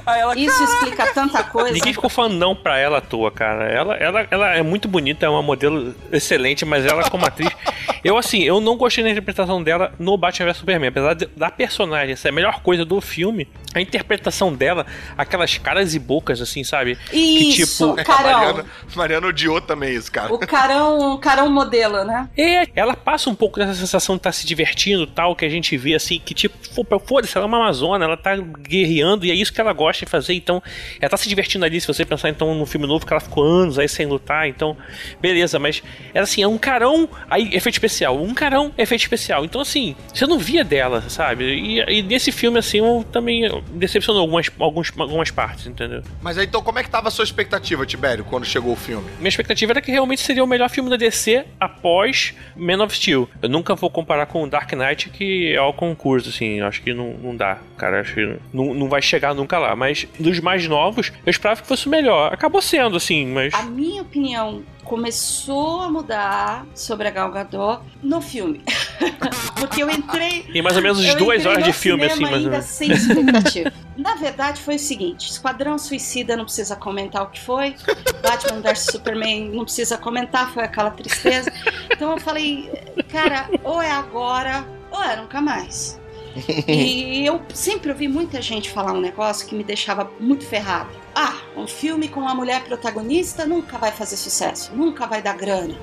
aí 0.06 0.22
ela, 0.22 0.38
Isso 0.38 0.64
explica 0.64 1.12
tanta 1.14 1.44
coisa. 1.44 1.72
Ninguém 1.72 1.92
ficou 1.94 2.10
falando 2.10 2.36
não 2.36 2.56
pra 2.56 2.78
ela 2.78 3.00
à 3.00 3.02
toa, 3.02 3.32
cara. 3.32 3.66
Ela, 3.68 3.96
ela, 3.96 4.28
ela 4.30 4.56
é 4.56 4.62
muito 4.62 4.88
bonita, 4.88 5.26
é 5.26 5.30
uma 5.30 5.42
modelo 5.42 5.94
excelente, 6.12 6.64
mas 6.66 6.86
ela 6.86 7.10
como 7.10 7.26
atriz. 7.26 7.50
Eu, 8.02 8.18
assim, 8.18 8.44
eu 8.44 8.62
não 8.62 8.78
gostei 8.78 9.04
da 9.04 9.10
interpretação 9.10 9.62
dela 9.62 9.92
no 10.00 10.16
Batman 10.16 10.46
vs 10.46 10.58
Superman. 10.60 10.88
Apesar 10.88 11.14
de- 11.16 11.26
da 11.36 11.52
personagem 11.52 12.16
ser 12.16 12.30
a 12.30 12.32
melhor 12.32 12.62
coisa 12.62 12.86
do 12.86 13.02
filme, 13.02 13.46
a 13.76 13.82
interpretação 13.82 14.54
dela, 14.54 14.86
aquelas 15.18 15.58
caras 15.58 15.94
e 15.94 16.00
bocas, 16.00 16.40
assim, 16.40 16.64
sabe? 16.64 16.98
Isso, 17.12 17.14
que 17.14 17.66
tipo. 17.66 18.00
A 18.00 18.04
Carão. 18.06 18.66
Mariana, 18.96 19.28
odiou 19.28 19.62
também 19.62 19.96
isso, 19.96 20.12
cara. 20.12 20.34
O 20.34 20.40
carão, 20.40 21.14
o 21.14 21.18
carão 21.18 21.50
modelo, 21.50 22.04
né? 22.04 22.30
É, 22.38 22.68
ela 22.76 22.96
passa 22.96 23.30
um 23.30 23.36
pouco 23.36 23.60
dessa 23.60 23.74
sensação 23.74 24.16
de 24.16 24.20
estar 24.20 24.32
se 24.32 24.46
divertindo 24.46 25.06
tal, 25.08 25.36
que 25.36 25.46
a 25.46 25.50
gente 25.50 25.76
vê 25.78 25.96
assim, 25.96 26.20
que 26.24 26.34
tipo, 26.34 26.58
fo- 26.74 26.86
foda-se, 27.06 27.36
ela 27.38 27.46
é 27.46 27.48
uma 27.48 27.60
Amazona, 27.60 28.06
ela 28.06 28.18
tá 28.18 28.36
guerreando 28.38 29.26
e 29.26 29.32
é 29.32 29.34
isso 29.34 29.52
que 29.54 29.60
ela 29.62 29.74
gosta 29.74 30.06
de 30.06 30.10
fazer, 30.12 30.34
então 30.34 30.62
ela 31.00 31.10
tá 31.10 31.18
se 31.18 31.28
divertindo 31.28 31.66
ali, 31.66 31.80
se 31.82 31.88
você 31.88 32.06
pensar 32.06 32.30
então 32.30 32.54
no 32.56 32.66
filme 32.66 32.88
novo 32.88 33.06
que 33.06 33.14
ela 33.14 33.20
ficou 33.20 33.44
anos 33.44 33.78
aí 33.78 33.88
sem 33.90 34.06
lutar, 34.06 34.48
então, 34.48 34.76
beleza, 35.22 35.60
mas 35.60 35.84
era 36.14 36.24
assim, 36.24 36.42
é 36.42 36.48
um 36.48 36.58
carão, 36.58 37.08
aí 37.30 37.50
efeito 37.54 37.76
especial, 37.76 38.22
um 38.22 38.34
carão, 38.34 38.72
efeito 38.78 39.02
especial, 39.02 39.44
então 39.46 39.62
assim, 39.62 39.96
você 40.14 40.26
não 40.26 40.40
via 40.40 40.64
dela, 40.64 41.04
sabe? 41.10 41.44
E, 41.46 41.80
e 42.00 42.02
nesse 42.02 42.32
filme 42.32 42.60
assim, 42.60 42.78
eu 42.80 43.06
também 43.12 43.44
decepcionou 43.74 44.22
algumas, 44.22 44.50
alguns, 44.60 44.92
algumas 44.98 45.32
partes, 45.32 45.68
entendeu? 45.68 46.02
Mas 46.22 46.38
aí, 46.38 46.46
então, 46.46 46.62
como 46.62 46.80
é 46.80 46.84
que 46.84 46.90
tava 46.90 47.08
a 47.08 47.12
sua 47.12 47.24
expectativa, 47.24 47.86
Tibério, 47.86 48.24
quando 48.24 48.46
chegou 48.46 48.59
o 48.68 48.76
filme? 48.76 49.10
Minha 49.18 49.30
expectativa 49.30 49.72
era 49.74 49.82
que 49.82 49.92
realmente 49.92 50.22
seria 50.22 50.44
o 50.44 50.48
melhor 50.48 50.70
filme 50.70 50.90
da 50.90 50.98
DC 50.98 51.46
após 51.60 52.34
Man 52.56 52.84
of 52.84 52.96
Steel. 52.96 53.30
Eu 53.42 53.50
nunca 53.50 53.76
vou 53.76 53.90
comparar 53.90 54.26
com 54.26 54.48
Dark 54.48 54.72
Knight, 54.74 55.10
que 55.10 55.54
é 55.54 55.62
o 55.62 55.74
concurso, 55.74 56.30
assim. 56.30 56.62
Acho 56.62 56.82
que 56.82 56.94
não, 56.94 57.14
não 57.14 57.36
dá, 57.36 57.60
cara. 57.78 58.02
Acho 58.02 58.14
que 58.14 58.38
não, 58.54 58.74
não 58.74 58.90
vai 58.90 59.02
chegar 59.02 59.34
nunca 59.34 59.58
lá. 59.58 59.76
Mas 59.76 60.08
dos 60.20 60.40
mais 60.40 60.68
novos, 60.68 61.12
eu 61.26 61.30
esperava 61.30 61.62
que 61.62 61.68
fosse 61.68 61.88
o 61.88 61.90
melhor. 61.90 62.34
Acabou 62.34 62.62
sendo, 62.62 62.98
assim, 62.98 63.26
mas. 63.28 63.54
A 63.54 63.64
minha 63.64 64.02
opinião 64.02 64.64
começou 64.90 65.82
a 65.82 65.90
mudar 65.90 66.66
sobre 66.74 67.08
a 67.08 67.12
Gal 67.12 67.32
Gadot 67.32 67.84
no 68.02 68.20
filme. 68.20 68.64
Porque 69.56 69.84
eu 69.84 69.90
entrei. 69.90 70.42
Tem 70.52 70.64
mais 70.64 70.76
ou 70.76 70.82
menos 70.82 71.06
eu 71.06 71.16
duas 71.16 71.46
horas 71.46 71.64
de 71.64 71.72
filme, 71.72 72.06
assim, 72.06 72.24
mais 72.24 72.44
ou 72.44 72.52
menos. 72.52 72.66
sem 72.66 72.92
expectativa. 72.92 73.72
Na 73.96 74.16
verdade, 74.16 74.60
foi 74.60 74.76
o 74.76 74.80
seguinte: 74.80 75.30
Esquadrão 75.30 75.78
Suicida 75.78 76.36
não 76.36 76.46
precisa 76.46 76.76
comentar 76.76 77.22
o 77.22 77.28
que 77.28 77.40
foi, 77.40 77.76
Batman 78.24 78.62
vs 78.62 78.88
Superman 78.92 79.50
não 79.50 79.64
precisa 79.64 79.96
comentar, 79.96 80.52
foi 80.52 80.64
aquela 80.64 80.90
tristeza. 80.90 81.54
Então 81.92 82.12
eu 82.12 82.18
falei, 82.18 82.72
cara, 83.10 83.48
ou 83.64 83.80
é 83.80 83.92
agora, 83.92 84.66
ou 84.90 85.04
é 85.04 85.16
nunca 85.16 85.40
mais. 85.40 86.00
E 86.68 87.26
eu 87.26 87.42
sempre 87.54 87.92
ouvi 87.92 88.08
muita 88.08 88.42
gente 88.42 88.70
falar 88.70 88.94
um 88.94 89.02
negócio 89.02 89.48
que 89.48 89.56
me 89.56 89.64
deixava 89.64 90.10
muito 90.20 90.46
ferrada. 90.46 90.90
Ah, 91.16 91.36
um 91.56 91.68
filme 91.68 92.08
com 92.08 92.20
uma 92.22 92.36
mulher 92.36 92.64
protagonista 92.64 93.46
nunca 93.46 93.78
vai 93.78 93.92
fazer 93.92 94.18
sucesso, 94.18 94.74
nunca 94.74 95.08
vai 95.08 95.22
dar 95.22 95.36
grana. 95.36 95.78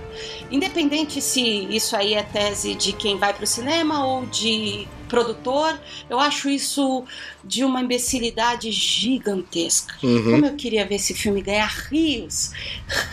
Independente 0.50 1.20
se 1.20 1.40
isso 1.40 1.96
aí 1.96 2.14
é 2.14 2.22
tese 2.22 2.74
de 2.74 2.92
quem 2.92 3.18
vai 3.18 3.34
pro 3.34 3.46
cinema 3.46 4.06
ou 4.06 4.26
de 4.26 4.88
produtor, 5.06 5.78
eu 6.10 6.18
acho 6.18 6.48
isso 6.48 7.04
de 7.42 7.64
uma 7.64 7.80
imbecilidade 7.80 8.70
gigantesca. 8.70 9.94
Uhum. 10.02 10.32
Como 10.32 10.46
eu 10.46 10.54
queria 10.56 10.86
ver 10.86 10.96
esse 10.96 11.14
filme 11.14 11.40
ganhar 11.40 11.70
rios, 11.90 12.52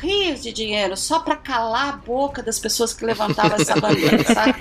rios 0.01 0.41
de 0.41 0.51
dinheiro, 0.51 0.97
só 0.97 1.19
pra 1.19 1.35
calar 1.35 1.89
a 1.89 1.97
boca 1.97 2.41
das 2.41 2.59
pessoas 2.59 2.93
que 2.93 3.05
levantavam 3.05 3.57
essa 3.59 3.75
bandeira, 3.79 4.23
sabe? 4.23 4.59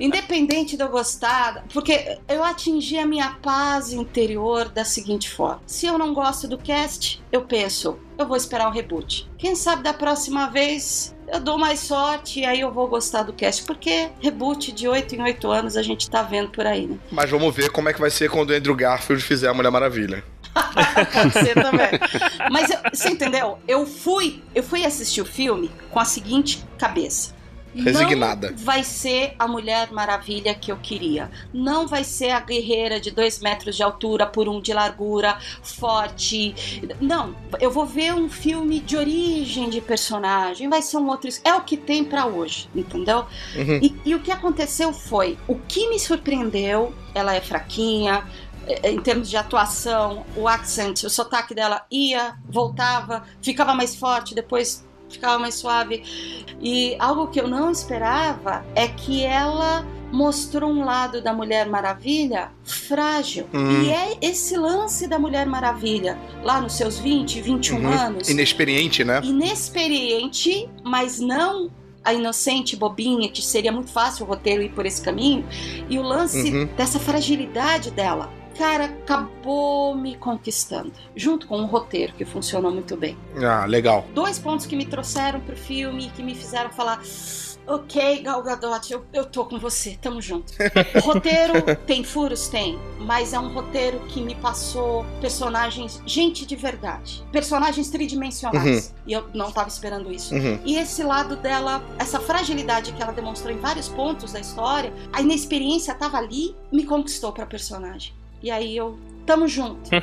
Independente 0.00 0.76
de 0.76 0.82
eu 0.82 0.88
gostar, 0.88 1.64
porque 1.72 2.18
eu 2.28 2.42
atingi 2.42 2.98
a 2.98 3.06
minha 3.06 3.30
paz 3.42 3.92
interior 3.92 4.68
da 4.68 4.84
seguinte 4.84 5.30
forma: 5.30 5.62
se 5.66 5.86
eu 5.86 5.96
não 5.96 6.12
gosto 6.12 6.48
do 6.48 6.58
cast, 6.84 7.22
eu 7.32 7.42
penso, 7.42 7.98
eu 8.18 8.26
vou 8.26 8.36
esperar 8.36 8.68
o 8.68 8.70
reboot. 8.70 9.28
Quem 9.38 9.54
sabe 9.56 9.82
da 9.82 9.92
próxima 9.94 10.48
vez 10.50 11.14
eu 11.26 11.40
dou 11.40 11.56
mais 11.58 11.80
sorte 11.80 12.40
e 12.40 12.44
aí 12.44 12.60
eu 12.60 12.70
vou 12.70 12.86
gostar 12.86 13.22
do 13.22 13.32
cast, 13.32 13.64
porque 13.64 14.10
reboot 14.20 14.70
de 14.72 14.86
8 14.86 15.14
em 15.16 15.22
8 15.22 15.50
anos 15.50 15.76
a 15.76 15.82
gente 15.82 16.08
tá 16.10 16.22
vendo 16.22 16.50
por 16.50 16.66
aí, 16.66 16.86
né? 16.86 16.98
Mas 17.10 17.30
vamos 17.30 17.54
ver 17.54 17.70
como 17.70 17.88
é 17.88 17.92
que 17.94 18.00
vai 18.00 18.10
ser 18.10 18.28
quando 18.30 18.50
o 18.50 18.54
Andrew 18.54 18.74
Garfield 18.74 19.22
fizer 19.22 19.48
a 19.48 19.54
Mulher 19.54 19.70
Maravilha. 19.70 20.22
Pode 21.12 21.32
ser 21.32 21.54
também. 21.54 21.88
Mas 22.52 22.70
eu- 22.70 22.78
você 22.92 23.08
entendeu? 23.08 23.58
Eu 23.66 23.86
fui, 23.86 24.42
eu 24.54 24.62
fui 24.62 24.84
assistir 24.84 25.20
o 25.22 25.24
filme 25.24 25.70
com 25.90 25.98
a 25.98 26.04
seguinte 26.04 26.62
cabeça. 26.78 27.32
Resignada. 27.74 28.50
Não 28.50 28.58
vai 28.58 28.84
ser 28.84 29.34
a 29.38 29.48
Mulher 29.48 29.92
Maravilha 29.92 30.54
que 30.54 30.70
eu 30.70 30.76
queria. 30.76 31.30
Não 31.52 31.86
vai 31.86 32.04
ser 32.04 32.30
a 32.30 32.40
guerreira 32.40 33.00
de 33.00 33.10
dois 33.10 33.40
metros 33.40 33.76
de 33.76 33.82
altura 33.82 34.26
por 34.26 34.48
um 34.48 34.60
de 34.60 34.72
largura, 34.72 35.38
forte. 35.62 36.54
Não, 37.00 37.34
eu 37.60 37.70
vou 37.70 37.86
ver 37.86 38.14
um 38.14 38.28
filme 38.28 38.80
de 38.80 38.96
origem 38.96 39.68
de 39.68 39.80
personagem. 39.80 40.68
Vai 40.68 40.82
ser 40.82 40.98
um 40.98 41.08
outro. 41.08 41.28
É 41.44 41.54
o 41.54 41.62
que 41.62 41.76
tem 41.76 42.04
pra 42.04 42.26
hoje, 42.26 42.68
entendeu? 42.74 43.26
Uhum. 43.56 43.80
E, 43.82 43.94
e 44.04 44.14
o 44.14 44.20
que 44.20 44.30
aconteceu 44.30 44.92
foi: 44.92 45.38
o 45.48 45.56
que 45.56 45.88
me 45.88 45.98
surpreendeu, 45.98 46.94
ela 47.14 47.34
é 47.34 47.40
fraquinha, 47.40 48.24
eh, 48.66 48.92
em 48.92 49.00
termos 49.00 49.28
de 49.28 49.36
atuação, 49.36 50.24
o 50.36 50.48
accent, 50.48 51.04
o 51.04 51.10
sotaque 51.10 51.54
dela 51.54 51.84
ia, 51.90 52.36
voltava, 52.48 53.24
ficava 53.42 53.74
mais 53.74 53.94
forte, 53.94 54.34
depois 54.34 54.84
ficava 55.14 55.38
mais 55.38 55.54
suave. 55.54 56.02
E 56.60 56.96
algo 56.98 57.26
que 57.28 57.40
eu 57.40 57.48
não 57.48 57.70
esperava 57.70 58.64
é 58.74 58.86
que 58.88 59.24
ela 59.24 59.84
mostrou 60.12 60.70
um 60.70 60.84
lado 60.84 61.20
da 61.20 61.32
Mulher 61.32 61.68
Maravilha 61.68 62.52
frágil. 62.62 63.48
Hum. 63.52 63.82
E 63.82 63.90
é 63.90 64.16
esse 64.22 64.56
lance 64.56 65.08
da 65.08 65.18
Mulher 65.18 65.44
Maravilha, 65.46 66.16
lá 66.42 66.60
nos 66.60 66.74
seus 66.74 66.98
20, 66.98 67.40
21 67.40 67.78
Uhum. 67.78 67.88
anos, 67.92 68.28
Inexperiente, 68.28 69.02
né? 69.02 69.20
inexperiente, 69.24 70.68
mas 70.84 71.18
não 71.18 71.70
a 72.04 72.12
inocente 72.12 72.76
bobinha, 72.76 73.28
que 73.30 73.40
seria 73.42 73.72
muito 73.72 73.90
fácil 73.90 74.24
o 74.26 74.28
roteiro 74.28 74.62
ir 74.62 74.68
por 74.70 74.84
esse 74.86 75.00
caminho, 75.00 75.44
e 75.88 75.98
o 75.98 76.02
lance 76.02 76.52
Uhum. 76.52 76.66
dessa 76.76 76.98
fragilidade 77.00 77.90
dela. 77.90 78.30
Cara, 78.56 78.84
acabou 78.84 79.96
me 79.96 80.16
conquistando, 80.16 80.92
junto 81.14 81.46
com 81.46 81.58
um 81.58 81.66
roteiro 81.66 82.12
que 82.12 82.24
funcionou 82.24 82.70
muito 82.70 82.96
bem. 82.96 83.18
Ah, 83.36 83.64
legal. 83.66 84.06
Dois 84.14 84.38
pontos 84.38 84.64
que 84.64 84.76
me 84.76 84.86
trouxeram 84.86 85.40
pro 85.40 85.56
filme, 85.56 86.10
que 86.10 86.22
me 86.22 86.34
fizeram 86.34 86.70
falar. 86.70 87.02
Ok, 87.66 88.20
Gal 88.22 88.42
Gadot, 88.42 88.92
eu, 88.92 89.06
eu 89.10 89.24
tô 89.24 89.46
com 89.46 89.58
você, 89.58 89.98
tamo 90.00 90.20
junto. 90.20 90.52
O 90.96 91.00
roteiro 91.08 91.54
tem 91.86 92.04
furos? 92.04 92.46
Tem, 92.48 92.78
mas 93.00 93.32
é 93.32 93.38
um 93.38 93.54
roteiro 93.54 94.00
que 94.00 94.20
me 94.20 94.34
passou 94.34 95.04
personagens, 95.18 96.00
gente 96.04 96.44
de 96.44 96.56
verdade, 96.56 97.24
personagens 97.32 97.88
tridimensionais. 97.88 98.94
E 99.06 99.14
eu 99.14 99.24
não 99.32 99.50
tava 99.50 99.68
esperando 99.68 100.12
isso. 100.12 100.34
Uhum. 100.34 100.60
E 100.62 100.76
esse 100.76 101.02
lado 101.02 101.36
dela, 101.36 101.82
essa 101.98 102.20
fragilidade 102.20 102.92
que 102.92 103.02
ela 103.02 103.12
demonstrou 103.12 103.52
em 103.52 103.58
vários 103.58 103.88
pontos 103.88 104.32
da 104.32 104.40
história, 104.40 104.92
a 105.10 105.22
inexperiência 105.22 105.94
tava 105.94 106.18
ali, 106.18 106.54
me 106.70 106.84
conquistou 106.84 107.32
pra 107.32 107.46
personagem. 107.46 108.12
E 108.44 108.50
aí 108.50 108.76
eu, 108.76 108.98
tamo 109.24 109.48
junto. 109.48 109.88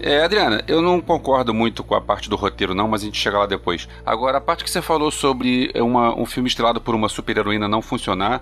É, 0.00 0.22
Adriana, 0.22 0.62
eu 0.68 0.80
não 0.80 1.00
concordo 1.00 1.52
muito 1.52 1.82
com 1.82 1.92
a 1.92 2.00
parte 2.00 2.30
do 2.30 2.36
roteiro, 2.36 2.72
não, 2.72 2.86
mas 2.86 3.02
a 3.02 3.04
gente 3.06 3.18
chega 3.18 3.36
lá 3.36 3.46
depois. 3.46 3.88
Agora, 4.06 4.38
a 4.38 4.40
parte 4.40 4.62
que 4.62 4.70
você 4.70 4.80
falou 4.80 5.10
sobre 5.10 5.72
uma- 5.74 6.14
um 6.16 6.24
filme 6.24 6.48
estrelado 6.48 6.80
por 6.80 6.94
uma 6.94 7.08
super-heroína 7.08 7.66
não 7.66 7.82
funcionar, 7.82 8.40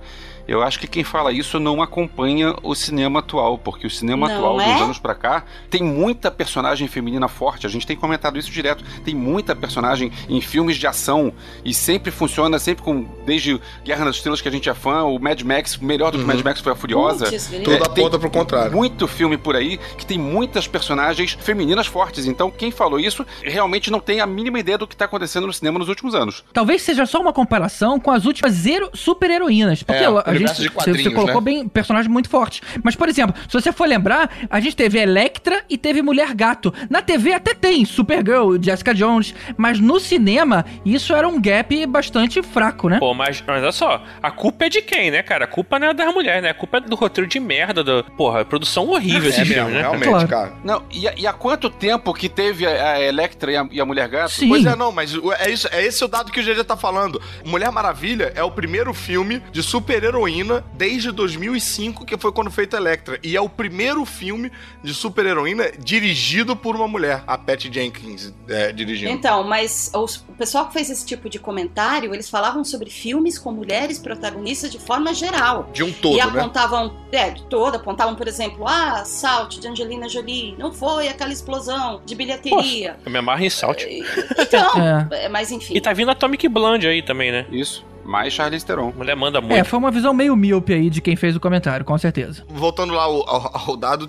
eu 0.49 0.63
acho 0.63 0.79
que 0.79 0.87
quem 0.87 1.03
fala 1.05 1.33
isso 1.33 1.59
não 1.59 1.83
acompanha 1.83 2.55
o 2.63 2.75
cinema 2.75 3.21
atual, 3.21 3.59
porque 3.59 3.87
o 3.87 3.91
cinema 3.91 4.29
Não 4.29 4.37
atual, 4.37 4.61
é? 4.61 4.73
dos 4.73 4.83
anos 4.83 4.99
pra 4.99 5.15
cá, 5.15 5.45
tem 5.71 5.83
muita 5.83 6.31
personagem 6.31 6.87
feminina 6.89 7.29
forte. 7.29 7.67
A 7.67 7.71
gente 7.71 7.87
tem 7.87 7.97
comentado 7.97 8.39
isso 8.39 8.51
direto. 8.51 8.85
Tem 9.05 9.15
muita 9.15 9.55
personagem 9.57 10.11
em 10.29 10.41
filmes 10.41 10.77
de 10.77 10.87
ação 10.87 11.33
e 11.65 11.73
sempre 11.75 12.11
funciona, 12.11 12.59
sempre 12.59 12.85
com. 12.85 13.05
Desde 13.25 13.61
Guerra 13.85 14.05
nas 14.05 14.17
Estrelas, 14.17 14.41
que 14.41 14.49
a 14.49 14.53
gente 14.53 14.69
é 14.69 14.75
fã, 14.75 15.03
o 15.05 15.19
Mad 15.19 15.41
Max, 15.43 15.77
melhor 15.79 16.13
do 16.13 16.19
que 16.19 16.25
o 16.25 16.27
Mad 16.27 16.41
Max 16.43 16.61
foi 16.61 16.73
a 16.73 16.77
Furiosa. 16.77 17.27
Putz. 17.27 17.47
Tudo 17.49 17.73
É, 17.73 17.79
tem 17.79 18.05
aponta 18.05 18.19
pro 18.19 18.31
contrário. 18.31 18.73
muito 18.73 19.07
filme 19.09 19.37
por 19.37 19.57
aí 19.57 19.79
que 19.99 20.07
tem 20.07 20.19
muitas 20.19 20.67
personagens 20.67 21.37
femininas 21.41 21.87
fortes. 21.87 22.27
Então, 22.27 22.51
quem 22.51 22.71
falou 22.71 22.99
isso 23.01 23.25
realmente 23.43 23.91
não 23.91 24.01
tem 24.01 24.21
a 24.21 24.27
mínima 24.27 24.59
ideia 24.59 24.79
do 24.79 24.87
que 24.87 24.97
tá 24.97 25.05
acontecendo 25.07 25.47
no 25.47 25.53
cinema 25.53 25.79
nos 25.79 25.89
últimos 25.89 26.15
anos. 26.15 26.45
Talvez 26.53 26.83
seja 26.83 27.05
só 27.07 27.21
uma 27.21 27.33
comparação 27.33 27.99
com 27.99 28.11
as 28.11 28.25
últimas 28.25 28.53
zero 28.53 28.91
super-heroínas. 28.95 29.83
Porque 29.83 30.03
É, 30.03 30.07
a 30.07 30.35
gente, 30.39 30.57
de 30.57 30.63
você, 30.63 30.69
quadrinhos, 30.71 31.03
você 31.03 31.11
colocou 31.11 31.41
né? 31.41 31.45
bem 31.45 31.69
personagens 31.69 32.11
muito 32.13 32.29
fortes. 32.29 32.61
Mas, 32.83 32.95
por 32.97 33.09
exemplo, 33.09 33.35
se 33.49 33.53
você 33.53 33.73
for 33.73 33.87
lembrar, 33.87 34.31
a 34.49 34.61
gente 34.61 34.77
teve 34.77 34.99
Electra 34.99 35.63
e 35.69 35.77
teve 35.77 36.03
Mulher 36.03 36.35
Gato. 36.35 36.73
Na 36.91 37.03
TV 37.03 37.33
até 37.33 37.55
tem 37.55 37.85
Supergirl, 37.85 38.57
Jessica 38.61 38.95
Jones, 38.95 39.35
mas 39.57 39.79
no 39.81 39.99
cinema 40.01 40.65
isso 40.85 41.15
era 41.15 41.27
um 41.27 41.41
gap 41.41 41.87
bastante 41.87 42.43
fraco, 42.43 42.89
né? 42.89 42.99
Pô, 42.99 43.15
mas, 43.15 43.43
mas 43.47 43.63
olha 43.63 43.73
só, 43.73 44.03
a 44.23 44.31
culpa 44.31 44.67
é 44.67 44.69
de 44.69 44.83
quem, 44.83 45.11
né, 45.11 45.23
cara? 45.23 45.45
A 45.45 45.49
culpa 45.49 45.79
não 45.79 45.89
é 45.89 45.95
das 45.95 46.13
mulheres, 46.13 46.43
né? 46.43 46.51
A 46.51 46.55
culpa 46.55 46.79
é 46.79 46.81
do 46.81 46.95
roteiro 46.97 47.29
de 47.29 47.39
merda, 47.41 47.83
da, 47.83 48.03
porra, 48.03 48.45
produção 48.45 48.89
horrível 48.89 49.27
É 49.27 49.29
esse 49.29 49.41
mesmo, 49.41 49.55
filme, 49.55 49.73
né? 49.73 49.81
realmente, 49.81 50.09
Claro. 50.09 50.29
cara. 50.29 50.53
Não, 50.65 50.83
e, 50.93 51.09
e 51.17 51.27
há 51.27 51.33
quanto 51.33 51.69
tempo 51.71 52.13
que 52.15 52.29
teve 52.29 52.67
a, 52.67 52.93
a 52.93 53.01
Electra 53.03 53.53
e 53.53 53.57
a, 53.57 53.69
e 53.71 53.81
a 53.81 53.85
Mulher 53.85 54.09
Gato? 54.09 54.33
Sim. 54.33 54.49
Pois 54.49 54.65
é, 54.65 54.77
não, 54.77 54.93
mas 54.93 55.13
é, 55.41 55.51
isso, 55.51 55.69
é 55.73 55.85
esse 55.85 56.05
o 56.05 56.09
dado 56.09 56.31
que 56.31 56.41
o 56.41 56.43
GG 56.43 56.65
tá 56.65 56.77
falando. 56.77 57.21
Mulher 57.45 57.71
Maravilha 57.71 58.33
é 58.35 58.43
o 58.43 58.51
primeiro 58.51 58.93
filme 58.95 59.43
de 59.53 59.63
super-heroína 60.27 60.65
desde 60.75 61.11
2005, 61.13 62.05
que 62.05 62.17
foi 62.19 62.33
quando 62.33 62.51
feita 62.51 62.77
Electra. 62.77 63.19
E 63.23 63.37
é 63.37 63.41
o 63.41 63.49
primeiro 63.49 64.05
filme 64.05 64.51
de 64.83 64.93
super-heroína 64.93 65.71
dirigido 65.79 66.57
por 66.57 66.75
uma 66.77 66.89
mulher, 66.89 67.23
a 67.27 67.39
Patty 67.39 67.73
Jenkins 67.73 68.35
é, 68.49 68.73
dirigindo. 68.73 69.11
Então, 69.13 69.45
mas 69.45 69.91
os- 69.95 70.17
o 70.29 70.33
pessoal 70.33 70.67
que 70.67 70.73
fez 70.75 70.91
esse 70.91 71.05
tipo 71.07 71.29
de 71.29 71.39
comentário, 71.39 72.13
eles 72.15 72.29
falavam 72.29 72.65
sobre 72.65 72.91
filmes 72.91 73.39
com 73.39 73.53
mulheres 73.53 73.99
protagonistas 73.99 74.71
de 74.71 74.79
forma 74.79 75.15
geral. 75.15 75.71
De 75.73 75.83
um 75.83 75.93
todo, 75.93 76.15
e 76.15 76.19
né? 76.19 76.23
apontavam, 76.25 76.95
é, 77.13 77.31
de 77.31 77.43
toda, 77.45 77.77
apontavam, 77.77 78.15
por 78.15 78.27
exemplo, 78.29 78.67
ah, 78.67 79.05
Salt 79.05 79.59
de 79.59 79.69
Angelina 79.69 80.09
Jolie, 80.09 80.55
não 80.59 80.73
foi 80.73 81.09
aquela 81.09 81.33
explosão 81.33 82.01
de 82.05 82.15
bilheteria. 82.15 82.97
Eu 83.05 83.11
me 83.11 83.19
amarro 83.19 83.45
em 83.45 83.51
Salt. 83.51 83.85
Então, 84.39 84.73
É. 85.13 85.27
é, 85.27 85.29
mas 85.29 85.51
enfim. 85.51 85.75
E 85.77 85.81
tá 85.81 85.93
vindo 85.93 86.11
Atomic 86.11 86.49
Blonde 86.49 86.87
aí 86.87 87.03
também, 87.03 87.31
né? 87.31 87.47
Isso, 87.51 87.85
mais 88.07 88.33
Charlize 88.33 88.65
Theron. 88.65 88.91
A 88.91 88.93
mulher 88.99 89.17
manda 89.17 89.41
muito. 89.41 89.55
É, 89.57 89.65
foi 89.65 89.79
uma 89.79 89.91
visão 89.91 90.15
meio 90.15 90.35
míope 90.37 90.73
aí 90.73 90.89
de 90.89 91.01
quem 91.01 91.17
fez 91.17 91.35
o 91.37 91.41
comentário, 91.41 91.85
com 91.85 91.97
certeza. 91.99 92.45
Voltando 92.49 92.93
lá 92.95 93.03
ao, 93.05 93.29
ao- 93.29 93.69
ao 93.71 93.77
dado, 93.77 94.09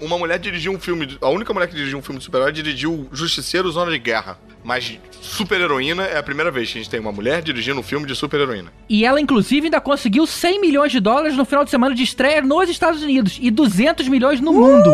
uma 0.00 0.18
mulher 0.18 0.38
dirigiu 0.38 0.72
um 0.72 0.78
filme. 0.80 1.16
A 1.20 1.28
única 1.28 1.52
mulher 1.52 1.68
que 1.68 1.74
dirigiu 1.74 1.98
um 1.98 2.02
filme 2.02 2.18
de 2.18 2.24
super-herói 2.24 2.52
dirigiu 2.52 3.08
Justiceiro 3.12 3.70
Zona 3.70 3.90
de 3.90 3.98
Guerra. 3.98 4.38
Mas 4.66 4.98
super-heroína 5.20 6.04
é 6.06 6.18
a 6.18 6.22
primeira 6.24 6.50
vez 6.50 6.72
que 6.72 6.78
a 6.78 6.82
gente 6.82 6.90
tem 6.90 6.98
uma 6.98 7.12
mulher 7.12 7.40
dirigindo 7.40 7.78
um 7.78 7.84
filme 7.84 8.04
de 8.04 8.16
super-heroína. 8.16 8.72
E 8.88 9.04
ela, 9.04 9.20
inclusive, 9.20 9.66
ainda 9.66 9.80
conseguiu 9.80 10.26
100 10.26 10.60
milhões 10.60 10.90
de 10.90 10.98
dólares 10.98 11.36
no 11.36 11.44
final 11.44 11.64
de 11.64 11.70
semana 11.70 11.94
de 11.94 12.02
estreia 12.02 12.42
nos 12.42 12.68
Estados 12.68 13.00
Unidos 13.00 13.38
e 13.40 13.48
200 13.48 14.08
milhões 14.08 14.40
no 14.40 14.52
mundo. 14.52 14.92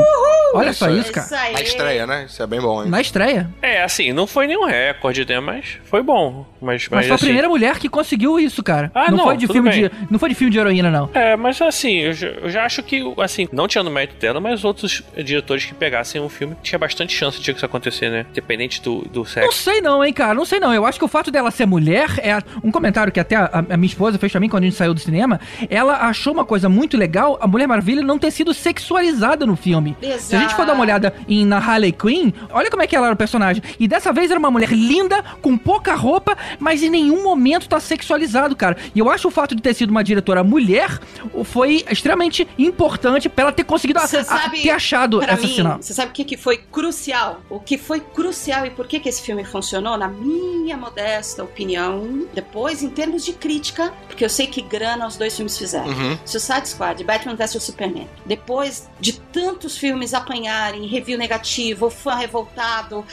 Olha 0.54 0.74
só 0.74 0.90
isso, 0.90 1.10
cara. 1.10 1.24
Isso 1.26 1.34
aí. 1.34 1.52
Na 1.54 1.62
estreia, 1.62 2.06
né? 2.06 2.26
Isso 2.28 2.42
é 2.42 2.46
bem 2.46 2.60
bom, 2.60 2.82
hein? 2.82 2.90
Na 2.90 3.00
estreia. 3.00 3.48
É, 3.62 3.82
assim, 3.82 4.12
não 4.12 4.26
foi 4.26 4.46
nenhum 4.46 4.66
recorde, 4.66 5.26
né? 5.26 5.40
Mas 5.40 5.78
foi 5.84 6.02
bom. 6.02 6.46
Mas, 6.60 6.88
Mas 6.90 6.90
mas, 6.90 7.06
foi 7.06 7.12
a 7.12 7.14
assim, 7.14 7.24
primeira 7.24 7.48
mulher 7.48 7.78
que 7.78 7.88
conseguiu 7.88 8.38
isso, 8.38 8.62
cara. 8.62 8.90
Ah, 8.94 9.10
não, 9.10 9.24
foi 9.24 9.36
de 9.38 9.46
filme 9.46 9.70
bem. 9.70 9.88
de, 9.88 9.90
não 10.10 10.18
foi 10.18 10.28
de 10.28 10.34
filme 10.34 10.50
de 10.50 10.58
heroína, 10.58 10.90
não. 10.90 11.08
É, 11.14 11.34
mas 11.36 11.60
assim, 11.62 12.00
eu 12.00 12.12
já, 12.12 12.28
eu 12.28 12.50
já 12.50 12.64
acho 12.64 12.82
que, 12.82 13.02
assim, 13.18 13.48
não 13.50 13.66
tinha 13.66 13.82
no 13.82 13.90
mérito 13.90 14.16
dela, 14.20 14.40
mas 14.40 14.64
outros 14.64 15.02
diretores 15.16 15.64
que 15.64 15.74
pegassem 15.74 16.20
um 16.20 16.28
filme 16.28 16.54
tinha 16.62 16.78
bastante 16.78 17.16
chance 17.16 17.40
de 17.40 17.50
isso 17.50 17.64
acontecer, 17.64 18.10
né? 18.10 18.26
Independente 18.30 18.82
do, 18.82 19.00
do 19.02 19.20
Não 19.20 19.24
sexo. 19.24 19.61
Sei 19.62 19.80
não, 19.80 20.04
hein, 20.04 20.12
cara. 20.12 20.34
Não 20.34 20.44
sei 20.44 20.58
não. 20.60 20.74
Eu 20.74 20.84
acho 20.84 20.98
que 20.98 21.04
o 21.04 21.08
fato 21.08 21.30
dela 21.30 21.50
ser 21.50 21.66
mulher 21.66 22.10
é 22.18 22.38
um 22.62 22.70
comentário 22.70 23.12
que 23.12 23.20
até 23.20 23.36
a, 23.36 23.64
a 23.70 23.76
minha 23.76 23.86
esposa 23.88 24.18
fez 24.18 24.30
pra 24.32 24.40
mim 24.40 24.48
quando 24.48 24.64
a 24.64 24.66
gente 24.66 24.76
saiu 24.76 24.92
do 24.92 25.00
cinema. 25.00 25.40
Ela 25.70 25.96
achou 26.08 26.32
uma 26.32 26.44
coisa 26.44 26.68
muito 26.68 26.96
legal 26.96 27.38
a 27.40 27.46
Mulher 27.46 27.66
Maravilha 27.66 28.02
não 28.02 28.18
ter 28.18 28.30
sido 28.30 28.52
sexualizada 28.52 29.46
no 29.46 29.56
filme. 29.56 29.96
Se 30.18 30.34
a 30.36 30.40
gente 30.40 30.54
for 30.54 30.66
dar 30.66 30.72
uma 30.74 30.82
olhada 30.82 31.14
em, 31.28 31.44
na 31.46 31.58
Harley 31.58 31.92
Quinn, 31.92 32.32
olha 32.50 32.70
como 32.70 32.82
é 32.82 32.86
que 32.86 32.96
ela 32.96 33.06
era 33.06 33.14
o 33.14 33.16
personagem. 33.16 33.62
E 33.78 33.86
dessa 33.86 34.12
vez 34.12 34.30
era 34.30 34.38
uma 34.38 34.50
mulher 34.50 34.70
linda, 34.72 35.22
com 35.40 35.56
pouca 35.56 35.94
roupa, 35.94 36.36
mas 36.58 36.82
em 36.82 36.90
nenhum 36.90 37.22
momento 37.22 37.68
tá 37.68 37.78
sexualizado, 37.78 38.56
cara. 38.56 38.76
E 38.94 38.98
eu 38.98 39.08
acho 39.10 39.28
o 39.28 39.30
fato 39.30 39.54
de 39.54 39.62
ter 39.62 39.74
sido 39.74 39.90
uma 39.90 40.02
diretora 40.02 40.42
mulher 40.42 40.98
foi 41.44 41.84
extremamente 41.90 42.46
importante 42.58 43.28
pra 43.28 43.42
ela 43.44 43.52
ter 43.52 43.64
conseguido 43.64 43.98
a- 44.00 44.06
Você 44.06 44.18
a- 44.18 44.24
sabe, 44.24 44.60
ter 44.62 44.70
achado 44.70 45.22
essa 45.22 45.36
mim, 45.46 45.54
sinal. 45.54 45.78
Você 45.80 45.92
sabe 45.94 46.10
o 46.10 46.14
que, 46.14 46.24
que 46.24 46.36
foi 46.36 46.56
crucial? 46.56 47.40
O 47.48 47.60
que 47.60 47.78
foi 47.78 48.00
crucial 48.00 48.66
e 48.66 48.70
por 48.70 48.86
que, 48.86 48.98
que 49.00 49.08
esse 49.08 49.22
filme 49.22 49.44
funcionou, 49.52 49.96
na 49.96 50.08
minha 50.08 50.76
modesta 50.76 51.44
opinião, 51.44 52.26
depois, 52.34 52.82
em 52.82 52.88
termos 52.88 53.24
de 53.24 53.32
crítica, 53.32 53.92
porque 54.08 54.24
eu 54.24 54.28
sei 54.28 54.46
que 54.46 54.62
grana 54.62 55.06
os 55.06 55.16
dois 55.16 55.36
filmes 55.36 55.56
fizeram. 55.56 55.88
Uhum. 55.88 56.18
Suicide 56.24 56.68
Squad, 56.68 57.04
Batman 57.04 57.36
vs 57.36 57.62
Superman. 57.62 58.08
Depois 58.26 58.88
de 58.98 59.12
tantos 59.12 59.76
filmes 59.76 60.14
apanharem, 60.14 60.86
review 60.86 61.18
negativo, 61.18 61.90
fã 61.90 62.14
revoltado, 62.14 63.04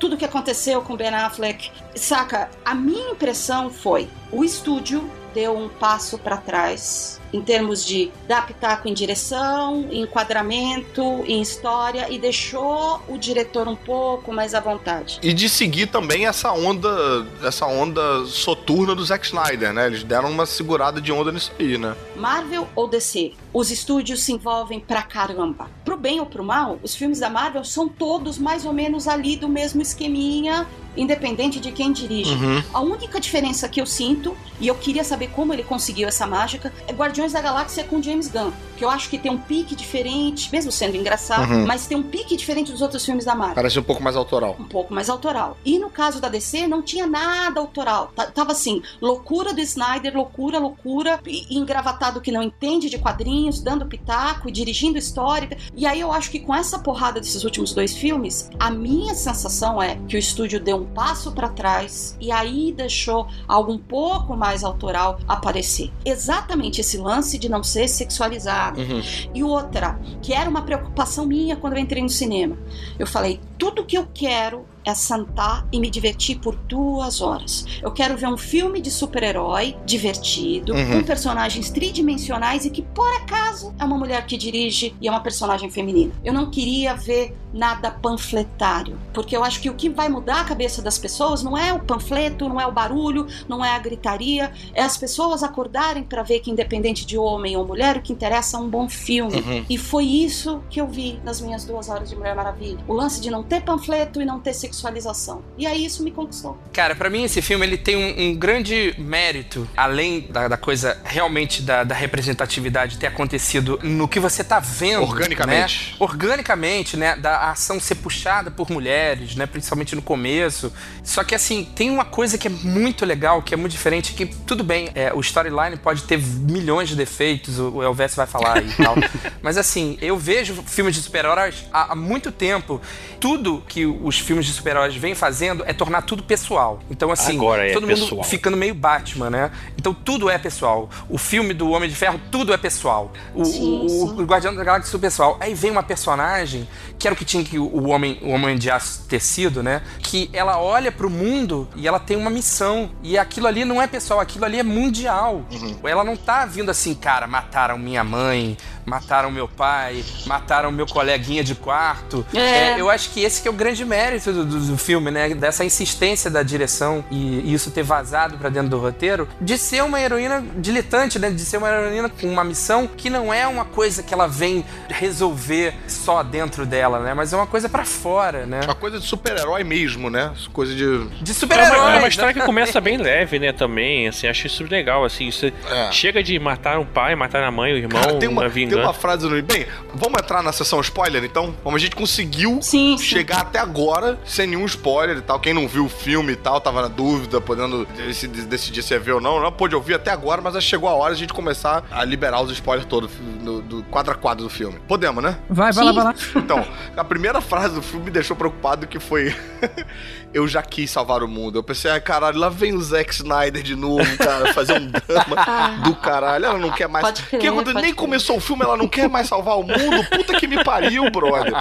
tudo 0.00 0.16
que 0.16 0.24
aconteceu 0.24 0.82
com 0.82 0.96
Ben 0.96 1.14
Affleck, 1.14 1.70
saca? 1.94 2.50
A 2.64 2.74
minha 2.74 3.10
impressão 3.10 3.70
foi: 3.70 4.08
o 4.32 4.42
estúdio 4.42 5.08
deu 5.34 5.56
um 5.56 5.68
passo 5.68 6.18
para 6.18 6.36
trás 6.36 7.21
em 7.32 7.40
termos 7.40 7.84
de 7.84 8.10
dar 8.28 8.46
pitaco 8.46 8.88
em 8.88 8.94
direção, 8.94 9.86
em 9.90 10.02
enquadramento, 10.02 11.02
em 11.26 11.40
história 11.40 12.08
e 12.10 12.18
deixou 12.18 13.00
o 13.08 13.16
diretor 13.16 13.66
um 13.68 13.76
pouco 13.76 14.32
mais 14.32 14.54
à 14.54 14.60
vontade. 14.60 15.18
E 15.22 15.32
de 15.32 15.48
seguir 15.48 15.86
também 15.86 16.26
essa 16.26 16.52
onda, 16.52 17.26
essa 17.42 17.66
onda 17.66 18.24
soturna 18.26 18.94
do 18.94 19.04
Zack 19.04 19.26
Snyder, 19.26 19.72
né? 19.72 19.86
Eles 19.86 20.02
deram 20.02 20.30
uma 20.30 20.46
segurada 20.46 21.00
de 21.00 21.12
onda 21.12 21.32
nisso 21.32 21.52
aí, 21.58 21.78
né? 21.78 21.96
Marvel 22.16 22.68
ou 22.74 22.88
DC? 22.88 23.32
Os 23.52 23.70
estúdios 23.70 24.22
se 24.22 24.32
envolvem 24.32 24.80
pra 24.80 25.02
caramba. 25.02 25.70
Pro 25.84 25.96
bem 25.96 26.20
ou 26.20 26.26
pro 26.26 26.42
mal, 26.42 26.78
os 26.82 26.94
filmes 26.94 27.20
da 27.20 27.28
Marvel 27.28 27.64
são 27.64 27.88
todos 27.88 28.38
mais 28.38 28.64
ou 28.64 28.72
menos 28.72 29.06
ali 29.06 29.36
do 29.36 29.48
mesmo 29.48 29.82
esqueminha, 29.82 30.66
independente 30.96 31.60
de 31.60 31.70
quem 31.70 31.92
dirige. 31.92 32.34
Uhum. 32.34 32.62
A 32.72 32.80
única 32.80 33.20
diferença 33.20 33.68
que 33.68 33.80
eu 33.80 33.86
sinto, 33.86 34.36
e 34.60 34.68
eu 34.68 34.74
queria 34.74 35.04
saber 35.04 35.28
como 35.28 35.52
ele 35.52 35.62
conseguiu 35.62 36.08
essa 36.08 36.26
mágica, 36.26 36.72
é 36.86 36.92
Guardiões 36.92 37.21
da 37.30 37.40
Galáxia 37.40 37.84
com 37.84 38.02
James 38.02 38.26
Gunn. 38.28 38.50
Que 38.76 38.84
eu 38.84 38.90
acho 38.90 39.08
que 39.08 39.16
tem 39.18 39.30
um 39.30 39.38
pique 39.38 39.76
diferente, 39.76 40.50
mesmo 40.50 40.72
sendo 40.72 40.96
engraçado, 40.96 41.52
Uhum. 41.52 41.66
mas 41.66 41.86
tem 41.86 41.96
um 41.96 42.02
pique 42.02 42.36
diferente 42.36 42.72
dos 42.72 42.82
outros 42.82 43.04
filmes 43.04 43.24
da 43.24 43.34
Marvel 43.34 43.54
Parece 43.54 43.78
um 43.78 43.82
pouco 43.84 44.02
mais 44.02 44.16
autoral. 44.16 44.56
um 44.58 44.64
pouco 44.64 44.92
mais 44.92 45.08
autoral. 45.08 45.56
E 45.64 45.78
no 45.78 45.88
caso 45.90 46.20
da 46.20 46.28
DC, 46.28 46.66
não 46.66 46.82
tinha 46.82 47.06
nada 47.06 47.60
autoral. 47.60 48.10
Tá- 48.16 48.26
Tava 48.26 48.50
assim, 48.52 48.82
loucura 49.00 49.52
do 49.54 49.60
Snyder, 49.60 50.16
loucura, 50.16 50.58
loucura, 50.58 51.20
engravatado 51.50 52.20
que 52.20 52.32
não 52.32 52.42
entende 52.42 52.88
de 52.88 52.98
quadrinhos, 52.98 53.60
dando 53.60 53.86
pitaco 53.86 54.48
e 54.48 54.52
dirigindo 54.52 54.98
história. 54.98 55.56
E 55.76 55.86
aí 55.86 56.00
eu 56.00 56.10
acho 56.10 56.30
que 56.30 56.40
com 56.40 56.54
essa 56.54 56.78
porrada 56.78 57.20
desses 57.20 57.44
últimos 57.44 57.72
dois 57.74 57.94
filmes, 57.94 58.50
a 58.58 58.70
minha 58.70 59.14
sensação 59.14 59.80
é 59.82 59.96
que 60.08 60.16
o 60.16 60.18
estúdio 60.18 60.58
deu 60.58 60.78
um 60.78 60.86
passo 60.86 61.30
para 61.32 61.48
trás 61.50 62.16
e 62.20 62.32
aí 62.32 62.72
deixou 62.72 63.28
algo 63.46 63.72
um 63.72 63.78
pouco 63.78 64.34
mais 64.36 64.64
autoral 64.64 65.18
aparecer. 65.28 65.90
Exatamente 66.04 66.80
esse 66.80 66.96
lance 66.96 67.11
de 67.38 67.48
não 67.48 67.62
ser 67.62 67.88
sexualizado. 67.88 68.80
Uhum. 68.80 69.02
E 69.34 69.42
outra, 69.42 69.98
que 70.22 70.32
era 70.32 70.48
uma 70.48 70.62
preocupação 70.62 71.26
minha 71.26 71.56
quando 71.56 71.74
eu 71.74 71.78
entrei 71.78 72.02
no 72.02 72.08
cinema. 72.08 72.56
Eu 72.98 73.06
falei, 73.06 73.40
tudo 73.58 73.84
que 73.84 73.96
eu 73.96 74.08
quero 74.14 74.64
é 74.84 74.94
sentar 74.94 75.66
e 75.72 75.78
me 75.78 75.90
divertir 75.90 76.38
por 76.38 76.54
duas 76.56 77.20
horas. 77.20 77.64
Eu 77.82 77.90
quero 77.92 78.16
ver 78.16 78.26
um 78.28 78.36
filme 78.36 78.80
de 78.80 78.90
super-herói 78.90 79.76
divertido, 79.84 80.72
Uhum. 80.74 81.00
com 81.00 81.02
personagens 81.04 81.70
tridimensionais 81.70 82.64
e 82.64 82.70
que, 82.70 82.82
por 82.82 83.08
acaso, 83.16 83.74
é 83.78 83.84
uma 83.84 83.96
mulher 83.98 84.24
que 84.26 84.36
dirige 84.36 84.94
e 85.00 85.08
é 85.08 85.10
uma 85.10 85.20
personagem 85.20 85.70
feminina. 85.70 86.12
Eu 86.24 86.32
não 86.32 86.50
queria 86.50 86.94
ver 86.94 87.36
nada 87.52 87.90
panfletário, 87.90 88.98
porque 89.12 89.36
eu 89.36 89.44
acho 89.44 89.60
que 89.60 89.68
o 89.68 89.74
que 89.74 89.90
vai 89.90 90.08
mudar 90.08 90.40
a 90.40 90.44
cabeça 90.44 90.80
das 90.80 90.98
pessoas 90.98 91.42
não 91.42 91.56
é 91.56 91.72
o 91.72 91.80
panfleto, 91.80 92.48
não 92.48 92.58
é 92.58 92.66
o 92.66 92.72
barulho, 92.72 93.26
não 93.46 93.62
é 93.62 93.70
a 93.74 93.78
gritaria, 93.78 94.50
é 94.72 94.82
as 94.82 94.96
pessoas 94.96 95.42
acordarem 95.42 96.02
para 96.02 96.22
ver 96.22 96.40
que, 96.40 96.50
independente 96.50 97.04
de 97.04 97.18
homem 97.18 97.54
ou 97.56 97.66
mulher, 97.66 97.98
o 97.98 98.00
que 98.02 98.12
interessa 98.12 98.56
é 98.56 98.60
um 98.60 98.68
bom 98.70 98.88
filme. 98.88 99.36
Uhum. 99.40 99.64
E 99.68 99.76
foi 99.76 100.04
isso 100.06 100.62
que 100.70 100.80
eu 100.80 100.86
vi 100.88 101.20
nas 101.24 101.40
minhas 101.42 101.64
duas 101.64 101.88
horas 101.90 102.08
de 102.08 102.16
Mulher 102.16 102.34
Maravilha. 102.34 102.78
O 102.88 102.94
lance 102.94 103.20
de 103.20 103.30
não 103.30 103.42
ter 103.42 103.62
panfleto 103.62 104.20
e 104.22 104.24
não 104.24 104.40
ter 104.40 104.54
sexualização. 104.72 105.44
E 105.58 105.66
aí 105.66 105.84
isso 105.84 106.02
me 106.02 106.10
conquistou. 106.10 106.58
Cara, 106.72 106.94
pra 106.94 107.10
mim 107.10 107.24
esse 107.24 107.42
filme 107.42 107.64
ele 107.66 107.76
tem 107.76 107.96
um, 107.96 108.30
um 108.30 108.34
grande 108.34 108.94
mérito, 108.98 109.68
além 109.76 110.22
da, 110.22 110.48
da 110.48 110.56
coisa 110.56 110.98
realmente 111.04 111.62
da, 111.62 111.84
da 111.84 111.94
representatividade 111.94 112.96
ter 112.96 113.06
acontecido 113.06 113.78
no 113.82 114.08
que 114.08 114.18
você 114.18 114.42
tá 114.42 114.58
vendo. 114.58 115.02
Organicamente. 115.02 115.90
Né? 115.90 115.96
Organicamente, 116.00 116.96
né? 116.96 117.16
Da 117.16 117.50
ação 117.50 117.78
ser 117.78 117.96
puxada 117.96 118.50
por 118.50 118.70
mulheres, 118.70 119.36
né? 119.36 119.46
Principalmente 119.46 119.94
no 119.94 120.02
começo. 120.02 120.72
Só 121.04 121.22
que 121.22 121.34
assim, 121.34 121.64
tem 121.76 121.90
uma 121.90 122.04
coisa 122.04 122.38
que 122.38 122.48
é 122.48 122.50
muito 122.50 123.04
legal, 123.04 123.42
que 123.42 123.52
é 123.52 123.56
muito 123.56 123.72
diferente, 123.72 124.14
que 124.14 124.26
tudo 124.26 124.64
bem, 124.64 124.90
é, 124.94 125.12
o 125.12 125.20
storyline 125.20 125.76
pode 125.76 126.04
ter 126.04 126.18
milhões 126.18 126.88
de 126.88 126.96
defeitos, 126.96 127.58
o, 127.58 127.76
o 127.76 127.82
Elvis 127.82 128.14
vai 128.14 128.26
falar 128.26 128.58
aí 128.58 128.68
e 128.68 128.82
tal. 128.82 128.94
Mas 129.42 129.58
assim, 129.58 129.98
eu 130.00 130.16
vejo 130.16 130.62
filmes 130.66 130.94
de 130.94 131.02
super-heróis 131.02 131.64
há, 131.72 131.92
há 131.92 131.94
muito 131.94 132.32
tempo. 132.32 132.80
Tudo 133.20 133.62
que 133.68 133.84
os 133.86 134.18
filmes 134.18 134.46
de 134.46 134.52
super-heróis 134.62 134.94
vêm 134.96 135.14
fazendo 135.14 135.64
é 135.66 135.72
tornar 135.72 136.02
tudo 136.02 136.22
pessoal. 136.22 136.78
Então, 136.90 137.10
assim, 137.10 137.36
Agora 137.36 137.68
é 137.68 137.72
todo 137.72 137.86
pessoal. 137.86 138.10
mundo 138.16 138.24
ficando 138.24 138.56
meio 138.56 138.74
Batman, 138.74 139.28
né? 139.30 139.50
Então 139.76 139.92
tudo 139.92 140.30
é 140.30 140.38
pessoal. 140.38 140.88
O 141.08 141.18
filme 141.18 141.52
do 141.52 141.70
Homem 141.70 141.88
de 141.88 141.94
Ferro, 141.96 142.20
tudo 142.30 142.52
é 142.52 142.56
pessoal. 142.56 143.12
O, 143.34 143.44
Sim, 143.44 143.84
o- 143.84 143.88
sim. 143.88 144.22
o 144.22 144.24
Guardião 144.24 144.54
da 144.54 144.62
Galáxia, 144.64 144.90
tudo 144.90 145.00
pessoal. 145.00 145.36
Aí 145.40 145.52
vem 145.54 145.70
uma 145.70 145.82
personagem, 145.82 146.68
que 146.98 147.06
era 147.08 147.14
o 147.14 147.16
que 147.16 147.24
tinha 147.24 147.42
que 147.44 147.58
o 147.58 147.88
homem, 147.88 148.18
o 148.22 148.30
homem 148.30 148.56
de 148.56 148.70
aço 148.70 149.04
ter 149.08 149.20
sido, 149.20 149.62
né? 149.62 149.82
Que 150.00 150.30
ela 150.32 150.58
olha 150.60 150.92
pro 150.92 151.10
mundo 151.10 151.68
e 151.74 151.86
ela 151.88 151.98
tem 151.98 152.16
uma 152.16 152.30
missão. 152.30 152.90
E 153.02 153.18
aquilo 153.18 153.46
ali 153.48 153.64
não 153.64 153.82
é 153.82 153.86
pessoal, 153.86 154.20
aquilo 154.20 154.44
ali 154.44 154.58
é 154.58 154.62
mundial. 154.62 155.42
Ela 155.84 156.04
não 156.04 156.16
tá 156.16 156.46
vindo 156.46 156.70
assim, 156.70 156.94
cara, 156.94 157.26
mataram 157.26 157.76
minha 157.78 158.04
mãe, 158.04 158.56
mataram 158.86 159.30
meu 159.30 159.46
pai, 159.48 160.04
mataram 160.26 160.70
meu 160.72 160.86
coleguinha 160.86 161.42
de 161.44 161.54
quarto. 161.54 162.24
É. 162.34 162.80
eu 162.80 162.90
acho 162.90 163.10
que 163.10 163.20
esse 163.22 163.40
que 163.42 163.48
é 163.48 163.50
o 163.50 163.54
grande 163.54 163.84
mérito 163.84 164.32
do, 164.32 164.44
do- 164.44 164.60
do 164.60 164.76
filme, 164.76 165.10
né? 165.10 165.30
Dessa 165.34 165.64
insistência 165.64 166.30
da 166.30 166.42
direção 166.42 167.04
e, 167.10 167.40
e 167.50 167.52
isso 167.54 167.70
ter 167.70 167.82
vazado 167.82 168.36
pra 168.38 168.48
dentro 168.48 168.68
do 168.70 168.78
roteiro, 168.78 169.28
de 169.40 169.56
ser 169.58 169.82
uma 169.82 170.00
heroína 170.00 170.44
diletante, 170.56 171.18
né? 171.18 171.30
De 171.30 171.40
ser 171.42 171.58
uma 171.58 171.68
heroína 171.68 172.08
com 172.08 172.26
uma 172.28 172.44
missão 172.44 172.86
que 172.86 173.08
não 173.10 173.32
é 173.32 173.46
uma 173.46 173.64
coisa 173.64 174.02
que 174.02 174.12
ela 174.12 174.26
vem 174.26 174.64
resolver 174.88 175.74
só 175.86 176.22
dentro 176.22 176.64
dela, 176.64 177.00
né? 177.00 177.14
Mas 177.14 177.32
é 177.32 177.36
uma 177.36 177.46
coisa 177.46 177.68
pra 177.68 177.84
fora, 177.84 178.46
né? 178.46 178.60
Uma 178.64 178.74
coisa 178.74 178.98
de 178.98 179.06
super-herói 179.06 179.62
mesmo, 179.64 180.08
né? 180.10 180.32
Coisa 180.52 180.74
de. 180.74 181.06
De 181.22 181.30
É 181.30 181.34
super-herói. 181.34 181.78
uma, 181.78 181.94
é 181.96 181.98
uma 181.98 182.08
história 182.08 182.32
que 182.34 182.40
começa 182.40 182.80
bem 182.80 182.96
leve, 182.96 183.38
né, 183.38 183.52
também, 183.52 184.08
assim, 184.08 184.26
acho 184.26 184.46
isso 184.46 184.64
legal, 184.64 185.04
assim, 185.04 185.30
você 185.30 185.52
É. 185.70 185.90
chega 185.92 186.22
de 186.22 186.38
matar 186.38 186.78
um 186.78 186.84
pai, 186.84 187.14
matar 187.14 187.42
a 187.44 187.50
mãe, 187.50 187.72
o 187.72 187.76
irmão, 187.76 188.00
Cara, 188.00 188.18
tem 188.18 188.28
uma, 188.28 188.42
uma 188.42 188.48
tem 188.74 188.78
vingança. 188.78 188.88
uma 188.88 188.92
frase 188.94 189.28
no. 189.28 189.42
Bem, 189.42 189.66
vamos 189.94 190.20
entrar 190.20 190.42
na 190.42 190.52
sessão 190.52 190.80
spoiler 190.80 191.24
então? 191.24 191.54
Como 191.62 191.76
a 191.76 191.78
gente 191.80 191.94
conseguiu 191.96 192.58
Sim, 192.62 192.96
sim. 192.98 193.04
chegar 193.04 193.40
até 193.40 193.58
agora 193.58 194.18
sem 194.24 194.46
nenhum 194.46 194.64
spoiler 194.66 195.16
e 195.18 195.22
tal. 195.22 195.38
Quem 195.40 195.52
não 195.54 195.66
viu 195.68 195.86
o 195.86 195.88
filme 195.88 196.32
e 196.32 196.36
tal, 196.36 196.60
tava 196.60 196.82
na 196.82 196.88
dúvida, 196.88 197.40
podendo 197.40 197.84
dec- 197.86 198.46
decidir 198.46 198.82
se 198.82 198.94
ia 198.94 199.00
ver 199.00 199.12
ou 199.12 199.20
não. 199.20 199.40
Não 199.40 199.52
pôde 199.52 199.74
ouvir 199.74 199.94
até 199.94 200.10
agora, 200.10 200.40
mas 200.40 200.54
que 200.54 200.60
chegou 200.60 200.88
a 200.88 200.94
hora 200.94 201.14
de 201.14 201.18
a 201.18 201.20
gente 201.22 201.32
começar 201.34 201.84
a 201.90 202.04
liberar 202.04 202.40
os 202.42 202.50
spoilers 202.52 202.86
todos 202.88 203.10
do, 203.42 203.60
do 203.62 203.82
quadro 203.84 204.12
a 204.12 204.14
quadro 204.14 204.44
do 204.44 204.50
filme. 204.50 204.78
Podemos, 204.88 205.22
né? 205.22 205.38
Vai, 205.48 205.72
vai 205.72 205.84
lá, 205.84 205.90
Sim. 205.90 205.96
vai 205.96 206.04
lá. 206.04 206.14
Então, 206.42 206.66
a 206.96 207.04
primeira 207.04 207.40
frase 207.40 207.74
do 207.74 207.82
filme 207.82 208.06
me 208.06 208.10
deixou 208.10 208.36
preocupado 208.36 208.86
que 208.86 208.98
foi 208.98 209.34
Eu 210.34 210.48
já 210.48 210.62
quis 210.62 210.90
salvar 210.90 211.22
o 211.22 211.28
mundo. 211.28 211.58
Eu 211.58 211.62
pensei, 211.62 211.90
ai 211.90 212.00
caralho, 212.00 212.38
lá 212.38 212.48
vem 212.48 212.72
o 212.74 212.80
Zack 212.80 213.12
Snyder 213.12 213.62
de 213.62 213.74
novo, 213.76 214.16
cara, 214.16 214.52
fazer 214.54 214.74
um 214.80 214.86
drama 214.90 215.36
do 215.84 215.94
caralho. 215.96 216.46
Ela 216.46 216.58
não 216.58 216.70
quer 216.70 216.88
mais. 216.88 217.04
Pode 217.04 217.22
crer, 217.24 217.40
que 217.40 217.50
quando 217.50 217.72
nem 217.74 217.82
crer. 217.84 217.94
começou 217.94 218.36
o 218.36 218.40
filme, 218.40 218.62
ela 218.64 218.76
não 218.76 218.88
quer 218.88 219.08
mais 219.08 219.28
salvar 219.28 219.58
o 219.58 219.62
mundo. 219.62 220.04
Puta 220.10 220.38
que 220.38 220.46
me 220.46 220.62
pariu, 220.64 221.10
brother. 221.10 221.52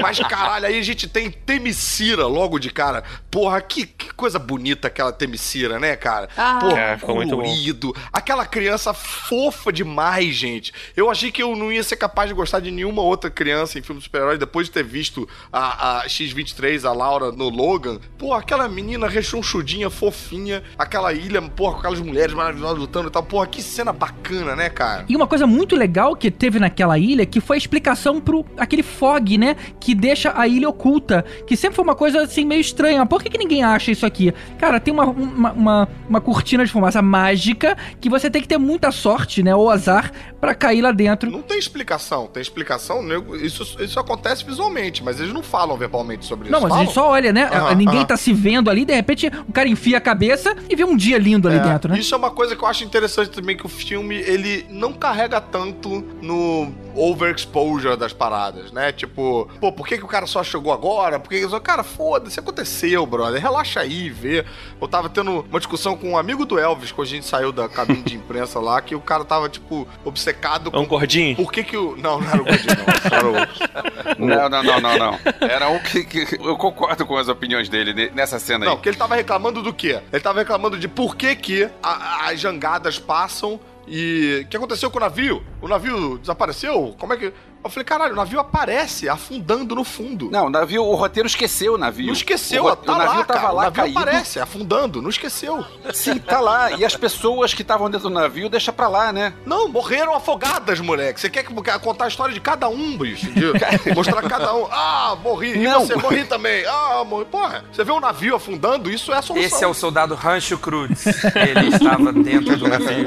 Mas 0.00 0.18
caralho, 0.20 0.66
aí 0.66 0.78
a 0.78 0.82
gente 0.82 1.08
tem 1.08 1.30
Temicira 1.30 2.26
logo 2.26 2.58
de 2.58 2.70
cara. 2.70 3.04
Porra, 3.30 3.60
que, 3.60 3.86
que 3.86 4.12
coisa 4.14 4.38
bonita 4.38 4.88
aquela 4.88 5.12
Temicira, 5.12 5.78
né, 5.78 5.94
cara? 5.96 6.28
Ah. 6.36 6.58
Porra, 6.60 6.80
É, 6.80 6.96
ficou 6.98 7.14
muito 7.16 7.36
bom. 7.36 7.42
colorido. 7.42 7.94
Aquela 8.12 8.44
criança 8.46 8.92
fofa 8.92 9.72
demais, 9.72 10.34
gente. 10.34 10.72
Eu 10.96 11.10
achei 11.10 11.30
que 11.30 11.42
eu 11.42 11.54
não 11.56 11.72
ia 11.72 11.82
ser 11.82 11.96
capaz 11.96 12.28
de 12.28 12.34
gostar 12.34 12.60
de 12.60 12.70
nenhuma 12.70 13.02
outra 13.02 13.30
criança 13.30 13.78
em 13.78 13.82
filme 13.82 14.00
de 14.00 14.04
super-herói 14.04 14.36
depois 14.38 14.66
de 14.66 14.72
ter 14.72 14.84
visto 14.84 15.28
a, 15.52 16.00
a 16.00 16.08
X-23, 16.08 16.84
a 16.84 16.92
Laura, 16.92 17.30
no 17.32 17.48
Logan. 17.48 17.98
Pô, 18.18 18.32
aquela 18.32 18.66
menina 18.68 19.06
rechonchudinha, 19.08 19.90
fofinha. 19.90 20.62
Aquela 20.78 21.12
ilha, 21.12 21.42
porra, 21.42 21.74
com 21.74 21.78
aquelas 21.80 22.00
mulheres 22.00 22.34
maravilhosas 22.34 22.78
lutando 22.78 23.08
e 23.08 23.10
tal. 23.10 23.22
Porra, 23.22 23.46
que 23.46 23.60
cena 23.62 23.92
bacana, 23.92 24.56
né, 24.56 24.70
cara? 24.70 25.04
E 25.06 25.14
uma 25.14 25.26
coisa 25.26 25.46
muito 25.46 25.76
legal 25.76 26.16
que 26.16 26.30
teve 26.30 26.58
naquela 26.58 26.98
ilha, 26.98 27.26
que 27.26 27.40
foi 27.40 27.56
a 27.56 27.58
explicação 27.58 28.18
pro 28.18 28.44
aquele 28.56 28.82
fog, 28.82 29.36
né? 29.36 29.54
Que 29.78 29.94
deixa 29.94 30.32
a 30.34 30.48
ilha 30.48 30.68
oculta. 30.68 31.24
Que 31.46 31.56
sempre 31.56 31.76
foi 31.76 31.84
uma 31.84 31.94
coisa 31.94 32.22
assim 32.22 32.44
meio 32.46 32.60
estranha. 32.60 33.04
Por 33.04 33.22
que, 33.22 33.28
que 33.28 33.36
ninguém 33.36 33.62
acha 33.62 33.90
isso 33.90 34.06
aqui? 34.06 34.32
Cara, 34.58 34.80
tem 34.80 34.94
uma, 34.94 35.04
uma, 35.04 35.52
uma, 35.52 35.88
uma 36.08 36.20
cortina 36.20 36.64
de 36.64 36.72
fumaça 36.72 37.02
mágica 37.02 37.76
que 38.00 38.08
você 38.08 38.30
tem 38.30 38.40
que 38.40 38.48
ter 38.48 38.58
muita 38.58 38.90
sorte, 38.90 39.42
né? 39.42 39.54
Ou 39.54 39.70
azar 39.70 40.10
pra 40.40 40.54
cair 40.54 40.80
lá 40.80 40.90
dentro. 40.90 41.30
Não 41.30 41.42
tem 41.42 41.58
explicação. 41.58 42.26
Tem 42.28 42.40
explicação? 42.40 43.04
Isso, 43.36 43.76
isso 43.82 44.00
acontece 44.00 44.42
visualmente, 44.44 45.04
mas 45.04 45.20
eles 45.20 45.34
não 45.34 45.42
falam 45.42 45.76
verbalmente 45.76 46.24
sobre 46.24 46.48
Não, 46.48 46.58
isso. 46.60 46.68
mas 46.68 46.76
a 46.76 46.84
gente 46.84 46.94
Falam? 46.94 47.08
só 47.10 47.12
olha, 47.12 47.32
né? 47.32 47.50
Aham, 47.52 47.74
Ninguém. 47.74 48.05
Tá 48.06 48.16
se 48.16 48.32
vendo 48.32 48.70
ali, 48.70 48.84
de 48.84 48.94
repente 48.94 49.26
o 49.48 49.52
cara 49.52 49.68
enfia 49.68 49.98
a 49.98 50.00
cabeça 50.00 50.54
e 50.68 50.76
vê 50.76 50.84
um 50.84 50.96
dia 50.96 51.18
lindo 51.18 51.48
ali 51.48 51.58
É, 51.58 51.60
dentro, 51.60 51.92
né? 51.92 51.98
Isso 51.98 52.14
é 52.14 52.18
uma 52.18 52.30
coisa 52.30 52.54
que 52.56 52.62
eu 52.62 52.68
acho 52.68 52.84
interessante 52.84 53.30
também, 53.30 53.56
que 53.56 53.66
o 53.66 53.68
filme, 53.68 54.14
ele 54.16 54.66
não 54.70 54.92
carrega 54.92 55.40
tanto 55.40 56.04
no 56.22 56.72
overexposure 56.94 57.96
das 57.96 58.12
paradas, 58.12 58.70
né? 58.72 58.92
Tipo, 58.92 59.48
pô, 59.60 59.70
por 59.72 59.86
que, 59.86 59.98
que 59.98 60.04
o 60.04 60.08
cara 60.08 60.26
só 60.26 60.42
chegou 60.42 60.72
agora? 60.72 61.18
Por 61.18 61.28
que 61.28 61.40
que 61.40 61.48
só... 61.48 61.60
Cara, 61.60 61.82
foda-se, 61.82 62.38
aconteceu, 62.38 63.04
brother. 63.06 63.40
Relaxa 63.40 63.80
aí, 63.80 64.08
vê. 64.08 64.44
Eu 64.80 64.88
tava 64.88 65.08
tendo 65.08 65.44
uma 65.50 65.58
discussão 65.58 65.96
com 65.96 66.10
um 66.10 66.18
amigo 66.18 66.44
do 66.46 66.58
Elvis, 66.58 66.92
quando 66.92 67.08
a 67.08 67.10
gente 67.10 67.26
saiu 67.26 67.52
da 67.52 67.68
cabine 67.68 68.02
de 68.02 68.16
imprensa 68.16 68.58
lá, 68.60 68.80
que 68.80 68.94
o 68.94 69.00
cara 69.00 69.24
tava, 69.24 69.48
tipo, 69.48 69.86
obcecado 70.04 70.70
É 70.72 70.78
um 70.78 70.82
com... 70.84 70.88
gordinho? 70.96 71.36
Por 71.36 71.52
que 71.52 71.64
que 71.64 71.76
o... 71.76 71.96
Não, 71.96 72.20
não 72.20 72.28
era 72.30 72.40
o 72.40 72.44
gordinho, 72.44 72.76
não. 72.78 73.18
Era 73.18 73.28
o... 73.28 74.26
Não, 74.26 74.48
não, 74.48 74.62
não, 74.62 74.80
não, 74.80 74.98
não. 74.98 75.18
Era 75.40 75.68
um 75.68 75.78
que, 75.78 76.04
que- 76.04 76.36
Eu 76.40 76.56
concordo 76.56 77.04
com 77.06 77.16
as 77.16 77.28
opiniões 77.28 77.68
dele 77.68 77.92
nessa 78.14 78.38
cena 78.38 78.64
aí. 78.64 78.68
Não, 78.68 78.76
porque 78.76 78.88
ele 78.88 78.96
tava 78.96 79.14
reclamando 79.14 79.62
do 79.62 79.72
quê? 79.72 80.00
Ele 80.12 80.22
tava 80.22 80.38
reclamando 80.40 80.78
de 80.78 80.88
por 80.88 81.16
que 81.16 81.34
que 81.36 81.68
a- 81.82 82.28
as 82.30 82.40
jangadas 82.40 82.98
passam 82.98 83.58
e... 83.88 84.42
O 84.44 84.48
que 84.48 84.56
aconteceu 84.56 84.90
com 84.90 84.98
o 84.98 85.00
navio? 85.00 85.42
O 85.60 85.68
navio 85.68 86.18
desapareceu? 86.18 86.94
Como 86.98 87.12
é 87.12 87.16
que... 87.16 87.32
Eu 87.64 87.70
falei, 87.70 87.84
caralho, 87.84 88.12
o 88.12 88.16
navio 88.16 88.38
aparece 88.38 89.08
afundando 89.08 89.74
no 89.74 89.82
fundo. 89.82 90.30
Não, 90.30 90.46
o 90.46 90.50
navio, 90.50 90.84
o 90.84 90.94
roteiro 90.94 91.26
esqueceu 91.26 91.74
o 91.74 91.78
navio. 91.78 92.06
Não 92.06 92.12
esqueceu, 92.12 92.64
o, 92.64 92.76
tá 92.76 92.92
o 92.94 92.96
navio 92.96 93.18
lá, 93.18 93.24
tava 93.24 93.40
cara. 93.40 93.52
lá 93.52 93.60
o 93.60 93.64
navio 93.64 93.82
caído. 93.82 93.98
aparece 93.98 94.38
afundando, 94.38 95.02
não 95.02 95.10
esqueceu. 95.10 95.64
Sim, 95.92 96.18
tá 96.18 96.38
lá. 96.38 96.70
E 96.70 96.84
as 96.84 96.94
pessoas 96.94 97.52
que 97.54 97.62
estavam 97.62 97.90
dentro 97.90 98.08
do 98.08 98.14
navio 98.14 98.48
deixa 98.48 98.72
pra 98.72 98.86
lá, 98.86 99.12
né? 99.12 99.32
Não, 99.44 99.66
morreram 99.68 100.14
afogadas, 100.14 100.78
moleque. 100.78 101.20
Você 101.20 101.28
quer 101.28 101.42
que- 101.42 101.52
contar 101.80 102.04
a 102.04 102.08
história 102.08 102.32
de 102.32 102.40
cada 102.40 102.68
um, 102.68 102.96
bicho? 102.96 103.26
De 103.32 103.52
mostrar 103.96 104.22
cada 104.22 104.54
um. 104.54 104.68
Ah, 104.70 105.16
morri. 105.20 105.58
Não. 105.58 105.82
E 105.82 105.86
você? 105.86 105.96
Morri 105.96 106.24
também. 106.24 106.64
Ah, 106.66 107.02
morri. 107.04 107.24
Porra, 107.24 107.64
você 107.72 107.82
vê 107.82 107.90
um 107.90 107.98
navio 108.00 108.36
afundando, 108.36 108.88
isso 108.88 109.12
é 109.12 109.16
a 109.16 109.22
solução. 109.22 109.44
Esse 109.44 109.64
é 109.64 109.66
o 109.66 109.74
soldado 109.74 110.14
Rancho 110.14 110.56
Cruz. 110.56 111.04
Ele 111.34 111.74
estava 111.74 112.12
dentro 112.12 112.56
do 112.56 112.68
navio. 112.68 113.06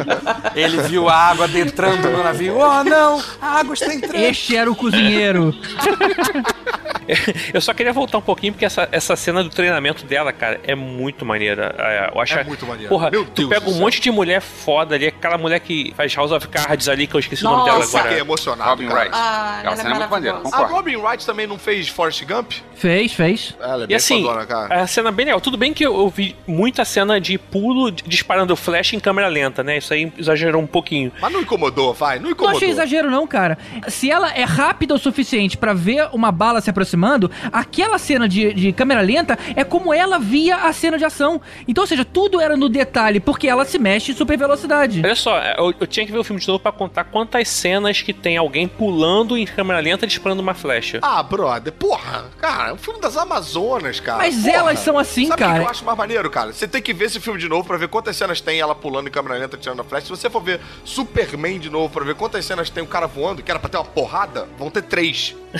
Ele 0.54 0.82
viu 0.82 1.08
a 1.08 1.16
água 1.16 1.46
adentrando 1.46 2.10
no 2.10 2.22
navio. 2.22 2.58
Oh, 2.58 2.84
não! 2.84 3.24
A 3.42 3.60
água 3.60 3.74
está 3.74 3.94
entrando. 3.94 4.16
Este 4.40 4.56
era 4.56 4.72
o 4.72 4.76
cozinheiro. 4.76 5.54
Eu 7.54 7.60
só 7.60 7.74
queria 7.74 7.92
voltar 7.92 8.20
um 8.20 8.22
pouquinho, 8.22 8.54
porque 8.54 8.66
essa, 8.66 8.88
essa 8.92 9.16
cena 9.16 9.44
do 9.44 9.50
treinamento 9.50 10.06
dela, 10.06 10.32
cara, 10.32 10.60
é 10.64 10.76
muito 10.76 11.26
maneira. 11.26 11.74
É, 11.78 12.12
Eu 12.14 12.22
acho, 12.22 12.38
É 12.38 12.44
muito 12.44 12.66
maneiro. 12.68 12.88
Porra, 12.90 13.10
Meu 13.10 13.26
tu 13.26 13.32
Deus 13.48 13.50
pega 13.50 13.66
um 13.68 13.72
céu. 13.74 13.82
monte 13.82 14.00
de 14.00 14.12
mulher 14.12 14.42
foda 14.42 14.94
ali, 14.94 15.08
aquela 15.08 15.38
mulher 15.38 15.60
que 15.60 15.92
faz 15.98 16.14
House 16.14 16.32
of 16.32 16.48
Cards 16.48 16.88
ali, 16.88 17.08
que 17.08 17.16
eu 17.16 17.20
esqueci 17.20 17.44
o 17.46 17.50
nome 17.50 17.64
dela 17.66 17.80
Nossa, 17.80 17.98
agora. 17.98 18.10
fiquei 18.10 18.22
emocionado, 18.24 18.70
Robin 18.70 18.88
cara. 18.88 19.00
Wright. 19.00 19.12
Ah, 19.16 19.60
ela 19.64 19.74
é 19.74 19.76
cena 19.78 19.90
é 19.90 19.94
muito 19.96 20.10
maneira. 20.12 20.42
A. 20.54 20.66
Robin 20.68 20.96
Wright 20.98 21.26
também 21.26 21.48
não 21.48 21.58
fez 21.58 21.88
Forrest 21.90 22.24
Gump? 22.26 22.52
Fez, 22.76 23.12
fez. 23.14 23.56
Ela 23.60 23.82
é 23.82 23.84
E 23.86 23.88
bem 23.88 23.98
assim, 23.98 24.22
fodona, 24.24 24.46
cara. 24.46 24.82
a 24.84 24.88
cena 24.88 25.10
é 25.10 25.12
bem 25.12 25.26
legal. 25.26 25.42
Tudo 25.42 25.58
bem 25.58 25.74
que 25.74 25.84
eu, 25.86 25.98
eu 25.98 26.10
vi 26.10 26.36
muita 26.46 26.86
cena 26.86 27.20
de 27.20 27.40
pulo 27.40 27.90
disparando 27.92 28.56
flash 28.56 28.94
em 28.94 29.00
câmera 29.00 29.28
lenta, 29.28 29.64
né? 29.64 29.78
Isso 29.80 29.94
aí 29.94 30.14
exagerou 30.18 30.62
um 30.62 30.68
pouquinho. 30.68 31.12
Mas 31.20 31.34
não 31.34 31.42
incomodou, 31.42 31.92
vai, 31.94 32.18
não 32.18 32.26
Não 32.26 32.32
incomodou. 32.32 32.56
achei 32.58 32.70
exagero, 32.70 33.10
não, 33.10 33.26
cara. 33.26 33.58
Se 33.88 34.12
ela 34.12 34.29
é 34.36 34.44
rápida 34.44 34.94
o 34.94 35.00
suficiente 35.00 35.58
pra 35.58 35.74
ver 35.74 36.10
uma 36.14 36.32
bala 36.32 36.62
se 36.62 36.70
aproximando, 36.70 37.30
aquela 37.52 37.98
cena 37.98 38.28
de, 38.28 38.54
de 38.54 38.72
câmera 38.74 39.02
lenta 39.02 39.38
é 39.56 39.64
como 39.64 39.94
ela 39.94 40.18
via 40.20 40.58
a 40.58 40.74
cena 40.74 40.98
de 40.98 41.06
ação. 41.06 41.42
Então, 41.68 41.84
ou 41.84 41.88
seja, 41.88 42.04
tudo 42.06 42.40
era 42.42 42.56
no 42.58 42.70
detalhe, 42.70 43.20
porque 43.20 43.48
ela 43.48 43.66
se 43.66 43.78
mexe 43.80 44.12
em 44.12 44.16
super 44.16 44.38
velocidade. 44.38 45.02
Olha 45.04 45.16
só, 45.16 45.38
eu, 45.58 45.74
eu 45.80 45.88
tinha 45.88 46.06
que 46.06 46.12
ver 46.12 46.18
o 46.20 46.24
filme 46.24 46.42
de 46.42 46.48
novo 46.48 46.60
pra 46.60 46.72
contar 46.72 47.06
quantas 47.06 47.48
cenas 47.50 48.02
que 48.02 48.14
tem 48.14 48.38
alguém 48.38 48.68
pulando 48.68 49.38
em 49.38 49.46
câmera 49.46 49.80
lenta 49.80 50.06
disparando 50.08 50.42
uma 50.42 50.54
flecha. 50.54 51.00
Ah, 51.02 51.22
brother, 51.24 51.72
porra, 51.74 52.26
cara, 52.40 52.70
é 52.70 52.74
um 52.74 52.78
filme 52.78 53.00
das 53.02 53.18
Amazonas, 53.18 54.00
cara. 54.00 54.18
Mas 54.20 54.36
porra. 54.36 54.52
elas 54.52 54.80
são 54.80 54.98
assim, 54.98 55.28
Sabe 55.28 55.44
o 55.44 55.46
que 55.46 55.52
cara. 55.52 55.64
eu 55.64 55.70
acho 55.70 55.86
mais 55.86 55.98
maneiro, 55.98 56.30
cara? 56.30 56.52
Você 56.54 56.68
tem 56.68 56.82
que 56.82 56.94
ver 56.94 57.06
esse 57.06 57.20
filme 57.20 57.40
de 57.40 57.48
novo 57.48 57.66
pra 57.68 57.78
ver 57.78 57.88
quantas 57.88 58.16
cenas 58.16 58.42
tem 58.42 58.60
ela 58.60 58.76
pulando 58.76 59.08
em 59.08 59.12
câmera 59.12 59.36
lenta, 59.38 59.58
tirando 59.58 59.80
a 59.82 59.84
flecha. 59.84 60.06
Se 60.08 60.12
você 60.12 60.30
for 60.30 60.42
ver 60.42 60.60
Superman 60.84 61.60
de 61.60 61.70
novo 61.70 61.90
pra 61.94 62.04
ver 62.04 62.16
quantas 62.16 62.46
cenas 62.46 62.70
tem 62.70 62.84
o 62.84 62.88
cara 62.88 63.08
voando, 63.08 63.42
que 63.42 63.50
era 63.50 63.60
pra 63.60 63.70
ter 63.70 63.78
uma 63.78 63.86
porrada, 63.86 64.19
vão 64.58 64.70
ter 64.70 64.82
três. 64.84 65.36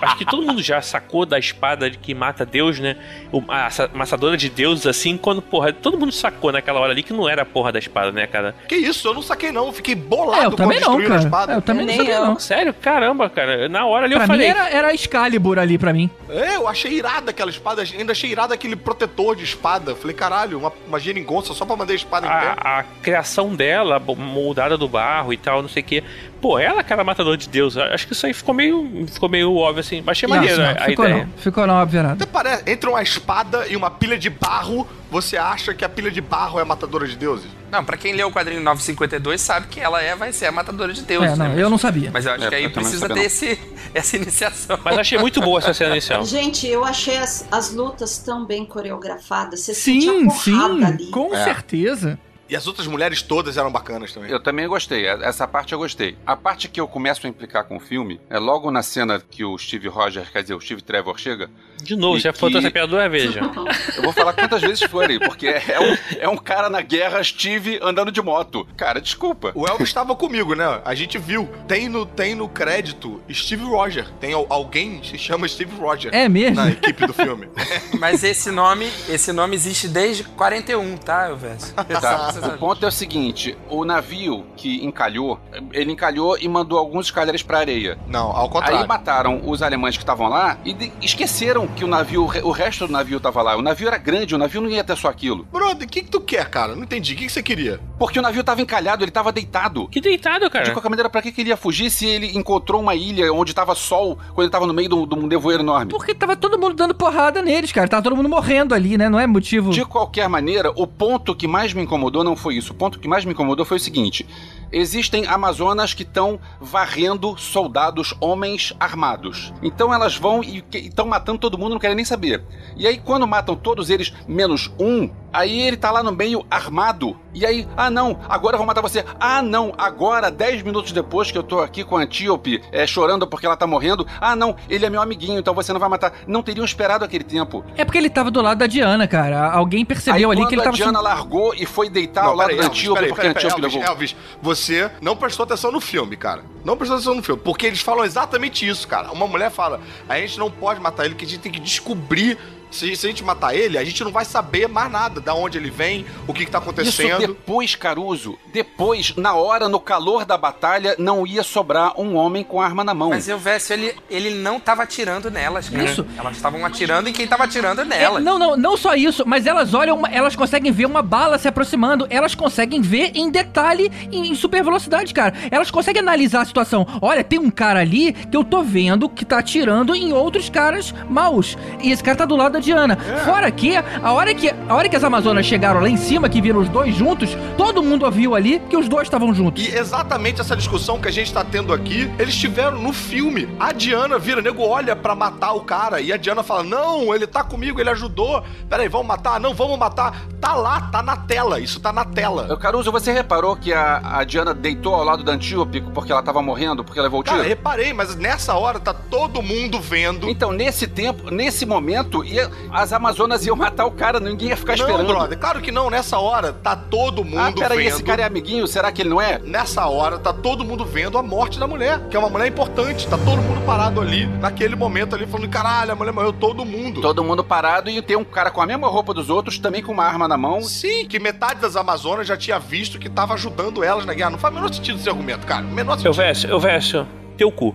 Acho 0.00 0.16
que 0.16 0.24
todo 0.24 0.44
mundo 0.46 0.62
já 0.62 0.80
sacou 0.82 1.24
da 1.24 1.38
espada 1.38 1.90
de 1.90 1.98
que 1.98 2.14
mata 2.14 2.44
Deus, 2.44 2.78
né? 2.78 2.96
O- 3.32 3.42
a 3.48 3.68
amassadora 3.94 4.36
de 4.36 4.48
deuses, 4.48 4.86
assim, 4.86 5.16
quando, 5.16 5.40
porra, 5.42 5.72
todo 5.72 5.98
mundo 5.98 6.12
sacou 6.12 6.50
naquela 6.52 6.80
hora 6.80 6.92
ali 6.92 7.02
que 7.02 7.12
não 7.12 7.28
era 7.28 7.42
a 7.42 7.46
porra 7.46 7.72
da 7.72 7.78
espada, 7.78 8.10
né, 8.12 8.26
cara? 8.26 8.54
Que 8.68 8.76
isso, 8.76 9.06
eu 9.06 9.14
não 9.14 9.22
saquei 9.22 9.52
não, 9.52 9.66
eu 9.66 9.72
fiquei 9.72 9.94
bolado 9.94 10.42
É, 10.42 10.46
eu 10.46 10.50
também 10.52 10.80
não, 10.80 10.96
destruíram 10.96 11.14
a 11.14 11.16
cara. 11.18 11.22
espada. 11.28 11.52
É, 11.52 11.56
eu 11.56 11.62
também 11.62 11.86
não 11.86 11.94
Nem 11.94 11.96
sabia, 12.04 12.20
não. 12.20 12.38
Sério? 12.38 12.74
Caramba, 12.74 13.28
cara. 13.30 13.68
Na 13.68 13.86
hora 13.86 14.04
ali 14.06 14.14
Pra 14.14 14.24
eu 14.24 14.28
mim 14.28 14.34
falei. 14.34 14.46
era, 14.48 14.68
era 14.70 14.94
Excalibur 14.94 15.58
ali 15.58 15.78
pra 15.78 15.92
mim. 15.92 16.10
É, 16.28 16.56
eu 16.56 16.66
achei 16.68 16.92
irada 16.92 17.30
aquela 17.30 17.50
espada, 17.50 17.82
ainda 17.82 18.12
achei 18.12 18.30
irada 18.30 18.54
aquele 18.54 18.76
protetor 18.76 19.36
de 19.36 19.44
espada. 19.44 19.94
Falei, 19.94 20.14
caralho, 20.14 20.58
uma, 20.58 20.72
uma 20.86 20.98
geringonça 20.98 21.54
só 21.54 21.64
pra 21.64 21.76
mandar 21.76 21.92
a 21.92 21.96
espada 21.96 22.26
em 22.26 22.30
pé. 22.30 22.54
A, 22.58 22.78
a 22.80 22.82
criação 23.02 23.54
dela, 23.54 23.98
moldada 23.98 24.76
do 24.76 24.88
barro 24.88 25.32
e 25.32 25.36
tal, 25.36 25.62
não 25.62 25.68
sei 25.68 25.82
o 25.82 25.86
quê. 25.86 26.02
Pô, 26.40 26.58
ela 26.58 26.84
que 26.84 26.92
era 26.92 27.02
matador 27.02 27.36
de 27.36 27.48
Deus. 27.48 27.76
Acho 27.76 28.06
que 28.06 28.12
isso 28.12 28.24
aí 28.26 28.32
ficou 28.32 28.54
meio, 28.54 29.06
ficou 29.10 29.28
meio 29.28 29.54
óbvio, 29.56 29.80
assim. 29.80 30.00
Mas 30.04 30.18
achei 30.18 30.28
Não, 30.28 30.36
maneiro 30.36 30.58
não, 30.62 30.68
a, 30.68 30.72
a 30.72 30.84
ficou 30.86 31.04
ideia. 31.04 31.24
não. 31.26 31.32
Ficou 31.42 31.66
não, 31.66 31.74
óbvio 31.74 32.02
nada. 32.02 32.14
Até 32.14 32.26
parece, 32.26 32.62
entre 32.70 32.88
uma 32.88 33.02
espada 33.02 33.66
e 33.68 33.74
uma 33.76 33.90
pilha 33.90 34.16
de 34.16 34.30
barro, 34.30 34.86
você 35.10 35.36
acha 35.36 35.74
que 35.74 35.84
a 35.84 35.88
pilha 35.88 36.10
de 36.10 36.20
barro 36.20 36.58
é 36.58 36.62
a 36.62 36.64
matadora 36.64 37.08
de 37.08 37.16
deuses? 37.16 37.46
Não, 37.70 37.84
pra 37.84 37.96
quem 37.96 38.14
leu 38.14 38.28
o 38.28 38.32
quadrinho 38.32 38.62
952 38.62 39.40
sabe 39.40 39.66
que 39.66 39.80
ela 39.80 40.00
é, 40.00 40.14
vai 40.14 40.32
ser 40.32 40.46
a 40.46 40.52
matadora 40.52 40.92
de 40.92 41.02
Deus. 41.02 41.24
É, 41.24 41.36
não, 41.36 41.48
né? 41.48 41.54
eu 41.62 41.68
não 41.68 41.76
sabia. 41.76 42.10
Mas 42.12 42.24
eu 42.24 42.32
acho 42.32 42.44
É, 42.44 42.48
que 42.48 42.54
aí 42.54 42.68
precisa 42.68 43.08
ter 43.08 43.20
esse, 43.24 43.58
essa 43.92 44.16
iniciação. 44.16 44.78
Mas 44.84 44.96
achei 44.96 45.18
muito 45.18 45.40
boa 45.40 45.58
essa 45.58 45.74
cena 45.74 45.90
inicial. 45.90 46.24
Gente, 46.24 46.66
eu 46.66 46.84
achei 46.84 47.16
as, 47.18 47.46
as 47.50 47.74
lutas 47.74 48.18
tão 48.18 48.46
bem 48.46 48.64
coreografadas. 48.64 49.60
Você 49.60 49.74
Sim, 49.74 50.30
sim, 50.30 50.82
ali. 50.84 51.06
com 51.10 51.34
É. 51.34 51.44
certeza. 51.44 52.18
E 52.48 52.56
as 52.56 52.66
outras 52.66 52.86
mulheres 52.86 53.20
todas 53.20 53.58
eram 53.58 53.70
bacanas 53.70 54.12
também. 54.12 54.30
Eu 54.30 54.40
também 54.40 54.66
gostei, 54.66 55.06
essa 55.06 55.46
parte 55.46 55.74
eu 55.74 55.78
gostei. 55.78 56.16
A 56.26 56.34
parte 56.34 56.66
que 56.68 56.80
eu 56.80 56.88
começo 56.88 57.26
a 57.26 57.30
implicar 57.30 57.64
com 57.64 57.76
o 57.76 57.80
filme 57.80 58.20
é 58.30 58.38
logo 58.38 58.70
na 58.70 58.82
cena 58.82 59.20
que 59.20 59.44
o 59.44 59.58
Steve 59.58 59.88
Roger, 59.88 60.30
quer 60.32 60.42
dizer, 60.42 60.54
o 60.54 60.60
Steve 60.60 60.80
Trevor 60.80 61.18
chega. 61.18 61.50
De 61.82 61.96
novo, 61.96 62.18
já 62.18 62.32
que- 62.32 62.38
faltou 62.38 62.58
essa 62.60 62.70
piada 62.70 62.88
duas 62.88 63.10
vezes 63.10 63.32
já. 63.34 63.40
Eu 63.96 64.02
vou 64.02 64.12
falar 64.12 64.32
quantas 64.32 64.60
vezes 64.60 64.82
forem, 64.84 65.18
porque 65.18 65.46
é 65.48 65.78
um, 65.80 65.96
é 66.20 66.28
um 66.28 66.36
cara 66.36 66.68
na 66.70 66.80
guerra, 66.80 67.22
Steve, 67.22 67.78
andando 67.82 68.10
de 68.12 68.20
moto. 68.22 68.66
Cara, 68.76 69.00
desculpa. 69.00 69.52
O 69.54 69.66
Elvis 69.66 69.88
estava 69.88 70.14
comigo, 70.14 70.54
né? 70.54 70.80
A 70.84 70.94
gente 70.94 71.18
viu. 71.18 71.48
Tem 71.66 71.88
no, 71.88 72.04
tem 72.06 72.34
no 72.34 72.48
crédito 72.48 73.20
Steve 73.32 73.64
Roger. 73.64 74.08
Tem 74.20 74.32
al- 74.32 74.46
alguém 74.48 74.98
que 74.98 75.08
se 75.10 75.18
chama 75.18 75.46
Steve 75.48 75.74
Roger. 75.76 76.14
É 76.14 76.28
mesmo? 76.28 76.56
Na 76.56 76.70
equipe 76.70 77.06
do 77.06 77.12
filme. 77.12 77.48
Mas 77.98 78.22
esse 78.24 78.50
nome, 78.50 78.90
esse 79.08 79.32
nome 79.32 79.54
existe 79.56 79.88
desde 79.88 80.24
41, 80.24 80.96
tá, 80.98 81.28
Elvis? 81.28 81.74
Tá, 82.00 82.32
o 82.54 82.58
ponto 82.58 82.84
é 82.84 82.88
o 82.88 82.92
seguinte: 82.92 83.56
o 83.68 83.84
navio 83.84 84.46
que 84.56 84.84
encalhou, 84.84 85.40
ele 85.72 85.92
encalhou 85.92 86.36
e 86.38 86.48
mandou 86.48 86.78
alguns 86.78 87.06
escalheiros 87.06 87.42
pra 87.42 87.58
areia. 87.58 87.98
Não, 88.08 88.30
ao 88.30 88.48
contrário. 88.48 88.78
Aí 88.78 88.86
mataram 88.86 89.40
os 89.44 89.62
alemães 89.62 89.96
que 89.96 90.02
estavam 90.02 90.28
lá 90.28 90.58
e 90.64 90.92
esqueceram 91.02 91.67
que 91.76 91.84
o 91.84 91.86
navio, 91.88 92.24
o 92.24 92.50
resto 92.50 92.86
do 92.86 92.92
navio 92.92 93.20
tava 93.20 93.40
lá. 93.40 93.56
O 93.56 93.62
navio 93.62 93.86
era 93.86 93.96
grande, 93.98 94.34
o 94.34 94.38
navio 94.38 94.60
não 94.60 94.68
ia 94.68 94.82
ter 94.82 94.96
só 94.96 95.08
aquilo. 95.08 95.44
Brother, 95.44 95.86
o 95.86 95.90
que, 95.90 96.02
que 96.02 96.10
tu 96.10 96.20
quer, 96.20 96.48
cara? 96.50 96.74
Não 96.74 96.82
entendi. 96.82 97.12
O 97.14 97.16
que, 97.16 97.26
que 97.26 97.32
você 97.32 97.42
queria? 97.42 97.78
Porque 97.98 98.18
o 98.18 98.22
navio 98.22 98.42
tava 98.42 98.60
encalhado, 98.60 99.04
ele 99.04 99.10
tava 99.12 99.30
deitado. 99.30 99.86
Que 99.88 100.00
deitado, 100.00 100.46
De 100.46 100.50
cara. 100.50 100.72
qualquer 100.72 100.88
maneira, 100.88 101.08
pra 101.08 101.22
que 101.22 101.30
que 101.30 101.40
ele 101.40 101.50
ia 101.50 101.56
fugir 101.56 101.88
se 101.90 102.04
ele 102.06 102.36
encontrou 102.36 102.80
uma 102.80 102.94
ilha 102.96 103.32
onde 103.32 103.54
tava 103.54 103.74
sol 103.76 104.18
quando 104.34 104.42
ele 104.46 104.50
tava 104.50 104.66
no 104.66 104.74
meio 104.74 104.88
de 104.88 104.94
um 104.94 105.06
de 105.06 105.14
um 105.14 105.26
nevoeiro 105.26 105.62
enorme? 105.62 105.90
Porque 105.92 106.14
tava 106.14 106.36
todo 106.36 106.58
mundo 106.58 106.74
dando 106.74 106.94
porrada 106.94 107.40
neles, 107.42 107.70
cara. 107.70 107.86
Tava 107.88 108.02
todo 108.02 108.16
mundo 108.16 108.28
morrendo 108.28 108.74
ali, 108.74 108.98
né? 108.98 109.08
Não 109.08 109.18
é 109.20 109.26
motivo. 109.26 109.70
De 109.70 109.84
qualquer 109.84 110.28
maneira, 110.28 110.72
o 110.74 110.86
ponto 110.86 111.34
que 111.34 111.46
mais 111.46 111.72
me 111.72 111.82
incomodou 111.82 112.24
não 112.24 112.34
foi 112.34 112.56
isso. 112.56 112.72
O 112.72 112.76
ponto 112.76 112.98
que 112.98 113.06
mais 113.06 113.24
me 113.24 113.32
incomodou 113.32 113.64
foi 113.64 113.76
o 113.76 113.80
seguinte: 113.80 114.26
existem 114.72 115.26
Amazonas 115.26 115.94
que 115.94 116.02
estão 116.02 116.38
varrendo 116.60 117.36
soldados, 117.38 118.14
homens 118.20 118.74
armados. 118.78 119.52
Então 119.62 119.92
elas 119.92 120.16
vão 120.16 120.42
e 120.42 120.64
estão 120.72 121.06
matando 121.06 121.38
todo 121.38 121.58
mundo, 121.58 121.72
não 121.72 121.78
querem 121.78 121.96
nem 121.96 122.04
saber. 122.04 122.42
E 122.76 122.86
aí, 122.86 122.98
quando 122.98 123.26
matam 123.26 123.56
todos 123.56 123.90
eles, 123.90 124.12
menos 124.26 124.70
um, 124.78 125.10
aí 125.32 125.60
ele 125.60 125.76
tá 125.76 125.90
lá 125.90 126.02
no 126.02 126.12
meio 126.12 126.44
armado. 126.50 127.18
E 127.34 127.44
aí, 127.44 127.68
ah 127.76 127.90
não, 127.90 128.18
agora 128.28 128.54
eu 128.54 128.58
vou 128.58 128.66
matar 128.66 128.80
você. 128.80 129.04
Ah 129.20 129.42
não, 129.42 129.72
agora, 129.76 130.30
10 130.30 130.62
minutos 130.62 130.92
depois 130.92 131.30
que 131.30 131.38
eu 131.38 131.42
tô 131.42 131.60
aqui 131.60 131.84
com 131.84 131.96
a 131.96 132.02
Antíope 132.02 132.62
é, 132.72 132.86
chorando 132.86 133.26
porque 133.26 133.46
ela 133.46 133.56
tá 133.56 133.66
morrendo. 133.66 134.06
Ah 134.20 134.34
não, 134.34 134.56
ele 134.68 134.84
é 134.84 134.90
meu 134.90 135.00
amiguinho, 135.00 135.38
então 135.38 135.54
você 135.54 135.72
não 135.72 135.80
vai 135.80 135.88
matar. 135.88 136.12
Não 136.26 136.42
teriam 136.42 136.64
esperado 136.64 137.04
aquele 137.04 137.24
tempo. 137.24 137.64
É 137.76 137.84
porque 137.84 137.98
ele 137.98 138.10
tava 138.10 138.30
do 138.30 138.40
lado 138.40 138.58
da 138.58 138.66
Diana, 138.66 139.06
cara. 139.06 139.50
Alguém 139.52 139.84
percebeu 139.84 140.30
Aí, 140.30 140.38
ali 140.38 140.46
que 140.48 140.54
ele 140.54 140.62
tava. 140.62 140.74
a 140.74 140.78
Diana 140.78 141.00
largou 141.00 141.54
e 141.54 141.66
foi 141.66 141.88
deitar 141.88 142.24
ao 142.24 142.34
lado 142.34 142.48
peraí, 142.48 142.62
da 142.62 142.66
Antíope 142.66 142.94
peraí, 142.94 143.08
porque 143.10 143.26
a 143.26 143.34
peraí, 143.34 143.46
Antíope 143.46 143.64
Elvis, 143.64 143.74
levou. 143.74 143.92
Elvis, 143.92 144.16
você 144.42 144.57
não 145.00 145.16
prestou 145.16 145.44
atenção 145.44 145.70
no 145.70 145.80
filme, 145.80 146.16
cara. 146.16 146.44
Não 146.64 146.76
prestou 146.76 146.96
atenção 146.96 147.14
no 147.14 147.22
filme. 147.22 147.40
Porque 147.42 147.66
eles 147.66 147.80
falam 147.80 148.04
exatamente 148.04 148.66
isso, 148.66 148.86
cara. 148.86 149.12
Uma 149.12 149.26
mulher 149.26 149.50
fala: 149.50 149.80
a 150.08 150.18
gente 150.18 150.38
não 150.38 150.50
pode 150.50 150.80
matar 150.80 151.04
ele, 151.04 151.14
que 151.14 151.24
a 151.24 151.28
gente 151.28 151.40
tem 151.40 151.52
que 151.52 151.60
descobrir. 151.60 152.38
Se, 152.70 152.94
se 152.96 153.06
a 153.06 153.08
gente 153.10 153.24
matar 153.24 153.54
ele, 153.54 153.78
a 153.78 153.84
gente 153.84 154.02
não 154.04 154.10
vai 154.12 154.24
saber 154.24 154.68
mais 154.68 154.90
nada. 154.90 155.20
Da 155.20 155.34
onde 155.34 155.58
ele 155.58 155.70
vem, 155.70 156.04
o 156.26 156.32
que, 156.34 156.44
que 156.44 156.50
tá 156.50 156.58
Isso 156.58 156.68
acontecendo. 156.68 157.18
depois, 157.18 157.74
Caruso, 157.74 158.38
depois, 158.52 159.14
na 159.16 159.34
hora, 159.34 159.68
no 159.68 159.80
calor 159.80 160.24
da 160.24 160.36
batalha, 160.36 160.94
não 160.98 161.26
ia 161.26 161.42
sobrar 161.42 161.98
um 162.00 162.16
homem 162.16 162.42
com 162.44 162.60
arma 162.60 162.82
na 162.84 162.94
mão. 162.94 163.10
Mas 163.10 163.28
o 163.28 163.38
Vécio, 163.38 163.72
ele, 163.74 163.94
ele 164.10 164.30
não 164.30 164.58
tava 164.60 164.82
atirando 164.82 165.30
nelas, 165.30 165.68
cara. 165.68 165.84
Isso. 165.84 166.06
Elas 166.16 166.36
estavam 166.36 166.64
atirando 166.64 167.08
em 167.08 167.12
quem 167.12 167.26
tava 167.26 167.44
atirando 167.44 167.80
É, 167.80 167.84
nelas. 167.84 168.22
não, 168.22 168.38
não, 168.38 168.56
não 168.56 168.76
só 168.76 168.94
isso, 168.94 169.24
mas 169.26 169.46
elas 169.46 169.74
olham, 169.74 170.02
elas 170.10 170.34
conseguem 170.36 170.72
ver 170.72 170.86
uma 170.86 171.02
bala 171.02 171.38
se 171.38 171.48
aproximando, 171.48 172.06
elas 172.10 172.34
conseguem 172.34 172.80
ver 172.80 173.12
em 173.14 173.30
detalhe, 173.30 173.90
em, 174.12 174.28
em 174.30 174.34
super 174.34 174.62
velocidade, 174.62 175.12
cara. 175.14 175.34
Elas 175.50 175.70
conseguem 175.70 176.02
analisar 176.02 176.42
a 176.42 176.44
situação. 176.44 176.86
Olha, 177.00 177.22
tem 177.24 177.38
um 177.38 177.50
cara 177.50 177.80
ali 177.80 178.12
que 178.12 178.36
eu 178.36 178.44
tô 178.44 178.62
vendo 178.62 179.08
que 179.08 179.24
tá 179.24 179.38
atirando 179.38 179.94
em 179.94 180.12
outros 180.12 180.48
caras 180.50 180.94
maus. 181.08 181.56
E 181.82 181.90
esse 181.90 182.02
cara 182.02 182.16
tá 182.18 182.24
do 182.24 182.36
lado 182.36 182.57
da 182.58 182.60
Diana. 182.60 182.96
Fora 183.24 183.50
que, 183.50 183.76
a 183.76 184.12
hora 184.12 184.34
que, 184.34 184.50
a 184.50 184.74
hora 184.74 184.88
que 184.88 184.96
as 184.96 185.04
Amazonas 185.04 185.46
chegaram 185.46 185.80
lá 185.80 185.88
em 185.88 185.96
cima, 185.96 186.28
que 186.28 186.40
viram 186.40 186.60
os 186.60 186.68
dois 186.68 186.94
juntos, 186.94 187.36
todo 187.56 187.82
mundo 187.82 188.04
ouviu 188.04 188.34
ali 188.34 188.60
que 188.68 188.76
os 188.76 188.88
dois 188.88 189.06
estavam 189.06 189.32
juntos. 189.32 189.64
E 189.64 189.74
exatamente 189.74 190.40
essa 190.40 190.56
discussão 190.56 191.00
que 191.00 191.08
a 191.08 191.12
gente 191.12 191.32
tá 191.32 191.44
tendo 191.44 191.72
aqui, 191.72 192.10
eles 192.18 192.36
tiveram 192.36 192.78
no 192.78 192.92
filme. 192.92 193.48
A 193.58 193.72
Diana 193.72 194.18
vira, 194.18 194.42
nego 194.42 194.62
olha 194.66 194.94
pra 194.94 195.14
matar 195.14 195.52
o 195.52 195.60
cara 195.60 196.00
e 196.00 196.12
a 196.12 196.16
Diana 196.16 196.42
fala: 196.42 196.62
Não, 196.62 197.14
ele 197.14 197.26
tá 197.26 197.42
comigo, 197.42 197.80
ele 197.80 197.90
ajudou. 197.90 198.42
Peraí, 198.68 198.88
vamos 198.88 199.06
matar? 199.06 199.40
Não, 199.40 199.54
vamos 199.54 199.78
matar. 199.78 200.26
Tá 200.40 200.54
lá, 200.54 200.82
tá 200.82 201.02
na 201.02 201.16
tela, 201.16 201.60
isso 201.60 201.80
tá 201.80 201.92
na 201.92 202.04
tela. 202.04 202.56
Caruso, 202.58 202.90
você 202.92 203.12
reparou 203.12 203.56
que 203.56 203.72
a, 203.72 204.18
a 204.18 204.24
Diana 204.24 204.52
deitou 204.52 204.94
ao 204.94 205.04
lado 205.04 205.22
da 205.22 205.32
Antíope 205.32 205.80
porque 205.94 206.12
ela 206.12 206.22
tava 206.22 206.42
morrendo, 206.42 206.84
porque 206.84 207.00
levou 207.00 207.20
o 207.20 207.22
tiro? 207.22 207.36
Cara, 207.36 207.48
reparei, 207.48 207.92
mas 207.92 208.14
nessa 208.16 208.54
hora 208.54 208.78
tá 208.78 208.92
todo 208.92 209.40
mundo 209.40 209.80
vendo. 209.80 210.28
Então, 210.28 210.52
nesse 210.52 210.86
tempo, 210.86 211.30
nesse 211.30 211.64
momento, 211.64 212.24
as 212.72 212.92
Amazonas 212.92 213.44
iam 213.46 213.56
matar 213.56 213.86
o 213.86 213.90
cara, 213.90 214.20
ninguém 214.20 214.48
ia 214.48 214.56
ficar 214.56 214.76
Não, 214.76 214.86
esperando. 214.86 215.06
brother, 215.06 215.38
claro 215.38 215.60
que 215.60 215.70
não. 215.72 215.90
Nessa 215.90 216.18
hora 216.18 216.52
tá 216.52 216.76
todo 216.76 217.24
mundo 217.24 217.38
ah, 217.38 217.52
peraí, 217.52 217.78
vendo. 217.78 217.88
esse 217.88 218.02
cara 218.02 218.22
é 218.22 218.24
amiguinho, 218.24 218.66
será 218.66 218.90
que 218.92 219.02
ele 219.02 219.08
não 219.08 219.20
é? 219.20 219.38
Nessa 219.38 219.86
hora 219.86 220.18
tá 220.18 220.32
todo 220.32 220.64
mundo 220.64 220.84
vendo 220.84 221.18
a 221.18 221.22
morte 221.22 221.58
da 221.58 221.66
mulher, 221.66 222.00
que 222.08 222.16
é 222.16 222.18
uma 222.18 222.28
mulher 222.28 222.46
importante. 222.48 223.06
Tá 223.06 223.16
todo 223.18 223.40
mundo 223.42 223.64
parado 223.64 224.00
ali, 224.00 224.26
naquele 224.26 224.76
momento 224.76 225.14
ali, 225.14 225.26
falando: 225.26 225.48
caralho, 225.48 225.92
a 225.92 225.94
mulher 225.94 226.12
morreu, 226.12 226.32
todo 226.32 226.64
mundo. 226.64 227.00
Todo 227.00 227.24
mundo 227.24 227.42
parado 227.44 227.90
e 227.90 228.00
tem 228.02 228.16
um 228.16 228.24
cara 228.24 228.50
com 228.50 228.60
a 228.60 228.66
mesma 228.66 228.88
roupa 228.88 229.14
dos 229.14 229.30
outros, 229.30 229.58
também 229.58 229.82
com 229.82 229.92
uma 229.92 230.04
arma 230.04 230.26
na 230.28 230.36
mão. 230.36 230.62
Sim, 230.62 231.06
que 231.06 231.18
metade 231.18 231.60
das 231.60 231.76
Amazonas 231.76 232.26
já 232.26 232.36
tinha 232.36 232.58
visto 232.58 232.98
que 232.98 233.08
tava 233.08 233.34
ajudando 233.34 233.82
elas 233.82 234.04
na 234.04 234.14
guerra. 234.14 234.30
Não 234.30 234.38
faz 234.38 234.52
o 234.52 234.56
menor 234.56 234.72
sentido 234.72 234.98
esse 234.98 235.08
argumento, 235.08 235.46
cara. 235.46 235.64
O 235.64 235.70
menor 235.70 235.92
Eu 235.94 235.98
sentido. 235.98 236.14
Vécio, 236.14 236.50
eu 236.50 236.60
Vécio, 236.60 237.06
teu 237.36 237.50
cu. 237.50 237.74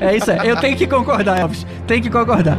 É 0.00 0.16
isso 0.16 0.30
aí. 0.30 0.48
Eu 0.48 0.56
tenho 0.56 0.76
que 0.76 0.86
concordar, 0.86 1.40
Elvis. 1.40 1.66
Tem 1.86 2.00
que 2.00 2.10
concordar. 2.10 2.58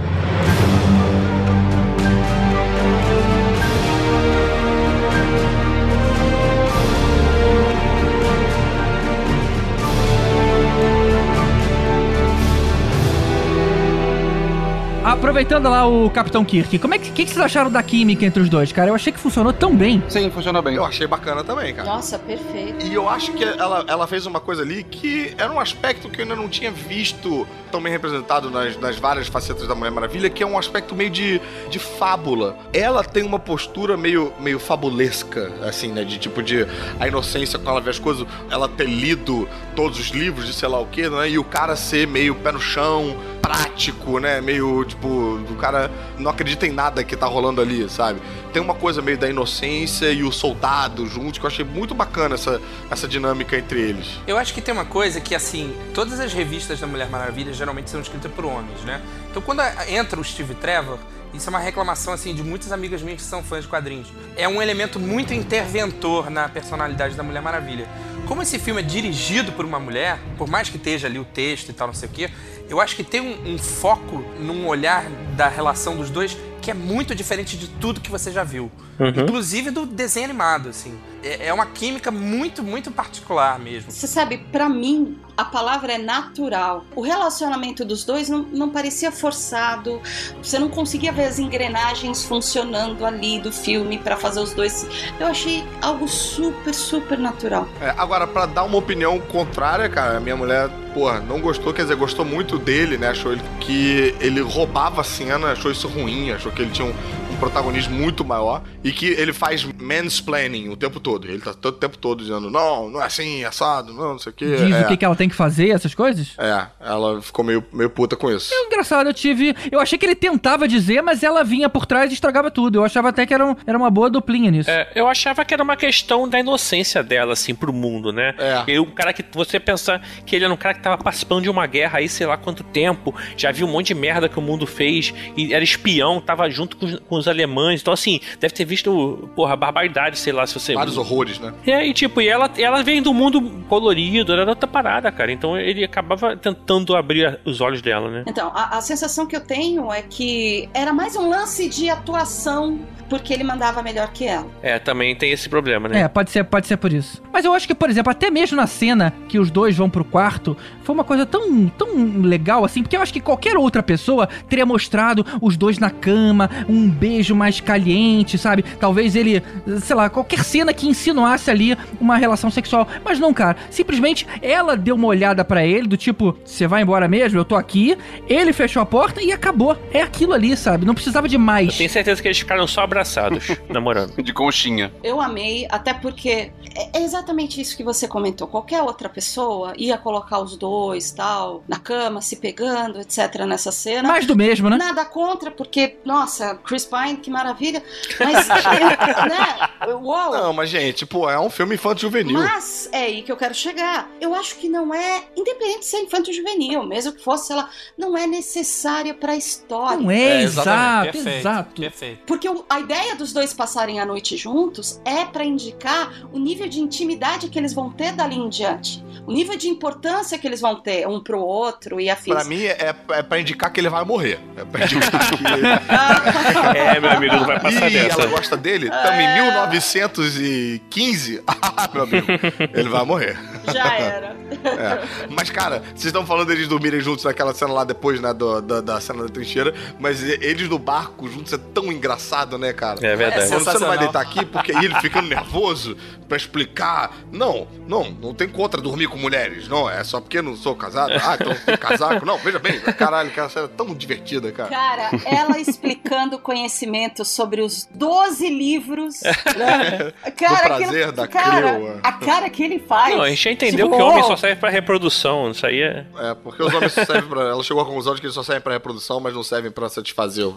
Aproveitando 15.18 15.68
lá 15.68 15.88
o 15.88 16.11
Capitão 16.11 16.45
Kirk, 16.45 16.78
como 16.78 16.93
é 16.93 16.99
que, 16.99 17.09
que, 17.09 17.26
que 17.26 17.32
vocês 17.32 17.43
acharam 17.43 17.72
da 17.72 17.82
química 17.82 18.24
entre 18.24 18.39
os 18.39 18.47
dois, 18.49 18.72
cara? 18.72 18.91
Eu 18.91 18.95
achei 18.95 19.11
que 19.11 19.20
funcionou 19.20 19.51
tão 19.51 19.76
bem. 19.76 20.01
Sim, 20.07 20.30
funcionou 20.30 20.61
bem. 20.61 20.76
Eu 20.76 20.86
achei 20.86 21.07
bacana 21.07 21.43
também, 21.43 21.74
cara. 21.74 21.89
Nossa, 21.89 22.20
perfeito. 22.20 22.86
E 22.86 22.93
eu 22.93 23.09
acho 23.09 23.34
que 23.34 23.43
ela, 23.43 23.84
ela 23.88 24.05
fez 24.05 24.28
uma 24.28 24.39
coisa 24.39 24.61
ali 24.61 24.84
que 24.84 25.34
era 25.36 25.51
um 25.51 25.59
aspecto 25.59 26.07
que 26.07 26.22
eu 26.22 26.24
ainda 26.24 26.36
não 26.36 26.47
tinha 26.47 26.72
visto 26.72 27.47
tão 27.72 27.82
bem 27.82 27.91
representado 27.91 28.51
nas, 28.51 28.78
nas 28.80 28.97
várias 28.97 29.28
facetas 29.28 29.68
da 29.68 29.74
Mulher 29.74 29.89
Maravilha, 29.89 30.30
que 30.30 30.43
é 30.43 30.45
um 30.45 30.57
aspecto 30.57 30.95
meio 30.95 31.09
de, 31.09 31.41
de 31.72 31.80
fábula. 31.80 32.55
Ela 32.72 33.03
tem 33.03 33.24
uma 33.24 33.39
postura 33.39 33.97
meio, 33.97 34.32
meio 34.39 34.59
fabulesca, 34.59 35.51
assim, 35.68 35.91
né? 35.91 36.03
De 36.03 36.20
tipo 36.20 36.43
de 36.43 36.68
a 36.99 37.07
inocência 37.07 37.57
com 37.57 37.68
ela 37.70 37.82
ver 37.82 37.89
as 37.89 37.99
coisas, 37.99 38.26
ela 38.51 38.70
ter 38.70 38.88
lido 38.88 39.49
todos 39.76 39.99
os 39.99 40.09
livros 40.09 40.45
de 40.45 40.53
sei 40.53 40.70
lá 40.70 40.80
o 40.80 40.86
que, 40.86 41.09
né? 41.09 41.32
E 41.32 41.39
o 41.39 41.43
cara 41.43 41.76
ser 41.76 42.07
meio 42.07 42.36
pé 42.36 42.51
no 42.51 42.61
chão, 42.61 43.18
prático, 43.41 44.20
né? 44.20 44.41
Meio 44.41 44.84
tipo, 44.84 45.07
o 45.08 45.55
cara 45.60 45.89
não 46.18 46.30
acredita 46.30 46.66
em 46.68 46.72
nada 46.72 47.03
que 47.03 47.15
tá 47.15 47.26
rolando 47.26 47.61
ali, 47.61 47.90
sabe? 47.90 48.22
Tem 48.53 48.61
uma 48.61 48.73
coisa 48.73 49.02
meio 49.02 49.18
da 49.18 49.30
inocência 49.30 50.11
e 50.11 50.23
o 50.23 50.32
soldado 50.32 51.06
juntos 51.07 51.40
que 51.40 51.45
eu 51.45 51.48
achei 51.48 51.65
muito 51.65 51.94
bacana 51.94 52.36
essa, 52.36 52.61
essa 52.90 53.07
dinâmica 53.07 53.57
entre 53.57 53.80
eles. 53.80 54.19
Eu 54.26 54.38
acho 54.38 54.53
que 54.53 54.61
tem 54.61 54.73
uma 54.73 54.86
coisa 54.86 55.19
que, 55.19 55.36
assim, 55.36 55.76
todas 55.94 56.19
as 56.19 56.34
revistas 56.34 56.80
da 56.80 56.88
Mulher 56.88 57.10
Maravilha 57.10 57.53
geralmente 57.53 57.90
são 57.90 58.02
escritas 58.02 58.32
por 58.32 58.45
homens, 58.45 58.82
né? 58.82 59.02
Então 59.30 59.41
quando 59.41 59.61
entra 59.88 60.19
o 60.19 60.23
Steve 60.23 60.56
Trevor, 60.56 60.98
isso 61.34 61.48
é 61.48 61.52
uma 61.52 61.60
reclamação, 61.60 62.14
assim, 62.14 62.34
de 62.34 62.41
muitas 62.41 62.72
amigas 62.72 63.02
minhas 63.02 63.22
que 63.22 63.27
são 63.27 63.44
fãs 63.44 63.64
de 63.64 63.68
quadrinhos. 63.68 64.07
É 64.36 64.48
um 64.48 64.61
elemento 64.61 64.99
muito 64.99 65.34
interventor 65.34 66.30
na 66.30 66.48
personalidade 66.48 67.15
da 67.15 67.23
Mulher 67.23 67.41
Maravilha. 67.41 67.88
Como 68.28 68.41
esse 68.41 68.60
filme 68.60 68.82
é 68.82 68.84
dirigido 68.84 69.54
por 69.54 69.64
uma 69.64 69.80
mulher, 69.80 70.20
por 70.38 70.49
mais 70.49 70.68
que 70.68 70.76
esteja 70.76 71.08
ali 71.08 71.18
o 71.18 71.24
texto 71.24 71.70
e 71.70 71.74
tal, 71.74 71.88
não 71.88 71.94
sei 71.94 72.10
o 72.10 72.12
quê, 72.12 72.30
eu 72.70 72.82
acho 72.82 72.94
que 72.94 73.04
tem 73.04 73.22
um, 73.22 73.54
um 73.54 73.58
foco 73.58 74.18
num 74.38 74.68
olhar 74.68 75.06
da 75.38 75.48
relação 75.48 75.95
dos 75.95 76.10
dois 76.10 76.38
que 76.62 76.72
é 76.72 76.74
muito 76.74 77.16
diferente 77.16 77.58
de 77.58 77.68
tudo 77.68 78.02
que 78.02 78.12
você 78.12 78.32
já 78.32 78.44
viu. 78.44 78.72
Uhum. 79.00 79.10
Inclusive 79.10 79.70
do 79.70 79.86
desenho 79.86 80.26
animado, 80.26 80.70
assim. 80.70 80.98
É, 81.24 81.48
é 81.48 81.54
uma 81.54 81.66
química 81.66 82.10
muito, 82.10 82.64
muito 82.64 82.92
particular 82.92 83.60
mesmo. 83.60 83.92
Você 83.92 84.08
sabe, 84.08 84.38
pra 84.52 84.68
mim, 84.68 85.18
a 85.36 85.46
palavra 85.46 85.94
é 85.94 85.98
natural. 85.98 86.84
O 86.96 87.02
relacionamento 87.02 87.86
dos 87.86 88.04
dois 88.04 88.28
não, 88.28 88.40
não 88.44 88.70
parecia 88.70 89.12
forçado. 89.12 90.02
Você 90.42 90.58
não 90.58 90.70
conseguia 90.70 91.12
ver 91.12 91.26
as 91.26 91.38
engrenagens 91.38 92.24
funcionando 92.24 93.06
ali 93.06 93.40
do 93.40 93.52
filme 93.52 94.00
pra 94.00 94.18
fazer 94.18 94.40
os 94.40 94.54
dois. 94.54 94.88
Eu 95.20 95.28
achei 95.28 95.64
algo 95.82 96.08
super, 96.08 96.74
super 96.74 97.20
natural. 97.20 97.68
É, 97.80 97.94
agora, 97.98 98.26
pra 98.26 98.48
dar 98.48 98.64
uma 98.64 98.78
opinião 98.78 99.20
contrária, 99.20 99.88
cara, 99.88 100.18
a 100.18 100.20
minha 100.20 100.36
mulher, 100.36 100.70
porra, 100.94 101.20
não 101.20 101.40
gostou, 101.40 101.72
quer 101.72 101.84
dizer, 101.84 101.96
gostou 101.96 102.26
muito 102.26 102.58
dele, 102.58 102.98
né? 102.98 103.10
Achou 103.10 103.32
ele, 103.32 103.42
que 103.60 104.16
ele 104.20 104.42
roubava 104.42 105.02
a 105.02 105.04
cena, 105.04 105.52
achou 105.52 105.72
isso 105.72 105.88
ruim, 105.88 106.32
achou 106.32 106.47
que 106.52 106.61
ele 106.61 106.72
tinha 106.72 106.88
um 106.88 106.94
protagonismo 107.38 107.95
muito 107.95 108.23
maior 108.26 108.64
e 108.84 108.91
que 108.91 109.05
ele 109.07 109.34
faz 109.34 109.64
mansplaining 109.64 110.69
o 110.69 110.76
tempo 110.76 110.99
todo. 110.99 111.27
Ele 111.27 111.39
tá 111.39 111.53
todo 111.53 111.76
o 111.76 111.77
tempo 111.77 111.97
todo 111.97 112.23
dizendo, 112.23 112.49
não, 112.49 112.89
não 112.89 113.01
é 113.01 113.05
assim, 113.05 113.43
é 113.43 113.45
assado, 113.45 113.93
não, 113.93 114.14
não 114.14 114.19
sei 114.19 114.31
o 114.31 114.35
que. 114.35 114.45
Diz 114.45 114.76
é. 114.76 114.81
o 114.81 114.88
que, 114.88 114.97
que 114.97 115.05
ela 115.05 115.15
tem 115.15 115.30
que 115.30 115.35
fazer, 115.35 115.69
essas 115.69 115.93
coisas? 115.93 116.34
É, 116.38 116.68
ela 116.80 117.22
ficou 117.22 117.43
meio, 117.43 117.64
meio 117.72 117.89
puta 117.89 118.15
com 118.15 118.31
isso. 118.31 118.53
É 118.53 118.65
engraçado, 118.65 119.07
eu 119.07 119.14
tive. 119.14 119.55
Eu 119.72 119.80
achei 119.80 119.97
que 119.97 120.05
ele 120.05 120.15
tentava 120.15 120.68
dizer, 120.68 121.01
mas 121.01 121.23
ela 121.23 121.43
vinha 121.43 121.69
por 121.69 121.85
trás 121.85 122.11
e 122.11 122.14
estragava 122.14 122.49
tudo. 122.51 122.80
Eu 122.80 122.84
achava 122.84 123.09
até 123.09 123.26
que 123.26 123.34
era, 123.34 123.45
um- 123.45 123.55
era 123.65 123.77
uma 123.77 123.89
boa 123.89 124.09
duplinha 124.09 124.51
nisso. 124.51 124.69
É, 124.69 124.91
eu 124.95 125.07
achava 125.07 125.43
que 125.45 125.53
era 125.53 125.64
uma 125.64 125.76
questão 125.76 126.27
da 126.27 126.39
inocência 126.39 127.03
dela, 127.03 127.34
assim, 127.34 127.53
pro 127.53 127.73
mundo, 127.73 128.11
né? 128.11 128.34
É. 128.38 128.72
E 128.72 128.80
um 128.80 128.91
cara 128.91 129.14
que 129.14 129.23
você 129.34 129.59
pensar 129.59 130.01
que 130.26 130.35
ele 130.35 130.45
era 130.45 130.53
um 130.53 130.57
cara 130.57 130.73
que 130.73 130.81
tava 130.81 130.97
participando 130.97 131.43
de 131.43 131.49
uma 131.49 131.65
guerra 131.68 131.99
aí, 131.99 132.09
sei 132.09 132.26
lá 132.27 132.38
quanto 132.38 132.64
tempo, 132.64 133.14
já 133.35 133.51
viu 133.51 133.68
um 133.68 133.72
monte 133.72 133.88
de 133.88 133.95
merda 133.95 134.30
que 134.30 134.38
o 134.39 134.41
mundo 134.41 134.65
fez, 134.65 135.14
e 135.35 135.53
era 135.53 135.64
espião, 135.64 136.19
tava 136.19 136.49
junto 136.49 136.77
com 136.77 136.85
os, 136.85 136.99
com 136.99 137.15
os 137.18 137.27
alemães. 137.28 137.82
Então, 137.82 137.94
assim, 137.94 138.20
deve 138.40 138.54
ter 138.54 138.66
visto, 138.66 139.30
porra, 139.36 139.56
barbaridade, 139.56 140.18
sei 140.20 140.34
lá, 140.34 140.45
se 140.45 140.54
você. 140.54 140.74
Vários 140.74 140.98
horrores, 140.98 141.40
né? 141.40 141.54
É, 141.66 141.86
e 141.86 141.94
tipo, 141.94 142.22
e 142.22 142.28
ela, 142.28 142.49
ela 142.58 142.84
vem 142.84 143.02
do 143.02 143.14
mundo 143.14 143.41
colorido, 143.68 144.34
era 144.34 144.49
outra 144.49 144.68
parada, 144.68 145.12
cara. 145.12 145.32
Então 145.32 145.58
ele 145.58 145.84
acabava 145.84 146.36
tentando 146.36 146.95
abrir 146.95 147.40
os 147.45 147.62
olhos 147.62 147.82
dela, 147.82 148.10
né? 148.10 148.24
Então, 148.28 148.52
a, 148.54 148.78
a 148.78 148.82
sensação 148.82 149.26
que 149.26 149.36
eu 149.36 149.41
tenho 149.41 149.91
é 149.91 150.02
que 150.02 150.70
era 150.74 150.94
mais 150.94 151.16
um 151.16 151.30
lance 151.30 151.68
de 151.70 151.90
atuação, 151.90 152.80
porque 153.10 153.34
ele 153.34 153.44
mandava 153.44 153.82
melhor 153.82 154.12
que 154.12 154.26
ela. 154.26 154.48
É, 154.62 154.80
também 154.80 155.16
tem 155.16 155.32
esse 155.32 155.49
problema, 155.49 155.88
né? 155.88 156.02
É, 156.02 156.08
pode 156.08 156.32
ser, 156.32 156.44
pode 156.44 156.68
ser 156.68 156.78
por 156.78 156.91
isso. 156.91 157.22
Mas 157.32 157.45
eu 157.45 157.54
acho 157.54 157.68
que, 157.68 157.76
por 157.76 157.90
exemplo, 157.90 158.12
até 158.12 158.30
mesmo 158.30 158.58
na 158.58 158.68
cena 158.68 159.14
que 159.28 159.40
os 159.40 159.49
dois 159.49 159.76
vão 159.76 159.90
pro 159.90 160.04
quarto, 160.04 160.58
foi 160.84 160.94
uma 160.94 161.04
coisa 161.04 161.26
tão, 161.26 161.68
tão 161.70 162.22
legal 162.22 162.64
assim, 162.66 162.82
porque 162.82 162.95
eu 162.95 163.02
acho 163.02 163.14
que 163.14 163.20
qualquer 163.20 163.58
outra 163.58 163.82
pessoa 163.82 164.28
teria 164.49 164.66
mostrado 164.66 165.26
os 165.41 165.58
dois 165.58 165.80
na 165.80 165.90
cama, 165.90 166.49
um 166.68 166.90
beijo 166.90 167.16
mais 167.35 167.60
caliente, 167.60 168.38
sabe? 168.38 168.64
Talvez 168.64 169.15
ele, 169.15 169.41
sei 169.81 169.95
lá, 169.95 170.10
qualquer 170.10 170.44
cena 170.44 170.73
que 170.73 170.88
insinuasse 170.88 171.49
ali 171.49 171.77
uma 171.99 172.18
relação 172.18 172.49
sexual. 172.52 172.88
Mas 173.03 173.19
não, 173.19 173.34
cara. 173.34 173.57
Simplesmente 173.69 174.27
ela 174.41 174.76
deu 174.76 174.95
uma 174.95 175.07
olhada 175.07 175.44
pra 175.45 175.65
ele, 175.65 175.88
do 175.88 175.98
tipo, 175.98 176.38
você 176.44 176.68
vai 176.68 176.81
embora 176.81 177.07
mesmo? 177.07 177.39
Eu 177.39 177.45
tô 177.45 177.56
aqui. 177.56 177.98
Ele 178.27 178.52
fechou 178.53 178.81
a 178.81 178.85
porta 178.85 179.22
e 179.22 179.31
acabou. 179.31 179.77
É 179.91 180.02
aquilo 180.02 180.34
ali, 180.34 180.56
sabe? 180.57 180.85
Não 180.85 180.94
precisava 180.94 181.27
de 181.27 181.35
Eu 181.35 181.39
mais. 181.39 181.77
tenho 181.77 181.89
certeza 181.89 182.22
que 182.22 182.27
eles 182.27 182.39
ficaram 182.39 182.68
só 182.68 182.81
abraçados, 182.81 183.48
namorando. 183.69 184.22
De 184.22 184.34
conchinha. 184.34 184.91
Eu 185.03 185.22
amei, 185.22 185.68
até 185.69 185.94
porque 185.94 186.52
é 186.76 186.98
é 186.98 187.03
exatamente 187.03 187.61
isso 187.61 187.77
que 187.77 187.84
você 187.84 188.07
comentou. 188.07 188.48
Qualquer 188.48 188.81
outra 188.81 189.07
pessoa 189.07 189.73
ia 189.77 189.98
colocar 189.98 190.39
os 190.39 190.57
dois, 190.57 191.11
tal, 191.11 191.64
na 191.68 191.77
cama, 191.80 192.22
se 192.22 192.35
pegando, 192.38 192.99
etc, 192.99 193.45
nessa 193.48 193.72
cena. 193.72 194.07
Mais 194.07 194.26
do 194.26 194.35
mesmo, 194.35 194.69
né? 194.69 194.77
Nada 194.77 195.06
contra, 195.06 195.52
porque, 195.52 195.98
nossa, 196.03 196.56
Chris 196.56 196.85
Pine, 196.85 197.07
que 197.16 197.30
maravilha. 197.30 197.84
Mas, 198.20 198.48
né? 198.50 199.94
Uou! 199.94 200.32
Não, 200.32 200.54
mas 200.54 200.70
gente, 200.70 201.06
pô, 201.06 201.30
é 201.30 201.40
um 201.40 201.50
filme 201.50 201.76
infanto-juvenil. 201.76 202.38
Mas 202.38 202.90
é 202.92 203.04
aí 203.04 203.22
que 203.22 203.32
eu 203.32 203.38
quero 203.38 203.54
chegar. 203.54 204.10
Eu 204.20 204.34
acho 204.34 204.56
que 204.58 204.68
não 204.70 204.94
é, 204.94 205.24
independente 205.36 205.80
de 205.80 205.86
ser 205.86 205.98
infanto 205.98 206.32
juvenil, 206.34 206.84
mesmo 206.84 207.14
que 207.14 207.24
fosse, 207.24 207.48
sei 207.48 207.56
lá, 207.56 207.70
não 207.98 208.18
é 208.18 208.28
necessária 208.28 209.14
pra 209.14 209.36
história. 209.36 209.98
Não 209.98 210.12
é, 210.12 210.44
exatamente. 210.44 210.48
exato, 210.48 211.12
Perfeito, 211.12 211.38
exato. 211.40 211.82
Perfeito. 211.82 212.24
Porque 212.26 212.50
a 212.70 212.80
ideia 212.80 213.16
dos 213.16 213.34
dois 213.34 213.54
passarem 213.54 214.00
a 214.00 214.06
noite 214.06 214.36
juntos 214.36 215.02
é 215.06 215.26
pra 215.26 215.44
indicar 215.44 216.12
o 216.32 216.40
nível 216.40 216.68
de 216.68 216.80
intimidade 216.80 217.50
que 217.50 217.58
eles 217.58 217.74
vão 217.74 217.90
ter 217.90 218.12
dali 218.12 218.36
em 218.36 218.50
diante. 218.50 219.04
O 219.26 219.32
nível 219.32 219.58
de 219.58 219.68
importância 219.68 220.38
que 220.38 220.48
eles 220.48 220.62
vão 220.62 220.76
ter 220.80 221.08
um 221.08 221.22
pro 221.22 221.40
outro 221.40 222.00
e 222.00 222.10
afins. 222.10 222.34
Pra 222.34 222.44
mim, 222.46 222.64
é, 222.64 222.96
é 223.10 223.24
pra 223.24 223.40
indicar 223.40 223.72
que 223.72 223.80
ele 223.80 223.90
vai 223.90 224.06
morrer. 224.06 224.40
É 224.56 224.64
pra 224.64 224.86
indicar 224.86 225.30
que... 225.30 225.38
É, 226.78 226.97
meu 226.99 227.11
amigo, 227.11 227.36
não 227.36 227.45
vai 227.45 227.60
passar 227.60 227.90
Ih, 227.90 227.94
dessa. 227.94 228.22
ela 228.22 228.32
gosta 228.32 228.57
dele? 228.57 228.88
Estamos 228.88 229.19
em 229.19 229.34
1915? 229.34 231.44
Ah, 231.78 231.88
meu 231.94 232.03
amigo, 232.03 232.26
ele 232.74 232.90
vai 232.90 233.06
morrer. 233.06 233.38
Já 233.73 233.98
era. 233.98 234.35
É. 234.52 235.27
Mas, 235.30 235.49
cara, 235.49 235.80
vocês 235.89 236.06
estão 236.06 236.26
falando 236.26 236.48
deles 236.48 236.68
dormirem 236.68 236.99
juntos 237.02 237.26
naquela 237.26 237.53
cena 237.53 237.73
lá 237.73 237.84
depois, 237.84 238.19
né, 238.19 238.34
do- 238.34 238.61
da, 238.61 238.81
da 238.81 239.02
cena 239.02 239.23
da 239.23 239.30
trincheira, 239.30 239.73
mas 239.99 240.23
eles 240.23 240.68
no 240.69 240.80
barco 240.80 241.27
juntos 241.30 241.53
é 241.53 241.57
tão 241.57 241.91
engraçado, 241.91 242.57
né, 242.57 242.73
cara? 242.73 242.99
É 243.06 243.15
verdade. 243.15 243.48
Você 243.48 243.73
não 243.80 243.88
vai 243.88 243.98
deitar 243.98 244.22
aqui 244.22 244.45
porque 244.45 244.72
ele 244.72 244.94
ficando 245.02 245.27
nervoso 245.27 245.98
pra 246.27 246.38
explicar. 246.38 247.11
Não, 247.31 247.68
não, 247.88 248.10
não 248.11 248.34
tem 248.34 248.48
contra 248.48 248.81
dormir 248.81 249.07
com 249.07 249.18
mulheres, 249.18 249.68
não. 249.68 249.89
É 249.89 250.03
só 250.03 250.19
porque 250.19 250.41
não 250.41 250.56
sou 250.56 250.76
casado. 250.76 251.11
Ah, 251.14 251.38
então 251.39 251.53
tem 251.65 251.77
casaco. 251.77 252.26
Não, 252.26 252.38
veja 252.38 252.60
bem, 252.60 252.80
caralho, 252.80 253.30
aquela 253.30 253.49
cena 253.49 253.65
é 253.65 253.69
tão 253.69 253.94
divertida, 253.94 254.52
cara. 254.52 254.69
Cara, 254.69 255.10
ela 255.26 255.60
explicando 255.60 256.38
conhecimento 256.39 257.23
sobre 257.26 257.61
os 257.61 257.88
12 257.94 258.49
livros. 258.49 259.22
Né? 259.23 260.14
Cara, 260.38 260.77
prazer 260.77 261.11
da 261.11 261.27
cara, 261.27 261.73
Creu, 261.76 261.99
a 262.03 262.11
cara 262.14 262.49
que 262.49 262.64
ele 262.64 262.80
faz. 262.80 263.15
Não, 263.15 263.23
a 263.23 263.30
gente 263.30 263.41
já 263.44 263.52
entendeu 263.58 263.86
Tipo, 263.88 263.98
que 263.98 264.04
homem 264.04 264.24
só 264.24 264.36
serve 264.36 264.56
pra 264.60 264.70
reprodução. 264.70 265.52
Isso 265.52 265.66
aí 265.66 265.82
é. 265.82 266.06
É, 266.20 266.34
porque 266.36 266.64
os 266.64 266.74
homens 266.74 266.94
só 266.94 267.04
servem 267.06 267.30
pra. 267.30 267.42
Ela 267.42 267.64
chegou 267.64 267.82
à 267.82 267.86
conclusão 267.86 268.16
de 268.16 268.22
que 268.22 268.28
eles 268.28 268.36
só 268.36 268.44
servem 268.44 268.62
pra 268.62 268.74
reprodução, 268.74 269.20
mas 269.20 269.34
não 269.34 269.44
servem 269.44 269.72
pra 269.72 269.90
satisfazer 269.90 270.46
o. 270.48 270.56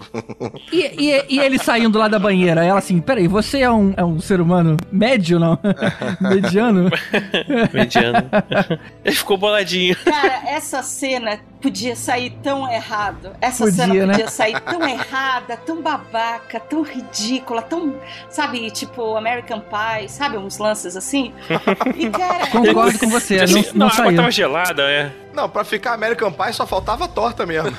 E, 0.72 0.80
e- 1.10 1.24
e 1.28 1.38
ele 1.40 1.58
saindo 1.58 1.98
lá 1.98 2.08
da 2.08 2.18
banheira, 2.18 2.64
ela 2.64 2.78
assim, 2.78 3.00
peraí, 3.00 3.26
você 3.26 3.60
é 3.60 3.70
um, 3.70 3.92
é 3.96 4.04
um 4.04 4.20
ser 4.20 4.40
humano 4.40 4.76
médio, 4.92 5.38
não? 5.38 5.58
Mediano? 6.20 6.90
Mediano. 7.72 8.28
Ele 9.04 9.14
ficou 9.16 9.36
boladinho. 9.36 9.96
Cara, 10.04 10.42
essa 10.48 10.82
cena 10.82 11.40
podia 11.60 11.94
sair 11.94 12.30
tão 12.42 12.70
errado. 12.70 13.32
Essa 13.40 13.64
Podia, 13.64 13.84
cena 13.86 14.06
né? 14.06 14.12
podia 14.14 14.28
sair 14.28 14.58
tão 14.60 14.82
errada. 14.88 15.56
tão 15.58 15.82
babaca, 15.82 16.58
tão 16.60 16.82
ridícula, 16.82 17.60
tão, 17.62 17.94
sabe, 18.30 18.70
tipo 18.70 19.16
American 19.16 19.60
Pie, 19.60 20.08
sabe, 20.08 20.36
uns 20.38 20.58
lances 20.58 20.96
assim. 20.96 21.32
E 21.96 22.08
cara, 22.08 22.46
Concordo 22.80 22.98
com 22.98 23.08
você, 23.08 23.36
não, 23.36 23.46
não, 23.46 23.64
não, 23.74 23.86
a 23.86 23.90
água 23.90 24.04
saiu. 24.04 24.16
tava 24.16 24.30
gelada, 24.30 24.82
é. 24.82 25.12
Não, 25.32 25.48
pra 25.48 25.62
ficar 25.64 25.92
American 25.94 26.32
Pie 26.32 26.52
só 26.52 26.66
faltava 26.66 27.04
a 27.04 27.08
torta 27.08 27.46
mesmo. 27.46 27.70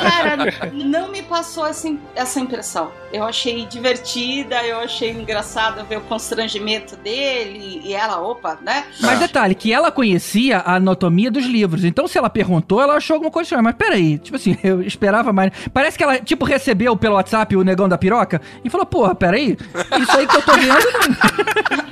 cara, 0.00 0.70
não 0.72 1.08
me 1.08 1.22
passou 1.22 1.66
essa, 1.66 1.88
im- 1.88 2.00
essa 2.14 2.40
impressão. 2.40 2.90
Eu 3.12 3.24
achei 3.24 3.66
divertida, 3.66 4.62
eu 4.64 4.78
achei 4.78 5.10
engraçado 5.10 5.84
ver 5.84 5.98
o 5.98 6.00
constrangimento 6.02 6.96
dele 6.96 7.80
e 7.84 7.92
ela, 7.92 8.20
opa, 8.20 8.56
né? 8.62 8.84
Mas 9.00 9.18
detalhe, 9.18 9.54
que 9.54 9.72
ela 9.72 9.90
conhecia 9.90 10.58
a 10.58 10.76
anatomia 10.76 11.30
dos 11.30 11.44
livros. 11.44 11.84
Então, 11.84 12.06
se 12.08 12.16
ela 12.16 12.30
perguntou, 12.30 12.80
ela 12.80 12.94
achou 12.94 13.14
alguma 13.14 13.30
coisa 13.30 13.46
estranha. 13.46 13.62
Mas 13.62 13.74
peraí, 13.74 14.18
tipo 14.18 14.36
assim, 14.36 14.56
eu 14.62 14.80
esperava 14.82 15.32
mais. 15.32 15.52
Parece 15.74 15.98
que 15.98 16.04
ela, 16.04 16.18
tipo, 16.18 16.44
recebeu 16.44 16.96
pelo 16.96 17.16
WhatsApp 17.16 17.54
o 17.56 17.64
negão 17.64 17.88
da 17.88 17.98
piroca 17.98 18.40
e 18.64 18.70
falou, 18.70 18.86
porra, 18.86 19.14
peraí, 19.14 19.56
isso 20.00 20.16
aí 20.16 20.26
que 20.26 20.36
eu 20.36 20.42
tô 20.42 20.52
vendo 20.52 20.70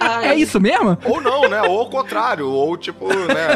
não... 0.01 0.23
É 0.23 0.35
isso 0.35 0.59
mesmo? 0.61 0.97
Ou 1.05 1.21
não, 1.21 1.49
né? 1.49 1.61
Ou 1.63 1.81
ao 1.81 1.91
contrário, 1.91 2.49
ou 2.49 2.77
tipo, 2.77 3.07
né? 3.09 3.49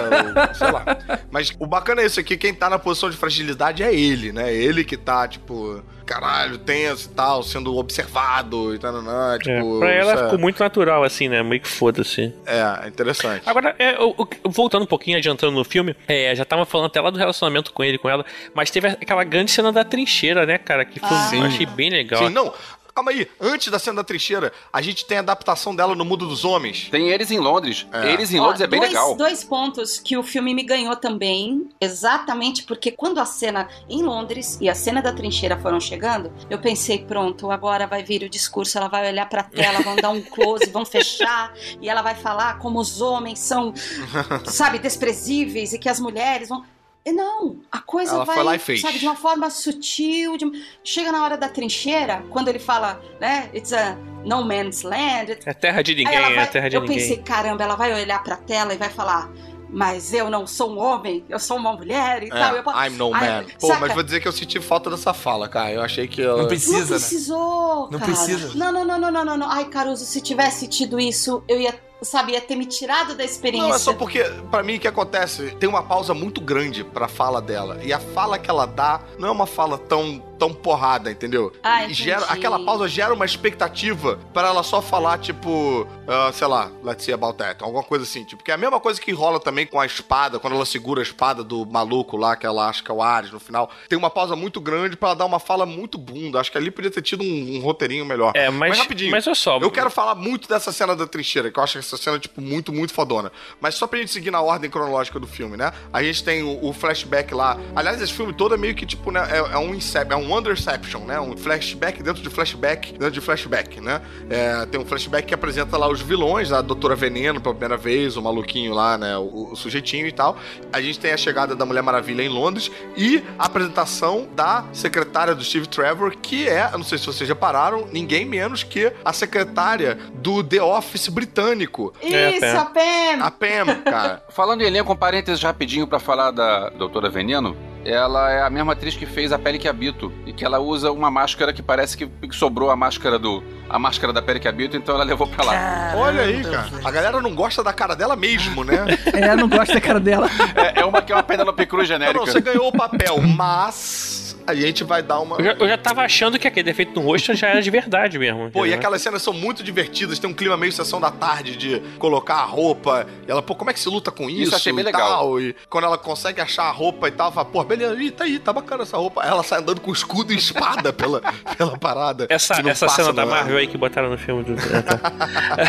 ou- 0.49 0.55
sei 0.55 0.71
lá. 0.71 0.85
Mas 1.31 1.53
o 1.59 1.67
bacana 1.67 2.03
é 2.03 2.07
isso 2.07 2.21
aqui, 2.21 2.37
quem 2.37 2.53
tá 2.55 2.69
na 2.69 2.79
posição 2.79 3.09
de 3.11 3.17
fragilidade 3.17 3.83
é 3.83 3.95
ele, 3.95 4.33
né? 4.33 4.53
Ele 4.55 4.85
que 4.85 4.97
tá, 4.97 5.27
tipo, 5.27 5.83
caralho, 6.05 6.59
tenso 6.59 7.09
e 7.11 7.15
tal, 7.15 7.43
sendo 7.43 7.75
observado 7.77 8.75
e 8.75 8.79
tal, 8.79 8.95
É, 9.33 9.39
tipo. 9.39 9.79
pra 9.79 9.91
ela 9.91 10.13
é- 10.13 10.25
ficou 10.25 10.39
muito 10.39 10.59
natural, 10.61 11.05
assim, 11.05 11.29
né? 11.29 11.43
Meio 11.43 11.61
que 11.63 11.69
foda-se. 11.69 12.33
É, 12.47 12.89
interessante. 12.89 13.43
Agora, 13.49 13.75
é, 13.79 13.99
o- 13.99 14.15
o- 14.45 14.51
voltando 14.51 14.83
um 14.83 14.87
pouquinho, 14.87 15.17
adiantando 15.17 15.53
no 15.53 15.65
filme, 15.65 15.97
é, 16.07 16.35
já 16.35 16.45
tava 16.45 16.67
falando 16.67 16.87
até 16.87 17.01
lá 17.01 17.11
do 17.11 17.19
relacionamento 17.19 17.73
com 17.73 17.83
ele, 17.83 17.99
com 17.99 18.09
ela, 18.11 18.25
mas 18.55 18.71
teve 18.71 18.89
aquela 18.89 19.25
grande 19.25 19.51
cena 19.51 19.73
da 19.73 19.85
trincheira, 19.85 20.45
né, 20.45 20.59
cara? 20.59 20.85
Que 20.85 21.01
foi, 21.01 21.09
Ah. 21.11 21.31
eu 21.35 21.43
achei 21.45 21.67
bem 21.67 21.91
legal. 21.91 22.25
Sim, 22.27 22.31
não. 22.31 22.53
Calma 22.95 23.11
aí, 23.11 23.27
antes 23.41 23.69
da 23.69 23.79
cena 23.79 23.97
da 23.97 24.05
trincheira, 24.05 24.53
a 24.71 24.83
gente 24.83 25.07
tem 25.07 25.17
a 25.17 25.21
adaptação 25.21 25.75
dela 25.75 25.95
no 25.95 26.05
mundo 26.05 26.29
dos 26.29 26.45
homens. 26.45 26.89
Tem 26.91 27.09
eles 27.09 27.31
em 27.31 27.39
Londres. 27.39 27.87
É. 27.91 28.13
Eles 28.13 28.33
em 28.33 28.39
Ó, 28.39 28.45
Londres 28.45 28.61
é 28.61 28.67
bem 28.67 28.81
dois, 28.81 28.93
legal. 28.93 29.15
Dois 29.17 29.43
pontos 29.43 29.99
que 29.99 30.17
o 30.17 30.23
filme 30.23 30.53
me 30.53 30.63
ganhou 30.63 30.95
também, 30.97 31.69
exatamente 31.81 32.65
porque 32.65 32.91
quando 32.91 33.19
a 33.19 33.25
cena 33.25 33.67
em 33.89 34.03
Londres 34.03 34.59
e 34.61 34.69
a 34.69 34.75
cena 34.75 35.01
da 35.01 35.13
trincheira 35.13 35.59
foram 35.59 35.81
chegando, 35.81 36.31
eu 36.51 36.59
pensei, 36.59 36.99
pronto, 36.99 37.51
agora 37.51 37.87
vai 37.87 38.03
vir 38.03 38.23
o 38.25 38.29
discurso, 38.29 38.77
ela 38.77 38.89
vai 38.89 39.09
olhar 39.09 39.27
pra 39.27 39.43
tela, 39.43 39.81
vão 39.81 39.97
dar 39.97 40.11
um 40.11 40.21
close, 40.23 40.69
vão 40.71 40.85
fechar, 40.85 41.55
e 41.81 41.89
ela 41.89 42.03
vai 42.03 42.15
falar 42.15 42.59
como 42.59 42.79
os 42.79 43.01
homens 43.01 43.39
são, 43.39 43.73
sabe, 44.45 44.79
desprezíveis 44.79 45.73
e 45.73 45.79
que 45.79 45.89
as 45.89 45.99
mulheres 45.99 46.51
vão. 46.51 46.63
E 47.05 47.11
Não, 47.13 47.57
a 47.71 47.81
coisa 47.81 48.13
Ela 48.15 48.25
vai, 48.25 48.35
foi 48.37 48.45
lá 48.45 48.55
e 48.55 48.59
fez. 48.61 48.81
sabe, 48.81 48.99
de 48.99 49.05
uma 49.07 49.17
forma 49.17 49.51
sutil, 49.51 50.37
de- 50.37 50.51
chega 50.85 51.11
na 51.11 51.25
hora 51.25 51.37
da 51.37 51.49
trincheira, 51.49 52.25
quando 52.31 52.47
ele 52.49 52.61
fala, 52.61 53.01
né, 53.21 53.51
it's 53.55 53.73
a 53.73 53.97
no 54.25 54.45
man's 54.45 54.83
land, 54.83 55.37
É 55.45 55.53
terra 55.53 55.83
de 55.83 55.95
ninguém, 55.97 56.15
é 56.17 56.35
vai- 56.35 56.47
terra 56.49 56.69
de 56.69 56.77
eu 56.77 56.81
ninguém. 56.83 56.99
pensei, 56.99 57.17
caramba, 57.19 57.65
ela 57.65 57.75
vai 57.75 57.93
olhar 57.93 58.23
pra 58.23 58.37
tela 58.37 58.73
e 58.73 58.77
vai 58.77 58.89
falar, 58.89 59.29
mas 59.69 60.13
eu 60.15 60.31
não 60.31 60.47
sou 60.47 60.71
um 60.71 60.79
homem, 60.79 61.25
eu 61.29 61.41
sou 61.41 61.57
uma 61.57 61.73
mulher 61.73 62.23
e 62.23 62.29
tal. 62.29 62.55
Eu, 62.55 62.63
É, 62.71 62.87
I'm 62.87 62.97
no 62.97 63.11
man. 63.11 63.47
Pô, 63.59 63.67
saca? 63.67 63.81
mas 63.81 63.95
vou 63.95 64.03
dizer 64.05 64.21
que 64.21 64.29
eu 64.29 64.33
senti 64.33 64.61
falta 64.61 64.89
dessa 64.89 65.13
fala, 65.13 65.49
cara. 65.49 65.73
Eu 65.73 65.83
achei 65.83 66.07
que 66.07 66.23
ela. 66.23 66.35
Não 66.35 66.41
não 66.43 66.49
precisa, 66.49 66.79
né? 66.95 67.01
precisou, 67.01 67.89
Não 67.91 67.99
cara. 67.99 68.05
precisa. 68.13 68.53
Não, 68.55 68.71
não, 68.71 68.85
não, 68.85 68.99
não, 69.01 69.11
não, 69.11 69.25
não, 69.25 69.37
não. 69.39 69.51
Ai, 69.51 69.65
Caruso, 69.65 70.05
se 70.05 70.21
tivesse 70.21 70.69
tido 70.69 71.01
isso, 71.01 71.43
eu 71.49 71.59
ia, 71.61 71.75
sabe, 72.05 72.33
ia 72.33 72.41
ter 72.41 72.57
me 72.57 72.67
tirado 72.67 73.15
da 73.15 73.25
experiência. 73.25 73.69
Não, 73.69 73.75
é 73.75 73.79
só 73.79 73.93
porque, 73.95 74.23
pra 74.51 74.63
mim, 74.63 74.77
o 74.77 74.81
que 74.81 74.89
acontece? 74.89 75.55
Tem 75.59 75.69
uma 75.69 75.83
pausa 75.83 76.15
muito 76.15 76.41
grande 76.41 76.85
pra 76.85 77.09
fala 77.09 77.41
dela. 77.41 77.79
E 77.83 77.93
a 77.93 77.99
fala 77.99 78.39
que 78.39 78.51
ela 78.51 78.67
dá 78.67 79.01
não 79.19 79.29
é 79.29 79.31
uma 79.31 79.47
fala 79.47 79.79
tão, 79.79 80.19
tão 80.43 80.53
porrada, 80.53 81.09
entendeu? 81.09 81.53
Ah, 81.63 81.83
E 81.83 81.85
entendi. 81.85 82.03
gera, 82.03 82.25
aquela 82.27 82.59
pausa 82.65 82.89
gera 82.89 83.15
uma 83.15 83.25
expectativa 83.25 84.19
pra 84.35 84.49
ela 84.49 84.65
só 84.65 84.83
falar, 84.83 85.19
tipo, 85.19 85.87
ah, 86.09 86.33
sei 86.33 86.49
lá, 86.49 86.69
let's 86.83 87.05
see 87.05 87.13
about 87.15 87.35
that. 87.39 87.63
Alguma 87.63 87.85
coisa 87.85 88.03
assim. 88.05 88.25
Tipo, 88.25 88.43
que 88.43 88.51
é 88.51 88.55
a 88.55 88.57
mesma 88.59 88.81
coisa 88.81 89.01
que 89.01 89.13
rola 89.13 89.39
também 89.39 89.65
com 89.67 89.79
a 89.79 89.87
espada, 89.87 90.41
quando 90.41 90.57
ela 90.57 90.67
segura 90.67 91.01
a 91.01 91.05
espada 91.05 91.45
do 91.45 91.65
maluco 91.65 92.17
lá, 92.17 92.35
que 92.35 92.45
ela 92.45 92.69
acha 92.69 92.83
que 92.83 92.91
é 92.91 92.95
o 92.95 93.01
Ares 93.01 93.31
no 93.31 93.39
final. 93.39 93.71
Tem 93.89 93.97
uma 93.97 94.11
pausa 94.11 94.35
muito 94.35 94.61
grande 94.61 94.97
pra 94.97 95.11
ela 95.11 95.17
dar 95.17 95.27
uma 95.27 95.39
fala 95.39 95.65
muito 95.65 95.97
bunda. 95.97 96.41
Acho 96.41 96.51
que 96.51 96.59
ali 96.59 96.73
podia 96.73 96.91
ter 96.91 97.03
tido 97.03 97.23
um, 97.23 97.57
um 97.57 97.61
roteirinho 97.61 98.05
melhor. 98.05 98.33
É, 98.35 98.51
mas, 98.51 98.71
Mas 98.71 98.79
rapidinho. 98.81 99.13
mas 99.13 99.25
olha 99.29 99.37
só. 99.37 99.59
Eu 99.59 99.71
quero 99.71 99.91
falar 99.91 100.17
muito 100.17 100.49
dessa 100.49 100.73
cena 100.73 100.97
da 100.97 101.07
trincheira, 101.07 101.53
que 101.53 101.59
eu 101.59 101.63
acho 101.63 101.79
essa 101.79 101.97
cena, 101.97 102.19
tipo, 102.19 102.41
muito, 102.41 102.73
muito 102.73 102.93
fodona. 102.93 103.31
Mas 103.61 103.77
só 103.77 103.87
pra 103.87 104.01
gente 104.01 104.11
seguir 104.11 104.33
na 104.33 104.41
ordem 104.41 104.69
cronológica 104.69 105.21
do 105.21 105.27
filme, 105.29 105.57
né? 105.57 105.73
A 105.93 106.03
gente 106.03 106.25
tem 106.25 106.43
o, 106.43 106.65
o 106.67 106.73
flashback 106.73 107.33
lá. 107.33 107.57
Aliás, 107.77 108.03
esse 108.03 108.13
filme 108.13 108.33
todo 108.33 108.55
é 108.55 108.59
meio 108.59 108.75
que, 108.75 108.85
tipo, 108.85 109.13
né? 109.13 109.21
É, 109.31 109.55
é 109.55 109.59
um 109.59 109.73
incep, 109.75 110.11
é 110.11 110.17
um 110.17 110.32
underception, 110.37 111.01
né? 111.05 111.21
Um 111.21 111.37
flashback 111.37 112.03
dentro 112.03 112.23
de 112.23 112.31
flashback 112.31 112.93
dentro 112.93 113.11
de 113.11 113.21
flashback, 113.21 113.81
né? 113.81 114.01
É, 114.29 114.67
tem 114.67 114.81
um 114.81 114.85
flashback 114.85 115.27
que 115.27 115.35
apresenta 115.35 115.77
lá 115.77 115.89
os 115.89 116.01
vilões, 116.01 116.53
a 116.53 116.61
Doutora 116.61 116.95
Veneno 116.95 117.41
pela 117.41 117.55
primeira 117.55 117.77
vez, 117.77 118.17
o 118.17 118.23
maluquinho 118.23 118.73
lá, 118.73 118.97
né? 118.97 119.17
O, 119.17 119.51
o 119.53 119.57
sujeitinho 119.57 120.07
e 120.07 120.13
tal. 120.13 120.37
A 120.73 120.81
gente 120.81 120.99
tem 120.99 121.13
a 121.13 121.17
chegada 121.17 121.55
da 121.55 121.65
Mulher 121.65 121.83
Maravilha 121.83 122.23
em 122.23 122.29
Londres 122.29 122.71
e 122.97 123.23
a 123.39 123.47
apresentação 123.47 124.29
da 124.35 124.65
secretária 124.73 125.35
do 125.35 125.45
Steve 125.45 125.67
Trevor, 125.67 126.17
que 126.17 126.49
é, 126.49 126.71
eu 126.73 126.79
não 126.79 126.85
sei 126.85 126.99
se 126.99 127.07
vocês 127.07 127.29
repararam, 127.29 127.87
ninguém 127.93 128.25
menos 128.25 128.63
que 128.63 128.93
a 129.05 129.13
secretária 129.13 129.99
do 130.15 130.43
The 130.43 130.63
Office 130.63 131.09
britânico. 131.09 131.93
Isso, 132.03 132.45
É, 132.45 132.57
a 132.57 132.65
Pam! 132.65 133.23
A 133.23 133.31
Pam, 133.31 133.83
cara. 133.85 134.23
Falando 134.31 134.63
em 134.63 134.67
elenco, 134.67 134.93
um 134.93 134.97
parênteses 134.97 135.43
rapidinho 135.43 135.87
pra 135.87 135.99
falar 135.99 136.31
da 136.31 136.71
Doutora 136.71 137.11
Veneno. 137.11 137.57
Ela 137.85 138.31
é 138.31 138.43
a 138.43 138.51
mesma 138.51 138.73
atriz 138.73 138.95
que 138.95 139.07
fez 139.07 139.33
A 139.33 139.39
Pele 139.39 139.59
que 139.59 139.69
Habito. 139.69 140.13
E 140.27 140.33
que 140.33 140.45
ela 140.45 140.59
usa 140.59 140.93
uma 140.93 141.11
máscara 141.11 141.53
que 141.53 141.63
parece 141.63 141.97
que 141.97 142.09
sobrou 142.33 142.71
a 142.71 142.77
máscara 142.77 143.19
do. 143.19 143.43
A 143.69 143.79
máscara 143.79 144.13
da 144.13 144.23
Pele 144.23 144.39
que 144.41 144.49
Habito, 144.49 144.77
então 144.77 144.95
ela 144.95 145.05
levou 145.05 145.27
pra 145.27 145.45
lá. 145.45 145.93
Olha 145.97 146.23
aí, 146.23 146.43
cara. 146.43 146.69
A 146.85 146.91
galera 146.91 147.21
não 147.21 147.35
gosta 147.35 147.63
da 147.63 147.73
cara 147.73 147.95
dela 147.95 148.17
mesmo, 148.17 148.65
né? 148.65 148.85
É, 149.13 149.37
não 149.37 149.49
gosto 149.49 149.75
da 149.75 149.81
cara 149.81 150.01
dela. 150.01 150.29
É, 150.55 150.81
é 150.81 150.85
uma 150.85 151.03
que 151.03 151.13
é 151.13 151.15
uma 151.15 151.23
Penelope 151.23 151.67
Cruz 151.67 151.87
genérica. 151.87 152.19
não, 152.19 152.27
você 152.27 152.41
ganhou 152.41 152.69
o 152.69 152.73
papel, 152.73 153.21
mas 153.21 154.32
a 154.47 154.55
gente 154.55 154.85
vai 154.85 155.03
dar 155.03 155.21
uma. 155.21 155.37
Eu 155.37 155.45
já, 155.45 155.53
eu 155.53 155.69
já 155.69 155.79
tava 155.79 156.03
achando 156.03 156.39
que 156.39 156.47
aquele 156.47 156.65
defeito 156.65 156.99
no 156.99 157.07
rosto 157.07 157.35
já 157.35 157.49
era 157.49 157.63
de 157.63 157.71
verdade 157.71 158.19
mesmo. 158.19 158.51
Pô, 158.51 158.67
e 158.67 158.75
aquelas 158.75 159.03
cenas 159.03 159.23
são 159.23 159.33
muito 159.33 159.63
divertidas, 159.63 160.19
tem 160.19 160.29
um 160.29 160.35
clima 160.35 160.57
meio 160.57 160.73
sessão 160.73 161.01
da 161.01 161.11
tarde 161.11 161.57
de 161.57 161.81
colocar 161.99 162.37
a 162.37 162.45
roupa. 162.45 163.07
E 163.27 163.31
ela, 163.31 163.43
pô, 163.43 163.55
como 163.55 163.71
é 163.71 163.73
que 163.73 163.81
se 163.81 163.89
luta 163.89 164.11
com 164.11 164.29
isso? 164.29 164.43
Isso 164.43 164.57
achei 164.57 164.73
bem 164.73 164.83
e 164.83 164.85
legal. 164.85 165.09
Tal, 165.09 165.41
e 165.41 165.55
quando 165.69 165.85
ela 165.85 165.99
consegue 165.99 166.41
achar 166.41 166.65
a 166.65 166.71
roupa 166.71 167.09
e 167.09 167.11
tal, 167.11 167.33
fala, 167.33 167.47
pô, 167.47 167.63
beleza, 167.65 168.01
ih, 168.03 168.11
tá 168.11 168.25
aí, 168.25 168.39
tá 168.39 168.53
bacana 168.53 168.83
essa 168.83 168.97
roupa. 168.97 169.23
Aí 169.23 169.29
ela 169.29 169.43
sai 169.43 169.61
andando 169.61 169.81
com 169.81 169.93
escudo 169.93 170.33
e 170.33 170.37
espada 170.37 170.93
pela, 170.95 171.21
pela 171.57 171.79
parada. 171.79 172.27
Essa, 172.29 172.55
essa 172.69 172.89
cena 172.89 173.13
da 173.13 173.27
Marvel 173.27 173.57
aí 173.57 173.67
que 173.67 173.79
botaram 173.79 174.11
no 174.11 174.19
filme 174.19 174.45
do. 174.45 174.55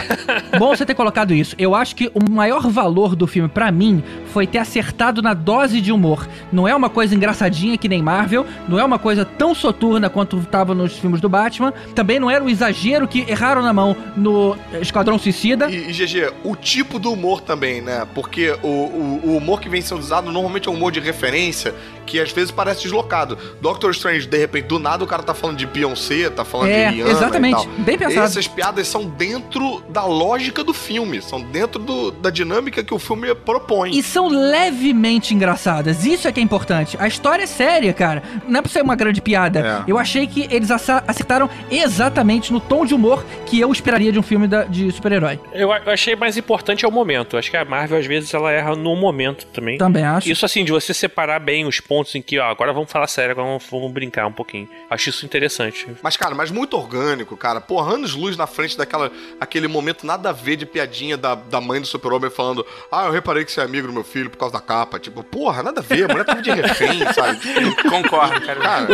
Bom 0.58 0.70
você 0.70 0.86
ter 0.86 0.96
colocado 0.96 1.34
isso. 1.34 1.56
Eu 1.58 1.76
acho 1.76 1.96
que 1.96 2.12
o 2.14 2.30
maior 2.30 2.70
valor 2.70 3.16
do 3.16 3.28
filme, 3.28 3.50
pra 3.50 3.72
mim, 3.72 4.04
foi 4.28 4.48
ter 4.48 4.58
acertado 4.58 5.22
na 5.22 5.34
dose 5.34 5.82
de 5.82 5.92
humor. 5.92 6.28
Não 6.52 6.68
é 6.68 6.76
uma 6.76 6.90
coisa 6.90 7.16
engraçadinha 7.16 7.78
que 7.78 7.88
nem 7.88 8.02
Marvel, 8.02 8.46
não 8.68 8.80
é 8.80 8.84
uma 8.84 9.00
coisa 9.00 9.26
tão 9.26 9.54
soturna 9.54 10.10
quanto 10.10 10.38
tava 10.46 10.74
nos 10.74 10.98
filmes 10.98 11.22
do 11.22 11.30
Batman, 11.30 11.74
também 11.96 12.20
não 12.20 12.30
era 12.30 12.44
o 12.44 12.50
exagero 12.50 13.08
que 13.08 13.26
erraram 13.30 13.62
na 13.62 13.74
mão 13.74 13.96
no 14.16 14.58
Esquadrão 14.82 15.18
Suicida. 15.18 15.70
E, 15.70 15.90
e, 15.90 15.94
GG, 15.94 16.34
o 16.44 16.56
tipo 16.56 17.00
do 17.00 17.12
humor 17.12 17.42
também, 17.42 17.82
né? 17.82 18.08
Porque 18.14 18.56
o, 18.62 18.68
o, 18.68 19.22
o 19.24 19.38
humor 19.38 19.60
que 19.60 19.70
vem 19.70 19.82
sendo 19.82 20.00
usado 20.00 20.32
normalmente 20.32 20.68
é 20.68 20.72
um 20.72 20.76
humor 20.76 20.92
de 20.92 21.00
referência 21.00 21.74
que 22.06 22.20
às 22.20 22.32
vezes 22.32 22.52
parece 22.52 22.84
deslocado. 22.84 23.38
Doctor 23.62 23.92
Strange, 23.92 24.28
de 24.28 24.38
repente, 24.38 24.66
do 24.66 24.80
nada 24.80 25.04
o 25.04 25.08
cara 25.08 25.24
tá 25.24 25.34
falando 25.34 25.58
de 25.58 25.66
Beyoncé, 25.66 26.30
tá 26.30 26.44
falando 26.46 26.70
É, 26.70 26.90
de 26.90 26.96
Rihanna 26.96 27.12
exatamente. 27.12 27.62
e 27.64 27.66
tal. 27.68 27.68
Bem 27.80 27.98
pensado. 27.98 28.26
Essas 28.26 28.48
piadas 28.48 28.88
são 28.88 29.06
dentro 29.06 29.82
da 29.90 30.06
lógica 30.06 30.64
do 30.64 30.74
filme, 30.74 31.22
são 31.22 31.42
dentro 31.42 31.80
do- 31.82 32.12
da 32.12 32.30
dinâmica 32.30 32.84
que 32.84 32.94
o 32.94 33.00
filme 33.00 33.34
propõe. 33.36 33.92
E 33.98 34.04
são 34.04 34.28
levemente 34.28 35.34
engraçadas. 35.34 36.06
Isso 36.06 36.28
é 36.28 36.32
que 36.32 36.40
é 36.40 36.44
importante. 36.44 36.98
A 37.00 37.08
história 37.08 37.44
é 37.44 37.48
séria, 37.48 37.94
cara. 37.94 38.24
Não 38.48 38.60
é 38.60 38.62
pra 38.62 38.72
ser 38.72 38.82
uma 38.82 38.96
grande 38.96 39.22
piada. 39.22 39.84
É. 39.88 39.92
Eu 39.92 39.98
achei 39.98 40.26
que 40.28 40.48
eles 40.50 40.70
acertaram 40.72 41.50
exatamente 41.70 42.52
no 42.52 42.60
tom 42.60 42.86
de 42.86 42.94
humor 42.94 43.24
que 43.46 43.60
eu 43.60 43.72
esperaria 43.72 44.12
de 44.12 44.20
um 44.20 44.24
filme 44.24 44.48
da- 44.48 44.64
de 44.64 44.92
super-herói. 44.92 45.40
Eu, 45.54 45.72
a- 45.72 45.80
eu 45.86 45.92
achei 45.92 46.16
mais 46.16 46.38
importante 46.38 46.86
é 46.86 46.88
o 46.88 46.92
momento. 46.92 47.38
Acho 47.38 47.50
que 47.52 47.58
a 47.58 47.66
Marvel, 47.66 47.98
às 48.00 48.06
vezes, 48.06 48.34
ela 48.34 48.52
erra 48.52 48.76
no 48.76 48.96
momento 48.96 49.46
também. 49.48 49.78
Também 49.78 50.04
acho. 50.04 50.30
Isso 50.30 50.46
assim, 50.46 50.64
de 50.64 50.72
você 50.72 50.94
separar 50.94 51.40
bem 51.40 51.66
os 51.66 51.80
pontos 51.80 51.93
em 52.16 52.22
que, 52.22 52.40
ó, 52.40 52.46
agora 52.50 52.74
vamos 52.74 52.92
falar 52.92 53.08
sério, 53.08 53.32
agora 53.32 53.48
vamos, 53.48 53.64
vamos 53.70 53.92
brincar 53.92 54.26
um 54.28 54.32
pouquinho. 54.32 54.68
Acho 54.90 55.10
isso 55.10 55.26
interessante. 55.26 55.88
Mas, 56.02 56.18
cara, 56.18 56.34
mas 56.36 56.50
muito 56.52 56.76
orgânico, 56.78 57.36
cara. 57.38 57.62
Porra, 57.62 57.94
anos 57.94 58.14
luz 58.14 58.36
na 58.38 58.48
frente 58.48 58.78
daquela 58.78 59.12
aquele 59.40 59.68
momento 59.68 60.06
nada 60.06 60.30
a 60.30 60.34
ver 60.34 60.56
de 60.56 60.66
piadinha 60.66 61.16
da, 61.18 61.36
da 61.36 61.60
mãe 61.62 61.80
do 61.80 61.88
super-homem 61.88 62.30
falando 62.30 62.66
Ah, 62.92 63.06
eu 63.06 63.12
reparei 63.12 63.46
que 63.46 63.52
você 63.52 63.62
é 63.62 63.64
amigo 63.64 63.88
do 63.88 63.94
meu 63.94 64.04
filho 64.04 64.30
por 64.30 64.38
causa 64.38 64.54
da 64.54 64.62
capa. 64.62 65.00
Tipo, 65.00 65.24
porra, 65.24 65.62
nada 65.64 65.80
a 65.82 65.84
ver, 65.84 66.06
a 66.06 66.08
mulher 66.08 66.26
tava 66.26 66.42
de 66.42 66.52
refém, 66.52 67.00
sabe? 67.14 67.40
Tipo, 67.40 67.90
Concordo, 67.90 68.42
cara. 68.46 68.60
cara, 68.60 68.88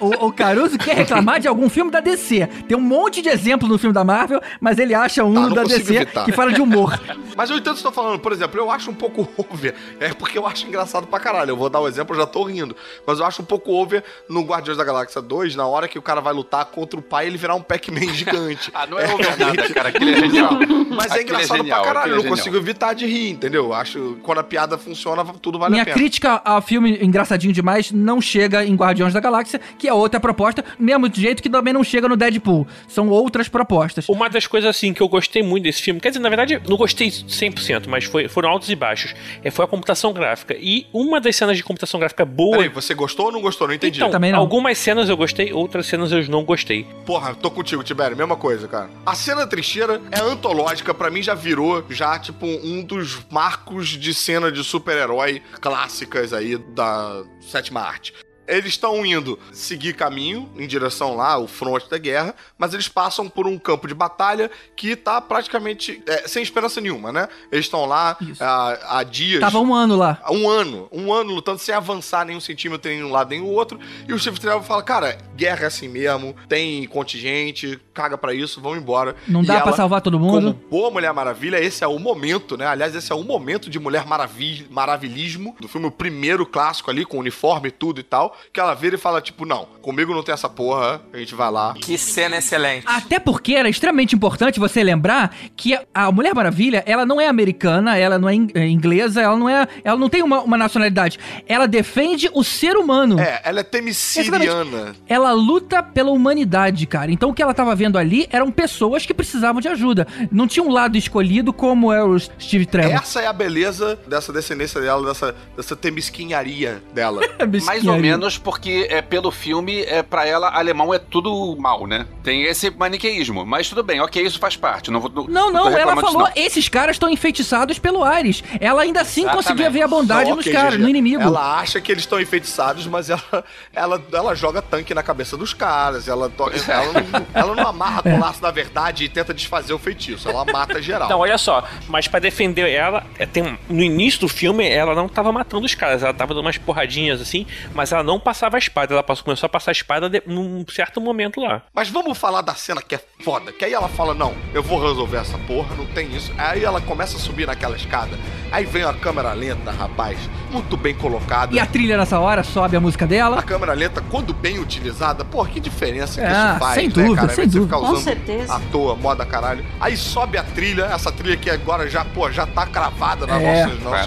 O, 0.00 0.26
o 0.26 0.32
Caruso 0.32 0.78
quer 0.78 0.96
reclamar 0.96 1.40
de 1.40 1.48
algum 1.48 1.68
filme 1.68 1.90
da 1.90 2.00
DC. 2.00 2.46
Tem 2.68 2.76
um 2.76 2.80
monte 2.80 3.20
de 3.22 3.28
exemplo 3.28 3.68
no 3.68 3.78
filme 3.78 3.92
da 3.94 4.04
Marvel, 4.04 4.40
mas 4.60 4.78
ele 4.78 4.94
acha 4.94 5.24
um 5.24 5.48
Tá, 5.48 5.54
da 5.56 5.62
DC 5.64 5.94
evitar. 5.96 6.24
que 6.24 6.32
fala 6.32 6.52
de 6.52 6.60
humor. 6.60 6.98
Mas 7.36 7.50
eu 7.50 7.56
entendo 7.56 7.72
o 7.72 7.76
que 7.76 7.80
você 7.82 7.88
tá 7.88 7.92
falando. 7.92 8.18
Por 8.18 8.32
exemplo, 8.32 8.58
eu 8.60 8.70
acho 8.70 8.90
um 8.90 8.94
pouco 8.94 9.28
over. 9.36 9.74
É 10.00 10.12
porque 10.14 10.38
eu 10.38 10.46
acho 10.46 10.66
engraçado 10.66 11.06
pra 11.06 11.18
caralho. 11.20 11.50
Eu 11.50 11.56
vou 11.56 11.68
dar 11.68 11.80
o 11.80 11.88
exemplo, 11.88 12.14
eu 12.16 12.20
já 12.20 12.26
tô 12.26 12.45
rindo. 12.46 12.76
Mas 13.06 13.18
eu 13.18 13.26
acho 13.26 13.42
um 13.42 13.44
pouco 13.44 13.72
over 13.72 14.02
no 14.28 14.42
Guardiões 14.42 14.78
da 14.78 14.84
Galáxia 14.84 15.20
2, 15.20 15.54
na 15.56 15.66
hora 15.66 15.88
que 15.88 15.98
o 15.98 16.02
cara 16.02 16.20
vai 16.20 16.32
lutar 16.32 16.64
contra 16.66 16.98
o 16.98 17.02
pai 17.02 17.26
e 17.26 17.28
ele 17.28 17.38
virar 17.38 17.54
um 17.54 17.62
Pac-Man 17.62 18.14
gigante. 18.14 18.70
ah, 18.74 18.86
não 18.86 18.98
é 18.98 19.12
over 19.12 19.38
nada, 19.38 19.68
cara. 19.72 19.88
Aquele 19.90 20.12
é 20.12 20.18
genial. 20.20 20.50
Mas 20.90 21.10
é 21.10 21.14
Aquele 21.14 21.22
engraçado 21.22 21.56
genial, 21.58 21.82
pra 21.82 21.92
caralho. 21.92 22.12
Eu 22.14 22.20
é 22.20 22.22
não 22.22 22.30
consigo 22.30 22.56
evitar 22.56 22.94
de 22.94 23.06
rir, 23.06 23.30
entendeu? 23.30 23.72
Acho 23.72 23.98
que 24.14 24.20
quando 24.22 24.38
a 24.38 24.44
piada 24.44 24.78
funciona, 24.78 25.24
tudo 25.40 25.58
vale 25.58 25.72
Minha 25.72 25.82
a 25.82 25.86
pena. 25.86 25.96
crítica 25.96 26.40
ao 26.44 26.62
filme 26.62 26.98
engraçadinho 27.02 27.52
demais 27.52 27.90
não 27.92 28.20
chega 28.20 28.64
em 28.64 28.74
Guardiões 28.74 29.12
da 29.12 29.20
Galáxia, 29.20 29.60
que 29.78 29.88
é 29.88 29.92
outra 29.92 30.20
proposta, 30.20 30.64
mesmo 30.78 31.10
jeito 31.12 31.42
que 31.42 31.48
também 31.48 31.72
não 31.72 31.84
chega 31.84 32.08
no 32.08 32.16
Deadpool. 32.16 32.66
São 32.88 33.08
outras 33.08 33.48
propostas. 33.48 34.08
Uma 34.08 34.28
das 34.28 34.46
coisas 34.46 34.68
assim 34.68 34.92
que 34.92 35.00
eu 35.00 35.08
gostei 35.08 35.42
muito 35.42 35.64
desse 35.64 35.82
filme, 35.82 36.00
quer 36.00 36.08
dizer, 36.08 36.20
na 36.20 36.28
verdade, 36.28 36.60
não 36.68 36.76
gostei 36.76 37.08
100%, 37.08 37.86
mas 37.88 38.04
foi, 38.04 38.28
foram 38.28 38.48
altos 38.50 38.70
e 38.70 38.76
baixos. 38.76 39.14
É, 39.42 39.50
foi 39.50 39.64
a 39.64 39.68
computação 39.68 40.12
gráfica. 40.12 40.56
E 40.58 40.86
uma 40.92 41.20
das 41.20 41.36
cenas 41.36 41.56
de 41.56 41.62
computação 41.62 41.98
gráfica 42.00 42.24
boa. 42.36 42.58
Peraí, 42.58 42.68
você 42.68 42.94
gostou 42.94 43.26
ou 43.26 43.32
não 43.32 43.40
gostou? 43.40 43.66
Não 43.66 43.74
entendi. 43.74 44.02
Então, 44.02 44.36
algumas 44.36 44.76
cenas 44.78 45.08
eu 45.08 45.16
gostei, 45.16 45.52
outras 45.52 45.86
cenas 45.86 46.12
eu 46.12 46.26
não 46.28 46.44
gostei. 46.44 46.86
Porra, 47.04 47.34
tô 47.34 47.50
contigo, 47.50 47.82
Tibério, 47.82 48.16
mesma 48.16 48.36
coisa, 48.36 48.68
cara. 48.68 48.90
A 49.04 49.14
cena 49.14 49.40
da 49.40 49.46
trincheira 49.46 50.00
é 50.10 50.20
antológica, 50.20 50.92
pra 50.92 51.10
mim 51.10 51.22
já 51.22 51.34
virou 51.34 51.84
já, 51.88 52.18
tipo, 52.18 52.46
um 52.46 52.82
dos 52.82 53.18
marcos 53.30 53.88
de 53.88 54.12
cena 54.12 54.52
de 54.52 54.62
super-herói 54.62 55.42
clássicas 55.60 56.32
aí 56.32 56.58
da 56.58 57.24
sétima 57.40 57.80
arte. 57.80 58.12
Eles 58.46 58.70
estão 58.70 59.04
indo 59.04 59.38
seguir 59.52 59.94
caminho 59.94 60.50
em 60.56 60.66
direção 60.66 61.16
lá, 61.16 61.38
o 61.38 61.46
fronte 61.46 61.88
da 61.90 61.98
guerra, 61.98 62.34
mas 62.58 62.74
eles 62.74 62.88
passam 62.88 63.28
por 63.28 63.46
um 63.46 63.58
campo 63.58 63.86
de 63.88 63.94
batalha 63.94 64.50
que 64.76 64.94
tá 64.96 65.20
praticamente 65.20 66.02
é, 66.06 66.28
sem 66.28 66.42
esperança 66.42 66.80
nenhuma, 66.80 67.12
né? 67.12 67.28
Eles 67.50 67.66
estão 67.66 67.86
lá 67.86 68.16
há, 68.40 68.98
há 68.98 69.02
dias. 69.02 69.40
Tava 69.40 69.58
um 69.60 69.74
ano 69.74 69.96
lá. 69.96 70.20
Um 70.30 70.48
ano. 70.48 70.88
Um 70.92 71.12
ano 71.12 71.32
lutando 71.34 71.58
sem 71.58 71.74
avançar 71.74 72.24
nenhum 72.26 72.40
centímetro 72.40 72.90
nem 72.90 73.02
um 73.02 73.10
lado 73.10 73.30
nem 73.30 73.40
o 73.40 73.46
outro. 73.46 73.78
E 74.08 74.12
o 74.12 74.18
Steve 74.18 74.38
Trevor 74.40 74.62
fala: 74.62 74.82
Cara, 74.82 75.18
guerra 75.34 75.64
é 75.64 75.66
assim 75.66 75.88
mesmo, 75.88 76.34
tem 76.48 76.86
contingente, 76.86 77.78
caga 77.92 78.16
pra 78.18 78.34
isso, 78.34 78.60
vamos 78.60 78.78
embora. 78.78 79.16
Não 79.26 79.42
E 79.42 79.46
dá 79.46 79.54
pra 79.60 79.68
ela, 79.68 79.76
salvar 79.76 80.00
todo 80.00 80.18
mundo. 80.18 80.32
Como 80.32 80.52
boa 80.70 80.90
Mulher 80.90 81.12
Maravilha, 81.12 81.62
esse 81.62 81.82
é 81.82 81.86
o 81.86 81.98
momento, 81.98 82.56
né? 82.56 82.66
Aliás, 82.66 82.94
esse 82.94 83.10
é 83.10 83.14
o 83.14 83.22
momento 83.22 83.70
de 83.70 83.78
Mulher 83.78 84.06
Maravilha, 84.06 84.66
Maravilhismo, 84.70 85.56
do 85.60 85.68
filme, 85.68 85.86
o 85.86 85.90
primeiro 85.90 86.44
clássico 86.46 86.90
ali, 86.90 87.04
com 87.04 87.18
uniforme 87.18 87.68
e 87.68 87.72
tudo 87.72 88.00
e 88.00 88.02
tal, 88.02 88.35
que 88.52 88.60
ela 88.60 88.74
vira 88.74 88.96
e 88.96 88.98
fala, 88.98 89.20
tipo, 89.20 89.44
não, 89.44 89.66
comigo 89.82 90.14
não 90.14 90.22
tem 90.22 90.32
essa 90.32 90.48
porra, 90.48 91.02
a 91.12 91.18
gente 91.18 91.34
vai 91.34 91.50
lá. 91.50 91.74
Que 91.74 91.98
cena 91.98 92.36
excelente. 92.36 92.84
Até 92.86 93.18
porque 93.18 93.54
era 93.54 93.68
extremamente 93.68 94.14
importante 94.14 94.60
você 94.60 94.82
lembrar 94.82 95.34
que 95.56 95.78
a 95.92 96.12
Mulher 96.12 96.34
Maravilha, 96.34 96.82
ela 96.86 97.04
não 97.04 97.20
é 97.20 97.26
americana, 97.26 97.96
ela 97.96 98.18
não 98.18 98.28
é 98.28 98.36
é 98.54 98.66
inglesa, 98.66 99.22
ela 99.22 99.36
não 99.36 99.48
é, 99.48 99.66
ela 99.82 99.98
não 99.98 100.08
tem 100.08 100.22
uma, 100.22 100.40
uma 100.42 100.56
nacionalidade. 100.56 101.18
Ela 101.46 101.66
defende 101.66 102.30
o 102.32 102.44
ser 102.44 102.76
humano. 102.76 103.18
É, 103.18 103.40
ela 103.44 103.60
é 103.60 103.62
temiciriana. 103.62 104.94
Ela 105.08 105.32
luta 105.32 105.82
pela 105.82 106.10
humanidade, 106.10 106.86
cara. 106.86 107.10
Então 107.10 107.30
o 107.30 107.34
que 107.34 107.42
ela 107.42 107.54
tava 107.54 107.74
vendo 107.74 107.98
ali 107.98 108.26
eram 108.30 108.50
pessoas 108.50 109.06
que 109.06 109.14
precisavam 109.14 109.60
de 109.60 109.68
ajuda. 109.68 110.06
Não 110.30 110.46
tinha 110.46 110.64
um 110.64 110.70
lado 110.70 110.96
escolhido 110.96 111.52
como 111.52 111.92
é 111.92 112.02
o 112.02 112.18
Steve 112.18 112.66
Trevor. 112.66 112.92
Essa 112.92 113.20
é 113.20 113.26
a 113.26 113.32
beleza 113.32 113.98
dessa 114.06 114.32
descendência 114.32 114.80
dela, 114.80 115.06
dessa, 115.06 115.34
dessa 115.56 115.76
temesquinharia 115.76 116.82
dela. 116.92 117.22
Mais 117.64 117.86
ou 117.86 117.98
menos 117.98 118.25
porque 118.36 118.86
é 118.90 119.00
pelo 119.02 119.30
filme, 119.30 119.82
é 119.82 120.02
para 120.02 120.26
ela, 120.26 120.48
alemão 120.50 120.92
é 120.94 120.98
tudo 120.98 121.54
mal, 121.58 121.86
né? 121.86 122.06
Tem 122.22 122.42
esse 122.44 122.70
maniqueísmo. 122.70 123.44
Mas 123.44 123.68
tudo 123.68 123.82
bem, 123.82 124.00
ok, 124.00 124.22
isso 124.22 124.38
faz 124.38 124.56
parte. 124.56 124.90
Não, 124.90 125.00
vou, 125.00 125.10
Não, 125.28 125.46
tô 125.46 125.50
não, 125.52 125.68
ela 125.68 125.94
falou, 125.96 126.22
não. 126.22 126.32
esses 126.34 126.68
caras 126.68 126.96
estão 126.96 127.08
enfeitiçados 127.10 127.78
pelo 127.78 128.02
Ares. 128.02 128.42
Ela 128.60 128.82
ainda 128.82 129.02
assim 129.02 129.20
Exatamente. 129.22 129.44
conseguia 129.44 129.70
ver 129.70 129.82
a 129.82 129.88
bondade 129.88 130.30
Só 130.30 130.36
nos 130.36 130.44
que, 130.44 130.50
caras, 130.52 130.78
no 130.78 130.88
inimigo. 130.88 131.22
Ela 131.22 131.58
acha 131.60 131.80
que 131.80 131.92
eles 131.92 132.02
estão 132.02 132.20
enfeitiçados, 132.20 132.86
mas 132.86 133.10
ela, 133.10 133.44
ela, 133.72 134.02
ela 134.12 134.34
joga 134.34 134.62
tanque 134.62 134.94
na 134.94 135.02
cabeça 135.02 135.36
dos 135.36 135.52
caras. 135.54 136.08
Ela, 136.08 136.28
to- 136.30 136.50
ela, 136.68 136.92
não, 136.92 137.26
ela 137.34 137.54
não 137.54 137.68
amarra 137.68 138.02
com 138.02 138.14
o 138.14 138.18
laço 138.20 138.40
da 138.40 138.50
verdade 138.50 139.04
e 139.04 139.08
tenta 139.08 139.32
desfazer 139.34 139.72
o 139.72 139.78
feitiço. 139.78 140.28
Ela 140.28 140.44
mata 140.44 140.80
geral. 140.80 141.08
Não, 141.08 141.18
olha 141.20 141.38
só, 141.38 141.64
mas 141.88 142.08
pra 142.08 142.18
defender 142.18 142.68
ela, 142.70 143.04
é, 143.18 143.26
tem, 143.26 143.58
no 143.68 143.82
início 143.82 144.20
do 144.20 144.28
filme, 144.28 144.66
ela 144.68 144.94
não 144.94 145.08
tava 145.08 145.30
matando 145.32 145.66
os 145.66 145.74
caras, 145.74 146.02
ela 146.02 146.14
tava 146.14 146.32
dando 146.34 146.44
umas 146.46 146.58
porradinhas 146.58 147.20
assim, 147.20 147.46
mas 147.74 147.92
ela 147.92 148.02
não 148.02 148.15
passava 148.20 148.56
a 148.56 148.58
espada, 148.58 148.92
ela 148.94 149.02
passou, 149.02 149.24
começou 149.24 149.46
a 149.46 149.50
passar 149.50 149.70
a 149.70 149.72
espada 149.72 150.08
de, 150.08 150.22
num 150.26 150.64
certo 150.68 151.00
momento 151.00 151.40
lá. 151.40 151.62
Mas 151.74 151.88
vamos 151.88 152.16
falar 152.16 152.40
da 152.42 152.54
cena 152.54 152.80
que 152.82 152.94
é 152.94 153.00
foda. 153.22 153.52
Que 153.52 153.64
aí 153.64 153.72
ela 153.74 153.88
fala: 153.88 154.14
Não, 154.14 154.34
eu 154.54 154.62
vou 154.62 154.80
resolver 154.80 155.18
essa 155.18 155.38
porra, 155.38 155.74
não 155.76 155.86
tem 155.86 156.14
isso. 156.14 156.32
Aí 156.38 156.64
ela 156.64 156.80
começa 156.80 157.16
a 157.16 157.20
subir 157.20 157.46
naquela 157.46 157.76
escada. 157.76 158.18
Aí 158.52 158.64
vem 158.64 158.84
a 158.84 158.92
câmera 158.94 159.32
lenta, 159.32 159.70
rapaz. 159.70 160.18
Muito 160.50 160.76
bem 160.76 160.94
colocada. 160.94 161.54
E 161.54 161.58
a 161.58 161.66
trilha 161.66 161.96
nessa 161.96 162.18
hora 162.20 162.42
sobe 162.44 162.76
a 162.76 162.80
música 162.80 163.06
dela. 163.06 163.38
A 163.38 163.42
câmera 163.42 163.72
lenta, 163.72 164.00
quando 164.10 164.32
bem 164.32 164.58
utilizada, 164.58 165.24
porra, 165.24 165.48
que 165.50 165.60
diferença 165.60 166.20
que 166.20 166.26
Ah, 166.26 166.50
isso 166.52 166.58
faz, 166.60 166.74
sem 166.74 166.88
né, 166.88 166.94
dúvida, 166.94 167.16
cara? 167.16 167.28
Sem 167.34 167.48
dúvida. 167.48 167.76
Com 167.76 167.96
certeza. 167.96 168.54
à 168.54 168.60
toa, 168.70 168.94
moda 168.94 169.26
caralho. 169.26 169.64
Aí 169.80 169.96
sobe 169.96 170.38
a 170.38 170.44
trilha, 170.44 170.84
essa 170.84 171.10
trilha 171.10 171.36
que 171.36 171.50
agora 171.50 171.88
já, 171.88 172.04
pô, 172.04 172.30
já 172.30 172.46
tá 172.46 172.66
cravada 172.66 173.26
na 173.26 173.40
É. 173.40 173.66
nossa, 173.66 174.06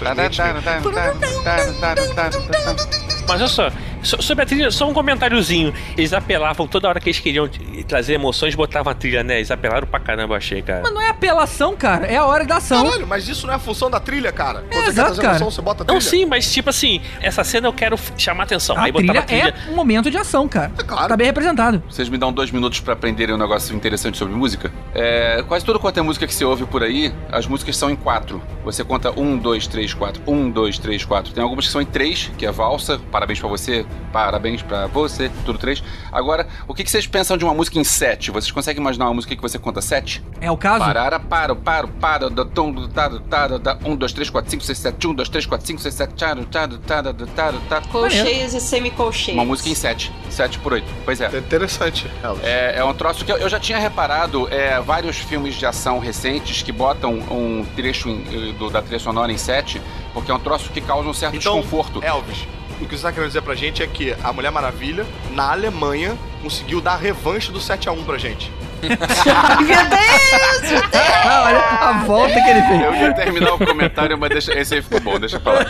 Mas 3.28 3.40
olha 3.40 3.48
só, 3.48 3.70
so- 4.02 4.20
sobre 4.22 4.44
a 4.44 4.46
trilha, 4.46 4.70
só 4.70 4.88
um 4.88 4.92
comentáriozinho. 4.94 5.72
Eles 5.96 6.12
apelavam 6.12 6.66
toda 6.66 6.88
hora 6.88 7.00
que 7.00 7.08
eles 7.08 7.18
queriam 7.20 7.48
trazer 7.88 8.14
emoções, 8.14 8.54
botavam 8.54 8.90
a 8.90 8.94
trilha, 8.94 9.22
né? 9.22 9.36
Eles 9.36 9.50
apelaram 9.50 9.86
pra 9.86 10.00
caramba, 10.00 10.34
eu 10.34 10.38
achei, 10.38 10.62
cara. 10.62 10.80
Mas 10.82 10.92
não 10.92 11.00
é 11.00 11.08
apelação, 11.08 11.76
cara, 11.76 12.06
é 12.06 12.16
a 12.16 12.24
hora 12.24 12.44
da 12.44 12.56
ação. 12.56 12.84
Caralho, 12.84 13.06
mas 13.06 13.28
isso 13.28 13.46
não 13.46 13.52
é 13.54 13.56
a 13.56 13.60
função 13.60 13.90
da 13.90 14.00
trilha, 14.00 14.32
cara. 14.32 14.60
Quando 14.60 14.72
É, 14.72 14.82
você 14.84 14.88
exato, 14.90 14.94
quer 14.94 15.04
trazer 15.14 15.22
cara. 15.22 15.36
emoção, 15.36 15.50
você 15.50 15.62
bota 15.62 15.82
a 15.82 15.86
trilha. 15.86 15.94
Não, 15.94 16.00
sim, 16.00 16.24
mas 16.26 16.52
tipo 16.52 16.70
assim, 16.70 17.00
essa 17.20 17.42
cena 17.44 17.66
eu 17.68 17.72
quero 17.72 17.96
chamar 18.16 18.44
atenção. 18.44 18.76
A 18.76 18.82
Aí 18.84 18.92
botava 18.92 19.22
trilha, 19.22 19.44
a 19.44 19.50
trilha. 19.50 19.54
é 19.68 19.70
um 19.70 19.74
momento 19.76 20.10
de 20.10 20.16
ação, 20.16 20.48
cara. 20.48 20.70
claro. 20.86 21.08
Tá 21.08 21.16
bem 21.16 21.26
representado. 21.26 21.82
Vocês 21.88 22.08
me 22.08 22.16
dão 22.18 22.32
dois 22.32 22.50
minutos 22.50 22.80
pra 22.80 22.92
aprenderem 22.94 23.34
um 23.34 23.38
negócio 23.38 23.74
interessante 23.74 24.16
sobre 24.18 24.34
música? 24.34 24.70
É, 24.94 25.42
quase 25.46 25.64
tudo 25.64 25.78
quanto 25.78 25.98
é 25.98 26.02
música 26.02 26.26
que 26.26 26.34
você 26.34 26.44
ouve 26.44 26.64
por 26.66 26.82
aí, 26.82 27.12
as 27.30 27.46
músicas 27.46 27.76
são 27.76 27.90
em 27.90 27.96
quatro. 27.96 28.42
Você 28.64 28.84
conta 28.84 29.10
um, 29.18 29.36
dois, 29.36 29.66
três, 29.66 29.92
quatro. 29.94 30.22
Um, 30.26 30.50
dois, 30.50 30.78
três, 30.78 31.04
quatro. 31.04 31.32
Tem 31.32 31.42
algumas 31.42 31.66
que 31.66 31.72
são 31.72 31.80
em 31.80 31.86
três, 31.86 32.30
que 32.38 32.46
é 32.46 32.50
valsa. 32.52 33.00
Parabéns 33.10 33.38
pra 33.40 33.48
você, 33.48 33.84
parabéns 34.12 34.62
pra 34.62 34.86
você, 34.86 35.30
tudo 35.44 35.58
três. 35.58 35.82
Agora, 36.12 36.46
o 36.66 36.74
que, 36.74 36.82
que 36.84 36.90
vocês 36.90 37.06
pensam 37.06 37.36
de 37.36 37.44
uma 37.44 37.54
música 37.54 37.78
em 37.78 37.84
sete? 37.84 38.30
Vocês 38.30 38.50
conseguem 38.50 38.80
imaginar 38.80 39.06
uma 39.06 39.14
música 39.14 39.34
que 39.36 39.42
você 39.42 39.58
conta 39.58 39.80
sete? 39.80 40.22
É 40.40 40.50
o 40.50 40.56
caso? 40.56 40.78
Parara, 40.84 41.20
paro, 41.20 41.54
paro, 41.56 41.88
para, 41.88 42.28
da, 42.28 42.44
tom, 42.44 42.72
do, 42.72 42.88
tá, 42.88 43.08
do, 43.08 43.20
tá, 43.20 43.46
do, 43.48 43.58
tá, 43.60 43.78
um, 43.84 43.94
dois, 43.96 44.12
três, 44.12 44.28
quatro, 44.28 44.50
cinco, 44.50 44.64
seis, 44.64 44.78
sete, 44.78 45.06
um, 45.06 45.14
dois, 45.14 45.28
três, 45.28 45.46
quatro, 45.46 45.66
cinco, 45.66 45.80
seis, 45.80 45.94
sete, 45.94 46.14
tcharo, 46.14 46.44
tcharo, 46.46 46.78
tcharo, 46.78 47.14
tcharo, 47.34 47.60
tá. 47.68 47.80
Colcheias 47.90 48.54
e 48.54 48.60
semicolcheias. 48.60 49.36
Uma 49.38 49.44
música 49.44 49.68
em 49.68 49.74
sete. 49.74 50.12
Sete 50.28 50.58
por 50.58 50.72
oito. 50.72 50.88
Pois 51.04 51.20
é. 51.20 51.30
É 51.32 51.38
interessante. 51.38 52.06
É, 52.42 52.74
é 52.78 52.84
um 52.84 52.94
troço 52.94 53.24
que 53.24 53.30
eu, 53.32 53.36
eu 53.36 53.48
já 53.48 53.60
tinha 53.60 53.78
reparado 53.78 54.48
é, 54.50 54.80
vários 54.80 55.16
filmes 55.18 55.54
de 55.54 55.66
ação 55.66 55.98
recentes 55.98 56.62
que 56.62 56.72
botam 56.72 57.14
um 57.30 57.64
trecho 57.76 58.08
em- 58.08 58.52
do- 58.58 58.70
da 58.70 58.82
trilha 58.82 58.98
sonora 58.98 59.30
em 59.32 59.36
set, 59.38 59.80
porque 60.12 60.30
é 60.30 60.34
um 60.34 60.38
troço 60.40 60.70
que 60.70 60.80
causa 60.80 61.08
um 61.08 61.12
certo 61.14 61.36
Então, 61.36 61.54
desconforto. 61.60 62.02
Elvis, 62.02 62.46
o 62.80 62.86
que 62.86 62.96
você 62.96 63.02
tá 63.02 63.12
querendo 63.12 63.28
dizer 63.28 63.42
pra 63.42 63.54
gente 63.54 63.82
é 63.82 63.86
que 63.86 64.14
a 64.22 64.32
Mulher 64.32 64.50
Maravilha, 64.50 65.06
na 65.32 65.52
Alemanha, 65.52 66.16
conseguiu 66.42 66.80
dar 66.80 66.96
revanche 66.96 67.52
do 67.52 67.58
7x1 67.58 68.04
pra 68.04 68.18
gente. 68.18 68.50
Meu 69.60 69.76
Deus! 69.76 70.70
meu 70.70 70.80
Deus! 70.80 71.00
Ah, 71.24 71.44
olha 71.46 71.58
a 71.58 72.04
volta 72.04 72.34
que 72.34 72.48
ele 72.48 72.62
fez. 72.62 72.82
Eu 72.82 72.94
ia 72.94 73.14
terminar 73.14 73.54
o 73.54 73.58
comentário, 73.58 74.18
mas 74.18 74.30
deixa, 74.30 74.58
esse 74.58 74.74
aí 74.74 74.82
ficou 74.82 75.00
bom, 75.00 75.18
deixa 75.18 75.38
pra 75.38 75.52
lá. 75.52 75.66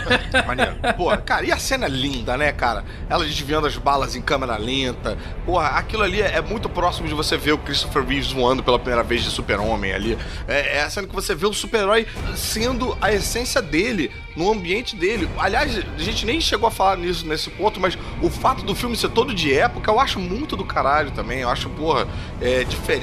Maneiro. 0.47 0.75
Porra, 0.95 1.17
cara, 1.17 1.45
e 1.45 1.51
a 1.51 1.57
cena 1.57 1.85
é 1.87 1.89
linda, 1.89 2.37
né, 2.37 2.51
cara? 2.51 2.83
Ela 3.09 3.25
desviando 3.25 3.67
as 3.67 3.75
balas 3.77 4.15
em 4.15 4.21
câmera 4.21 4.57
lenta. 4.57 5.17
Porra, 5.45 5.69
aquilo 5.69 6.03
ali 6.03 6.21
é 6.21 6.41
muito 6.41 6.69
próximo 6.69 7.07
de 7.07 7.13
você 7.13 7.37
ver 7.37 7.51
o 7.53 7.57
Christopher 7.57 8.03
Reeves 8.05 8.31
voando 8.31 8.63
pela 8.63 8.79
primeira 8.79 9.03
vez 9.03 9.23
de 9.23 9.29
super-homem 9.29 9.93
ali. 9.93 10.17
É, 10.47 10.77
é 10.77 10.83
a 10.83 10.89
cena 10.89 11.07
que 11.07 11.13
você 11.15 11.35
vê 11.35 11.45
o 11.45 11.53
super-herói 11.53 12.07
sendo 12.35 12.97
a 13.01 13.11
essência 13.11 13.61
dele, 13.61 14.11
no 14.35 14.51
ambiente 14.51 14.95
dele. 14.95 15.29
Aliás, 15.37 15.77
a 15.77 16.01
gente 16.01 16.25
nem 16.25 16.39
chegou 16.39 16.67
a 16.67 16.71
falar 16.71 16.97
nisso 16.97 17.27
nesse 17.27 17.49
ponto, 17.49 17.79
mas 17.79 17.97
o 18.21 18.29
fato 18.29 18.63
do 18.63 18.73
filme 18.73 18.95
ser 18.95 19.09
todo 19.09 19.33
de 19.33 19.53
época, 19.53 19.91
eu 19.91 19.99
acho 19.99 20.19
muito 20.19 20.55
do 20.55 20.63
caralho 20.63 21.11
também. 21.11 21.39
Eu 21.39 21.49
acho, 21.49 21.69
porra, 21.69 22.07
é, 22.41 22.63
diferente, 22.63 23.00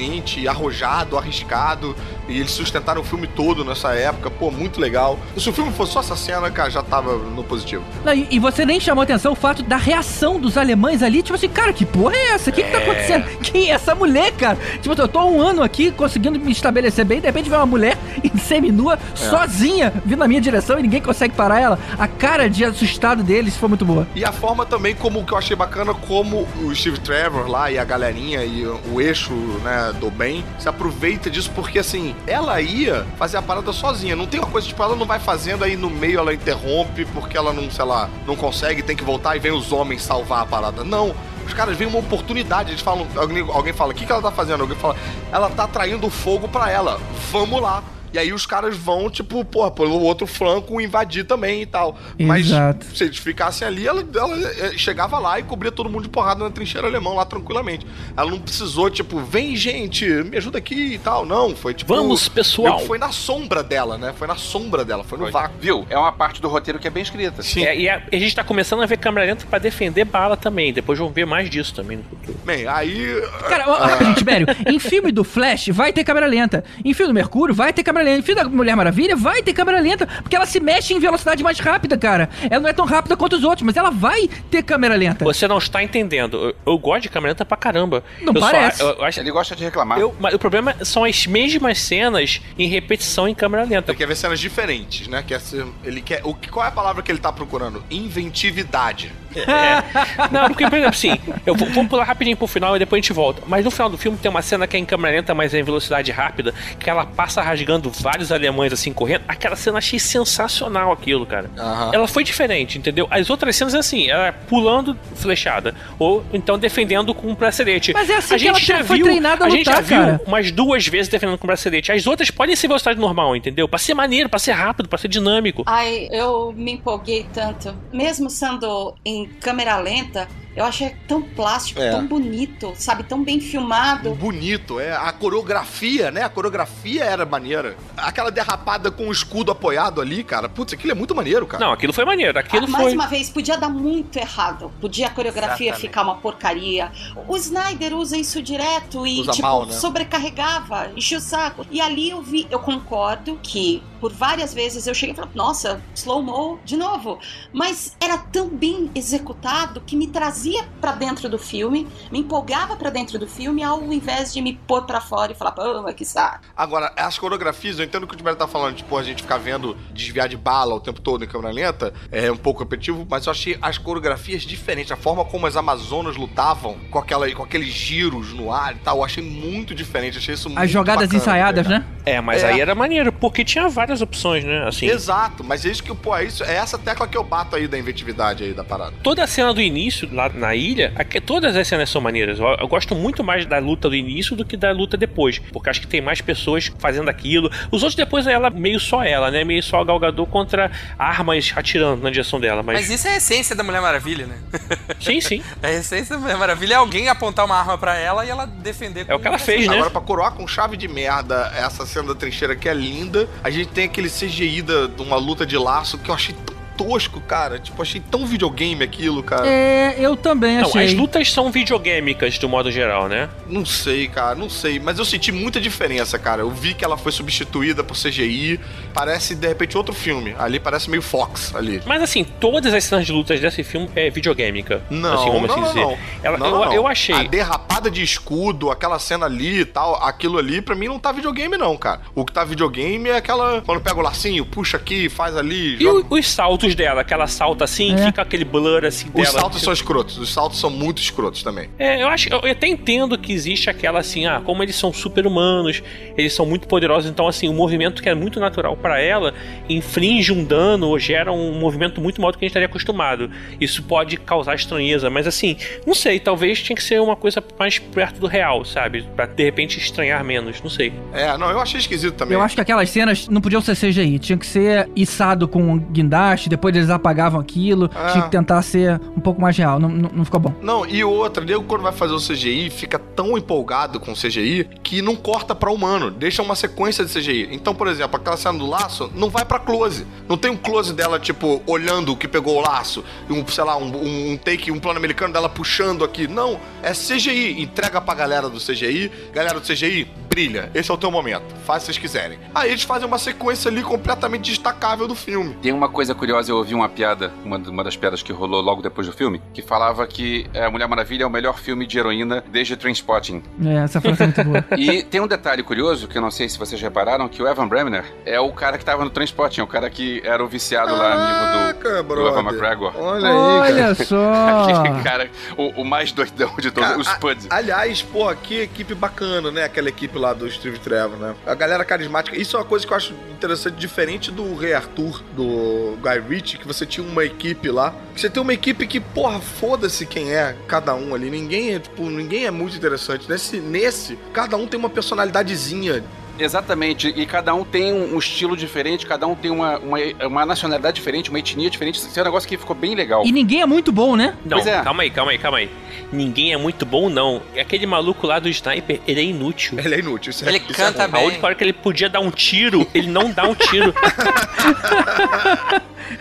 arrojado, 0.48 1.16
arriscado. 1.16 1.94
E 2.28 2.38
eles 2.38 2.50
sustentaram 2.50 3.00
o 3.00 3.04
filme 3.04 3.26
todo 3.26 3.64
nessa 3.64 3.94
época. 3.94 4.30
Pô, 4.30 4.50
muito 4.50 4.80
legal. 4.80 5.18
Se 5.36 5.48
o 5.48 5.52
filme 5.52 5.72
fosse 5.72 5.92
só 5.92 6.00
essa 6.00 6.16
cena, 6.16 6.50
cara, 6.50 6.70
já 6.70 6.82
tava 6.82 7.16
no 7.16 7.42
positivo. 7.42 7.82
Não, 8.04 8.12
e, 8.12 8.26
e 8.30 8.38
você 8.38 8.66
nem 8.66 8.78
chamou 8.78 9.02
atenção 9.02 9.32
o 9.32 9.34
fato 9.36 9.62
da 9.62 9.76
reação 9.76 10.38
dos 10.38 10.58
alemães 10.58 11.02
ali, 11.02 11.22
tipo 11.22 11.34
assim, 11.34 11.48
cara, 11.48 11.72
que 11.72 11.86
porra 11.86 12.14
é 12.14 12.34
essa? 12.34 12.50
O 12.50 12.52
que, 12.52 12.62
que 12.62 12.70
tá 12.70 12.78
acontecendo? 12.78 13.24
Quem 13.40 13.70
é 13.70 13.74
essa 13.74 13.94
mulher, 13.94 14.32
cara? 14.32 14.58
Tipo, 14.82 15.00
eu 15.00 15.08
tô 15.08 15.18
há 15.18 15.24
um 15.24 15.40
ano 15.40 15.62
aqui 15.62 15.90
conseguindo 15.90 16.38
me 16.38 16.52
estabelecer 16.52 17.04
bem, 17.04 17.20
de 17.20 17.26
repente 17.26 17.48
vem 17.48 17.58
uma 17.58 17.66
mulher 17.66 17.96
em 18.22 18.36
seminua, 18.38 18.98
sozinha, 19.14 19.92
vindo 20.04 20.18
na 20.18 20.28
minha 20.28 20.40
direção 20.40 20.78
e 20.78 20.82
ninguém 20.82 21.00
consegue 21.00 21.34
parar 21.34 21.60
ela. 21.60 21.78
A 21.98 22.06
cara 22.06 22.48
de 22.48 22.64
assustado 22.64 23.22
deles 23.22 23.56
foi 23.56 23.68
muito 23.68 23.84
boa. 23.84 24.06
E 24.14 24.24
a 24.24 24.32
forma 24.32 24.66
também 24.66 24.94
como 24.94 25.24
que 25.24 25.32
eu 25.32 25.38
achei 25.38 25.56
bacana 25.56 25.94
como 25.94 26.46
o 26.62 26.74
Steve 26.74 26.98
Trevor 27.00 27.48
lá 27.48 27.70
e 27.70 27.78
a 27.78 27.84
galerinha 27.84 28.44
e 28.44 28.66
o 28.66 29.00
eixo, 29.00 29.32
né, 29.62 29.87
do 29.92 30.10
bem, 30.10 30.44
se 30.58 30.68
aproveita 30.68 31.30
disso 31.30 31.50
porque, 31.54 31.78
assim, 31.78 32.14
ela 32.26 32.60
ia 32.60 33.06
fazer 33.16 33.36
a 33.36 33.42
parada 33.42 33.72
sozinha. 33.72 34.16
Não 34.16 34.26
tem 34.26 34.40
uma 34.40 34.48
coisa, 34.48 34.66
tipo, 34.66 34.82
ela 34.82 34.96
não 34.96 35.06
vai 35.06 35.18
fazendo, 35.18 35.64
aí 35.64 35.76
no 35.76 35.90
meio 35.90 36.18
ela 36.18 36.32
interrompe 36.34 37.04
porque 37.06 37.36
ela 37.36 37.52
não, 37.52 37.70
sei 37.70 37.84
lá, 37.84 38.08
não 38.26 38.36
consegue, 38.36 38.82
tem 38.82 38.96
que 38.96 39.04
voltar 39.04 39.36
e 39.36 39.38
vem 39.38 39.52
os 39.52 39.72
homens 39.72 40.02
salvar 40.02 40.42
a 40.42 40.46
parada. 40.46 40.84
Não. 40.84 41.14
Os 41.46 41.54
caras 41.54 41.76
veem 41.76 41.88
uma 41.88 42.00
oportunidade, 42.00 42.70
eles 42.70 42.82
falam, 42.82 43.06
alguém, 43.16 43.40
alguém 43.50 43.72
fala, 43.72 43.92
o 43.92 43.94
que, 43.94 44.04
que 44.04 44.12
ela 44.12 44.20
tá 44.20 44.30
fazendo? 44.30 44.60
Alguém 44.60 44.76
fala, 44.76 44.96
ela 45.32 45.48
tá 45.48 45.64
atraindo 45.64 46.10
fogo 46.10 46.46
pra 46.46 46.70
ela, 46.70 47.00
vamos 47.32 47.60
lá. 47.62 47.82
E 48.12 48.18
aí 48.18 48.32
os 48.32 48.46
caras 48.46 48.76
vão, 48.76 49.10
tipo, 49.10 49.44
porra, 49.44 49.70
pelo 49.70 50.00
outro 50.00 50.26
flanco 50.26 50.80
invadir 50.80 51.24
também 51.24 51.62
e 51.62 51.66
tal. 51.66 51.96
Exato. 52.18 52.86
Mas 52.88 52.98
se 52.98 53.04
eles 53.04 53.18
ficassem 53.18 53.66
ali, 53.66 53.86
ela, 53.86 54.04
ela 54.14 54.36
eh, 54.36 54.72
chegava 54.76 55.18
lá 55.18 55.38
e 55.38 55.42
cobria 55.42 55.70
todo 55.70 55.88
mundo 55.90 56.04
de 56.04 56.08
porrada 56.08 56.42
na 56.44 56.50
trincheira 56.50 56.86
alemão 56.86 57.14
lá 57.14 57.24
tranquilamente. 57.24 57.86
Ela 58.16 58.30
não 58.30 58.38
precisou, 58.38 58.90
tipo, 58.90 59.20
vem 59.20 59.56
gente, 59.56 60.06
me 60.06 60.36
ajuda 60.36 60.58
aqui 60.58 60.94
e 60.94 60.98
tal. 60.98 61.24
Não, 61.24 61.54
foi 61.54 61.74
tipo. 61.74 61.94
Vamos, 61.94 62.28
pessoal. 62.28 62.80
Foi 62.80 62.98
na 62.98 63.12
sombra 63.12 63.62
dela, 63.62 63.98
né? 63.98 64.12
Foi 64.16 64.26
na 64.26 64.36
sombra 64.36 64.84
dela, 64.84 65.04
foi 65.04 65.18
no 65.18 65.24
Foi. 65.24 65.32
vácuo. 65.32 65.56
Viu? 65.60 65.86
É 65.90 65.98
uma 65.98 66.12
parte 66.12 66.40
do 66.40 66.48
roteiro 66.48 66.78
que 66.78 66.86
é 66.86 66.90
bem 66.90 67.02
escrita. 67.02 67.42
Sim. 67.42 67.64
É, 67.64 67.76
e 67.76 67.88
a, 67.88 68.02
a 68.10 68.16
gente 68.16 68.34
tá 68.34 68.44
começando 68.44 68.82
a 68.82 68.86
ver 68.86 68.96
câmera 68.98 69.26
lenta 69.26 69.46
pra 69.46 69.58
defender 69.58 70.04
bala 70.04 70.36
também. 70.36 70.72
Depois 70.72 70.98
vão 70.98 71.10
ver 71.10 71.26
mais 71.26 71.48
disso 71.50 71.74
também 71.74 71.98
no 71.98 72.04
futuro. 72.04 72.38
Bem, 72.44 72.66
aí. 72.66 73.20
Cara, 73.48 73.64
ó, 73.68 73.74
rapidinho, 73.78 74.14
Tibério. 74.14 74.46
Em 74.66 74.78
filme 74.78 75.12
do 75.12 75.24
Flash, 75.24 75.68
vai 75.68 75.92
ter 75.92 76.04
câmera 76.04 76.26
lenta. 76.26 76.64
Em 76.84 76.92
filme 76.94 77.12
do 77.12 77.14
Mercúrio, 77.14 77.54
vai 77.54 77.72
ter 77.72 77.82
câmera 77.82 77.97
lenta. 78.02 78.18
Em 78.18 78.22
filme 78.22 78.42
da 78.42 78.48
Mulher 78.48 78.76
Maravilha, 78.76 79.16
vai 79.16 79.42
ter 79.42 79.52
câmera 79.52 79.80
lenta. 79.80 80.06
Porque 80.06 80.34
ela 80.36 80.46
se 80.46 80.60
mexe 80.60 80.92
em 80.94 80.98
velocidade 80.98 81.42
mais 81.42 81.58
rápida, 81.58 81.96
cara. 81.96 82.28
Ela 82.50 82.60
não 82.60 82.68
é 82.68 82.72
tão 82.72 82.84
rápida 82.84 83.16
quanto 83.16 83.36
os 83.36 83.44
outros, 83.44 83.62
mas 83.64 83.76
ela 83.76 83.90
vai 83.90 84.28
ter 84.50 84.62
câmera 84.62 84.94
lenta. 84.96 85.24
Você 85.24 85.46
não 85.48 85.58
está 85.58 85.82
entendendo. 85.82 86.36
Eu, 86.66 86.72
eu 86.72 86.78
gosto 86.78 87.02
de 87.02 87.08
câmera 87.08 87.32
lenta 87.32 87.44
pra 87.44 87.56
caramba. 87.56 88.02
Não 88.20 88.32
eu 88.34 88.40
só- 88.40 88.50
parece. 88.50 88.82
eu, 88.82 88.88
eu 88.90 89.04
acho, 89.04 89.20
Ele 89.20 89.30
gosta 89.30 89.54
de 89.56 89.64
reclamar. 89.64 89.98
eu- 89.98 90.14
mas 90.18 90.34
o 90.34 90.38
problema 90.38 90.74
são 90.84 91.04
as 91.04 91.26
mesmas 91.26 91.78
cenas 91.80 92.40
em 92.58 92.68
repetição 92.68 93.28
em 93.28 93.34
câmera 93.34 93.64
lenta. 93.64 93.90
Ele 93.92 93.98
quer 93.98 94.06
ver 94.06 94.16
cenas 94.16 94.40
diferentes, 94.40 95.06
né? 95.08 95.22
Quer 95.26 95.40
ser, 95.40 95.66
ele 95.84 96.00
quer. 96.00 96.20
O, 96.24 96.34
que- 96.34 96.48
qual 96.48 96.64
é 96.64 96.68
a 96.68 96.72
palavra 96.72 97.02
que 97.02 97.10
ele 97.10 97.18
tá 97.18 97.32
procurando? 97.32 97.82
Inventividade. 97.90 99.12
É. 99.40 100.28
Não, 100.30 100.48
porque, 100.48 100.64
por 100.64 100.74
exemplo, 100.76 100.88
assim, 100.88 101.18
eu 101.46 101.54
vou, 101.54 101.68
vamos 101.68 101.88
pular 101.88 102.04
rapidinho 102.04 102.36
pro 102.36 102.46
final 102.46 102.76
e 102.76 102.78
depois 102.78 102.98
a 102.98 103.02
gente 103.02 103.12
volta. 103.12 103.42
Mas 103.46 103.64
no 103.64 103.70
final 103.70 103.88
do 103.88 103.98
filme 103.98 104.16
tem 104.18 104.30
uma 104.30 104.42
cena 104.42 104.66
que 104.66 104.76
é 104.76 104.80
em 104.80 104.84
câmera 104.84 105.16
lenta, 105.16 105.34
mas 105.34 105.54
é 105.54 105.60
em 105.60 105.62
velocidade 105.62 106.10
rápida, 106.12 106.52
que 106.78 106.88
ela 106.88 107.04
passa 107.06 107.40
rasgando 107.42 107.90
vários 107.90 108.30
alemães 108.32 108.72
assim 108.72 108.92
correndo. 108.92 109.22
Aquela 109.28 109.56
cena 109.56 109.78
achei 109.78 109.98
sensacional 109.98 110.92
aquilo, 110.92 111.26
cara. 111.26 111.50
Ela 111.92 112.06
foi 112.08 112.24
diferente, 112.24 112.78
entendeu? 112.78 113.06
As 113.10 113.30
outras 113.30 113.56
cenas 113.56 113.74
é 113.74 113.78
assim, 113.78 114.08
ela 114.08 114.32
pulando 114.32 114.96
flechada, 115.14 115.74
ou 115.98 116.24
então 116.32 116.58
defendendo 116.58 117.14
com 117.14 117.28
um 117.28 117.34
bracelete. 117.34 117.92
Mas 117.92 118.08
é 118.10 118.16
assim 118.16 118.34
a 118.34 118.38
que 118.38 118.44
gente 118.44 118.70
ela 118.72 118.80
já 118.80 118.84
foi 118.84 118.96
viu, 118.96 119.06
treinada 119.06 119.44
a 119.44 119.46
a 119.46 119.50
gente 119.50 119.64
já 119.64 119.72
lutar, 119.78 119.84
viu 119.84 119.98
cara. 119.98 120.20
umas 120.26 120.50
duas 120.50 120.86
vezes 120.86 121.08
defendendo 121.08 121.38
com 121.38 121.46
bracelete. 121.46 121.92
As 121.92 122.06
outras 122.06 122.30
podem 122.30 122.54
ser 122.56 122.68
velocidade 122.68 122.98
normal, 122.98 123.34
entendeu? 123.36 123.68
Pra 123.68 123.78
ser 123.78 123.94
maneiro, 123.94 124.28
pra 124.28 124.38
ser 124.38 124.52
rápido, 124.52 124.88
pra 124.88 124.98
ser 124.98 125.08
dinâmico. 125.08 125.62
Ai, 125.66 126.08
eu 126.10 126.52
me 126.56 126.72
empolguei 126.72 127.26
tanto. 127.32 127.74
Mesmo 127.92 128.30
sendo 128.30 128.94
em 129.04 129.27
câmera 129.40 129.78
lenta, 129.78 130.28
eu 130.58 130.64
achei 130.64 130.94
tão 131.06 131.22
plástico, 131.22 131.80
É. 131.80 131.90
tão 131.90 132.06
bonito, 132.06 132.72
sabe? 132.76 133.02
Tão 133.04 133.22
bem 133.22 133.40
filmado. 133.40 134.14
Bonito, 134.14 134.80
é. 134.80 134.92
A 134.92 135.12
coreografia, 135.12 136.10
né? 136.10 136.22
A 136.22 136.28
coreografia 136.28 137.04
era 137.04 137.24
maneira. 137.24 137.76
Aquela 137.96 138.30
derrapada 138.30 138.90
com 138.90 139.08
o 139.08 139.12
escudo 139.12 139.50
apoiado 139.52 140.00
ali, 140.00 140.22
cara. 140.24 140.48
Putz, 140.48 140.72
aquilo 140.72 140.92
é 140.92 140.94
muito 140.94 141.14
maneiro, 141.14 141.46
cara. 141.46 141.64
Não, 141.64 141.72
aquilo 141.72 141.92
foi 141.92 142.04
maneiro. 142.04 142.38
Aquilo 142.38 142.66
Ah, 142.66 142.70
mais 142.70 142.84
foi. 142.84 142.94
uma 142.94 143.06
vez, 143.06 143.30
podia 143.30 143.56
dar 143.56 143.68
muito 143.68 144.16
errado. 144.18 144.72
Podia 144.80 145.06
a 145.06 145.10
coreografia 145.10 145.68
Exatamente. 145.68 145.80
ficar 145.88 146.02
uma 146.02 146.16
porcaria. 146.16 146.90
O 147.26 147.36
Snyder 147.36 147.94
usa 147.94 148.16
isso 148.16 148.42
direto 148.42 149.06
e, 149.06 149.20
Usa 149.20 149.32
tipo, 149.32 149.46
mal, 149.46 149.64
né? 149.66 149.72
sobrecarregava, 149.72 150.90
enchia 150.96 151.18
o 151.18 151.20
saco. 151.20 151.64
E 151.70 151.80
ali 151.80 152.10
eu 152.10 152.20
vi, 152.22 152.46
eu 152.50 152.58
concordo 152.58 153.38
que 153.42 153.82
por 154.00 154.12
várias 154.12 154.54
vezes 154.54 154.86
eu 154.86 154.94
cheguei 154.94 155.12
e 155.12 155.16
falei, 155.16 155.30
nossa, 155.34 155.82
slow-mo 155.94 156.58
de 156.64 156.76
novo. 156.76 157.18
Mas 157.52 157.96
era 158.00 158.16
tão 158.18 158.48
bem 158.48 158.90
executado 158.94 159.80
que 159.84 159.96
me 159.96 160.06
trazia 160.06 160.47
pra 160.80 160.92
dentro 160.92 161.28
do 161.28 161.38
filme, 161.38 161.86
me 162.10 162.20
empolgava 162.20 162.76
pra 162.76 162.90
dentro 162.90 163.18
do 163.18 163.26
filme, 163.26 163.62
ao 163.62 163.82
invés 163.92 164.32
de 164.32 164.40
me 164.40 164.54
pôr 164.66 164.82
pra 164.84 165.00
fora 165.00 165.32
e 165.32 165.34
falar, 165.34 165.52
pô, 165.52 165.62
que 165.94 166.04
saco. 166.04 166.44
Agora, 166.56 166.92
as 166.96 167.18
coreografias, 167.18 167.78
eu 167.78 167.84
entendo 167.84 168.04
o 168.04 168.06
que 168.06 168.14
o 168.14 168.16
Tibério 168.16 168.38
tá 168.38 168.46
falando, 168.46 168.76
tipo, 168.76 168.96
a 168.96 169.02
gente 169.02 169.22
ficar 169.22 169.38
vendo 169.38 169.76
desviar 169.92 170.28
de 170.28 170.36
bala 170.36 170.74
o 170.74 170.80
tempo 170.80 171.00
todo 171.00 171.24
em 171.24 171.28
câmera 171.28 171.52
lenta, 171.52 171.92
é 172.10 172.30
um 172.30 172.36
pouco 172.36 172.60
repetitivo, 172.60 173.06
mas 173.08 173.26
eu 173.26 173.30
achei 173.32 173.58
as 173.60 173.78
coreografias 173.78 174.42
diferentes, 174.42 174.92
a 174.92 174.96
forma 174.96 175.24
como 175.24 175.46
as 175.46 175.56
Amazonas 175.56 176.16
lutavam, 176.16 176.76
com, 176.90 176.98
aquela, 176.98 177.30
com 177.32 177.42
aqueles 177.42 177.68
giros 177.72 178.32
no 178.32 178.52
ar 178.52 178.74
e 178.76 178.78
tal, 178.78 178.98
eu 178.98 179.04
achei 179.04 179.22
muito 179.24 179.74
diferente, 179.74 180.18
achei 180.18 180.34
isso 180.34 180.48
muito 180.48 180.60
As 180.62 180.70
jogadas 180.70 181.08
bacana, 181.08 181.22
ensaiadas, 181.22 181.66
cara. 181.66 181.78
né? 181.80 181.86
É, 182.06 182.20
mas 182.20 182.42
É. 182.42 182.48
aí 182.52 182.60
era 182.60 182.74
maneiro, 182.74 183.12
porque 183.12 183.44
tinha 183.44 183.68
várias 183.68 184.00
opções, 184.00 184.44
né? 184.44 184.66
Assim, 184.66 184.86
Exato, 184.86 185.42
mas 185.44 185.64
é 185.64 185.70
isso 185.70 185.82
que, 185.82 185.94
pô, 185.94 186.16
é, 186.16 186.24
isso, 186.24 186.42
é 186.44 186.54
essa 186.56 186.78
tecla 186.78 187.06
que 187.06 187.16
eu 187.16 187.24
bato 187.24 187.56
aí 187.56 187.66
da 187.68 187.78
inventividade 187.78 188.44
aí 188.44 188.52
da 188.54 188.64
parada. 188.64 188.94
toda 189.02 189.22
a 189.24 189.26
cena 189.26 189.52
do 189.52 189.60
início 189.60 190.08
lá 190.12 190.27
na 190.34 190.54
ilha, 190.54 190.92
aqui, 190.96 191.20
todas 191.20 191.56
as 191.56 191.66
cenas 191.66 191.90
são 191.90 192.00
maneiras. 192.00 192.38
Eu, 192.38 192.46
eu 192.46 192.68
gosto 192.68 192.94
muito 192.94 193.22
mais 193.24 193.46
da 193.46 193.58
luta 193.58 193.88
do 193.88 193.94
início 193.94 194.36
do 194.36 194.44
que 194.44 194.56
da 194.56 194.70
luta 194.72 194.96
depois, 194.96 195.38
porque 195.38 195.70
acho 195.70 195.80
que 195.80 195.86
tem 195.86 196.00
mais 196.00 196.20
pessoas 196.20 196.70
fazendo 196.78 197.08
aquilo. 197.08 197.50
Os 197.70 197.82
outros 197.82 197.94
depois 197.94 198.26
é 198.26 198.32
ela 198.32 198.50
meio 198.50 198.80
só 198.80 199.02
ela, 199.02 199.30
né? 199.30 199.44
Meio 199.44 199.62
só 199.62 199.80
a 199.80 199.84
Galgador 199.84 200.26
contra 200.26 200.70
armas 200.98 201.52
atirando 201.54 202.02
na 202.02 202.10
direção 202.10 202.40
dela, 202.40 202.62
mas, 202.62 202.80
Mas 202.80 202.90
isso 202.90 203.08
é 203.08 203.12
a 203.12 203.16
essência 203.16 203.56
da 203.56 203.62
Mulher 203.62 203.80
Maravilha, 203.80 204.26
né? 204.26 204.38
sim, 205.00 205.20
sim. 205.20 205.42
A 205.62 205.70
essência 205.70 206.16
da 206.16 206.22
Mulher 206.22 206.36
Maravilha 206.36 206.74
é 206.74 206.76
alguém 206.76 207.08
apontar 207.08 207.44
uma 207.44 207.56
arma 207.56 207.76
pra 207.76 207.96
ela 207.96 208.24
e 208.24 208.30
ela 208.30 208.46
defender. 208.46 209.04
É 209.08 209.14
o 209.14 209.18
que 209.18 209.26
ela 209.26 209.38
fez, 209.38 209.66
né? 209.66 209.74
Agora, 209.74 209.90
pra 209.90 210.00
coroar 210.00 210.32
com 210.32 210.46
chave 210.46 210.76
de 210.76 210.88
merda 210.88 211.52
essa 211.56 211.84
cena 211.84 212.08
da 212.08 212.14
trincheira 212.14 212.54
que 212.54 212.68
é 212.68 212.74
linda, 212.74 213.28
a 213.42 213.50
gente 213.50 213.68
tem 213.68 213.84
aquele 213.84 214.08
CGI 214.08 214.62
da, 214.62 214.86
de 214.86 215.02
uma 215.02 215.16
luta 215.16 215.44
de 215.44 215.56
laço 215.56 215.98
que 215.98 216.10
eu 216.10 216.14
achei 216.14 216.34
tão 216.46 216.57
tosco, 216.78 217.20
cara. 217.20 217.58
Tipo, 217.58 217.82
achei 217.82 218.00
tão 218.00 218.24
videogame 218.26 218.82
aquilo, 218.84 219.22
cara. 219.22 219.46
É, 219.46 219.96
eu 219.98 220.16
também 220.16 220.58
Não, 220.58 220.68
achei. 220.68 220.84
as 220.86 220.94
lutas 220.94 221.30
são 221.32 221.50
videogêmicas 221.50 222.38
do 222.38 222.48
modo 222.48 222.70
geral, 222.70 223.08
né? 223.08 223.28
Não 223.48 223.66
sei, 223.66 224.06
cara, 224.08 224.34
não 224.36 224.48
sei. 224.48 224.78
Mas 224.78 224.98
eu 224.98 225.04
senti 225.04 225.32
muita 225.32 225.60
diferença, 225.60 226.18
cara. 226.18 226.42
Eu 226.42 226.50
vi 226.50 226.74
que 226.74 226.84
ela 226.84 226.96
foi 226.96 227.10
substituída 227.12 227.82
por 227.82 227.96
CGI. 227.96 228.60
Parece, 228.94 229.34
de 229.34 229.46
repente, 229.48 229.76
outro 229.76 229.92
filme. 229.94 230.34
Ali 230.38 230.60
parece 230.60 230.88
meio 230.88 231.02
Fox 231.02 231.54
ali. 231.54 231.82
Mas 231.84 232.00
assim, 232.02 232.24
todas 232.24 232.72
as 232.72 232.84
cenas 232.84 233.04
de 233.06 233.12
lutas 233.12 233.40
desse 233.40 233.64
filme 233.64 233.88
é 233.96 234.08
videogêmica. 234.10 234.80
Não, 234.88 235.14
assim, 235.14 235.26
não, 235.30 235.44
assim 235.44 235.60
não, 235.60 235.68
dizer. 235.68 235.80
não. 235.80 235.98
Ela- 236.22 236.38
Não, 236.38 236.46
eu, 236.46 236.52
não, 236.66 236.72
eu 236.72 236.86
achei. 236.86 237.14
A 237.14 237.22
derrapada 237.24 237.90
de 237.90 238.02
escudo, 238.02 238.70
aquela 238.70 238.98
cena 238.98 239.26
ali 239.26 239.60
e 239.60 239.64
tal, 239.64 239.96
aquilo 240.02 240.38
ali, 240.38 240.60
pra 240.60 240.74
mim 240.74 240.86
não 240.86 240.98
tá 240.98 241.10
videogame, 241.10 241.56
não, 241.56 241.76
cara. 241.76 242.00
O 242.14 242.24
que 242.24 242.32
tá 242.32 242.44
videogame 242.44 243.08
é 243.08 243.16
aquela. 243.16 243.62
Quando 243.62 243.80
pega 243.80 243.98
o 243.98 244.02
lacinho, 244.02 244.44
puxa 244.46 244.76
aqui, 244.76 245.08
faz 245.08 245.36
ali. 245.36 245.76
E 245.76 245.82
joga- 245.82 246.06
os 246.10 246.28
saltos 246.28 246.67
dela, 246.74 247.04
que 247.04 247.12
ela 247.14 247.26
salta 247.26 247.64
assim, 247.64 247.94
É. 247.94 248.06
fica 248.06 248.22
aquele 248.22 248.44
blur 248.44 248.84
assim 248.84 249.06
Os 249.08 249.12
dela. 249.12 249.40
saltos 249.40 249.62
são 249.62 249.72
escrotos. 249.72 250.18
Os 250.18 250.32
saltos 250.32 250.58
são 250.58 250.70
muito 250.70 251.00
escrotos 251.00 251.42
também. 251.42 251.68
É, 251.78 252.02
eu 252.02 252.08
acho, 252.08 252.28
eu 252.28 252.38
até 252.50 252.66
entendo 252.66 253.16
que 253.18 253.32
existe 253.32 253.68
aquela 253.70 253.98
assim, 254.00 254.26
ah, 254.26 254.40
como 254.44 254.62
eles 254.62 254.76
são 254.76 254.92
super 254.92 255.26
humanos, 255.26 255.82
eles 256.16 256.32
são 256.32 256.46
muito 256.46 256.66
poderosos, 256.68 257.10
então 257.10 257.26
assim, 257.28 257.48
o 257.48 257.52
movimento 257.52 258.02
que 258.02 258.08
é 258.08 258.14
muito 258.14 258.38
natural 258.40 258.76
pra 258.76 259.00
ela 259.00 259.34
infringe 259.68 260.32
um 260.32 260.44
dano 260.44 260.88
ou 260.88 260.98
gera 260.98 261.32
um 261.32 261.52
movimento 261.58 262.00
muito 262.00 262.20
maior 262.20 262.32
do 262.32 262.38
que 262.38 262.44
a 262.44 262.46
gente 262.46 262.50
estaria 262.52 262.66
acostumado. 262.66 263.30
Isso 263.60 263.82
pode 263.82 264.16
causar 264.18 264.54
estranheza, 264.54 265.10
mas 265.10 265.26
assim, 265.26 265.56
não 265.86 265.94
sei, 265.94 266.18
talvez 266.20 266.60
tinha 266.62 266.76
que 266.76 266.82
ser 266.82 267.00
uma 267.00 267.16
coisa 267.16 267.42
mais 267.58 267.78
perto 267.78 268.20
do 268.20 268.26
real, 268.26 268.64
sabe? 268.64 269.02
Pra 269.14 269.26
de 269.26 269.44
repente 269.44 269.78
estranhar 269.78 270.22
menos, 270.24 270.60
não 270.62 270.70
sei. 270.70 270.92
É, 271.12 271.36
não, 271.36 271.50
eu 271.50 271.60
achei 271.60 271.78
esquisito 271.80 272.14
também. 272.14 272.34
Eu 272.34 272.42
acho 272.42 272.54
que 272.54 272.60
aquelas 272.60 272.88
cenas 272.90 273.28
não 273.28 273.40
podiam 273.40 273.60
ser 273.60 273.76
CGI, 273.76 274.18
tinha 274.18 274.38
que 274.38 274.46
ser 274.46 274.88
içado 274.96 275.46
com 275.48 275.78
guindaste, 275.78 276.48
depois 276.58 276.74
eles 276.74 276.90
apagavam 276.90 277.40
aquilo, 277.40 277.88
Ah. 277.94 278.08
tinha 278.12 278.24
que 278.24 278.30
tentar 278.30 278.60
ser 278.62 279.00
um 279.16 279.20
pouco 279.20 279.40
mais 279.40 279.56
real, 279.56 279.78
não, 279.78 279.88
não, 279.88 280.10
não 280.12 280.24
ficou 280.24 280.40
bom. 280.40 280.52
Não, 280.60 280.84
e 280.84 281.02
outra, 281.04 281.44
nego 281.44 281.62
quando 281.64 281.82
vai 281.82 281.92
fazer 281.92 282.12
o 282.12 282.18
CGI 282.20 282.68
fica 282.70 282.98
tão 282.98 283.38
empolgado 283.38 284.00
com 284.00 284.12
o 284.12 284.14
CGI 284.14 284.68
que 284.82 285.00
não 285.00 285.14
corta 285.16 285.54
pra 285.54 285.70
humano, 285.70 286.10
deixa 286.10 286.42
uma 286.42 286.54
sequência 286.56 287.04
de 287.04 287.12
CGI. 287.12 287.48
Então, 287.52 287.74
por 287.74 287.86
exemplo, 287.86 288.16
aquela 288.20 288.36
cena 288.36 288.58
do 288.58 288.66
laço 288.66 289.10
não 289.14 289.30
vai 289.30 289.44
pra 289.44 289.58
close. 289.58 290.06
Não 290.28 290.36
tem 290.36 290.50
um 290.50 290.56
close 290.56 290.92
dela, 290.92 291.18
tipo, 291.20 291.62
olhando 291.66 292.12
o 292.12 292.16
que 292.16 292.26
pegou 292.26 292.56
o 292.58 292.60
laço, 292.60 293.04
e 293.28 293.32
um, 293.32 293.46
sei 293.46 293.64
lá, 293.64 293.76
um, 293.76 293.84
um- 293.96 294.32
um 294.32 294.36
take, 294.36 294.70
um 294.72 294.80
plano 294.80 294.98
americano 294.98 295.32
dela 295.32 295.48
puxando 295.48 296.04
aqui. 296.04 296.26
Não, 296.26 296.58
é 296.82 296.92
CGI. 296.92 297.62
Entrega 297.62 298.00
pra 298.00 298.14
galera 298.14 298.48
do 298.48 298.58
CGI, 298.58 299.10
galera 299.32 299.60
do 299.60 299.66
CGI, 299.66 300.06
brilha, 300.28 300.70
esse 300.74 300.90
é 300.90 300.94
o 300.94 300.96
teu 300.96 301.10
momento, 301.10 301.42
faz 301.64 301.82
se 301.82 301.86
vocês 301.86 301.98
quiserem. 301.98 302.38
Aí 302.54 302.70
eles 302.70 302.82
fazem 302.82 303.06
uma 303.08 303.18
sequência 303.18 303.70
ali 303.70 303.82
completamente 303.82 304.50
destacável 304.50 305.06
do 305.08 305.14
filme. 305.14 305.54
Tem 305.62 305.72
uma 305.72 305.88
coisa 305.88 306.14
curiosa, 306.14 306.47
eu 306.48 306.56
ouvi 306.56 306.74
uma 306.74 306.88
piada, 306.88 307.32
uma, 307.44 307.56
uma 307.58 307.84
das 307.84 307.96
piadas 307.96 308.22
que 308.22 308.32
rolou 308.32 308.60
logo 308.60 308.82
depois 308.82 309.06
do 309.06 309.12
filme, 309.12 309.40
que 309.52 309.62
falava 309.62 310.06
que 310.06 310.46
é, 310.54 310.64
a 310.64 310.70
Mulher 310.70 310.88
Maravilha 310.88 311.24
é 311.24 311.26
o 311.26 311.30
melhor 311.30 311.58
filme 311.58 311.86
de 311.86 311.98
heroína 311.98 312.42
desde 312.50 312.76
Trainspotting. 312.76 313.42
É, 313.64 313.74
essa 313.84 314.00
frase 314.00 314.22
é 314.22 314.26
muito 314.26 314.44
boa. 314.44 314.64
E 314.78 315.02
tem 315.02 315.20
um 315.20 315.26
detalhe 315.26 315.62
curioso, 315.62 316.06
que 316.08 316.16
eu 316.16 316.22
não 316.22 316.30
sei 316.30 316.48
se 316.48 316.58
vocês 316.58 316.80
repararam, 316.80 317.28
que 317.28 317.42
o 317.42 317.48
Evan 317.48 317.66
Bremner 317.68 318.04
é 318.24 318.38
o 318.40 318.52
cara 318.52 318.78
que 318.78 318.84
tava 318.84 319.04
no 319.04 319.10
Trainspotting, 319.10 319.60
o 319.60 319.66
cara 319.66 319.90
que 319.90 320.20
era 320.24 320.42
o 320.42 320.48
viciado 320.48 320.94
lá, 320.96 321.12
amigo 321.12 321.82
do, 321.82 322.14
do. 322.14 322.28
Evan 322.28 322.40
McGregor. 322.42 322.92
Olha 322.96 323.28
aí, 323.28 323.32
cara. 323.34 323.84
Olha 323.84 323.94
só. 323.94 324.32
Aquele 324.80 325.02
cara, 325.02 325.30
o, 325.56 325.82
o 325.82 325.84
mais 325.84 326.12
doidão 326.12 326.54
de 326.58 326.70
todos, 326.70 326.88
Cara, 326.88 327.00
os 327.00 327.08
Spuds. 327.08 327.46
a- 327.50 327.56
aliás, 327.56 328.02
pô, 328.02 328.34
que 328.36 328.60
equipe 328.62 328.94
bacana, 328.94 329.50
né? 329.50 329.64
Aquela 329.64 329.88
equipe 329.88 330.18
lá 330.18 330.32
do 330.32 330.50
Steve 330.50 330.78
Trevor, 330.78 331.18
né? 331.18 331.34
A 331.46 331.54
galera 331.54 331.84
carismática. 331.84 332.36
Isso 332.36 332.56
é 332.56 332.60
uma 332.60 332.64
coisa 332.66 332.86
que 332.86 332.92
eu 332.92 332.96
acho 332.96 333.14
interessante, 333.32 333.74
diferente 333.76 334.30
do 334.30 334.54
Rei 334.54 334.74
Arthur, 334.74 335.22
do 335.36 335.96
Guy 336.02 336.20
Ritchie, 336.28 336.37
que 336.42 336.66
você 336.66 336.84
tinha 336.86 337.06
uma 337.06 337.24
equipe 337.24 337.68
lá. 337.70 337.94
Você 338.14 338.28
tem 338.30 338.42
uma 338.42 338.52
equipe 338.54 338.86
que, 338.86 339.00
porra, 339.00 339.40
foda-se 339.40 340.06
quem 340.06 340.32
é 340.32 340.54
cada 340.66 340.94
um 340.94 341.14
ali. 341.14 341.30
Ninguém 341.30 341.74
é, 341.74 341.78
tipo, 341.78 342.08
ninguém 342.08 342.46
é 342.46 342.50
muito 342.50 342.76
interessante. 342.76 343.28
Nesse, 343.28 343.58
nesse, 343.58 344.18
cada 344.32 344.56
um 344.56 344.66
tem 344.66 344.78
uma 344.78 344.90
personalidadezinha. 344.90 346.02
Exatamente, 346.40 347.08
e 347.16 347.26
cada 347.26 347.52
um 347.52 347.64
tem 347.64 347.92
um, 347.92 348.16
estilo 348.16 348.56
diferente, 348.56 349.04
cada 349.04 349.26
um 349.26 349.34
tem 349.34 349.50
uma, 349.50 349.76
uma, 349.80 349.98
uma 350.24 350.46
nacionalidade 350.46 350.94
diferente, 350.94 351.30
uma 351.30 351.38
etnia 351.40 351.68
diferente. 351.68 351.96
Isso 351.96 352.16
é 352.16 352.22
um 352.22 352.24
negócio 352.26 352.48
que 352.48 352.56
ficou 352.56 352.76
bem 352.76 352.94
legal. 352.94 353.24
E 353.26 353.32
ninguém 353.32 353.60
é 353.60 353.66
muito 353.66 353.90
bom, 353.90 354.14
né? 354.14 354.36
Não, 354.44 354.58
Pois 354.58 354.68
é. 354.68 354.80
calma 354.82 355.02
aí, 355.02 355.10
calma 355.10 355.32
aí, 355.32 355.38
calma 355.38 355.58
aí. 355.58 355.68
Ninguém 356.12 356.52
é 356.52 356.56
muito 356.56 356.86
bom, 356.86 357.08
não. 357.10 357.42
Aquele 357.60 357.86
maluco 357.86 358.24
lá 358.24 358.38
do 358.38 358.48
sniper, 358.48 359.00
ele 359.04 359.20
é 359.20 359.24
inútil. 359.24 359.80
Ele 359.80 359.96
é 359.96 359.98
inútil. 359.98 360.30
Isso 360.30 360.44
é- 360.44 360.48
Ele 360.48 360.58
isso 360.58 360.74
canta 360.74 361.02
é 361.02 361.06
ruim. 361.06 361.14
A 361.14 361.18
bem. 361.18 361.26
única 361.26 361.46
hora 361.46 361.54
que 361.56 361.64
ele 361.64 361.72
podia 361.72 362.08
dar 362.08 362.20
um 362.20 362.30
tiro, 362.30 362.86
ele 362.94 363.08
não 363.08 363.32
dá 363.32 363.42
um 363.42 363.54
tiro. 363.56 363.92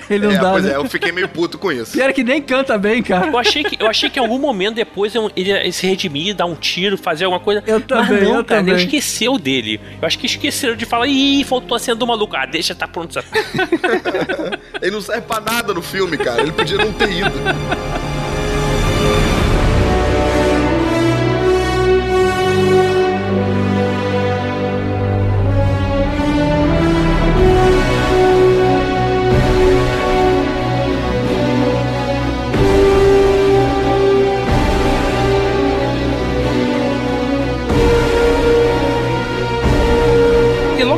Ele 0.10 0.26
não 0.28 0.34
É, 0.34 0.38
dá, 0.38 0.52
pois 0.52 0.64
né? 0.64 0.72
é, 0.72 0.76
eu 0.76 0.86
fiquei 0.86 1.12
meio 1.12 1.28
puto 1.28 1.58
com 1.58 1.72
isso. 1.72 1.92
Pior 1.94 2.14
que 2.14 2.24
nem 2.24 2.42
canta 2.42 2.78
bem, 2.78 3.02
cara. 3.04 3.28
Eu 3.28 3.38
achei 3.38 3.64
que, 3.64 3.82
eu 3.82 3.88
achei 3.88 4.10
que 4.10 4.20
em 4.20 4.22
algum 4.22 4.40
momento 4.40 4.76
depois 4.76 5.14
ele 5.36 5.50
ia 5.50 5.72
se 5.72 5.86
redimir, 5.88 6.34
dar 6.36 6.46
um 6.46 6.56
tiro, 6.56 6.98
fazer 6.98 7.26
alguma 7.26 7.40
coisa. 7.42 7.64
Eu 7.68 7.82
também, 7.82 8.06
Mas 8.20 8.24
não, 8.24 8.36
eu 8.38 8.44
cara, 8.46 8.60
também. 8.62 8.74
ele 8.76 8.84
esqueceu 8.84 9.38
dele. 9.38 9.80
Eu 10.02 10.08
acho 10.08 10.18
que 10.18 10.26
esqueceram 10.26 10.76
de 10.76 10.86
falar, 10.86 11.08
ih, 11.08 11.44
faltou 11.44 11.76
a 11.76 11.80
cena 11.80 11.96
do 11.96 12.08
maluco. 12.08 12.36
Ah, 12.36 12.46
deixa, 12.46 12.74
tá 12.74 12.88
pronto. 12.88 13.20
Ele 14.82 14.92
não 14.92 15.02
serve 15.02 15.22
pra 15.24 15.40
nada 15.40 15.74
no 15.74 15.82
filme, 15.82 16.18
cara. 16.18 16.42
Ele 16.42 16.52
podia 16.52 16.78
não 16.78 16.94
ter 16.94 17.10
ido. 17.12 17.32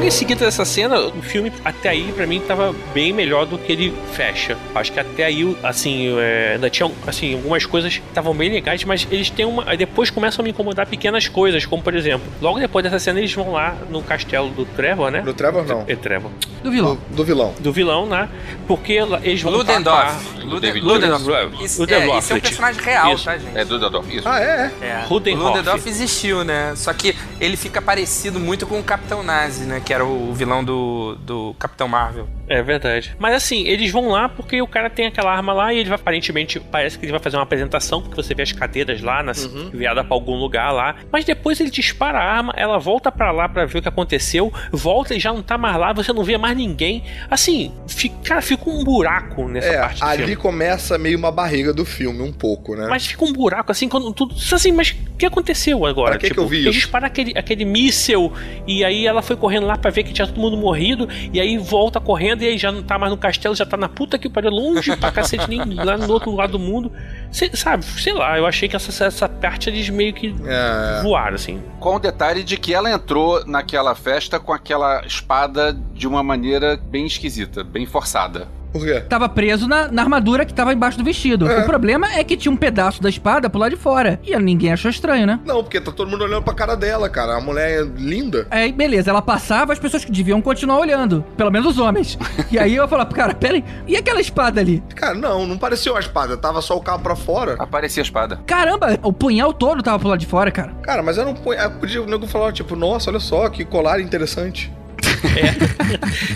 Em 0.09 0.11
seguida 0.11 0.43
dessa 0.43 0.65
cena, 0.65 0.99
o 0.99 1.21
filme 1.21 1.53
até 1.63 1.89
aí 1.89 2.11
pra 2.11 2.25
mim 2.25 2.41
tava 2.41 2.73
bem 2.95 3.13
melhor 3.13 3.45
do 3.45 3.59
que 3.59 3.71
ele 3.71 3.93
fecha. 4.13 4.57
Acho 4.73 4.91
que 4.91 4.99
até 4.99 5.25
aí, 5.25 5.55
assim, 5.61 6.17
é, 6.17 6.53
ainda 6.55 6.67
tinha 6.67 6.91
assim, 7.05 7.35
algumas 7.35 7.63
coisas 7.63 7.95
que 7.95 8.07
estavam 8.07 8.33
bem 8.33 8.49
legais, 8.49 8.83
mas 8.83 9.07
eles 9.11 9.29
têm 9.29 9.45
uma. 9.45 9.63
Aí 9.69 9.77
depois 9.77 10.09
começam 10.09 10.41
a 10.41 10.43
me 10.43 10.49
incomodar 10.49 10.87
pequenas 10.87 11.27
coisas, 11.27 11.63
como 11.63 11.83
por 11.83 11.93
exemplo, 11.93 12.27
logo 12.41 12.59
depois 12.59 12.83
dessa 12.83 12.97
cena 12.97 13.19
eles 13.19 13.31
vão 13.31 13.51
lá 13.51 13.77
no 13.87 14.01
castelo 14.01 14.49
do 14.49 14.65
Trevor, 14.65 15.11
né? 15.11 15.21
Do 15.21 15.33
Trevor, 15.33 15.63
não. 15.63 15.85
É 15.87 15.95
Trevor. 15.95 16.31
Do 16.63 16.71
vilão. 16.71 16.95
Do, 16.95 17.15
do 17.15 17.23
vilão. 17.23 17.53
Do 17.59 17.71
vilão, 17.71 18.05
né? 18.07 18.29
Porque 18.67 18.93
eles 19.21 19.43
vão 19.43 19.53
Ludendorff. 19.53 20.39
Ludendorff. 20.43 20.79
Ludendorff. 20.81 21.63
Isso, 21.63 21.77
é, 21.77 21.85
Ludendorff, 21.85 22.19
isso 22.19 22.33
é 22.33 22.35
um 22.35 22.39
personagem 22.39 22.81
real, 22.81 23.13
Isso. 23.13 23.25
tá, 23.25 23.37
gente? 23.37 23.57
É 23.57 23.63
do 23.63 23.77
Dodó, 23.77 24.03
isso. 24.09 24.27
Ah, 24.27 24.39
é? 24.39 24.71
é? 24.81 24.85
É. 24.85 25.05
Ludendorff. 25.07 25.57
Ludendorff 25.57 25.87
existiu, 25.87 26.43
né? 26.43 26.73
Só 26.75 26.91
que 26.93 27.15
ele 27.39 27.55
fica 27.55 27.79
parecido 27.79 28.39
muito 28.39 28.65
com 28.65 28.79
o 28.79 28.83
Capitão 28.83 29.21
Nazi, 29.21 29.65
né? 29.65 29.81
Que 29.83 29.93
era 29.93 29.98
o 30.03 30.33
vilão 30.33 30.63
do, 30.63 31.15
do 31.21 31.55
Capitão 31.59 31.87
Marvel. 31.87 32.27
É 32.47 32.61
verdade. 32.63 33.15
Mas 33.19 33.35
assim, 33.35 33.67
eles 33.67 33.91
vão 33.91 34.09
lá 34.09 34.27
porque 34.27 34.59
o 34.61 34.67
cara 34.67 34.89
tem 34.89 35.05
aquela 35.05 35.31
arma 35.31 35.53
lá 35.53 35.71
e 35.73 35.77
ele 35.79 35.89
vai 35.89 35.95
aparentemente 35.99 36.59
parece 36.59 36.97
que 36.97 37.05
ele 37.05 37.11
vai 37.11 37.21
fazer 37.21 37.37
uma 37.37 37.43
apresentação, 37.43 38.01
porque 38.01 38.15
você 38.15 38.33
vê 38.33 38.41
as 38.41 38.51
cadeiras 38.51 39.01
lá 39.01 39.21
na, 39.21 39.33
enviada 39.73 40.03
pra 40.03 40.15
algum 40.15 40.35
lugar 40.35 40.71
lá. 40.71 40.95
Mas 41.11 41.25
depois 41.25 41.59
ele 41.59 41.69
dispara 41.69 42.17
a 42.17 42.23
arma, 42.23 42.53
ela 42.57 42.79
volta 42.79 43.11
pra 43.11 43.31
lá 43.31 43.47
pra 43.47 43.65
ver 43.65 43.79
o 43.79 43.81
que 43.81 43.87
aconteceu, 43.87 44.51
volta 44.71 45.13
e 45.13 45.19
já 45.19 45.31
não 45.31 45.43
tá 45.43 45.57
mais 45.57 45.77
lá, 45.77 45.93
você 45.93 46.11
não 46.11 46.23
vê 46.23 46.37
mais 46.37 46.57
ninguém. 46.57 47.03
Assim, 47.29 47.71
fica, 47.87 48.15
cara, 48.23 48.41
fica 48.41 48.67
um 48.69 48.83
buraco 48.83 49.47
nessa 49.47 49.67
É, 49.67 49.79
parte 49.79 50.03
ali 50.03 50.17
filme. 50.19 50.35
começa 50.37 50.97
meio 50.97 51.17
uma 51.19 51.31
barriga 51.31 51.71
do 51.73 51.85
filme, 51.85 52.21
um 52.23 52.31
pouco, 52.33 52.75
né? 52.75 52.87
Mas 52.89 53.05
fica 53.05 53.23
um 53.25 53.31
buraco 53.33 53.71
assim, 53.71 53.87
quando 53.87 54.11
tudo. 54.11 54.33
Assim, 54.51 54.71
mas 54.71 54.89
o 55.13 55.17
que 55.17 55.25
aconteceu 55.25 55.85
agora? 55.85 56.11
Pra 56.11 56.19
que 56.19 56.27
tipo, 56.27 56.39
que 56.41 56.45
eu 56.45 56.47
vi 56.47 56.57
eles 56.57 56.69
isso? 56.69 56.79
disparam 56.79 57.05
aquele, 57.05 57.37
aquele 57.37 57.63
míssel 57.65 58.33
e 58.65 58.83
aí 58.83 59.05
ela 59.05 59.21
foi 59.21 59.35
correndo 59.35 59.67
lá 59.67 59.77
pra 59.77 59.88
ver 59.91 60.03
que 60.03 60.13
tinha 60.13 60.27
todo 60.27 60.39
mundo 60.39 60.57
morrido 60.57 61.07
e 61.33 61.39
aí 61.39 61.57
volta 61.57 61.99
correndo 61.99 62.41
e 62.43 62.47
aí 62.47 62.57
já 62.57 62.71
não 62.71 62.81
tá 62.83 62.97
mais 62.97 63.11
no 63.11 63.17
castelo, 63.17 63.55
já 63.55 63.65
tá 63.65 63.77
na 63.77 63.89
puta 63.89 64.17
que 64.17 64.29
pariu, 64.29 64.49
longe 64.51 64.95
pra 64.95 65.11
cacete, 65.11 65.49
nem 65.49 65.59
lá 65.75 65.97
no 65.97 66.11
outro 66.11 66.33
lado 66.35 66.53
do 66.53 66.59
mundo. 66.59 66.91
Cê, 67.31 67.49
sabe, 67.55 67.83
sei 67.85 68.13
lá, 68.13 68.37
eu 68.37 68.45
achei 68.45 68.67
que 68.67 68.75
essa, 68.75 69.05
essa 69.05 69.29
parte 69.29 69.69
eles 69.69 69.89
meio 69.89 70.13
que 70.13 70.33
É. 70.45 71.01
voaram, 71.03 71.35
assim. 71.35 71.61
Com 71.79 71.95
o 71.95 71.99
detalhe 71.99 72.43
de 72.43 72.57
que 72.57 72.73
ela 72.73 72.91
entrou 72.91 73.45
naquela 73.45 73.93
festa 73.95 74.39
com 74.39 74.51
aquela 74.53 75.05
espada 75.05 75.73
de 75.93 76.07
uma 76.07 76.23
maneira 76.23 76.75
bem 76.77 77.05
esquisita, 77.05 77.63
bem 77.63 77.85
forçada. 77.85 78.47
Por 78.71 78.85
quê? 78.85 79.01
Tava 79.01 79.27
preso 79.27 79.67
na, 79.67 79.91
na 79.91 80.01
armadura 80.01 80.45
que 80.45 80.53
tava 80.53 80.73
embaixo 80.73 80.97
do 80.97 81.03
vestido. 81.03 81.49
É. 81.49 81.59
O 81.59 81.65
problema 81.65 82.11
é 82.13 82.23
que 82.23 82.37
tinha 82.37 82.51
um 82.51 82.57
pedaço 82.57 83.01
da 83.01 83.09
espada 83.09 83.49
pro 83.49 83.59
lado 83.59 83.71
de 83.71 83.77
fora. 83.77 84.19
E 84.23 84.37
ninguém 84.37 84.71
achou 84.71 84.89
estranho, 84.89 85.25
né? 85.25 85.39
Não, 85.45 85.63
porque 85.63 85.81
tá 85.81 85.91
todo 85.91 86.09
mundo 86.09 86.23
olhando 86.23 86.43
pra 86.43 86.53
cara 86.53 86.75
dela, 86.75 87.09
cara. 87.09 87.37
A 87.37 87.41
mulher 87.41 87.81
é 87.81 87.83
linda. 87.83 88.47
Aí, 88.49 88.71
beleza, 88.71 89.09
ela 89.09 89.21
passava, 89.21 89.73
as 89.73 89.79
pessoas 89.79 90.05
que 90.05 90.11
deviam 90.11 90.41
continuar 90.41 90.79
olhando. 90.79 91.23
Pelo 91.35 91.51
menos 91.51 91.67
os 91.67 91.79
homens. 91.79 92.17
E 92.51 92.57
aí 92.57 92.75
eu 92.75 92.87
falava, 92.87 93.11
cara, 93.11 93.33
pera 93.33 93.55
aí, 93.55 93.63
e 93.87 93.95
aquela 93.95 94.19
espada 94.19 94.59
ali? 94.59 94.83
Cara, 94.95 95.13
não, 95.13 95.45
não 95.45 95.57
parecia 95.57 95.91
uma 95.91 95.99
espada. 95.99 96.35
Tava 96.37 96.61
só 96.61 96.75
o 96.75 96.81
cabo 96.81 97.03
pra 97.03 97.15
fora. 97.15 97.55
Aparecia 97.59 98.01
a 98.01 98.05
espada. 98.05 98.39
Caramba, 98.45 98.97
o 99.03 99.13
punhal 99.13 99.53
todo 99.53 99.83
tava 99.83 99.99
pro 99.99 100.07
lado 100.09 100.19
de 100.19 100.25
fora, 100.25 100.51
cara. 100.51 100.73
Cara, 100.81 101.03
mas 101.03 101.17
eu 101.17 101.25
não 101.25 101.33
põe. 101.35 101.57
aí 101.57 101.69
Podia 101.69 102.01
o 102.01 102.05
nego 102.05 102.27
falar, 102.27 102.51
tipo, 102.51 102.75
nossa, 102.75 103.09
olha 103.09 103.19
só, 103.19 103.47
que 103.49 103.63
colar 103.63 104.01
interessante. 104.01 104.71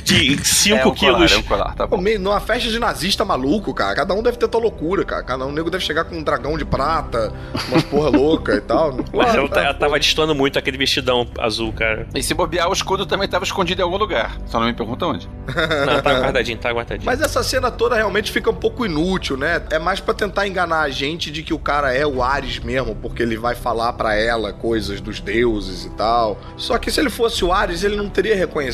De 0.04 0.46
5 0.46 0.76
é 0.78 0.86
um 0.86 0.92
quilos. 0.94 1.32
Colar, 1.32 1.34
é 1.34 1.38
um 1.38 1.44
colar, 1.44 1.76
tá 1.76 1.88
Pô, 1.88 1.98
bom. 1.98 2.04
meio, 2.04 2.20
numa 2.20 2.40
festa 2.40 2.70
de 2.70 2.80
nazista 2.80 3.24
maluco, 3.26 3.74
cara. 3.74 3.96
Cada 3.96 4.14
um 4.14 4.22
deve 4.22 4.38
ter 4.38 4.48
tua 4.48 4.62
loucura, 4.62 5.04
cara. 5.04 5.24
Cada 5.24 5.46
um 5.46 5.52
nego 5.52 5.70
deve 5.70 5.84
chegar 5.84 6.04
com 6.06 6.16
um 6.16 6.24
dragão 6.24 6.58
de 6.58 6.66
prata, 6.66 7.32
umas 7.70 7.84
porra 7.84 8.10
louca 8.10 8.56
e 8.56 8.62
tal. 8.62 8.94
Mas 9.14 9.32
Claro, 9.34 9.40
ela, 9.40 9.50
tá, 9.50 9.74
tava 9.74 10.00
destoando 10.00 10.36
muito 10.36 10.60
aquele 10.60 10.78
vestidão 10.78 11.28
azul, 11.40 11.72
cara. 11.74 12.08
E 12.14 12.22
se 12.22 12.34
bobear, 12.34 12.70
o 12.70 12.74
escudo 12.74 13.06
também 13.06 13.26
estava 13.26 13.44
escondido 13.44 13.82
em 13.82 13.84
algum 13.84 13.98
lugar. 13.98 14.38
Só 14.46 14.60
não 14.60 14.68
me 14.68 14.74
pergunta 14.74 15.06
onde. 15.06 15.30
Não, 15.48 16.02
tá 16.02 16.20
guardadinho, 16.20 16.58
tá 16.58 16.72
guardadinho. 16.72 17.06
Mas 17.06 17.22
essa 17.22 17.44
cena 17.44 17.72
toda 17.72 17.96
realmente 17.96 18.32
fica 18.32 18.50
um 18.50 18.56
pouco 18.56 18.86
inútil, 18.86 19.38
né? 19.38 19.62
É 19.72 19.80
mais 19.80 20.00
pra 20.00 20.14
tentar 20.14 20.48
enganar 20.48 20.82
a 20.82 20.90
gente 20.90 21.32
de 21.32 21.44
que 21.44 21.54
o 21.54 21.60
cara 21.60 21.94
é 21.94 22.06
o 22.06 22.22
Ares 22.22 22.60
mesmo, 22.60 22.96
porque 22.96 23.24
ele 23.24 23.38
vai 23.38 23.56
falar 23.56 23.94
pra 23.94 24.16
ela 24.16 24.52
coisas 24.54 25.00
dos 25.02 25.20
deuses 25.20 25.86
e 25.86 25.90
tal. 25.92 26.40
Só 26.58 26.78
que 26.78 26.92
se 26.92 27.00
ele 27.00 27.10
fosse 27.10 27.44
o 27.46 27.52
Ares, 27.54 27.84
ele 27.84 27.96
não 27.96 28.10
teria 28.10 28.36
reconhecido 28.36 28.73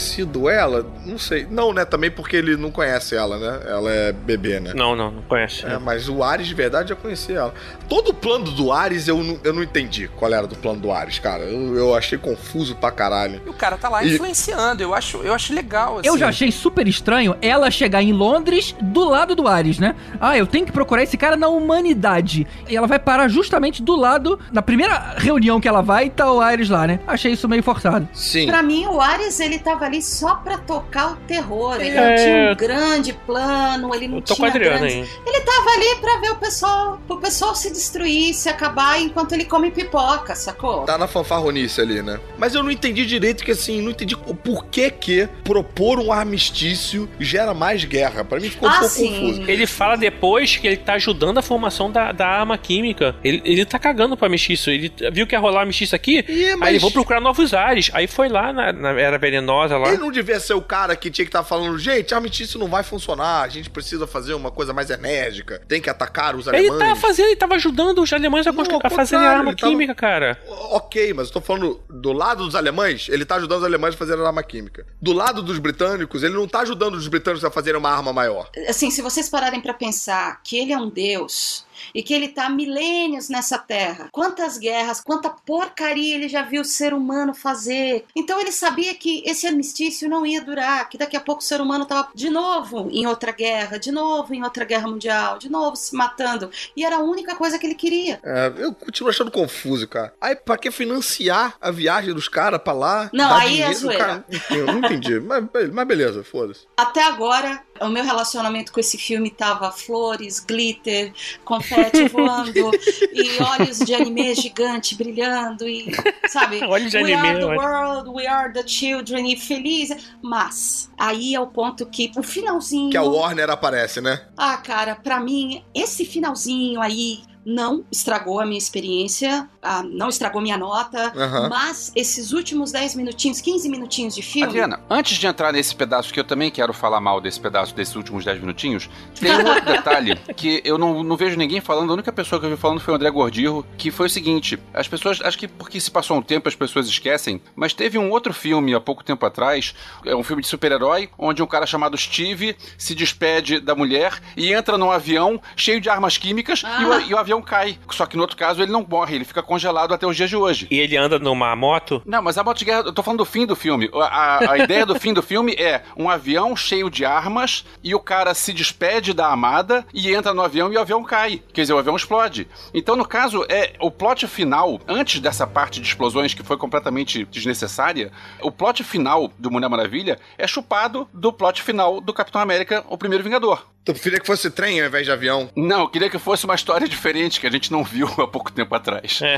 ela? 0.49 0.85
Não 1.05 1.17
sei. 1.17 1.47
Não, 1.49 1.73
né? 1.73 1.85
Também 1.85 2.09
porque 2.11 2.35
ele 2.35 2.55
não 2.57 2.71
conhece 2.71 3.15
ela, 3.15 3.37
né? 3.37 3.61
Ela 3.67 3.91
é 3.91 4.11
bebê, 4.11 4.59
né? 4.59 4.73
Não, 4.75 4.95
não, 4.95 5.11
não 5.11 5.21
conhece. 5.23 5.65
É, 5.65 5.77
mas 5.77 6.07
o 6.09 6.23
Ares 6.23 6.47
de 6.47 6.53
verdade 6.53 6.89
já 6.89 6.95
conhecia 6.95 7.37
ela. 7.39 7.53
Todo 7.87 8.09
o 8.09 8.13
plano 8.13 8.45
do 8.51 8.71
Ares 8.71 9.07
eu 9.07 9.17
não, 9.23 9.39
eu 9.43 9.53
não 9.53 9.63
entendi 9.63 10.07
qual 10.15 10.31
era 10.33 10.45
do 10.47 10.55
plano 10.55 10.79
do 10.79 10.91
Ares, 10.91 11.19
cara. 11.19 11.43
Eu, 11.43 11.75
eu 11.75 11.95
achei 11.95 12.17
confuso 12.17 12.75
pra 12.75 12.91
caralho. 12.91 13.41
E 13.45 13.49
o 13.49 13.53
cara 13.53 13.77
tá 13.77 13.89
lá 13.89 14.03
E- 14.03 14.13
influenciando. 14.13 14.81
Eu 14.83 14.93
acho, 14.93 15.17
eu 15.17 15.33
acho 15.33 15.53
legal, 15.53 15.99
assim. 15.99 16.07
Eu 16.07 16.17
já 16.17 16.29
achei 16.29 16.51
super 16.51 16.87
estranho 16.87 17.35
ela 17.41 17.69
chegar 17.71 18.01
em 18.01 18.13
Londres 18.13 18.75
do 18.81 19.03
lado 19.03 19.35
do 19.35 19.47
Ares, 19.47 19.79
né? 19.79 19.95
Ah, 20.19 20.37
eu 20.37 20.45
tenho 20.47 20.65
que 20.65 20.71
procurar 20.71 21.03
esse 21.03 21.17
cara 21.17 21.35
na 21.35 21.47
humanidade. 21.47 22.45
E 22.67 22.75
ela 22.75 22.87
vai 22.87 22.99
parar 22.99 23.27
justamente 23.27 23.81
do 23.81 23.95
lado, 23.95 24.39
na 24.51 24.61
primeira 24.61 25.15
reunião 25.17 25.59
que 25.59 25.67
ela 25.67 25.81
vai, 25.81 26.09
tá 26.09 26.31
o 26.31 26.39
Ares 26.41 26.69
lá, 26.69 26.85
né? 26.87 26.99
Achei 27.07 27.31
isso 27.33 27.47
meio 27.47 27.63
forçado. 27.63 28.07
Sim. 28.13 28.47
Pra 28.47 28.61
mim, 28.61 28.85
o 28.85 28.99
Ares, 29.01 29.39
ele 29.39 29.59
tava 29.59 29.88
ali 29.89 30.01
só 30.01 30.35
pra 30.35 30.57
tocar 30.57 31.13
o 31.13 31.15
terror. 31.17 31.75
Ele 31.81 31.89
É. 31.89 31.95
não 32.09 32.15
tinha 32.15 32.51
um 32.51 32.55
grande 32.55 33.13
plano, 33.13 33.93
ele 33.93 34.07
não 34.07 34.17
Eu 34.17 34.21
tô 34.21 34.35
com 34.35 34.45
a 34.45 34.51
tinha 34.51 34.61
Adriana 34.63 34.87
grandes... 34.87 35.09
aí. 35.09 35.19
Ele 35.25 35.39
tava 35.41 35.69
ali 35.71 35.95
pra 36.01 36.17
ver 36.21 36.31
o 36.31 36.35
pessoal, 36.35 36.99
o 37.07 37.17
pessoal 37.17 37.55
se 37.55 37.71
destruir, 37.71 38.33
se 38.33 38.47
acabar 38.49 39.01
enquanto 39.01 39.33
ele 39.33 39.45
come 39.45 39.71
pipoca, 39.71 40.35
sacou? 40.35 40.85
Tá 40.85 40.97
na 40.97 41.07
fanfarronice 41.07 41.81
ali, 41.81 42.01
né? 42.01 42.19
Mas 42.37 42.55
eu 42.55 42.63
não 42.63 42.71
entendi 42.71 43.05
direito 43.05 43.43
que 43.43 43.51
assim, 43.51 43.81
não 43.81 43.91
entendi 43.91 44.15
o 44.15 44.35
porquê 44.35 44.89
que 44.89 45.27
propor 45.43 45.99
um 45.99 46.11
armistício 46.11 47.09
gera 47.19 47.53
mais 47.53 47.83
guerra. 47.85 48.23
Pra 48.23 48.39
mim 48.39 48.49
ficou 48.49 48.69
um 48.69 48.71
Ah, 48.71 48.79
pouco 48.79 48.93
sim. 48.93 49.09
confuso. 49.09 49.49
Ele 49.49 49.65
fala 49.67 49.95
depois 49.95 50.55
que 50.57 50.67
ele 50.67 50.77
tá 50.77 50.93
ajudando 50.93 51.37
a 51.37 51.41
formação 51.41 51.91
da, 51.91 52.11
da 52.11 52.27
arma 52.27 52.57
química. 52.57 53.15
Ele, 53.23 53.41
ele 53.45 53.65
tá 53.65 53.77
cagando 53.79 54.15
pra 54.15 54.29
mestiço. 54.29 54.69
Ele 54.69 54.91
viu 55.11 55.25
que 55.27 55.35
ia 55.35 55.39
rolar 55.39 55.65
mestiço 55.65 55.95
aqui, 55.95 56.23
Ih, 56.27 56.55
mas- 56.55 56.67
aí 56.69 56.73
ele 56.73 56.79
vou 56.79 56.91
procurar 56.91 57.19
novos 57.19 57.53
ares. 57.53 57.89
Aí 57.93 58.07
foi 58.07 58.29
lá 58.29 58.53
na, 58.53 58.71
na 58.71 58.89
Era 58.99 59.17
Venenosa 59.17 59.77
lá. 59.79 59.89
Ele 59.89 59.97
não 59.97 60.11
devia 60.11 60.39
ser 60.39 60.53
o 60.53 60.61
cara 60.61 60.95
que 60.95 61.09
tinha 61.09 61.25
que 61.25 61.29
estar 61.29 61.43
falando, 61.43 61.77
gente, 61.79 62.13
armistício 62.13 62.59
não 62.59 62.67
vai 62.67 62.83
funcionar, 62.83 63.41
a 63.43 63.47
gente 63.47 63.69
precisa 63.69 64.05
fazer 64.05 64.33
uma 64.33 64.51
coisa 64.51 64.73
mais 64.73 64.89
enérgica, 64.89 65.61
tem 65.67 65.81
que 65.81 65.89
atacar 65.89 66.35
os 66.35 66.47
Ele 66.47 66.57
alemães. 66.57 66.79
tava 66.79 66.95
fazendo, 66.95 67.25
ele 67.27 67.35
tava 67.35 67.55
ajudando 67.55 68.01
os 68.01 68.11
alemães 68.13 68.45
a, 68.45 68.49
ao 68.51 68.55
a 68.59 68.65
fazer 68.89 69.15
contrário, 69.15 69.27
arma 69.39 69.51
ele 69.51 69.57
tava- 69.57 69.71
química, 69.71 69.95
cara. 69.95 70.39
Ok, 70.71 71.13
mas 71.13 71.27
eu 71.27 71.33
tô 71.33 71.41
falando 71.41 71.79
do 71.89 72.11
lado 72.11 72.45
dos 72.45 72.55
alemães, 72.55 73.07
ele 73.09 73.25
tá 73.25 73.35
ajudando 73.35 73.59
os 73.59 73.65
alemães 73.65 73.95
a 73.95 73.97
fazer 73.97 74.19
arma 74.19 74.43
química. 74.43 74.85
Do 75.01 75.13
lado 75.13 75.41
dos 75.41 75.57
britânicos, 75.59 76.23
ele 76.23 76.33
não 76.33 76.47
tá 76.47 76.59
ajudando 76.61 76.95
os 76.95 77.07
britânicos 77.07 77.43
a 77.45 77.49
fazerem 77.51 77.79
uma 77.79 77.89
arma 77.89 78.11
maior. 78.13 78.49
Assim, 78.67 78.91
se 78.91 79.01
vocês 79.01 79.29
pararem 79.29 79.61
pra 79.61 79.73
pensar 79.73 80.41
que 80.43 80.57
ele 80.57 80.73
é 80.73 80.77
um 80.77 80.89
deus 80.89 81.65
e 81.93 82.01
que 82.03 82.13
ele 82.13 82.29
tá 82.29 82.45
há 82.45 82.49
milênios 82.49 83.29
nessa 83.29 83.57
terra, 83.57 84.09
quantas 84.11 84.57
guerras, 84.57 85.01
quanta 85.01 85.29
porcaria 85.29 86.15
ele 86.15 86.27
já 86.27 86.41
viu 86.41 86.61
o 86.61 86.65
ser 86.65 86.93
humano 86.93 87.33
fazer. 87.33 88.05
Então 88.15 88.39
ele 88.39 88.51
sabia 88.51 88.93
que 88.95 89.23
esse 89.25 89.45
armistício 89.47 90.09
não 90.09 90.25
ia 90.25 90.41
durar, 90.41 90.89
que 90.89 90.97
daqui 90.97 91.15
a 91.15 91.21
pouco 91.21 91.41
o 91.41 91.45
ser 91.45 91.61
humano 91.61 91.85
tava 91.85 92.09
de 92.13 92.29
novo 92.29 92.89
em 92.91 93.05
outra 93.05 93.31
guerra, 93.31 93.77
de 93.77 93.91
novo 93.91 94.33
em 94.33 94.43
outra 94.43 94.65
guerra 94.65 94.87
mundial, 94.87 95.37
de 95.37 95.49
novo 95.49 95.75
se 95.75 95.95
matando. 95.95 96.49
E 96.75 96.83
era 96.83 96.97
a 96.97 97.03
única 97.03 97.35
coisa 97.35 97.57
que 97.57 97.65
ele 97.65 97.75
queria. 97.75 98.19
É, 98.23 98.53
eu 98.57 98.73
continuo 98.73 99.09
achando 99.09 99.31
confuso, 99.31 99.87
cara. 99.87 100.13
Aí, 100.19 100.35
pra 100.35 100.57
que 100.57 100.71
financiar 100.71 101.55
a 101.59 101.71
viagem 101.71 102.13
dos 102.13 102.27
caras 102.27 102.61
pra 102.61 102.73
lá? 102.73 103.09
Não, 103.13 103.33
aí 103.33 103.61
é 103.61 103.69
dinheiro? 103.69 103.79
zoeira. 103.79 104.05
Cara, 104.05 104.25
eu 104.51 104.65
não 104.65 104.79
entendi. 104.79 105.19
mas, 105.19 105.43
mas 105.71 105.87
beleza, 105.87 106.23
foda-se. 106.23 106.67
Até 106.77 107.03
agora, 107.03 107.61
o 107.81 107.89
meu 107.89 108.03
relacionamento 108.03 108.71
com 108.71 108.79
esse 108.79 108.97
filme 108.97 109.29
tava 109.29 109.71
flores, 109.71 110.39
glitter, 110.39 111.13
confete 111.43 112.07
voando 112.07 112.71
e 113.13 113.41
olhos 113.43 113.79
de 113.79 113.93
anime 113.93 114.33
gigante 114.35 114.95
brilhando 114.95 115.67
e, 115.67 115.91
sabe? 116.27 116.63
Olhos 116.69 116.91
de 116.91 116.97
we 116.97 117.13
anime, 117.13 117.27
are 117.27 117.39
the 117.39 117.45
olha. 117.45 117.57
world, 117.57 118.09
we 118.09 118.27
are 118.27 118.53
the 118.53 118.67
children 118.67 119.31
e 119.31 119.37
feliz. 119.37 119.89
Mas 120.21 120.91
aí 120.97 121.33
é 121.33 121.39
o 121.39 121.47
ponto 121.47 121.85
que 121.85 122.11
o 122.17 122.23
finalzinho. 122.23 122.89
Que 122.89 122.97
a 122.97 123.03
Warner 123.03 123.49
aparece, 123.49 124.01
né? 124.01 124.21
Ah, 124.37 124.57
cara, 124.57 124.95
pra 124.95 125.19
mim, 125.19 125.63
esse 125.73 126.05
finalzinho 126.05 126.81
aí 126.81 127.21
não 127.49 127.83
estragou 127.91 128.39
a 128.39 128.45
minha 128.45 128.57
experiência, 128.57 129.49
ah, 129.61 129.81
não 129.83 130.07
estragou 130.07 130.39
minha 130.39 130.57
nota, 130.57 131.11
Aham. 131.15 131.49
mas 131.49 131.91
esses 131.95 132.31
últimos 132.31 132.71
10 132.71 132.95
minutinhos, 132.95 133.41
15 133.41 133.67
minutinhos 133.67 134.15
de 134.15 134.21
filme. 134.21 134.47
Adriana, 134.47 134.79
antes 134.89 135.17
de 135.17 135.25
entrar 135.25 135.51
nesse 135.51 135.75
pedaço, 135.75 136.13
que 136.13 136.19
eu 136.19 136.23
também 136.23 136.51
quero 136.51 136.71
falar 136.73 137.01
mal 137.01 137.19
desse 137.19 137.39
pedaço, 137.39 137.73
desses 137.73 137.95
últimos 137.95 138.23
10 138.23 138.39
minutinhos, 138.41 138.87
tem 139.19 139.31
um 139.31 139.47
outro 139.47 139.65
detalhe 139.65 140.15
que 140.37 140.61
eu 140.63 140.77
não, 140.77 141.03
não 141.03 141.17
vejo 141.17 141.35
ninguém 141.35 141.59
falando, 141.59 141.89
a 141.89 141.93
única 141.93 142.13
pessoa 142.13 142.39
que 142.39 142.45
eu 142.45 142.51
vi 142.51 142.57
falando 142.57 142.79
foi 142.79 142.93
o 142.93 142.95
André 142.95 143.09
Gordirro, 143.09 143.65
que 143.77 143.89
foi 143.89 144.05
o 144.05 144.09
seguinte, 144.09 144.59
as 144.71 144.87
pessoas, 144.87 145.19
acho 145.21 145.37
que 145.37 145.47
porque 145.47 145.79
se 145.79 145.89
passou 145.89 146.17
um 146.17 146.21
tempo 146.21 146.47
as 146.47 146.55
pessoas 146.55 146.87
esquecem, 146.87 147.41
mas 147.55 147.73
teve 147.73 147.97
um 147.97 148.11
outro 148.11 148.31
filme 148.31 148.75
há 148.75 148.79
pouco 148.79 149.03
tempo 149.03 149.25
atrás, 149.25 149.73
é 150.05 150.15
um 150.15 150.23
filme 150.23 150.43
de 150.43 150.47
super-herói, 150.47 151.09
onde 151.17 151.41
um 151.41 151.47
cara 151.47 151.65
chamado 151.65 151.97
Steve 151.97 152.55
se 152.77 152.93
despede 152.93 153.59
da 153.59 153.73
mulher 153.73 154.21
e 154.37 154.53
entra 154.53 154.77
num 154.77 154.91
avião 154.91 155.41
cheio 155.55 155.81
de 155.81 155.89
armas 155.89 156.17
químicas 156.17 156.61
e, 156.61 156.85
o, 156.85 157.01
e 157.09 157.13
o 157.13 157.17
avião 157.17 157.38
cai. 157.41 157.77
Só 157.91 158.05
que 158.05 158.15
no 158.15 158.21
outro 158.21 158.37
caso 158.37 158.61
ele 158.61 158.71
não 158.71 158.85
morre, 158.87 159.15
ele 159.15 159.25
fica 159.25 159.41
congelado 159.43 159.93
até 159.93 160.05
os 160.05 160.15
dias 160.15 160.29
de 160.29 160.35
hoje. 160.35 160.67
E 160.71 160.79
ele 160.79 160.95
anda 160.97 161.17
numa 161.19 161.55
moto? 161.55 162.01
Não, 162.05 162.21
mas 162.21 162.37
a 162.37 162.43
moto 162.43 162.57
de 162.59 162.65
guerra, 162.65 162.83
eu 162.85 162.93
tô 162.93 163.03
falando 163.03 163.19
do 163.19 163.25
fim 163.25 163.45
do 163.45 163.55
filme. 163.55 163.89
A, 163.93 163.99
a- 164.05 164.51
a 164.53 164.57
ideia 164.57 164.85
do 164.85 164.99
fim 164.99 165.13
do 165.13 165.21
filme 165.21 165.53
é 165.53 165.83
um 165.97 166.09
avião 166.09 166.55
cheio 166.55 166.89
de 166.89 167.05
armas 167.05 167.65
e 167.83 167.93
o 167.95 167.99
cara 167.99 168.33
se 168.33 168.53
despede 168.53 169.13
da 169.13 169.27
amada 169.31 169.85
e 169.93 170.13
entra 170.13 170.33
no 170.33 170.41
avião 170.41 170.71
e 170.71 170.77
o 170.77 170.81
avião 170.81 171.03
cai. 171.03 171.41
Quer 171.53 171.61
dizer, 171.61 171.73
o 171.73 171.77
avião 171.77 171.95
explode. 171.95 172.47
Então, 172.73 172.95
no 172.95 173.05
caso, 173.07 173.45
é 173.49 173.73
o 173.79 173.89
plot 173.91 174.27
final, 174.27 174.79
antes 174.87 175.19
dessa 175.19 175.45
parte 175.47 175.79
de 175.81 175.87
explosões 175.87 176.33
que 176.33 176.43
foi 176.43 176.57
completamente 176.57 177.25
desnecessária, 177.25 178.11
o 178.41 178.51
plot 178.51 178.83
final 178.83 179.31
do 179.37 179.49
Mulher 179.51 179.69
Maravilha 179.69 180.19
é 180.37 180.47
chupado 180.47 181.07
do 181.13 181.31
plot 181.33 181.61
final 181.61 181.99
do 181.99 182.13
Capitão 182.13 182.41
América, 182.41 182.83
o 182.89 182.97
primeiro 182.97 183.23
Vingador. 183.23 183.65
Tu 183.85 183.93
preferia 183.93 184.19
que 184.19 184.27
fosse 184.27 184.51
trem 184.51 184.79
ao 184.81 184.87
invés 184.87 185.05
de 185.05 185.11
avião? 185.11 185.49
Não, 185.55 185.79
eu 185.81 185.87
queria 185.89 186.09
que 186.09 186.19
fosse 186.19 186.45
uma 186.45 186.53
história 186.53 186.85
diferente 186.87 187.18
que 187.39 187.47
a 187.47 187.51
gente 187.51 187.71
não 187.71 187.83
viu 187.83 188.07
há 188.17 188.27
pouco 188.27 188.51
tempo 188.51 188.73
atrás. 188.75 189.19
É. 189.21 189.37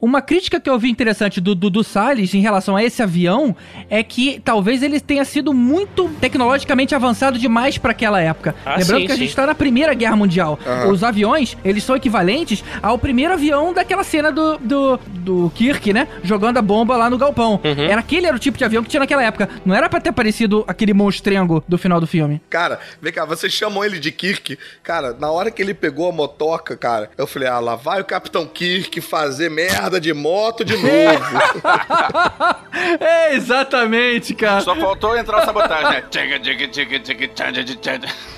Uma 0.00 0.22
crítica 0.22 0.58
que 0.58 0.70
eu 0.70 0.78
vi 0.78 0.88
interessante 0.88 1.42
do 1.42 1.54
Dudu 1.54 1.84
Salles 1.84 2.32
em 2.32 2.40
relação 2.40 2.74
a 2.74 2.82
esse 2.82 3.02
avião 3.02 3.54
é 3.90 4.02
que 4.02 4.40
talvez 4.42 4.82
ele 4.82 4.98
tenha 4.98 5.24
sido 5.26 5.52
muito 5.52 6.08
tecnologicamente 6.20 6.94
avançado 6.94 7.38
demais 7.38 7.76
para 7.76 7.90
aquela 7.90 8.18
época. 8.20 8.54
Ah, 8.64 8.76
Lembrando 8.78 9.00
sim, 9.02 9.06
que 9.06 9.12
a 9.12 9.16
gente 9.16 9.36
tá 9.36 9.46
na 9.46 9.54
Primeira 9.54 9.92
Guerra 9.92 10.16
Mundial. 10.16 10.58
Aham. 10.66 10.90
Os 10.90 11.04
aviões, 11.04 11.54
eles 11.62 11.84
são 11.84 11.94
equivalentes 11.94 12.64
ao 12.82 12.98
primeiro 12.98 13.34
avião 13.34 13.74
daquela 13.74 14.02
cena 14.02 14.32
do, 14.32 14.56
do, 14.58 14.96
do 15.08 15.52
Kirk, 15.54 15.92
né? 15.92 16.08
Jogando 16.22 16.56
a 16.56 16.62
bomba 16.62 16.96
lá 16.96 17.10
no 17.10 17.18
galpão. 17.18 17.60
Uhum. 17.62 17.84
Era 17.84 18.00
aquele 18.00 18.26
era 18.26 18.36
o 18.36 18.40
tipo 18.40 18.56
de 18.56 18.64
avião 18.64 18.82
que 18.82 18.88
tinha 18.88 19.00
naquela 19.00 19.22
época. 19.22 19.50
Não 19.66 19.74
era 19.74 19.86
pra 19.88 20.00
ter 20.00 20.12
parecido 20.12 20.64
aquele 20.66 20.94
monstrengo 20.94 21.62
do 21.68 21.76
final 21.76 22.00
do 22.00 22.06
filme. 22.06 22.40
Cara, 22.48 22.80
vem 23.02 23.12
cá, 23.12 23.26
vocês 23.26 23.52
chamam 23.52 23.84
ele 23.84 23.98
de 23.98 24.10
Kirk. 24.10 24.58
Cara, 24.82 25.14
na 25.18 25.30
hora 25.30 25.50
que 25.50 25.60
ele 25.60 25.74
pegou 25.74 26.08
a 26.08 26.12
motoca, 26.12 26.74
cara, 26.74 27.10
eu 27.18 27.26
falei, 27.26 27.48
ah, 27.48 27.58
lá 27.58 27.76
vai 27.76 28.00
o 28.00 28.04
Capitão 28.04 28.46
Kirk 28.46 28.98
fazer 29.02 29.50
merda 29.50 29.89
de 29.98 30.12
moto 30.12 30.64
de 30.64 30.76
novo. 30.76 30.90
é, 33.00 33.34
exatamente, 33.34 34.34
cara. 34.34 34.60
Só 34.60 34.74
faltou 34.76 35.16
entrar 35.16 35.42
o 35.42 35.44
sabotagem, 35.44 35.90
né? 35.90 36.04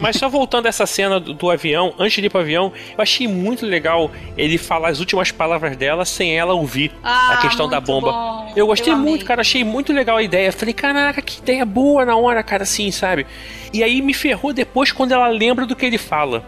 Mas 0.00 0.16
só 0.16 0.28
voltando 0.28 0.66
a 0.66 0.68
essa 0.68 0.86
cena 0.86 1.20
do, 1.20 1.34
do 1.34 1.50
avião, 1.50 1.94
antes 1.98 2.20
de 2.20 2.26
ir 2.26 2.30
pro 2.30 2.40
avião, 2.40 2.72
eu 2.96 3.02
achei 3.02 3.28
muito 3.28 3.66
legal 3.66 4.10
ele 4.36 4.58
falar 4.58 4.88
as 4.88 5.00
últimas 5.00 5.30
palavras 5.30 5.76
dela 5.76 6.04
sem 6.04 6.38
ela 6.38 6.54
ouvir 6.54 6.92
Ah, 7.02 7.34
a 7.34 7.36
questão 7.38 7.68
da 7.68 7.80
bomba. 7.80 8.12
bom. 8.12 8.52
Eu 8.56 8.66
gostei 8.66 8.92
Eu 8.92 8.98
muito, 8.98 9.24
cara, 9.24 9.40
achei 9.40 9.64
muito 9.64 9.92
legal 9.92 10.16
a 10.16 10.22
ideia. 10.22 10.52
Falei, 10.52 10.74
caraca, 10.74 11.20
que 11.22 11.38
ideia 11.40 11.64
boa 11.64 12.04
na 12.04 12.16
hora, 12.16 12.42
cara, 12.42 12.62
assim, 12.62 12.90
sabe? 12.90 13.26
E 13.72 13.82
aí 13.82 14.02
me 14.02 14.12
ferrou 14.12 14.52
depois 14.52 14.92
quando 14.92 15.12
ela 15.12 15.28
lembra 15.28 15.64
do 15.64 15.74
que 15.74 15.86
ele 15.86 15.96
fala. 15.98 16.44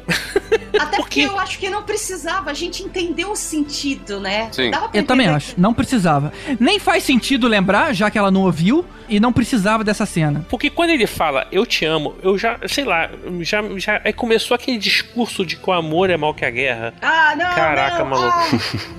Até 0.79 0.99
porque 0.99 1.23
eu 1.23 1.39
acho 1.39 1.59
que 1.59 1.71
não 1.71 1.83
precisava, 1.83 2.51
a 2.51 2.55
gente 2.55 2.83
entendeu 2.83 3.31
o 3.31 3.37
sentido, 3.37 4.21
né? 4.21 4.51
Dava 4.71 4.89
pra 4.91 4.94
Eu 4.95 5.05
também 5.05 5.27
acho. 5.27 5.55
Não 5.59 5.75
precisava. 5.75 6.33
Nem 6.59 6.79
faz 6.79 7.03
sentido 7.05 7.49
lembrar, 7.49 7.93
já 7.93 8.11
que 8.11 8.17
ela 8.19 8.31
não 8.31 8.43
ouviu, 8.43 8.85
e 9.09 9.19
não 9.21 9.33
precisava 9.33 9.83
dessa 9.85 10.07
cena. 10.07 10.45
Porque 10.49 10.71
quando 10.71 10.91
ele 10.91 11.07
fala 11.07 11.47
eu 11.51 11.65
te 11.67 11.85
amo, 11.85 12.15
eu 12.23 12.37
já, 12.39 12.59
sei 12.67 12.85
lá, 12.85 13.11
já, 13.41 13.63
já 13.77 14.01
aí 14.05 14.13
começou 14.13 14.55
aquele 14.55 14.79
discurso 14.79 15.45
de 15.45 15.57
que 15.57 15.69
o 15.69 15.73
amor 15.73 16.11
é 16.11 16.17
mal 16.17 16.35
que 16.35 16.45
a 16.45 16.51
guerra. 16.51 16.95
Ah, 17.01 17.35
não, 17.37 17.55
Caraca, 17.55 17.99
não, 18.01 18.07
maluco. 18.07 18.39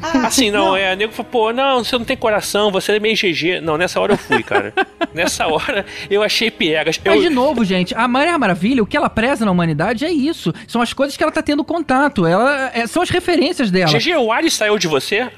ah, 0.01 0.27
assim, 0.27 0.51
não, 0.51 0.65
não. 0.67 0.77
é, 0.77 0.91
a 0.91 0.95
nego 0.95 1.13
falou, 1.13 1.31
pô, 1.31 1.53
não, 1.53 1.83
você 1.83 1.97
não 1.97 2.05
tem 2.05 2.15
coração, 2.17 2.71
você 2.71 2.93
é 2.93 2.99
meio 2.99 3.15
GG. 3.15 3.61
Não, 3.61 3.77
nessa 3.77 3.99
hora 3.99 4.13
eu 4.13 4.17
fui, 4.17 4.43
cara. 4.43 4.73
nessa 5.13 5.47
hora 5.47 5.85
eu 6.09 6.21
achei 6.23 6.49
piegas. 6.51 6.99
Eu, 7.03 7.13
Mas, 7.13 7.21
de 7.23 7.29
novo, 7.29 7.63
gente, 7.65 7.93
a 7.95 8.07
Mulher 8.07 8.37
Maravilha, 8.37 8.83
o 8.83 8.85
que 8.85 8.95
ela 8.97 9.09
preza 9.09 9.45
na 9.45 9.51
humanidade 9.51 10.05
é 10.05 10.11
isso. 10.11 10.53
São 10.67 10.81
as 10.81 10.93
coisas 10.93 11.15
que 11.17 11.23
ela 11.23 11.31
tá 11.31 11.41
tendo 11.41 11.63
contato. 11.63 12.25
Ela, 12.25 12.71
é- 12.73 12.87
são 12.87 13.01
as 13.01 13.09
referências 13.09 13.71
dela. 13.71 13.91
GG, 13.91 14.15
o 14.17 14.31
Ares 14.31 14.53
saiu 14.53 14.77
de 14.77 14.87
você? 14.87 15.29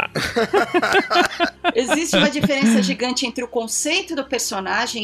Existe 1.75 2.15
uma 2.15 2.29
diferença 2.29 2.81
gigante 2.81 3.25
entre 3.25 3.43
o 3.43 3.47
conceito 3.47 4.15
do 4.15 4.23
personagem 4.23 4.56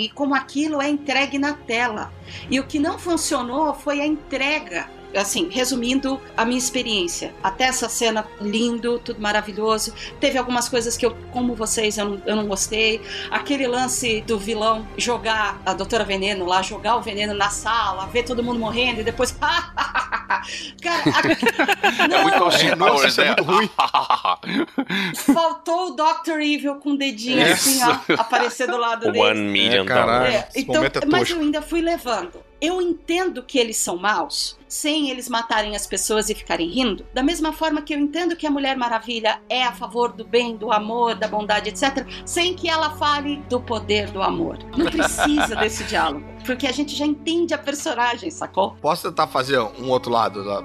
e 0.06 0.10
como 0.10 0.36
aquilo 0.36 0.82
é 0.82 0.90
entregue 0.90 1.38
na 1.38 1.54
tela. 1.54 2.12
E 2.50 2.60
o 2.60 2.66
que 2.66 2.80
não 2.80 2.98
funcionou 2.98 3.74
foi 3.74 4.02
a 4.02 4.06
entrega. 4.06 4.90
Assim, 5.16 5.50
resumindo 5.50 6.20
a 6.36 6.46
minha 6.46 6.58
experiência. 6.58 7.34
Até 7.44 7.66
essa 7.66 7.90
cena 7.90 8.26
lindo, 8.42 9.00
tudo 9.00 9.22
maravilhoso. 9.22 9.94
Teve 10.20 10.38
algumas 10.38 10.68
coisas 10.68 10.98
que 10.98 11.06
eu, 11.06 11.16
como 11.32 11.56
vocês, 11.56 11.98
eu 11.98 12.06
não, 12.06 12.22
eu 12.26 12.36
não 12.36 12.48
gostei. 12.48 13.02
Aquele 13.30 13.68
lance 13.68 14.22
do 14.22 14.38
vilão 14.38 14.88
jogar 14.98 15.62
a 15.66 15.74
doutora 15.74 16.04
Veneno 16.04 16.46
lá, 16.46 16.62
jogar 16.62 16.96
o 16.96 17.02
veneno 17.02 17.34
na 17.34 17.50
sala, 17.50 18.08
ver 18.08 18.24
todo 18.24 18.44
mundo 18.44 18.60
morrendo 18.60 19.02
e 19.02 19.04
depois. 19.04 19.32
Cara, 19.42 21.04
a... 21.06 22.14
É 22.14 22.24
muito 22.24 22.44
Austin 22.44 22.68
É, 22.68 22.76
nossa, 22.76 23.08
isso 23.08 23.22
é 23.22 23.26
né? 23.26 23.36
muito 23.38 23.44
ruim. 23.44 23.70
faltou 25.34 25.90
o 25.90 25.96
Dr. 25.96 26.40
Evil 26.42 26.76
com 26.76 26.92
o 26.92 26.98
dedinho 26.98 27.52
assim, 27.52 27.80
ó, 27.84 28.14
aparecer 28.20 28.68
do 28.68 28.78
lado 28.78 29.12
dele. 29.12 29.20
One 29.20 29.42
million 29.42 29.86
É. 29.86 30.34
É, 30.34 30.50
então, 30.56 30.84
é 30.84 30.92
mas 31.08 31.30
eu 31.30 31.40
ainda 31.40 31.62
fui 31.62 31.82
levando. 31.82 32.44
Eu 32.64 32.82
entendo 32.82 33.44
que 33.44 33.60
eles 33.60 33.76
são 33.76 33.98
maus, 33.98 34.58
sem 34.70 35.10
eles 35.10 35.28
matarem 35.28 35.76
as 35.76 35.86
pessoas 35.86 36.30
e 36.30 36.34
ficarem 36.34 36.70
rindo. 36.70 37.06
Da 37.14 37.22
mesma 37.22 37.52
forma 37.52 37.82
que 37.82 37.94
eu 37.94 38.00
entendo 38.00 38.38
que 38.38 38.48
a 38.48 38.50
Mulher 38.50 38.78
Maravilha 38.78 39.42
é 39.50 39.66
a 39.66 39.74
favor 39.74 40.14
do 40.14 40.24
bem, 40.24 40.56
do 40.56 40.72
amor, 40.72 41.14
da 41.14 41.28
bondade, 41.28 41.68
etc., 41.68 42.08
sem 42.26 42.54
que 42.54 42.70
ela 42.70 42.92
fale 42.92 43.44
do 43.50 43.60
poder 43.60 44.10
do 44.12 44.24
amor. 44.24 44.60
Não 44.78 44.86
precisa 44.86 45.58
desse 45.58 45.84
diálogo, 45.84 46.26
porque 46.46 46.66
a 46.66 46.72
gente 46.72 46.96
já 46.96 47.06
entende 47.06 47.54
a 47.54 47.58
personagem, 47.58 48.32
sacou? 48.32 48.78
Posso 48.82 49.10
tentar 49.10 49.28
fazer 49.28 49.60
um 49.60 49.90
outro 49.90 50.10
lado 50.10 50.42
da? 50.42 50.64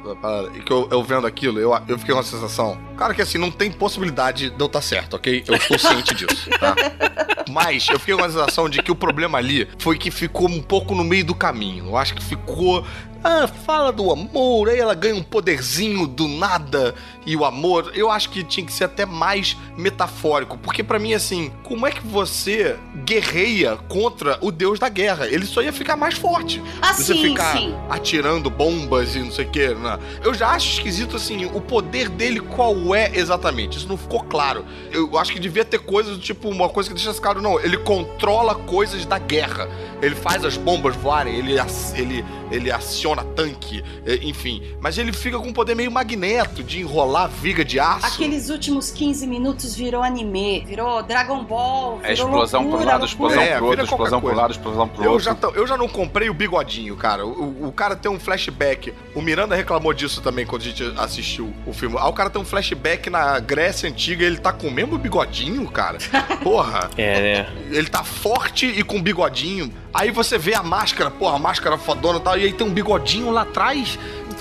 E 0.54 0.62
que 0.62 0.72
eu, 0.72 0.88
eu 0.92 1.02
vendo 1.02 1.26
aquilo, 1.26 1.58
eu, 1.58 1.72
eu 1.88 1.98
fiquei 1.98 2.14
com 2.14 2.20
uma 2.20 2.22
sensação. 2.22 2.78
Cara, 2.96 3.12
que 3.12 3.22
assim, 3.22 3.38
não 3.38 3.50
tem 3.50 3.72
possibilidade 3.72 4.50
de 4.50 4.60
eu 4.60 4.66
estar 4.66 4.82
certo, 4.82 5.16
ok? 5.16 5.42
Eu 5.48 5.54
estou 5.56 5.76
ciente 5.76 6.14
disso, 6.14 6.48
tá? 6.60 6.76
Mas 7.50 7.88
eu 7.88 7.98
fiquei 7.98 8.14
com 8.14 8.24
a 8.24 8.30
sensação 8.30 8.68
de 8.68 8.82
que 8.82 8.92
o 8.92 8.94
problema 8.94 9.38
ali 9.38 9.68
foi 9.78 9.96
que 9.96 10.10
ficou 10.10 10.48
um 10.48 10.62
pouco 10.62 10.94
no 10.94 11.02
meio 11.02 11.24
do 11.24 11.34
caminho. 11.34 11.87
Eu 11.88 11.96
acho 11.96 12.14
que 12.14 12.22
ficou. 12.22 12.84
Ah, 13.30 13.46
fala 13.46 13.92
do 13.92 14.10
amor, 14.10 14.70
aí 14.70 14.78
ela 14.78 14.94
ganha 14.94 15.14
um 15.14 15.22
poderzinho 15.22 16.06
do 16.06 16.26
nada 16.26 16.94
e 17.26 17.36
o 17.36 17.44
amor. 17.44 17.92
Eu 17.94 18.10
acho 18.10 18.30
que 18.30 18.42
tinha 18.42 18.64
que 18.64 18.72
ser 18.72 18.84
até 18.84 19.04
mais 19.04 19.54
metafórico, 19.76 20.56
porque 20.56 20.82
pra 20.82 20.98
mim 20.98 21.12
assim, 21.12 21.52
como 21.62 21.86
é 21.86 21.90
que 21.90 22.00
você 22.00 22.78
guerreia 23.04 23.76
contra 23.86 24.38
o 24.40 24.50
deus 24.50 24.78
da 24.78 24.88
guerra? 24.88 25.26
Ele 25.26 25.44
só 25.44 25.60
ia 25.60 25.74
ficar 25.74 25.94
mais 25.94 26.14
forte. 26.14 26.62
Ah, 26.80 26.94
você 26.94 27.12
sim, 27.12 27.20
ficar 27.20 27.58
sim. 27.58 27.74
atirando 27.90 28.48
bombas 28.48 29.14
e 29.14 29.18
não 29.18 29.30
sei 29.30 29.44
o 29.44 29.50
que. 29.50 29.74
Né? 29.74 29.98
Eu 30.24 30.32
já 30.32 30.48
acho 30.48 30.70
esquisito 30.70 31.16
assim, 31.16 31.44
o 31.52 31.60
poder 31.60 32.08
dele 32.08 32.40
qual 32.40 32.94
é 32.94 33.10
exatamente? 33.14 33.76
Isso 33.76 33.88
não 33.88 33.98
ficou 33.98 34.22
claro. 34.22 34.64
Eu 34.90 35.18
acho 35.18 35.34
que 35.34 35.38
devia 35.38 35.66
ter 35.66 35.80
coisas 35.80 36.16
do 36.16 36.22
tipo, 36.22 36.48
uma 36.48 36.70
coisa 36.70 36.88
que 36.88 36.94
deixa 36.94 37.10
esse 37.10 37.20
claro, 37.20 37.42
não. 37.42 37.60
Ele 37.60 37.76
controla 37.76 38.54
coisas 38.54 39.04
da 39.04 39.18
guerra. 39.18 39.68
Ele 40.00 40.14
faz 40.14 40.46
as 40.46 40.56
bombas 40.56 40.96
voarem, 40.96 41.34
ele, 41.34 41.56
ele, 41.94 42.24
ele 42.50 42.70
aciona 42.70 43.17
tanque, 43.24 43.82
eh, 44.06 44.18
enfim. 44.22 44.62
Mas 44.80 44.98
ele 44.98 45.12
fica 45.12 45.38
com 45.38 45.48
um 45.48 45.52
poder 45.52 45.74
meio 45.74 45.90
magneto 45.90 46.62
de 46.62 46.80
enrolar 46.80 47.28
viga 47.28 47.64
de 47.64 47.78
aço. 47.80 48.06
Aqueles 48.06 48.48
últimos 48.50 48.90
15 48.90 49.26
minutos 49.26 49.74
virou 49.74 50.02
anime, 50.02 50.64
virou 50.66 51.02
Dragon 51.02 51.44
Ball, 51.44 51.98
virou 51.98 52.08
É 52.08 52.12
explosão 52.12 52.60
por 52.62 52.66
um 52.66 52.70
loucura, 52.70 52.92
lado, 52.92 53.04
explosão 53.06 53.42
É, 53.42 53.56
pro 53.56 53.66
outro, 53.66 53.84
explosão 53.84 54.20
pro 54.20 54.28
coisa. 54.28 54.42
lado, 54.42 54.50
explosão 54.52 54.88
pro 54.88 55.04
Eu 55.04 55.10
outro. 55.12 55.24
já, 55.24 55.34
tô- 55.34 55.50
eu 55.50 55.66
já 55.66 55.76
não 55.76 55.88
comprei 55.88 56.28
o 56.30 56.34
bigodinho, 56.34 56.96
cara. 56.96 57.26
O, 57.26 57.68
o 57.68 57.72
cara 57.72 57.94
tem 57.96 58.10
um 58.10 58.18
flashback. 58.18 58.92
O 59.14 59.20
Miranda 59.22 59.54
reclamou 59.54 59.92
disso 59.92 60.20
também 60.20 60.46
quando 60.46 60.62
a 60.62 60.64
gente 60.64 60.82
assistiu 60.96 61.52
o 61.66 61.72
filme. 61.72 61.96
Ah, 61.98 62.08
o 62.08 62.12
cara 62.12 62.30
tem 62.30 62.40
um 62.40 62.44
flashback 62.44 63.10
na 63.10 63.38
Grécia 63.40 63.88
Antiga 63.88 64.24
ele 64.24 64.38
tá 64.38 64.52
com 64.52 64.68
o 64.68 64.70
mesmo 64.70 64.96
bigodinho, 64.98 65.66
cara. 65.70 65.98
Porra. 66.42 66.90
É, 66.96 67.20
né? 67.42 67.52
Ele 67.70 67.88
tá 67.88 68.02
forte 68.04 68.66
e 68.66 68.82
com 68.82 69.00
bigodinho. 69.00 69.72
Aí 69.98 70.10
você 70.10 70.38
vê 70.38 70.54
a 70.54 70.62
máscara, 70.62 71.10
porra, 71.10 71.36
a 71.36 71.38
máscara 71.38 71.76
fodona 71.76 72.18
e 72.18 72.22
tal, 72.22 72.38
e 72.38 72.44
aí 72.44 72.52
tem 72.52 72.66
um 72.66 72.70
bigodinho 72.72 73.30
lá 73.30 73.42
atrás. 73.42 73.98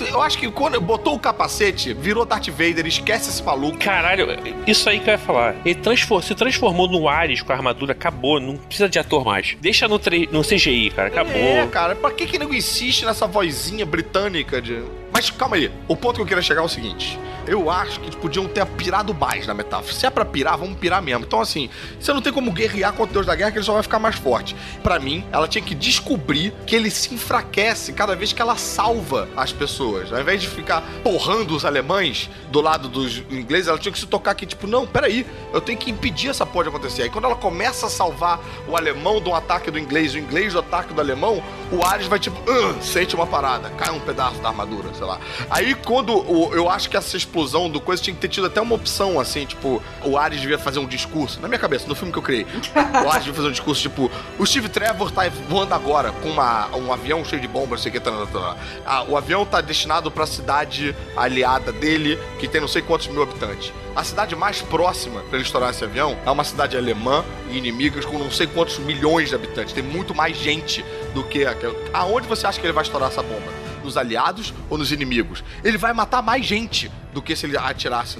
Eu 0.08 0.22
acho 0.22 0.38
que 0.38 0.48
quando 0.48 0.80
botou 0.80 1.16
o 1.16 1.18
capacete, 1.18 1.92
virou 1.92 2.24
Darth 2.24 2.46
Vader, 2.50 2.86
esquece 2.86 3.30
esse 3.30 3.42
maluco. 3.42 3.78
Caralho, 3.78 4.28
isso 4.64 4.88
aí 4.88 5.00
que 5.00 5.10
eu 5.10 5.14
ia 5.14 5.18
falar. 5.18 5.56
Ele 5.64 5.74
transfor- 5.74 6.22
se 6.22 6.36
transformou 6.36 6.86
no 6.88 7.08
Ares 7.08 7.42
com 7.42 7.50
a 7.52 7.56
armadura, 7.56 7.90
acabou. 7.92 8.38
Não 8.38 8.56
precisa 8.56 8.88
de 8.88 8.96
ator 9.00 9.24
mais. 9.24 9.56
Deixa 9.60 9.88
no, 9.88 9.98
tre- 9.98 10.28
no 10.30 10.42
CGI, 10.42 10.90
cara. 10.90 11.08
Acabou. 11.08 11.34
É, 11.34 11.66
cara, 11.66 11.96
pra 11.96 12.12
que 12.12 12.26
que 12.26 12.38
nego 12.38 12.54
insiste 12.54 13.04
nessa 13.04 13.26
vozinha 13.26 13.84
britânica 13.84 14.62
de. 14.62 14.80
Mas 15.18 15.30
calma 15.30 15.56
aí, 15.56 15.68
o 15.88 15.96
ponto 15.96 16.14
que 16.14 16.22
eu 16.22 16.26
queria 16.26 16.40
chegar 16.40 16.62
é 16.62 16.64
o 16.64 16.68
seguinte. 16.68 17.18
Eu 17.44 17.70
acho 17.70 17.98
que 17.98 18.14
podiam 18.14 18.46
ter 18.46 18.64
pirado 18.66 19.14
mais 19.14 19.46
na 19.46 19.54
metáfora. 19.54 19.92
Se 19.92 20.04
é 20.04 20.10
pra 20.10 20.22
pirar, 20.22 20.58
vamos 20.58 20.78
pirar 20.78 21.02
mesmo. 21.02 21.24
Então, 21.24 21.40
assim, 21.40 21.70
você 21.98 22.12
não 22.12 22.20
tem 22.20 22.30
como 22.30 22.52
guerrear 22.52 22.92
contra 22.92 23.10
o 23.10 23.14
Deus 23.14 23.26
da 23.26 23.34
Guerra, 23.34 23.50
que 23.50 23.56
ele 23.56 23.64
só 23.64 23.72
vai 23.72 23.82
ficar 23.82 23.98
mais 23.98 24.16
forte. 24.16 24.54
Pra 24.82 24.98
mim, 24.98 25.24
ela 25.32 25.48
tinha 25.48 25.64
que 25.64 25.74
descobrir 25.74 26.52
que 26.66 26.76
ele 26.76 26.90
se 26.90 27.14
enfraquece 27.14 27.94
cada 27.94 28.14
vez 28.14 28.34
que 28.34 28.42
ela 28.42 28.56
salva 28.56 29.28
as 29.34 29.50
pessoas. 29.50 30.12
Ao 30.12 30.20
invés 30.20 30.42
de 30.42 30.46
ficar 30.46 30.82
porrando 31.02 31.56
os 31.56 31.64
alemães 31.64 32.28
do 32.50 32.60
lado 32.60 32.86
dos 32.86 33.16
ingleses, 33.30 33.68
ela 33.68 33.78
tinha 33.78 33.92
que 33.92 33.98
se 33.98 34.06
tocar 34.06 34.32
aqui, 34.32 34.44
tipo, 34.44 34.66
não, 34.66 34.86
peraí, 34.86 35.26
eu 35.52 35.60
tenho 35.60 35.78
que 35.78 35.90
impedir 35.90 36.28
essa 36.28 36.44
porra 36.44 36.64
de 36.64 36.68
acontecer. 36.68 37.04
Aí 37.04 37.10
quando 37.10 37.24
ela 37.24 37.36
começa 37.36 37.86
a 37.86 37.90
salvar 37.90 38.40
o 38.68 38.76
alemão 38.76 39.22
um 39.26 39.34
ataque 39.34 39.70
do 39.70 39.78
inglês, 39.78 40.14
o 40.14 40.18
inglês 40.18 40.52
do 40.52 40.58
ataque 40.58 40.92
do 40.92 41.00
alemão, 41.00 41.42
o 41.72 41.84
Ares 41.84 42.06
vai 42.06 42.18
tipo, 42.18 42.38
"Ah", 42.46 42.80
sente 42.82 43.14
uma 43.14 43.26
parada, 43.26 43.70
cai 43.70 43.90
um 43.90 44.00
pedaço 44.00 44.38
da 44.40 44.48
armadura, 44.48 44.92
sei 44.94 45.06
lá. 45.06 45.07
Aí 45.50 45.74
quando 45.74 46.12
o- 46.14 46.52
eu 46.52 46.68
acho 46.68 46.90
que 46.90 46.96
essa 46.96 47.16
explosão 47.16 47.70
do 47.70 47.80
coisa 47.80 48.02
tinha 48.02 48.14
que 48.14 48.20
ter 48.20 48.28
tido 48.28 48.46
até 48.46 48.60
uma 48.60 48.74
opção, 48.74 49.18
assim, 49.20 49.46
tipo, 49.46 49.82
o 50.04 50.18
Ares 50.18 50.40
devia 50.40 50.58
fazer 50.58 50.78
um 50.78 50.86
discurso, 50.86 51.40
na 51.40 51.48
minha 51.48 51.58
cabeça, 51.58 51.86
no 51.86 51.94
filme 51.94 52.12
que 52.12 52.18
eu 52.18 52.22
criei. 52.22 52.46
O 53.04 53.08
Ares 53.10 53.24
devia 53.24 53.34
fazer 53.34 53.48
um 53.48 53.52
discurso 53.52 53.80
tipo, 53.82 54.10
o 54.38 54.44
Steve 54.46 54.68
Trevor 54.68 55.10
tá 55.10 55.22
voando 55.48 55.72
agora 55.74 56.10
com 56.12 56.28
uma, 56.28 56.68
um 56.76 56.92
avião 56.92 57.24
cheio 57.24 57.40
de 57.40 57.46
bombas, 57.48 57.70
não 57.70 57.78
sei 57.78 57.90
o 57.90 57.92
que, 57.92 58.00
tá, 58.00 58.10
tá, 58.10 58.26
tá. 58.26 58.56
Ah, 58.84 59.04
o 59.04 59.16
avião 59.16 59.46
tá 59.46 59.60
destinado 59.60 60.10
pra 60.10 60.26
cidade 60.26 60.94
aliada 61.16 61.72
dele, 61.72 62.18
que 62.38 62.48
tem 62.48 62.60
não 62.60 62.68
sei 62.68 62.82
quantos 62.82 63.06
mil 63.08 63.22
habitantes. 63.22 63.72
A 63.94 64.04
cidade 64.04 64.34
mais 64.36 64.60
próxima 64.62 65.20
pra 65.22 65.38
ele 65.38 65.44
estourar 65.44 65.70
esse 65.70 65.82
avião 65.84 66.16
é 66.24 66.30
uma 66.30 66.44
cidade 66.44 66.76
alemã 66.76 67.24
e 67.50 67.56
inimigas 67.58 68.04
com 68.04 68.18
não 68.18 68.30
sei 68.30 68.46
quantos 68.46 68.78
milhões 68.78 69.28
de 69.30 69.34
habitantes. 69.34 69.72
Tem 69.72 69.82
muito 69.82 70.14
mais 70.14 70.36
gente 70.36 70.84
do 71.14 71.24
que 71.24 71.44
aquela. 71.44 71.74
Aonde 71.92 72.26
você 72.28 72.46
acha 72.46 72.60
que 72.60 72.66
ele 72.66 72.72
vai 72.72 72.84
estourar 72.84 73.08
essa 73.10 73.22
bomba? 73.22 73.67
Nos 73.88 73.96
aliados 73.96 74.52
ou 74.68 74.76
nos 74.76 74.92
inimigos? 74.92 75.42
Ele 75.64 75.78
vai 75.78 75.94
matar 75.94 76.20
mais 76.20 76.44
gente 76.44 76.90
do 77.18 77.22
que 77.22 77.34
se 77.34 77.46
ele 77.46 77.56
atirasse. 77.58 78.18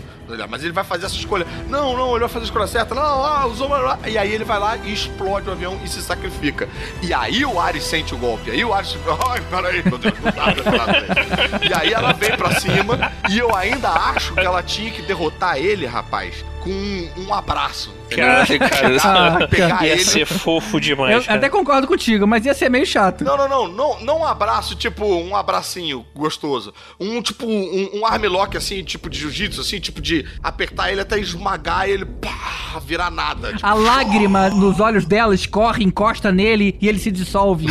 Mas 0.50 0.62
ele 0.62 0.72
vai 0.72 0.84
fazer 0.84 1.06
essa 1.06 1.14
escolha. 1.14 1.46
Não, 1.68 1.96
não, 1.96 2.10
ele 2.10 2.20
vai 2.20 2.28
fazer 2.28 2.44
a 2.44 2.48
escolha 2.48 2.66
certa. 2.66 2.94
Não, 2.94 3.24
ah, 3.24 3.46
usou. 3.46 3.68
blá, 3.68 3.78
blá. 3.78 3.98
E 4.06 4.18
aí 4.18 4.32
ele 4.32 4.44
vai 4.44 4.58
lá 4.58 4.76
e 4.76 4.92
explode 4.92 5.48
o 5.48 5.52
avião 5.52 5.78
e 5.84 5.88
se 5.88 6.02
sacrifica. 6.02 6.68
E 7.00 7.14
aí 7.14 7.44
o 7.44 7.58
Ares 7.60 7.84
sente 7.84 8.14
o 8.14 8.18
golpe. 8.18 8.50
Aí 8.50 8.64
o 8.64 8.74
Ares. 8.74 8.96
Ai, 9.30 9.40
peraí, 9.48 9.82
meu 9.84 9.98
Deus, 9.98 10.14
não 10.20 10.32
dá 10.32 10.52
pra 10.52 10.64
falar 10.64 10.86
dele. 10.86 11.06
E 11.70 11.72
aí 11.72 11.92
ela 11.92 12.12
vem 12.12 12.36
pra 12.36 12.60
cima 12.60 13.12
e 13.30 13.38
eu 13.38 13.54
ainda 13.54 13.88
acho 13.90 14.34
que 14.34 14.40
ela 14.40 14.62
tinha 14.62 14.90
que 14.90 15.02
derrotar 15.02 15.56
ele, 15.56 15.86
rapaz, 15.86 16.44
com 16.60 16.70
um, 16.70 17.08
um 17.28 17.34
abraço. 17.34 17.94
Caralho, 18.08 18.58
cara. 18.58 18.96
Ah, 19.04 19.46
pegar 19.48 19.84
Ia 19.84 19.92
ele. 19.92 20.04
ser 20.04 20.26
fofo 20.26 20.80
demais. 20.80 21.14
Eu 21.14 21.22
cara. 21.22 21.38
até 21.38 21.48
concordo 21.48 21.86
contigo, 21.86 22.26
mas 22.26 22.44
ia 22.44 22.54
ser 22.54 22.70
meio 22.70 22.86
chato. 22.86 23.22
Não, 23.22 23.36
não, 23.36 23.48
não, 23.48 23.68
não, 23.68 24.00
não 24.00 24.18
um 24.20 24.24
abraço, 24.24 24.74
tipo, 24.74 25.04
um 25.04 25.36
abracinho 25.36 26.04
gostoso. 26.14 26.72
Um, 26.98 27.20
tipo, 27.20 27.46
um, 27.46 27.90
um 28.00 28.06
armlock, 28.06 28.56
assim, 28.56 28.82
tipo 28.88 29.08
de 29.08 29.18
jiu-jitsu, 29.18 29.60
assim, 29.60 29.78
tipo 29.78 30.00
de 30.00 30.24
apertar 30.42 30.90
ele 30.90 31.00
até 31.00 31.18
esmagar 31.18 31.88
ele, 31.88 32.04
pá, 32.04 32.80
virar 32.84 33.10
nada. 33.10 33.52
Tipo, 33.52 33.66
A 33.66 33.74
lágrima 33.74 34.48
nos 34.50 34.80
olhos 34.80 35.04
dela 35.04 35.34
escorre, 35.34 35.84
encosta 35.84 36.32
nele 36.32 36.76
e 36.80 36.88
ele 36.88 36.98
se 36.98 37.10
dissolve. 37.10 37.66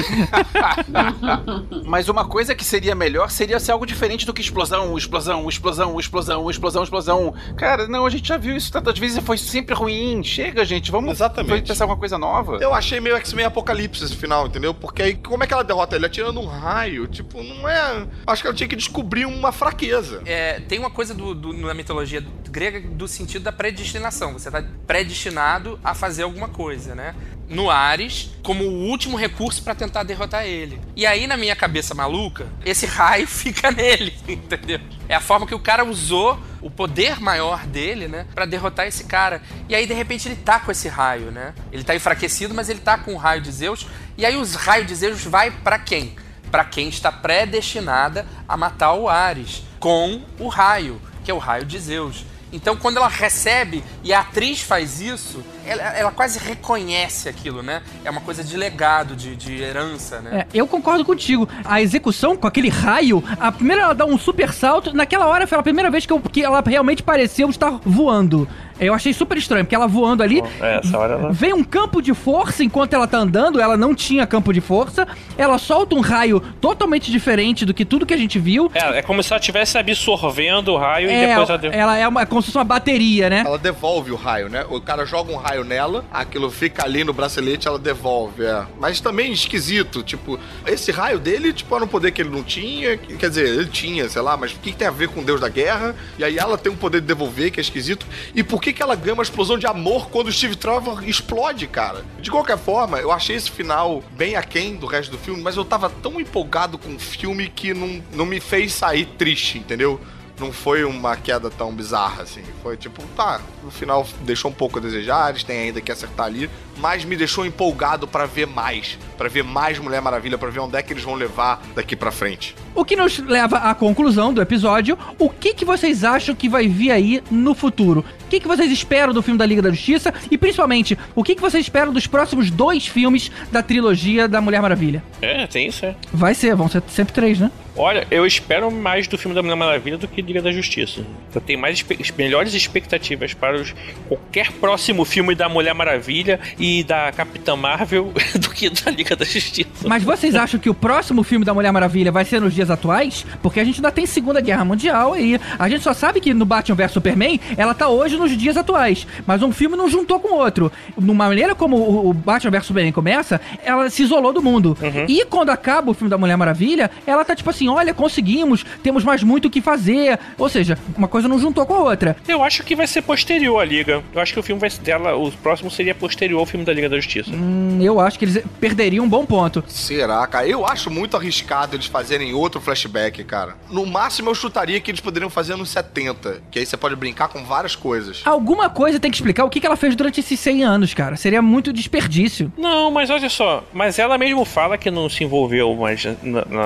Mas 1.86 2.10
uma 2.10 2.26
coisa 2.26 2.56
que 2.56 2.64
seria 2.64 2.96
melhor 2.96 3.30
seria 3.30 3.60
ser 3.60 3.72
algo 3.72 3.86
diferente 3.86 4.26
do 4.26 4.34
que 4.34 4.42
explosão, 4.42 4.98
explosão, 4.98 5.48
explosão, 5.50 6.00
explosão, 6.00 6.50
explosão, 6.50 6.84
explosão. 6.84 7.34
Cara, 7.56 7.88
não, 7.88 8.06
a 8.06 8.10
gente 8.10 8.28
já 8.28 8.38
viu 8.38 8.56
isso 8.56 8.72
tantas 8.72 8.98
vezes 8.98 9.18
e 9.18 9.22
foi 9.22 9.38
sempre 9.38 9.74
ruim. 9.74 10.24
Chega, 10.24 10.64
gente, 10.66 10.92
vamos 10.92 11.12
Exatamente. 11.12 11.68
pensar 11.68 11.86
alguma 11.86 12.00
coisa 12.00 12.18
nova. 12.18 12.58
Eu 12.62 12.74
achei 12.74 13.00
meio 13.00 13.16
X-Men 13.18 13.46
Apocalipse 13.46 14.04
esse 14.04 14.16
final, 14.16 14.48
entendeu? 14.48 14.74
Porque 14.74 15.02
aí, 15.02 15.16
como 15.16 15.44
é 15.44 15.48
que 15.48 15.54
ela 15.54 15.64
derrota 15.64 15.96
ele? 15.96 16.06
Atirando 16.06 16.40
um 16.40 16.46
raio, 16.46 17.08
tipo, 17.08 17.42
não 17.42 17.68
é... 17.68 18.06
Acho 18.26 18.42
que 18.42 18.48
ela 18.48 18.56
tinha 18.56 18.68
que 18.68 18.76
descobrir 18.76 19.26
uma 19.26 19.52
fraqueza. 19.52 20.22
É, 20.26 20.60
tem 20.62 20.80
uma 20.80 20.90
coisa 20.98 21.14
do, 21.14 21.36
do- 21.36 21.54
na 21.54 21.76
mitologia 21.76 22.26
grega 22.50 22.80
do 22.82 23.08
sentido 23.08 23.44
da 23.44 23.52
predestinação. 23.52 24.34
Você 24.34 24.50
está 24.50 24.64
predestinado 24.88 25.80
a 25.84 25.94
fazer 25.94 26.24
alguma 26.24 26.48
coisa, 26.50 26.96
né? 26.96 27.14
No 27.48 27.70
Ares, 27.70 28.32
como 28.42 28.64
o 28.64 28.88
último 28.90 29.16
recurso 29.16 29.62
para 29.62 29.76
tentar 29.76 30.02
derrotar 30.02 30.46
ele. 30.46 30.82
E 30.96 31.06
aí, 31.06 31.28
na 31.28 31.38
minha 31.38 31.56
cabeça 31.56 31.94
maluca, 31.94 32.48
esse 32.66 32.88
raio 32.98 33.28
fica 33.28 33.70
nele, 33.72 34.12
entendeu? 34.28 34.80
É 35.08 35.14
a 35.14 35.22
forma 35.22 35.46
que 35.46 35.54
o 35.54 35.60
cara 35.60 35.86
usou 35.86 36.40
o 36.62 36.70
poder 36.72 37.22
maior 37.22 37.68
dele, 37.68 38.08
né, 38.08 38.26
Pra 38.34 38.46
derrotar 38.48 38.88
esse 38.88 39.04
cara. 39.04 39.40
E 39.70 39.76
aí, 39.76 39.86
de 39.86 39.94
repente, 39.94 40.28
ele 40.28 40.36
tá 40.36 40.60
com 40.60 40.72
esse 40.72 40.88
raio, 40.90 41.30
né? 41.32 41.54
Ele 41.72 41.84
tá 41.84 41.96
enfraquecido, 41.96 42.56
mas 42.56 42.70
ele 42.70 42.80
tá 42.80 42.98
com 42.98 43.14
o 43.14 43.18
raio 43.18 43.40
de 43.40 43.52
Zeus. 43.52 43.86
E 44.18 44.26
aí, 44.26 44.36
os 44.36 44.56
raios 44.56 44.88
de 44.88 44.96
Zeus 44.96 45.24
vai 45.24 45.52
pra 45.52 45.78
quem? 45.78 46.16
Pra 46.50 46.66
quem 46.66 46.90
está 46.90 47.12
predestinada 47.12 48.26
a 48.48 48.58
matar 48.58 48.94
o 48.94 49.08
Ares 49.08 49.67
com 49.80 50.22
o 50.40 50.48
raio, 50.48 51.02
que 51.24 51.32
é 51.32 51.34
o 51.34 51.38
raio 51.38 51.66
de 51.66 51.80
Zeus. 51.80 52.26
Então, 52.52 52.76
quando 52.78 52.98
ela 52.98 53.08
recebe 53.08 53.84
e 54.04 54.14
a 54.14 54.22
atriz 54.22 54.62
faz 54.62 55.02
isso, 55.02 55.44
ela, 55.68 55.84
ela 55.98 56.12
quase 56.12 56.40
reconhece 56.40 57.28
aquilo, 57.30 57.62
né? 57.62 57.82
É 58.04 58.10
uma 58.10 58.22
coisa 58.22 58.44
de 58.44 58.56
legado, 58.58 59.16
de, 59.16 59.36
de 59.36 59.62
herança, 59.62 60.20
né? 60.22 60.42
É, 60.42 60.48
eu 60.54 60.68
concordo 60.68 61.04
contigo. 61.06 61.48
A 61.66 61.82
execução 61.82 62.36
com 62.38 62.48
aquele 62.48 62.70
raio, 62.70 63.24
a 63.40 63.52
primeira 63.52 63.84
ela 63.84 63.94
dá 63.94 64.06
um 64.06 64.18
super 64.18 64.52
salto. 64.54 64.94
Naquela 64.94 65.28
hora 65.28 65.46
foi 65.48 65.58
a 65.58 65.64
primeira 65.64 65.90
vez 65.92 66.06
que, 66.06 66.14
eu- 66.14 66.20
que 66.20 66.44
ela 66.44 66.64
realmente 66.66 67.04
pareceu 67.04 67.50
estar 67.50 67.80
voando. 67.86 68.48
Eu 68.80 68.94
achei 68.94 69.12
super 69.12 69.36
estranho, 69.40 69.66
porque 69.66 69.74
ela 69.74 69.88
voando 69.88 70.22
ali. 70.22 70.40
É, 70.62 70.78
essa 70.84 70.96
hora 70.96 71.14
ela... 71.16 71.32
Vem 71.34 71.52
um 71.52 71.64
campo 71.64 72.00
de 72.00 72.14
força 72.14 72.64
enquanto 72.64 72.94
ela 72.94 73.08
tá 73.08 73.18
andando, 73.18 73.60
ela 73.60 73.76
não 73.76 73.96
tinha 73.96 74.28
campo 74.28 74.54
de 74.54 74.62
força. 74.62 75.08
Ela 75.36 75.58
solta 75.58 75.96
um 75.96 76.00
raio 76.00 76.40
totalmente 76.62 77.12
diferente 77.12 77.66
do 77.66 77.74
que 77.74 77.84
tudo 77.84 78.06
que 78.06 78.14
a 78.14 78.18
gente 78.18 78.38
viu. 78.38 78.72
É, 78.76 79.00
é 79.00 79.02
como 79.02 79.24
se 79.24 79.34
ela 79.34 79.40
estivesse 79.40 79.80
absorvendo 79.80 80.74
o 80.74 80.78
raio 80.78 81.10
e 81.10 81.12
É, 81.12 81.28
depois 81.30 81.50
ela 81.50 81.58
deu. 81.58 81.72
ela 81.72 81.98
é 81.98 82.08
uma, 82.08 82.24
como 82.28 82.40
se 82.40 82.48
fosse 82.48 82.58
uma 82.60 82.64
bateria, 82.64 83.32
né? 83.32 83.44
Ela 83.46 83.58
devolve 83.58 84.12
o 84.12 84.16
raio, 84.16 84.48
né? 84.48 84.64
O 84.70 84.80
cara 84.80 85.06
joga 85.06 85.32
um 85.34 85.38
raio 85.38 85.57
nela, 85.64 86.06
aquilo 86.12 86.50
fica 86.50 86.84
ali 86.84 87.04
no 87.04 87.14
bracelete, 87.14 87.68
ela 87.68 87.80
devolve, 87.80 88.44
é. 88.46 88.66
Mas 88.80 89.00
também 89.02 89.32
esquisito, 89.32 90.04
tipo, 90.04 90.40
esse 90.66 90.92
raio 90.92 91.20
dele, 91.20 91.54
tipo, 91.54 91.74
era 91.76 91.84
um 91.84 91.88
poder 91.88 92.12
que 92.12 92.22
ele 92.22 92.30
não 92.30 92.44
tinha, 92.44 92.98
que- 92.98 93.16
quer 93.18 93.30
dizer, 93.30 93.48
ele 93.48 93.66
tinha, 93.68 94.08
sei 94.10 94.22
lá, 94.22 94.36
mas 94.38 94.52
o 94.52 94.56
que, 94.56 94.72
que 94.72 94.78
tem 94.78 94.88
a 94.88 94.92
ver 94.92 95.10
com 95.10 95.22
o 95.22 95.24
Deus 95.24 95.40
da 95.42 95.50
Guerra? 95.50 95.96
E 96.18 96.24
aí 96.24 96.38
ela 96.38 96.58
tem 96.58 96.72
um 96.72 96.76
poder 96.76 97.02
de 97.02 97.08
devolver, 97.08 97.52
que 97.52 97.60
é 97.60 97.62
esquisito. 97.62 98.06
E 98.36 98.44
por 98.44 98.62
que 98.62 98.74
que 98.74 98.82
ela 98.82 98.96
ganha 98.96 99.14
uma 99.14 99.24
explosão 99.24 99.58
de 99.58 99.66
amor 99.68 100.10
quando 100.10 100.28
o 100.28 100.32
Steve 100.32 100.56
Trevor 100.56 101.08
explode, 101.08 101.68
cara? 101.68 102.04
De 102.22 102.30
qualquer 102.32 102.58
forma, 102.58 103.00
eu 103.00 103.12
achei 103.12 103.36
esse 103.36 103.50
final 103.52 104.04
bem 104.12 104.36
aquém 104.36 104.76
do 104.76 104.86
resto 104.86 105.12
do 105.12 105.18
filme, 105.18 105.42
mas 105.42 105.56
eu 105.56 105.66
tava 105.66 105.90
tão 105.90 106.20
empolgado 106.20 106.78
com 106.78 106.96
o 106.96 107.00
filme 107.00 107.48
que 107.50 107.74
não, 107.74 108.02
não 108.14 108.26
me 108.26 108.40
fez 108.40 108.74
sair 108.74 109.06
triste, 109.18 109.58
entendeu? 109.58 110.00
Não 110.40 110.52
foi 110.52 110.84
uma 110.84 111.16
queda 111.16 111.50
tão 111.50 111.74
bizarra, 111.74 112.24
assim. 112.24 112.44
Foi 112.62 112.78
tipo, 112.78 113.04
tá, 113.16 113.42
no 113.64 113.72
final 113.72 114.08
deixou 114.22 114.52
um 114.52 114.54
pouco 114.54 114.80
a 114.80 114.82
desejar, 114.82 115.30
eles 115.30 115.44
têm 115.44 115.60
ainda 115.60 115.82
que 115.82 115.92
acertar 115.92 116.28
ali, 116.28 116.50
mas 116.78 117.04
me 117.04 117.16
deixou 117.16 117.46
empolgado 117.46 118.08
pra 118.08 118.26
ver 118.26 118.46
mais, 118.46 118.98
Pra 119.18 119.28
ver 119.28 119.44
mais 119.44 119.80
Mulher 119.80 120.02
Maravilha, 120.02 120.38
pra 120.38 120.50
ver 120.50 120.60
onde 120.60 120.78
é 120.78 120.82
que 120.82 120.94
eles 120.94 121.04
vão 121.04 121.16
levar 121.16 121.62
daqui 121.76 121.96
pra 121.96 122.12
frente. 122.12 122.56
O 122.76 122.86
que 122.86 122.96
nos 122.96 123.18
leva 123.20 123.58
à 123.58 123.74
conclusão 123.74 124.34
do 124.34 124.42
episódio. 124.42 124.98
O 125.18 125.30
que, 125.30 125.54
que 125.54 125.66
vocês 125.66 126.04
acham 126.04 126.36
que 126.36 126.48
vai 126.48 126.68
vir 126.68 126.92
aí 126.92 127.24
no 127.32 127.56
futuro? 127.56 128.06
O 128.26 128.30
que, 128.30 128.40
que 128.40 128.48
vocês 128.48 128.72
esperam 128.72 129.14
do 129.14 129.22
filme 129.22 129.38
da 129.38 129.46
Liga 129.46 129.62
da 129.62 129.70
Justiça? 129.70 130.14
E 130.30 130.38
principalmente, 130.38 130.98
o 131.16 131.24
que, 131.24 131.34
que 131.34 131.42
vocês 131.42 131.66
esperam 131.66 131.94
dos 131.94 132.08
próximos 132.08 132.52
dois 132.52 132.86
filmes 132.86 133.32
da 133.52 133.64
trilogia 133.64 134.28
da 134.28 134.42
Mulher 134.42 134.62
Maravilha? 134.62 135.04
É, 135.22 135.48
tem 135.48 135.68
isso, 135.68 135.86
é. 135.86 135.96
Vai 136.12 136.34
ser, 136.34 136.56
vão 136.56 136.68
ser 136.68 136.84
sempre 136.88 137.14
três, 137.14 137.40
né? 137.40 137.50
Olha, 137.80 138.08
eu 138.10 138.26
espero 138.26 138.72
mais 138.72 139.08
do 139.08 139.20
filme 139.20 139.36
da 139.36 139.44
Mulher 139.44 139.56
Maravilha 139.56 139.98
do 140.00 140.08
que 140.08 140.20
Liga 140.20 140.42
da 140.42 140.52
Justiça. 140.52 141.06
Eu 141.34 141.40
tenho 141.40 141.60
mais 141.60 141.86
melhores 142.18 142.56
expectativas 142.56 143.36
para 143.36 143.56
os, 143.56 143.74
qualquer 144.08 144.52
próximo 144.54 145.06
filme 145.06 145.36
da 145.36 145.48
Mulher 145.48 145.76
Maravilha 145.76 146.40
e 146.58 146.84
da 146.84 147.12
Capitã 147.12 147.56
Marvel 147.56 148.12
do 148.36 148.50
que 148.50 148.70
da 148.70 148.90
Liga 148.90 149.07
da 149.16 149.26
Justiça. 149.26 149.88
Mas 149.88 150.04
vocês 150.04 150.36
acham 150.36 150.60
que 150.60 150.70
o 150.70 150.74
próximo 150.74 151.24
filme 151.24 151.46
da 151.46 151.54
Mulher 151.54 151.72
Maravilha 151.72 152.12
vai 152.12 152.26
ser 152.26 152.42
nos 152.42 152.54
dias 152.54 152.70
atuais? 152.70 153.26
Porque 153.42 153.60
a 153.60 153.64
gente 153.64 153.78
ainda 153.78 153.92
tem 153.92 154.06
Segunda 154.06 154.42
Guerra 154.42 154.66
Mundial 154.66 155.14
aí. 155.14 155.40
A 155.58 155.70
gente 155.70 155.84
só 155.84 155.94
sabe 155.94 156.20
que 156.20 156.34
no 156.34 156.46
Batman 156.46 156.76
vs 156.76 156.92
Superman, 156.92 157.40
ela 157.56 157.74
tá 157.74 157.88
hoje 157.88 158.18
nos 158.18 158.36
dias 158.36 158.58
atuais. 158.58 159.08
Mas 159.26 159.42
um 159.44 159.52
filme 159.52 159.76
não 159.76 159.90
juntou 159.90 160.20
com 160.20 160.30
o 160.30 160.38
outro. 160.38 160.72
Numa 160.98 161.28
maneira 161.28 161.56
como 161.56 161.78
o 161.78 162.14
Batman 162.14 162.52
vs 162.52 162.66
Superman 162.66 162.92
começa, 162.92 163.40
ela 163.64 163.90
se 163.90 164.04
isolou 164.04 164.34
do 164.34 164.42
mundo. 164.42 164.78
E 165.08 165.26
quando 165.26 165.50
acaba 165.50 165.92
o 165.92 165.94
filme 165.94 166.10
da 166.10 166.18
Mulher 166.18 166.38
Maravilha, 166.38 166.90
ela 167.06 167.24
tá 167.24 167.36
tipo 167.36 167.50
assim: 167.50 167.68
olha, 167.68 167.94
conseguimos, 167.94 168.66
temos 168.82 169.04
mais 169.04 169.24
muito 169.24 169.48
o 169.48 169.50
que 169.50 169.62
fazer. 169.62 170.20
Ou 170.38 170.50
seja, 170.50 170.78
uma 170.98 171.08
coisa 171.08 171.28
não 171.28 171.40
juntou 171.40 171.66
com 171.66 171.74
a 171.74 171.80
outra. 171.80 172.16
Eu 172.28 172.44
acho 172.44 172.64
que 172.64 172.76
vai 172.76 172.88
ser 172.88 173.02
posterior 173.02 173.60
à 173.60 173.66
Liga. 173.66 174.04
Eu 174.14 174.22
acho 174.22 174.34
que 174.34 174.40
o 174.40 174.44
filme 174.44 174.60
vai 174.60 174.70
ser 174.70 174.82
dela, 174.82 175.16
o 175.16 175.32
próximo 175.32 175.70
seria 175.70 175.94
posterior 175.94 176.40
ao 176.40 176.46
filme 176.46 176.66
da 176.66 176.74
Liga 176.74 176.90
da 176.90 176.96
Justiça. 176.96 177.32
Hum, 177.32 177.80
eu 177.82 178.00
acho 178.00 178.18
que 178.18 178.26
eles 178.26 178.44
perderiam 178.60 178.97
um 179.00 179.10
bom 179.10 179.26
ponto. 179.26 179.64
Será, 179.68 180.26
cara? 180.28 180.48
Eu 180.48 180.66
acho 180.66 180.90
muito 180.90 181.18
arriscado 181.18 181.76
eles 181.76 181.88
fazerem 181.88 182.34
outro 182.34 182.62
flashback, 182.62 183.24
cara. 183.24 183.56
No 183.70 183.86
máximo 183.86 184.30
eu 184.30 184.36
chutaria 184.36 184.80
que 184.80 184.92
eles 184.92 185.02
poderiam 185.02 185.30
fazer 185.30 185.56
nos 185.56 185.70
70, 185.70 186.42
que 186.52 186.60
aí 186.60 186.66
você 186.66 186.78
pode 186.78 186.96
brincar 186.96 187.28
com 187.28 187.44
várias 187.44 187.76
coisas. 187.76 188.22
Alguma 188.26 188.70
coisa 188.70 189.00
tem 189.00 189.12
que 189.12 189.18
explicar 189.18 189.44
o 189.44 189.50
que, 189.50 189.60
que 189.60 189.66
ela 189.66 189.76
fez 189.76 189.96
durante 189.96 190.20
esses 190.20 190.40
100 190.40 190.64
anos, 190.64 190.94
cara. 190.94 191.16
Seria 191.16 191.42
muito 191.42 191.74
desperdício. 191.74 192.52
Não, 192.58 192.92
mas 192.92 193.10
olha 193.10 193.30
só, 193.30 193.64
mas 193.74 194.00
ela 194.00 194.18
mesmo 194.18 194.46
fala 194.46 194.78
que 194.78 194.90
não 194.92 195.10
se 195.10 195.24
envolveu 195.24 195.76
mais 195.76 196.04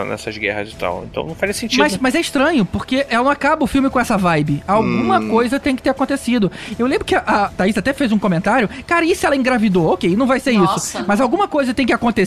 nessas 0.08 0.38
guerras 0.38 0.72
e 0.72 0.76
tal. 0.76 1.06
Então 1.10 1.26
não 1.26 1.36
faria 1.36 1.54
sentido. 1.54 1.80
Mas, 1.80 1.98
mas 1.98 2.16
é 2.16 2.20
estranho, 2.20 2.66
porque 2.66 3.06
ela 3.10 3.24
não 3.24 3.32
acaba 3.32 3.64
o 3.64 3.68
filme 3.68 3.90
com 3.90 4.00
essa 4.00 4.18
vibe. 4.18 4.64
Alguma 4.68 5.26
coisa 5.28 5.60
tem 5.60 5.76
que 5.76 5.82
ter 5.82 5.90
acontecido. 5.90 6.52
Eu 6.78 6.86
lembro 6.86 7.06
que 7.06 7.16
a, 7.16 7.20
a 7.20 7.50
Thaís 7.50 7.78
até 7.78 7.94
fez 7.94 8.12
um 8.12 8.20
comentário. 8.20 8.70
Cara, 8.86 9.06
e 9.06 9.16
se 9.16 9.26
ela 9.26 9.36
engravidou? 9.36 9.94
Ok, 9.94 10.16
não 10.16 10.28
vai 10.28 10.40
ser 10.40 10.54
Nossa. 10.54 11.00
isso. 11.00 11.06
Mas 11.08 11.22
alguma 11.22 11.48
coisa 11.48 11.74
tem 11.74 11.86
que 11.86 11.94
acontecer 11.94 12.21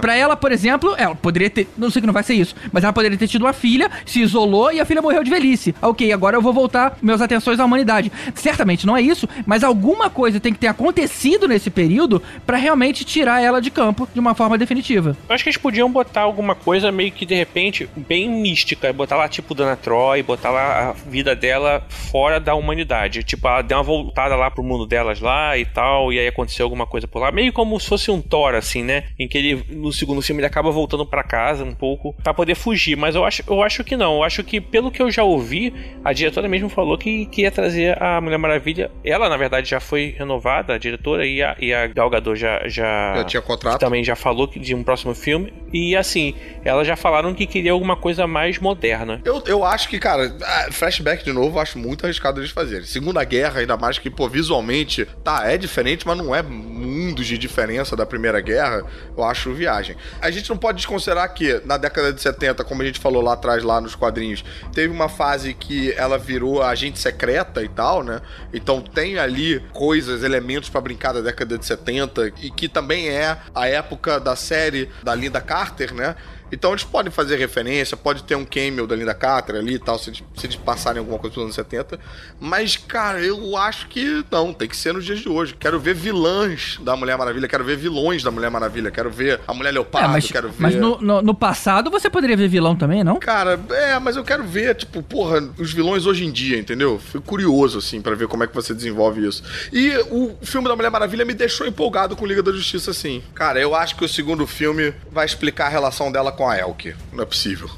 pra 0.00 0.14
ela, 0.14 0.36
por 0.36 0.52
exemplo, 0.52 0.94
ela 0.96 1.14
poderia 1.14 1.50
ter. 1.50 1.68
Não 1.76 1.90
sei 1.90 2.00
que 2.00 2.06
não 2.06 2.14
vai 2.14 2.22
ser 2.22 2.34
isso, 2.34 2.54
mas 2.72 2.84
ela 2.84 2.92
poderia 2.92 3.16
ter 3.16 3.28
tido 3.28 3.42
uma 3.42 3.52
filha, 3.52 3.90
se 4.04 4.20
isolou 4.20 4.72
e 4.72 4.80
a 4.80 4.84
filha 4.84 5.02
morreu 5.02 5.22
de 5.22 5.30
velhice. 5.30 5.74
Ok, 5.80 6.12
agora 6.12 6.36
eu 6.36 6.42
vou 6.42 6.52
voltar 6.52 6.96
meus 7.02 7.20
atenções 7.20 7.60
à 7.60 7.64
humanidade. 7.64 8.10
Certamente 8.34 8.86
não 8.86 8.96
é 8.96 9.02
isso, 9.02 9.28
mas 9.46 9.64
alguma 9.64 10.10
coisa 10.10 10.40
tem 10.40 10.52
que 10.52 10.58
ter 10.58 10.68
acontecido 10.68 11.48
nesse 11.48 11.70
período 11.70 12.22
pra 12.46 12.56
realmente 12.56 13.04
tirar 13.04 13.42
ela 13.42 13.60
de 13.60 13.70
campo 13.70 14.08
de 14.12 14.20
uma 14.20 14.34
forma 14.34 14.58
definitiva. 14.58 15.16
Eu 15.28 15.34
acho 15.34 15.44
que 15.44 15.50
eles 15.50 15.58
podiam 15.58 15.90
botar 15.90 16.22
alguma 16.22 16.54
coisa 16.54 16.90
meio 16.90 17.12
que 17.12 17.26
de 17.26 17.34
repente 17.34 17.88
bem 17.96 18.28
mística. 18.28 18.92
Botar 18.92 19.16
lá 19.16 19.28
tipo 19.28 19.54
Dana 19.54 19.76
Troy, 19.76 20.22
botar 20.22 20.50
lá 20.50 20.90
a 20.90 20.92
vida 20.92 21.34
dela 21.34 21.84
fora 21.88 22.38
da 22.38 22.54
humanidade. 22.54 23.22
Tipo, 23.22 23.48
ela 23.48 23.62
deu 23.62 23.76
uma 23.78 23.82
voltada 23.82 24.36
lá 24.36 24.50
pro 24.50 24.62
mundo 24.62 24.86
delas 24.86 25.20
lá 25.20 25.56
e 25.56 25.64
tal, 25.64 26.12
e 26.12 26.18
aí 26.18 26.26
aconteceu 26.26 26.64
alguma 26.64 26.86
coisa 26.86 27.06
por 27.06 27.20
lá. 27.20 27.30
Meio 27.30 27.52
como 27.52 27.78
se 27.78 27.88
fosse 27.88 28.10
um 28.10 28.20
Thor, 28.20 28.54
assim, 28.54 28.82
né? 28.82 29.04
Em 29.18 29.28
que 29.28 29.38
ele, 29.38 29.64
no 29.70 29.92
segundo 29.92 30.20
filme, 30.20 30.40
ele 30.40 30.46
acaba 30.46 30.70
voltando 30.70 31.06
pra 31.06 31.22
casa 31.22 31.62
um 31.64 31.74
pouco 31.74 32.12
pra 32.22 32.34
poder 32.34 32.54
fugir. 32.56 32.96
Mas 32.96 33.14
eu 33.14 33.24
acho, 33.24 33.42
eu 33.46 33.62
acho 33.62 33.84
que 33.84 33.96
não. 33.96 34.16
Eu 34.16 34.22
acho 34.24 34.42
que, 34.42 34.60
pelo 34.60 34.90
que 34.90 35.00
eu 35.00 35.10
já 35.10 35.22
ouvi, 35.22 35.72
a 36.04 36.12
diretora 36.12 36.48
mesmo 36.48 36.68
falou 36.68 36.98
que, 36.98 37.26
que 37.26 37.42
ia 37.42 37.50
trazer 37.50 38.00
a 38.02 38.20
Mulher 38.20 38.38
Maravilha. 38.38 38.90
Ela, 39.04 39.28
na 39.28 39.36
verdade, 39.36 39.70
já 39.70 39.78
foi 39.78 40.14
renovada, 40.18 40.74
a 40.74 40.78
diretora, 40.78 41.24
e 41.26 41.42
a, 41.42 41.56
e 41.60 41.72
a 41.72 41.86
Gal 41.86 42.10
Gadot 42.10 42.38
já, 42.38 42.62
já, 42.66 43.14
Já 43.16 43.24
tinha 43.24 43.42
contrato. 43.42 43.78
também 43.80 44.02
já 44.02 44.16
falou 44.16 44.46
de 44.48 44.74
um 44.74 44.82
próximo 44.82 45.14
filme. 45.14 45.52
E 45.72 45.94
assim, 45.94 46.34
elas 46.64 46.86
já 46.86 46.96
falaram 46.96 47.32
que 47.34 47.46
queria 47.46 47.72
alguma 47.72 47.96
coisa 47.96 48.26
mais 48.26 48.58
moderna. 48.58 49.20
Eu, 49.24 49.42
eu 49.46 49.64
acho 49.64 49.88
que, 49.88 49.98
cara, 49.98 50.34
flashback 50.72 51.24
de 51.24 51.32
novo, 51.32 51.56
eu 51.56 51.60
acho 51.62 51.78
muito 51.78 52.04
arriscado 52.04 52.40
eles 52.40 52.50
fazerem. 52.50 52.84
Segunda 52.84 53.22
Guerra, 53.24 53.60
ainda 53.60 53.76
mais 53.76 53.98
que, 53.98 54.10
pô, 54.10 54.28
visualmente, 54.28 55.06
tá, 55.22 55.42
é 55.50 55.56
diferente, 55.56 56.06
mas 56.06 56.16
não 56.18 56.34
é 56.34 56.42
mundos 56.42 57.26
de 57.26 57.38
diferença 57.38 57.96
da 57.96 58.04
Primeira 58.06 58.40
Guerra, 58.40 58.84
eu 59.16 59.24
acho 59.24 59.52
viagem. 59.52 59.96
A 60.20 60.30
gente 60.30 60.48
não 60.50 60.56
pode 60.56 60.78
desconsiderar 60.78 61.32
que, 61.32 61.60
na 61.64 61.76
década 61.76 62.12
de 62.12 62.20
70, 62.20 62.64
como 62.64 62.82
a 62.82 62.84
gente 62.84 62.98
falou 62.98 63.22
lá 63.22 63.34
atrás, 63.34 63.62
lá 63.62 63.80
nos 63.80 63.94
quadrinhos, 63.94 64.44
teve 64.72 64.92
uma 64.92 65.08
fase 65.08 65.54
que 65.54 65.92
ela 65.92 66.18
virou 66.18 66.62
agente 66.62 66.98
secreta 66.98 67.62
e 67.62 67.68
tal, 67.68 68.02
né? 68.02 68.20
Então 68.52 68.80
tem 68.80 69.18
ali 69.18 69.60
coisas, 69.72 70.22
elementos 70.22 70.68
pra 70.68 70.80
brincar 70.80 71.12
da 71.12 71.20
década 71.20 71.58
de 71.58 71.64
70, 71.64 72.32
e 72.40 72.50
que 72.50 72.68
também 72.68 73.08
é 73.08 73.36
a 73.54 73.66
época 73.68 74.18
da 74.18 74.36
série 74.36 74.90
da 75.02 75.14
Linda 75.14 75.40
Carter, 75.40 75.94
né? 75.94 76.16
Então 76.52 76.70
eles 76.72 76.84
podem 76.84 77.10
fazer 77.10 77.36
referência, 77.36 77.96
pode 77.96 78.22
ter 78.24 78.34
um 78.36 78.44
cameo 78.44 78.86
da 78.86 78.94
Linda 78.94 79.14
Carter 79.14 79.56
ali 79.56 79.74
e 79.74 79.78
tal, 79.78 79.98
se 79.98 80.10
eles, 80.10 80.22
se 80.36 80.46
eles 80.46 80.56
passarem 80.56 80.98
alguma 81.00 81.18
coisa 81.18 81.34
dos 81.34 81.42
anos 81.44 81.54
70. 81.54 81.98
Mas, 82.40 82.76
cara, 82.76 83.20
eu 83.20 83.56
acho 83.56 83.88
que 83.88 84.24
não, 84.30 84.52
tem 84.52 84.68
que 84.68 84.76
ser 84.76 84.92
nos 84.94 85.04
dias 85.04 85.20
de 85.20 85.28
hoje. 85.28 85.54
Quero 85.58 85.80
ver 85.80 85.94
vilãs 85.94 86.78
da 86.82 86.96
Mulher 86.96 87.16
Maravilha, 87.18 87.48
quero 87.48 87.64
ver 87.64 87.76
vilões 87.76 88.22
da 88.22 88.30
Mulher 88.30 88.50
Maravilha, 88.50 88.90
quero 88.90 89.10
ver 89.10 89.40
a 89.46 89.54
Mulher 89.54 89.72
Leopardo, 89.72 90.08
É, 90.08 90.12
mas, 90.12 90.30
quero 90.30 90.48
ver. 90.48 90.56
mas 90.62 90.74
no, 90.76 91.00
no- 91.00 91.22
no 91.22 91.34
passado 91.34 91.90
você 91.90 92.08
poderia 92.08 92.36
ver 92.36 92.48
vilão 92.48 92.76
também, 92.76 93.02
não? 93.02 93.18
Cara, 93.18 93.58
é, 93.70 93.98
mas 93.98 94.16
eu 94.16 94.22
quero 94.24 94.44
ver, 94.44 94.74
tipo, 94.76 95.02
porra, 95.02 95.42
os 95.58 95.72
vilões 95.72 96.06
hoje 96.06 96.24
em 96.24 96.30
dia, 96.30 96.58
entendeu? 96.58 96.98
Fui 96.98 97.20
curioso, 97.20 97.78
assim, 97.78 98.00
pra 98.00 98.14
ver 98.14 98.28
como 98.28 98.44
é 98.44 98.46
que 98.46 98.54
você 98.54 98.74
desenvolve 98.74 99.26
isso. 99.26 99.42
E 99.72 99.90
o 100.10 100.36
filme 100.42 100.68
da 100.68 100.76
Mulher 100.76 100.90
Maravilha 100.90 101.24
me 101.24 101.34
deixou 101.34 101.66
empolgado 101.66 102.14
com 102.16 102.26
Liga 102.26 102.42
da 102.42 102.52
Justiça, 102.52 102.90
assim. 102.90 103.22
Cara, 103.34 103.58
eu 103.60 103.74
acho 103.74 103.96
que 103.96 104.04
o 104.04 104.08
segundo 104.08 104.46
filme 104.46 104.94
vai 105.10 105.24
explicar 105.26 105.66
a 105.66 105.70
relação 105.70 106.12
dela 106.12 106.30
com 106.32 106.43
a 106.48 106.58
Elke. 106.58 106.94
Não 107.12 107.22
é 107.22 107.26
possível. 107.26 107.70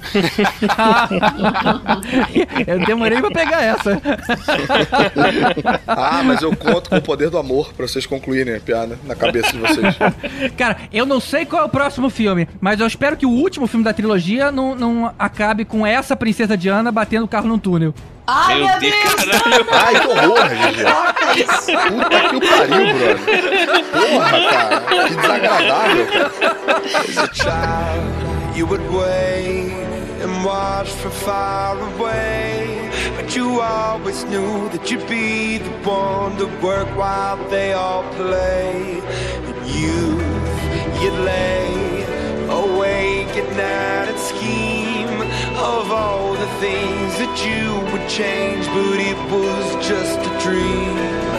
Eu 2.66 2.78
demorei 2.80 3.20
pra 3.20 3.30
pegar 3.30 3.62
essa. 3.62 4.00
Ah, 5.86 6.22
mas 6.24 6.42
eu 6.42 6.54
conto 6.56 6.90
com 6.90 6.96
o 6.96 7.02
poder 7.02 7.30
do 7.30 7.38
amor 7.38 7.72
pra 7.74 7.86
vocês 7.86 8.04
concluírem 8.06 8.56
a 8.56 8.60
piada 8.60 8.98
na 9.04 9.14
cabeça 9.14 9.52
de 9.52 9.58
vocês. 9.58 9.94
Cara, 10.56 10.76
eu 10.92 11.04
não 11.06 11.20
sei 11.20 11.44
qual 11.44 11.62
é 11.62 11.66
o 11.66 11.68
próximo 11.68 12.08
filme, 12.10 12.48
mas 12.60 12.80
eu 12.80 12.86
espero 12.86 13.16
que 13.16 13.26
o 13.26 13.30
último 13.30 13.66
filme 13.66 13.84
da 13.84 13.92
trilogia 13.92 14.50
não, 14.50 14.74
não 14.74 15.14
acabe 15.18 15.64
com 15.64 15.86
essa 15.86 16.16
princesa 16.16 16.56
Diana 16.56 16.90
batendo 16.90 17.24
o 17.24 17.28
carro 17.28 17.48
num 17.48 17.58
túnel. 17.58 17.94
Ai, 18.26 18.58
Meu 18.58 18.66
meu 18.68 18.78
Deus, 18.80 18.92
Deus! 18.92 19.14
caralho. 19.42 19.66
Ai, 19.72 20.00
que 20.00 20.06
horror, 20.06 20.46
isso! 21.36 21.72
Puta 21.88 22.20
que 22.28 22.36
o 22.36 22.40
pariu, 22.40 22.94
brother. 22.94 23.18
Porra, 23.90 24.40
cara. 24.50 24.80
Que 24.80 25.08
desagradável. 25.14 26.06
As 26.94 27.18
a 27.18 27.20
child, 27.34 28.56
you 28.56 28.66
would 28.68 28.84
wait 28.90 29.79
and 30.40 30.46
watch 30.46 30.88
from 30.88 31.10
far 31.10 31.78
away. 31.94 32.90
But 33.16 33.36
you 33.36 33.60
always 33.60 34.24
knew 34.24 34.68
that 34.70 34.90
you'd 34.90 35.08
be 35.08 35.58
the 35.58 35.70
one 35.88 36.36
to 36.38 36.46
work 36.62 36.88
while 36.96 37.36
they 37.48 37.72
all 37.72 38.04
play. 38.14 38.98
In 39.48 39.56
youth, 39.80 41.02
you'd 41.02 41.20
lay 41.24 42.02
awake 42.48 43.32
at 43.42 43.48
night 43.56 44.08
and 44.12 44.18
scheme 44.18 45.20
of 45.56 45.90
all 45.90 46.32
the 46.32 46.50
things 46.64 47.12
that 47.20 47.34
you 47.46 47.62
would 47.92 48.08
change, 48.08 48.66
but 48.66 48.98
it 49.10 49.20
was 49.30 49.66
just 49.86 50.18
a 50.18 50.32
dream. 50.44 51.29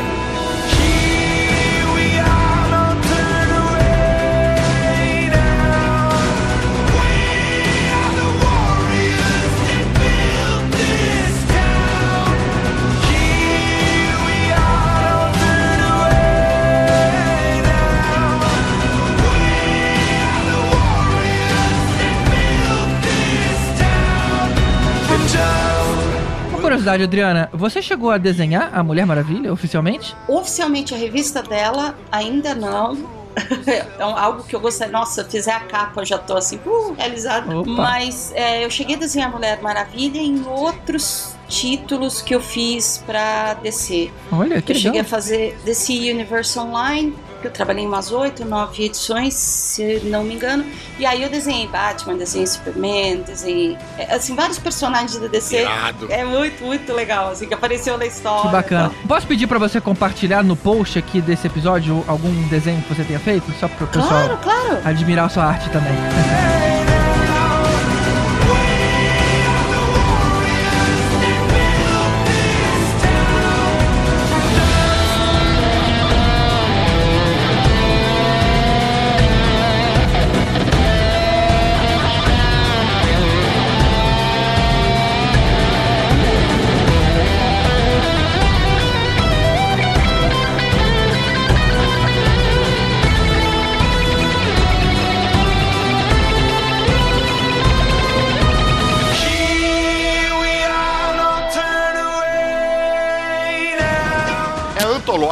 Curiosidade, 26.71 27.03
Adriana, 27.03 27.49
você 27.51 27.81
chegou 27.81 28.11
a 28.11 28.17
desenhar 28.17 28.69
a 28.73 28.81
Mulher 28.81 29.05
Maravilha 29.05 29.51
oficialmente? 29.51 30.15
Oficialmente 30.27 30.93
a 30.93 30.97
revista 30.97 31.43
dela 31.43 31.95
ainda 32.11 32.55
não. 32.55 33.21
É 33.65 34.03
algo 34.03 34.43
que 34.43 34.53
eu 34.53 34.59
gostaria. 34.59 34.91
Nossa, 34.91 35.23
fizer 35.23 35.53
a 35.53 35.61
capa, 35.61 36.01
eu 36.01 36.05
já 36.05 36.17
tô 36.17 36.35
assim, 36.35 36.59
uh, 36.65 36.93
realizada. 36.97 37.59
Opa. 37.59 37.69
Mas 37.69 38.29
é, 38.35 38.65
eu 38.65 38.69
cheguei 38.69 38.97
a 38.97 38.99
desenhar 38.99 39.31
Mulher 39.31 39.61
Maravilha 39.61 40.19
em 40.19 40.45
outros 40.45 41.33
títulos 41.47 42.21
que 42.21 42.35
eu 42.35 42.41
fiz 42.41 43.01
pra 43.05 43.53
DC. 43.53 44.11
Olha, 44.33 44.61
que 44.61 44.73
eu 44.73 44.75
cheguei 44.75 44.99
legal. 44.99 45.05
a 45.05 45.09
fazer 45.09 45.57
DC 45.63 45.93
Universe 45.93 46.59
Online, 46.59 47.15
eu 47.47 47.51
trabalhei 47.51 47.83
em 47.83 47.87
umas 47.87 48.11
oito, 48.11 48.45
nove 48.45 48.85
edições, 48.85 49.33
se 49.33 50.01
não 50.05 50.23
me 50.23 50.35
engano. 50.35 50.65
E 50.99 51.05
aí 51.05 51.23
eu 51.23 51.29
desenhei 51.29 51.67
Batman, 51.67 52.15
desenhei 52.15 52.47
Superman, 52.47 53.21
desenhei 53.21 53.77
é, 53.97 54.13
assim 54.15 54.35
vários 54.35 54.59
personagens 54.59 55.17
da 55.17 55.27
DC. 55.27 55.61
Irado. 55.61 56.07
É 56.11 56.23
muito, 56.23 56.63
muito 56.63 56.93
legal, 56.93 57.29
assim, 57.31 57.47
que 57.47 57.53
apareceu 57.53 57.97
na 57.97 58.05
história. 58.05 58.41
Que 58.43 58.47
bacana. 58.49 58.91
Posso 59.07 59.27
pedir 59.27 59.47
pra 59.47 59.59
você 59.59 59.79
compartilhar 59.81 60.43
no 60.43 60.55
post 60.55 60.97
aqui 60.99 61.21
desse 61.21 61.47
episódio 61.47 62.03
algum 62.07 62.31
desenho 62.47 62.81
que 62.81 62.93
você 62.93 63.03
tenha 63.03 63.19
feito? 63.19 63.51
Só 63.59 63.67
pro 63.67 63.87
pessoal 63.87 64.09
Claro, 64.09 64.37
claro. 64.43 64.81
admirar 64.85 65.25
a 65.25 65.29
sua 65.29 65.45
arte 65.45 65.69
também. 65.69 65.93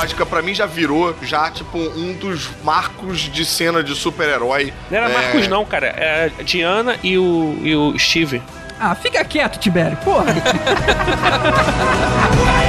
Antológica, 0.10 0.26
pra 0.26 0.42
mim 0.42 0.54
já 0.54 0.66
virou 0.66 1.16
já, 1.22 1.50
tipo, 1.52 1.78
um 1.78 2.14
dos 2.14 2.50
marcos 2.64 3.20
de 3.22 3.46
cena 3.46 3.84
de 3.84 3.96
super-herói. 3.96 4.74
Não 4.90 4.98
era 4.98 5.10
É, 5.10 5.14
Marcos, 5.14 5.48
não, 5.48 5.66
cara. 5.66 5.88
É 5.88 6.32
a 6.40 6.44
Diana 6.44 6.96
e 7.04 7.18
o, 7.18 7.58
e 7.62 7.76
o 7.76 7.98
Steve. 7.98 8.42
Ah, 8.80 8.96
fica 8.96 9.24
quieto, 9.26 9.60
Tibério. 9.60 9.98
Porra. 9.98 10.34